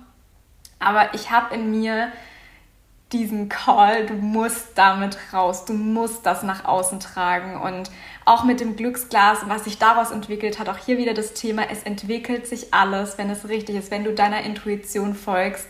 Aber 0.79 1.15
ich 1.15 1.31
habe 1.31 1.55
in 1.55 1.71
mir 1.71 2.13
diesen 3.13 3.49
Call, 3.49 4.07
du 4.07 4.15
musst 4.15 4.77
damit 4.77 5.17
raus, 5.33 5.65
du 5.65 5.73
musst 5.73 6.27
das 6.27 6.43
nach 6.43 6.65
außen 6.65 7.01
tragen 7.01 7.61
und 7.61 7.91
auch 8.25 8.45
mit 8.45 8.61
dem 8.61 8.77
Glücksglas, 8.77 9.41
was 9.49 9.65
sich 9.65 9.79
daraus 9.79 10.11
entwickelt 10.11 10.59
hat, 10.59 10.69
auch 10.69 10.79
hier 10.79 10.99
wieder 10.99 11.15
das 11.15 11.35
Thema, 11.35 11.65
es 11.71 11.83
entwickelt 11.83 12.47
sich 12.47 12.73
alles, 12.73 13.19
wenn 13.19 13.29
es 13.31 13.49
richtig 13.49 13.77
ist, 13.77 13.91
wenn 13.91 14.05
du 14.05 14.15
deiner 14.15 14.43
Intuition 14.43 15.15
folgst. 15.15 15.69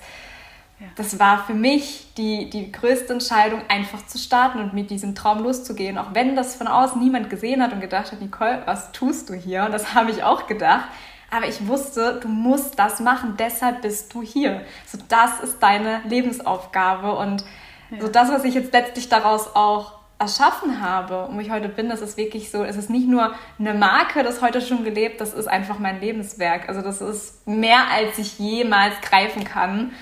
Ja. 0.79 0.87
Das 0.97 1.19
war 1.19 1.45
für 1.45 1.55
mich 1.55 2.13
die, 2.17 2.51
die 2.51 2.71
größte 2.71 3.13
Entscheidung, 3.13 3.63
einfach 3.69 4.07
zu 4.07 4.19
starten 4.19 4.59
und 4.59 4.75
mit 4.75 4.91
diesem 4.91 5.15
Traum 5.15 5.43
loszugehen. 5.43 5.99
Auch 5.99 6.15
wenn 6.15 6.37
das 6.37 6.57
von 6.57 6.67
außen 6.67 7.01
niemand 7.01 7.31
gesehen 7.31 7.63
hat 7.63 7.73
und 7.73 7.81
gedacht 7.81 8.13
hat, 8.13 8.21
Nicole, 8.21 8.63
was 8.67 8.93
tust 8.93 9.31
du 9.31 9.35
hier? 9.35 9.65
Und 9.65 9.73
das 9.73 9.95
habe 9.95 10.11
ich 10.11 10.23
auch 10.23 10.47
gedacht. 10.47 10.89
Aber 11.31 11.49
ich 11.49 11.67
wusste, 11.67 12.21
du 12.21 12.29
musst 12.29 12.79
das 12.79 13.01
machen, 13.01 13.35
deshalb 13.37 13.83
bist 13.83 14.15
du 14.15 14.23
hier. 14.23 14.61
So, 14.87 14.99
das 15.09 15.41
ist 15.41 15.61
deine 15.61 16.01
Lebensaufgabe. 16.07 17.13
Und 17.17 17.45
ja. 17.91 18.01
so 18.01 18.09
das, 18.09 18.31
was 18.31 18.45
ich 18.45 18.55
jetzt 18.55 18.73
letztlich 18.73 19.09
daraus 19.09 19.55
auch 19.57 20.04
erschaffen 20.19 20.81
habe 20.81 21.27
und 21.27 21.37
wo 21.37 21.41
ich 21.41 21.51
heute 21.51 21.69
bin, 21.69 21.89
das 21.89 22.01
ist 22.01 22.17
wirklich 22.17 22.51
so, 22.51 22.65
es 22.65 22.77
ist 22.77 22.89
nicht 22.89 23.09
nur 23.09 23.35
eine 23.59 23.75
Marke, 23.75 24.23
das 24.23 24.41
heute 24.41 24.61
schon 24.61 24.85
gelebt, 24.85 25.21
das 25.21 25.35
ist 25.35 25.47
einfach 25.47 25.79
mein 25.79 26.01
Lebenswerk. 26.01 26.69
Also 26.69 26.83
das 26.83 27.01
ist 27.01 27.47
mehr, 27.47 27.89
als 27.93 28.19
ich 28.19 28.39
jemals 28.39 28.95
greifen 29.01 29.45
kann. 29.45 29.93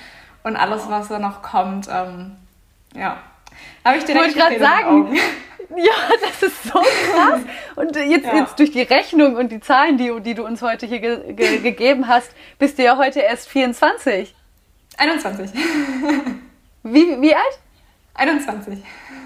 Und 0.45 0.57
alles, 0.57 0.89
was 0.89 1.09
da 1.09 1.19
noch 1.19 1.43
kommt, 1.43 1.89
ähm, 1.91 2.33
ja. 2.95 3.17
Habe 3.85 3.99
ich 3.99 4.05
direkt 4.05 4.37
Wollte 4.37 4.39
gerade 4.39 4.59
sagen. 4.59 5.17
Ja, 5.75 5.95
das 6.21 6.43
ist 6.43 6.65
so 6.65 6.81
krass. 6.81 7.41
Und 7.77 7.97
jetzt, 7.97 8.27
ja. 8.27 8.37
jetzt 8.37 8.59
durch 8.59 8.73
die 8.73 8.83
Rechnung 8.83 9.37
und 9.37 9.51
die 9.51 9.61
Zahlen, 9.61 9.97
die, 9.97 10.13
die 10.21 10.35
du 10.35 10.45
uns 10.45 10.61
heute 10.61 10.85
hier 10.85 10.99
ge 10.99 11.33
ge 11.33 11.59
gegeben 11.63 12.09
hast, 12.09 12.31
bist 12.59 12.79
du 12.79 12.83
ja 12.83 12.99
heute 12.99 13.21
erst 13.21 13.49
24. 13.49 14.35
21. 14.99 15.51
Wie, 16.83 17.21
wie 17.23 17.35
alt? 17.35 17.59
21. 18.15 18.79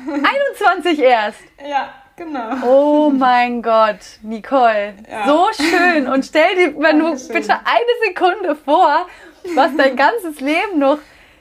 21 0.07 0.99
erst? 1.01 1.41
Ja, 1.69 1.93
genau. 2.17 2.57
Oh 2.63 3.11
mein 3.11 3.63
Gott, 3.63 3.99
Nicole. 4.23 4.95
Ja. 5.11 5.27
So 5.27 5.49
schön. 5.53 6.09
Und 6.09 6.25
stell 6.25 6.55
dir, 6.55 6.81
wenn 6.81 6.99
du 6.99 7.11
bitte 7.29 7.55
eine 7.55 8.07
Sekunde 8.07 8.57
vor, 8.57 9.07
was 9.55 9.77
dein 9.77 9.97
ganzes 9.97 10.41
Leben 10.41 10.79
noch 10.79 10.99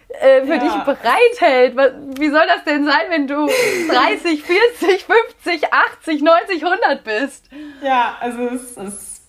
äh, 0.10 0.42
für 0.42 0.56
ja. 0.56 0.58
dich 0.58 0.74
bereithält. 0.84 1.76
Wie 2.20 2.30
soll 2.30 2.46
das 2.48 2.64
denn 2.66 2.86
sein, 2.86 3.06
wenn 3.10 3.28
du 3.28 3.48
30, 3.90 4.44
40, 4.44 5.06
50, 5.06 5.74
80, 5.74 6.22
90, 6.22 6.66
100 6.66 7.04
bist? 7.04 7.50
Ja, 7.82 8.18
also 8.20 8.48
es 8.48 8.78
ist, 8.78 9.22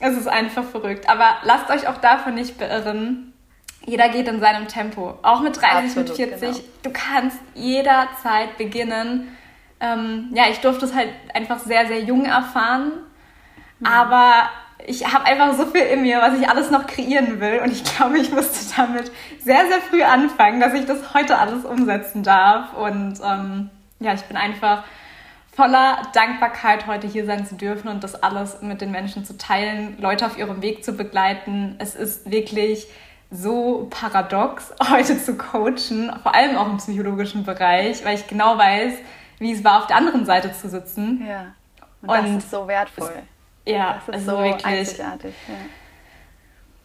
es 0.00 0.16
ist 0.16 0.28
einfach 0.28 0.64
verrückt. 0.64 1.08
Aber 1.08 1.36
lasst 1.44 1.70
euch 1.70 1.88
auch 1.88 1.98
davon 1.98 2.34
nicht 2.34 2.58
beirren 2.58 3.29
jeder 3.86 4.08
geht 4.08 4.28
in 4.28 4.40
seinem 4.40 4.68
Tempo. 4.68 5.18
Auch 5.22 5.40
mit 5.40 5.60
30, 5.60 5.76
Absolut, 5.76 6.08
mit 6.08 6.16
40. 6.16 6.40
Genau. 6.40 6.58
Du 6.82 6.90
kannst 6.92 7.38
jederzeit 7.54 8.56
beginnen. 8.58 9.36
Ähm, 9.80 10.30
ja, 10.34 10.44
ich 10.50 10.60
durfte 10.60 10.84
es 10.84 10.94
halt 10.94 11.08
einfach 11.34 11.58
sehr, 11.58 11.86
sehr 11.86 12.00
jung 12.00 12.26
erfahren. 12.26 12.92
Mhm. 13.78 13.86
Aber 13.86 14.50
ich 14.86 15.12
habe 15.12 15.24
einfach 15.24 15.54
so 15.54 15.66
viel 15.66 15.82
in 15.82 16.02
mir, 16.02 16.20
was 16.20 16.38
ich 16.38 16.48
alles 16.48 16.70
noch 16.70 16.86
kreieren 16.86 17.40
will. 17.40 17.60
Und 17.62 17.72
ich 17.72 17.84
glaube, 17.84 18.18
ich 18.18 18.30
musste 18.30 18.74
damit 18.76 19.10
sehr, 19.42 19.66
sehr 19.66 19.80
früh 19.80 20.02
anfangen, 20.02 20.60
dass 20.60 20.74
ich 20.74 20.86
das 20.86 21.14
heute 21.14 21.38
alles 21.38 21.64
umsetzen 21.64 22.22
darf. 22.22 22.74
Und 22.74 23.18
ähm, 23.24 23.70
ja, 23.98 24.14
ich 24.14 24.22
bin 24.22 24.36
einfach 24.36 24.84
voller 25.52 26.02
Dankbarkeit, 26.14 26.86
heute 26.86 27.06
hier 27.06 27.26
sein 27.26 27.44
zu 27.46 27.54
dürfen 27.54 27.88
und 27.88 28.04
das 28.04 28.22
alles 28.22 28.62
mit 28.62 28.80
den 28.80 28.90
Menschen 28.90 29.24
zu 29.24 29.36
teilen, 29.36 29.96
Leute 30.00 30.26
auf 30.26 30.38
ihrem 30.38 30.62
Weg 30.62 30.84
zu 30.84 30.92
begleiten. 30.92 31.76
Es 31.78 31.94
ist 31.94 32.30
wirklich 32.30 32.86
so 33.30 33.86
paradox, 33.90 34.72
heute 34.90 35.22
zu 35.22 35.36
coachen, 35.36 36.12
vor 36.22 36.34
allem 36.34 36.56
auch 36.56 36.68
im 36.68 36.78
psychologischen 36.78 37.44
Bereich, 37.44 38.04
weil 38.04 38.16
ich 38.16 38.26
genau 38.26 38.58
weiß, 38.58 38.94
wie 39.38 39.52
es 39.52 39.64
war, 39.64 39.80
auf 39.80 39.86
der 39.86 39.96
anderen 39.96 40.26
Seite 40.26 40.52
zu 40.52 40.68
sitzen. 40.68 41.24
Ja. 41.26 41.54
Und, 42.02 42.08
und 42.08 42.36
das 42.36 42.44
ist 42.44 42.50
so 42.50 42.66
wertvoll. 42.66 43.22
Es, 43.64 43.72
ja, 43.72 43.94
das 43.94 44.08
ist 44.08 44.28
also 44.28 44.38
so 44.38 44.44
wirklich 44.44 44.66
einzigartig. 44.66 45.34
Ja. 45.48 45.54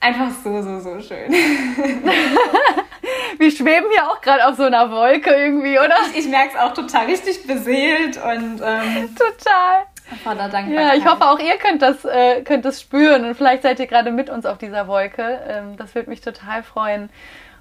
Einfach 0.01 0.29
so, 0.43 0.61
so, 0.61 0.79
so 0.79 1.01
schön. 1.01 1.31
Wir 3.37 3.51
schweben 3.51 3.87
hier 3.91 4.09
auch 4.09 4.21
gerade 4.21 4.47
auf 4.47 4.55
so 4.55 4.63
einer 4.63 4.89
Wolke 4.91 5.31
irgendwie, 5.31 5.79
oder? 5.79 5.95
Ich, 6.11 6.19
ich 6.19 6.27
merke 6.29 6.55
es 6.55 6.59
auch 6.59 6.73
total 6.73 7.05
richtig 7.05 7.45
beseelt 7.47 8.17
und. 8.17 8.61
Ähm, 8.63 9.15
total. 9.15 9.85
Voller 10.23 10.49
Dankbarkeit. 10.49 10.73
Ja, 10.73 10.93
ich 10.95 11.05
hoffe 11.05 11.25
auch 11.25 11.39
ihr 11.39 11.57
könnt 11.57 11.81
das, 11.81 12.05
äh, 12.05 12.41
könnt 12.41 12.65
das 12.65 12.81
spüren 12.81 13.25
und 13.25 13.35
vielleicht 13.35 13.63
seid 13.63 13.79
ihr 13.79 13.87
gerade 13.87 14.11
mit 14.11 14.29
uns 14.29 14.45
auf 14.45 14.57
dieser 14.57 14.87
Wolke. 14.87 15.41
Ähm, 15.47 15.77
das 15.77 15.95
würde 15.95 16.09
mich 16.09 16.21
total 16.21 16.63
freuen. 16.63 17.09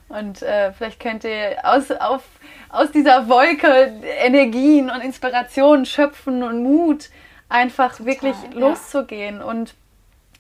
Und 0.08 0.42
äh, 0.42 0.72
vielleicht 0.72 1.00
könnt 1.00 1.24
ihr 1.24 1.56
aus, 1.62 1.90
auf, 1.90 2.22
aus 2.68 2.92
dieser 2.92 3.28
Wolke 3.28 3.92
Energien 4.20 4.90
und 4.90 5.00
Inspirationen 5.00 5.86
schöpfen 5.86 6.42
und 6.42 6.62
Mut, 6.62 7.08
einfach 7.48 7.92
Total, 7.96 8.06
wirklich 8.06 8.36
ja. 8.52 8.60
loszugehen 8.60 9.42
und 9.42 9.74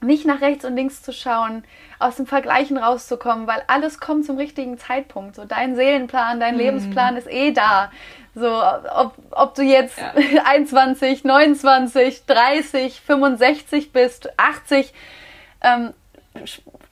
nicht 0.06 0.26
nach 0.26 0.40
rechts 0.40 0.64
und 0.64 0.76
links 0.76 1.02
zu 1.02 1.12
schauen, 1.12 1.64
aus 1.98 2.16
dem 2.16 2.26
Vergleichen 2.26 2.76
rauszukommen, 2.76 3.46
weil 3.46 3.62
alles 3.66 3.98
kommt 4.00 4.26
zum 4.26 4.36
richtigen 4.36 4.78
Zeitpunkt. 4.78 5.36
So 5.36 5.44
dein 5.44 5.76
Seelenplan, 5.76 6.40
dein 6.40 6.54
mhm. 6.54 6.60
Lebensplan 6.60 7.16
ist 7.16 7.28
eh 7.28 7.52
da. 7.52 7.90
So, 8.34 8.62
ob, 8.62 9.14
ob 9.30 9.54
du 9.54 9.62
jetzt 9.62 9.98
ja. 9.98 10.12
21, 10.44 11.24
29, 11.24 12.26
30, 12.26 13.00
65 13.00 13.92
bist, 13.92 14.38
80, 14.38 14.92
ähm, 15.62 15.94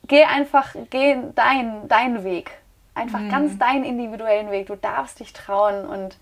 geh 0.07 0.25
einfach, 0.25 0.75
geh 0.91 1.17
deinen 1.35 1.89
dein 1.89 2.25
Weg. 2.25 2.53
Einfach 2.95 3.21
mhm. 3.21 3.31
ganz 3.31 3.59
deinen 3.59 3.85
individuellen 3.85 4.51
Weg. 4.51 4.69
Du 4.69 4.77
darfst 4.77 5.21
dich 5.21 5.33
trauen 5.33 5.85
und 5.87 6.17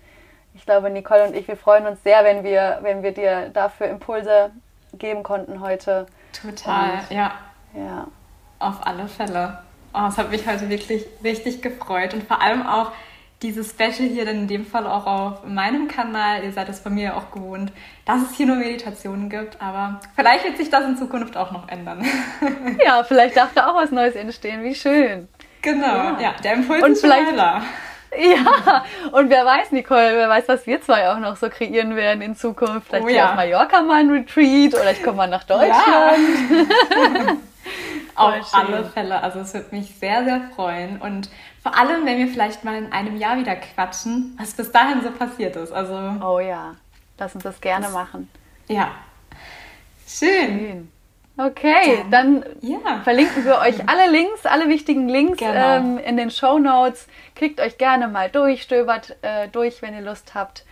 ich 0.53 0.65
glaube, 0.65 0.89
Nicole 0.89 1.25
und 1.27 1.35
ich, 1.35 1.47
wir 1.47 1.55
freuen 1.55 1.85
uns 1.85 2.01
sehr, 2.03 2.23
wenn 2.23 2.43
wir, 2.43 2.79
wenn 2.81 3.03
wir 3.03 3.11
dir 3.11 3.49
dafür 3.49 3.87
Impulse 3.87 4.51
geben 4.93 5.23
konnten 5.23 5.61
heute. 5.61 6.07
Total, 6.39 6.99
und, 7.09 7.15
ja. 7.15 7.31
Ja. 7.73 8.07
Auf 8.59 8.85
alle 8.85 9.07
Fälle. 9.07 9.59
Oh, 9.93 10.05
es 10.07 10.17
hat 10.17 10.31
mich 10.31 10.47
heute 10.47 10.69
wirklich 10.69 11.05
richtig 11.23 11.61
gefreut 11.61 12.13
und 12.13 12.23
vor 12.23 12.41
allem 12.41 12.65
auch 12.65 12.91
dieses 13.41 13.71
Special 13.71 14.07
hier 14.07 14.25
dann 14.25 14.35
in 14.35 14.47
dem 14.47 14.65
Fall 14.65 14.85
auch 14.85 15.05
auf 15.05 15.43
meinem 15.45 15.87
Kanal. 15.87 16.43
Ihr 16.43 16.51
seid 16.51 16.69
es 16.69 16.81
bei 16.81 16.89
mir 16.89 17.17
auch 17.17 17.31
gewohnt, 17.31 17.71
dass 18.05 18.21
es 18.21 18.35
hier 18.35 18.45
nur 18.45 18.57
Meditationen 18.57 19.29
gibt, 19.29 19.59
aber 19.61 19.99
vielleicht 20.15 20.45
wird 20.45 20.57
sich 20.57 20.69
das 20.69 20.85
in 20.85 20.95
Zukunft 20.97 21.35
auch 21.35 21.51
noch 21.51 21.67
ändern. 21.67 22.05
Ja, 22.85 23.03
vielleicht 23.03 23.35
darf 23.35 23.53
da 23.53 23.71
auch 23.71 23.75
was 23.75 23.91
Neues 23.91 24.15
entstehen. 24.15 24.63
Wie 24.63 24.75
schön. 24.75 25.27
Genau, 25.61 25.85
ja, 25.85 26.19
ja 26.19 26.33
der 26.43 26.53
Impuls 26.53 26.83
und 26.83 26.91
ist 26.91 27.01
vielleicht, 27.01 27.27
schneller. 27.27 27.63
Ja, 28.17 28.83
und 29.13 29.29
wer 29.29 29.45
weiß, 29.45 29.71
Nicole, 29.71 30.15
wer 30.15 30.27
weiß, 30.27 30.47
was 30.47 30.67
wir 30.67 30.81
zwei 30.81 31.09
auch 31.09 31.19
noch 31.19 31.37
so 31.37 31.49
kreieren 31.49 31.95
werden 31.95 32.21
in 32.21 32.35
Zukunft. 32.35 32.87
Vielleicht 32.89 33.05
oh, 33.05 33.09
ja. 33.09 33.29
auf 33.29 33.35
Mallorca 33.35 33.81
mal 33.81 34.01
ein 34.01 34.09
Retreat 34.09 34.73
oder 34.73 34.91
ich 34.91 35.01
komme 35.01 35.17
mal 35.17 35.29
nach 35.29 35.45
Deutschland. 35.45 35.77
Ja. 36.49 37.37
auf 38.15 38.53
alle 38.53 38.85
Fälle. 38.85 39.21
Also 39.21 39.39
es 39.39 39.53
würde 39.53 39.73
mich 39.73 39.95
sehr, 39.95 40.23
sehr 40.23 40.41
freuen. 40.55 41.01
Und 41.01 41.29
vor 41.61 41.77
allem, 41.77 42.05
wenn 42.05 42.17
wir 42.17 42.27
vielleicht 42.27 42.63
mal 42.63 42.75
in 42.75 42.91
einem 42.91 43.17
Jahr 43.17 43.37
wieder 43.37 43.55
quatschen, 43.55 44.35
was 44.39 44.53
bis 44.53 44.71
dahin 44.71 45.01
so 45.01 45.11
passiert 45.11 45.55
ist. 45.55 45.71
Also, 45.71 45.93
oh 46.23 46.39
ja, 46.39 46.75
lass 47.17 47.35
uns 47.35 47.43
das 47.43 47.61
gerne 47.61 47.85
das, 47.85 47.93
machen. 47.93 48.29
Ja. 48.67 48.91
Schön. 50.07 50.59
Schön. 50.59 50.91
Okay, 51.47 52.03
dann, 52.11 52.41
dann 52.41 52.45
ja. 52.61 53.01
verlinken 53.03 53.45
wir 53.45 53.57
euch 53.59 53.87
alle 53.89 54.11
Links, 54.11 54.45
alle 54.45 54.69
wichtigen 54.69 55.09
Links 55.09 55.39
genau. 55.39 55.77
ähm, 55.77 55.97
in 55.97 56.17
den 56.17 56.29
Show 56.29 56.59
Notes. 56.59 57.07
Klickt 57.35 57.59
euch 57.59 57.77
gerne 57.77 58.07
mal 58.07 58.29
durch, 58.29 58.61
stöbert 58.61 59.17
äh, 59.21 59.47
durch, 59.47 59.81
wenn 59.81 59.95
ihr 59.95 60.01
Lust 60.01 60.35
habt. 60.35 60.65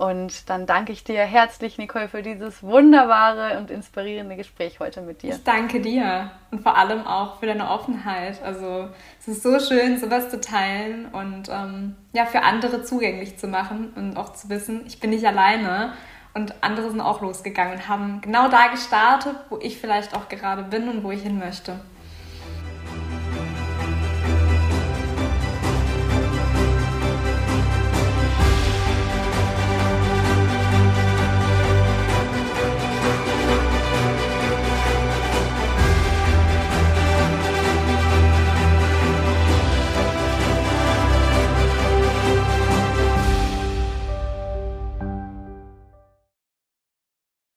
Und 0.00 0.48
dann 0.48 0.64
danke 0.64 0.92
ich 0.92 1.04
dir 1.04 1.20
herzlich, 1.20 1.76
Nicole, 1.76 2.08
für 2.08 2.22
dieses 2.22 2.62
wunderbare 2.62 3.58
und 3.58 3.70
inspirierende 3.70 4.34
Gespräch 4.34 4.80
heute 4.80 5.02
mit 5.02 5.22
dir. 5.22 5.34
Ich 5.34 5.44
danke 5.44 5.78
dir 5.78 6.30
und 6.50 6.62
vor 6.62 6.78
allem 6.78 7.06
auch 7.06 7.38
für 7.38 7.44
deine 7.44 7.68
Offenheit. 7.68 8.42
Also 8.42 8.88
es 9.18 9.28
ist 9.28 9.42
so 9.42 9.60
schön, 9.60 9.98
sowas 9.98 10.30
zu 10.30 10.40
teilen 10.40 11.06
und 11.12 11.50
ähm, 11.50 11.96
ja, 12.14 12.24
für 12.24 12.42
andere 12.42 12.82
zugänglich 12.82 13.36
zu 13.36 13.46
machen 13.46 13.92
und 13.94 14.16
auch 14.16 14.32
zu 14.32 14.48
wissen, 14.48 14.86
ich 14.86 15.00
bin 15.00 15.10
nicht 15.10 15.26
alleine 15.26 15.92
und 16.34 16.54
andere 16.62 16.90
sind 16.90 17.00
auch 17.00 17.20
losgegangen 17.20 17.74
und 17.74 17.88
haben 17.88 18.20
genau 18.20 18.48
da 18.48 18.68
gestartet, 18.68 19.36
wo 19.48 19.58
ich 19.58 19.78
vielleicht 19.78 20.14
auch 20.14 20.28
gerade 20.28 20.62
bin 20.62 20.88
und 20.88 21.02
wo 21.02 21.10
ich 21.10 21.22
hin 21.22 21.38
möchte. 21.38 21.80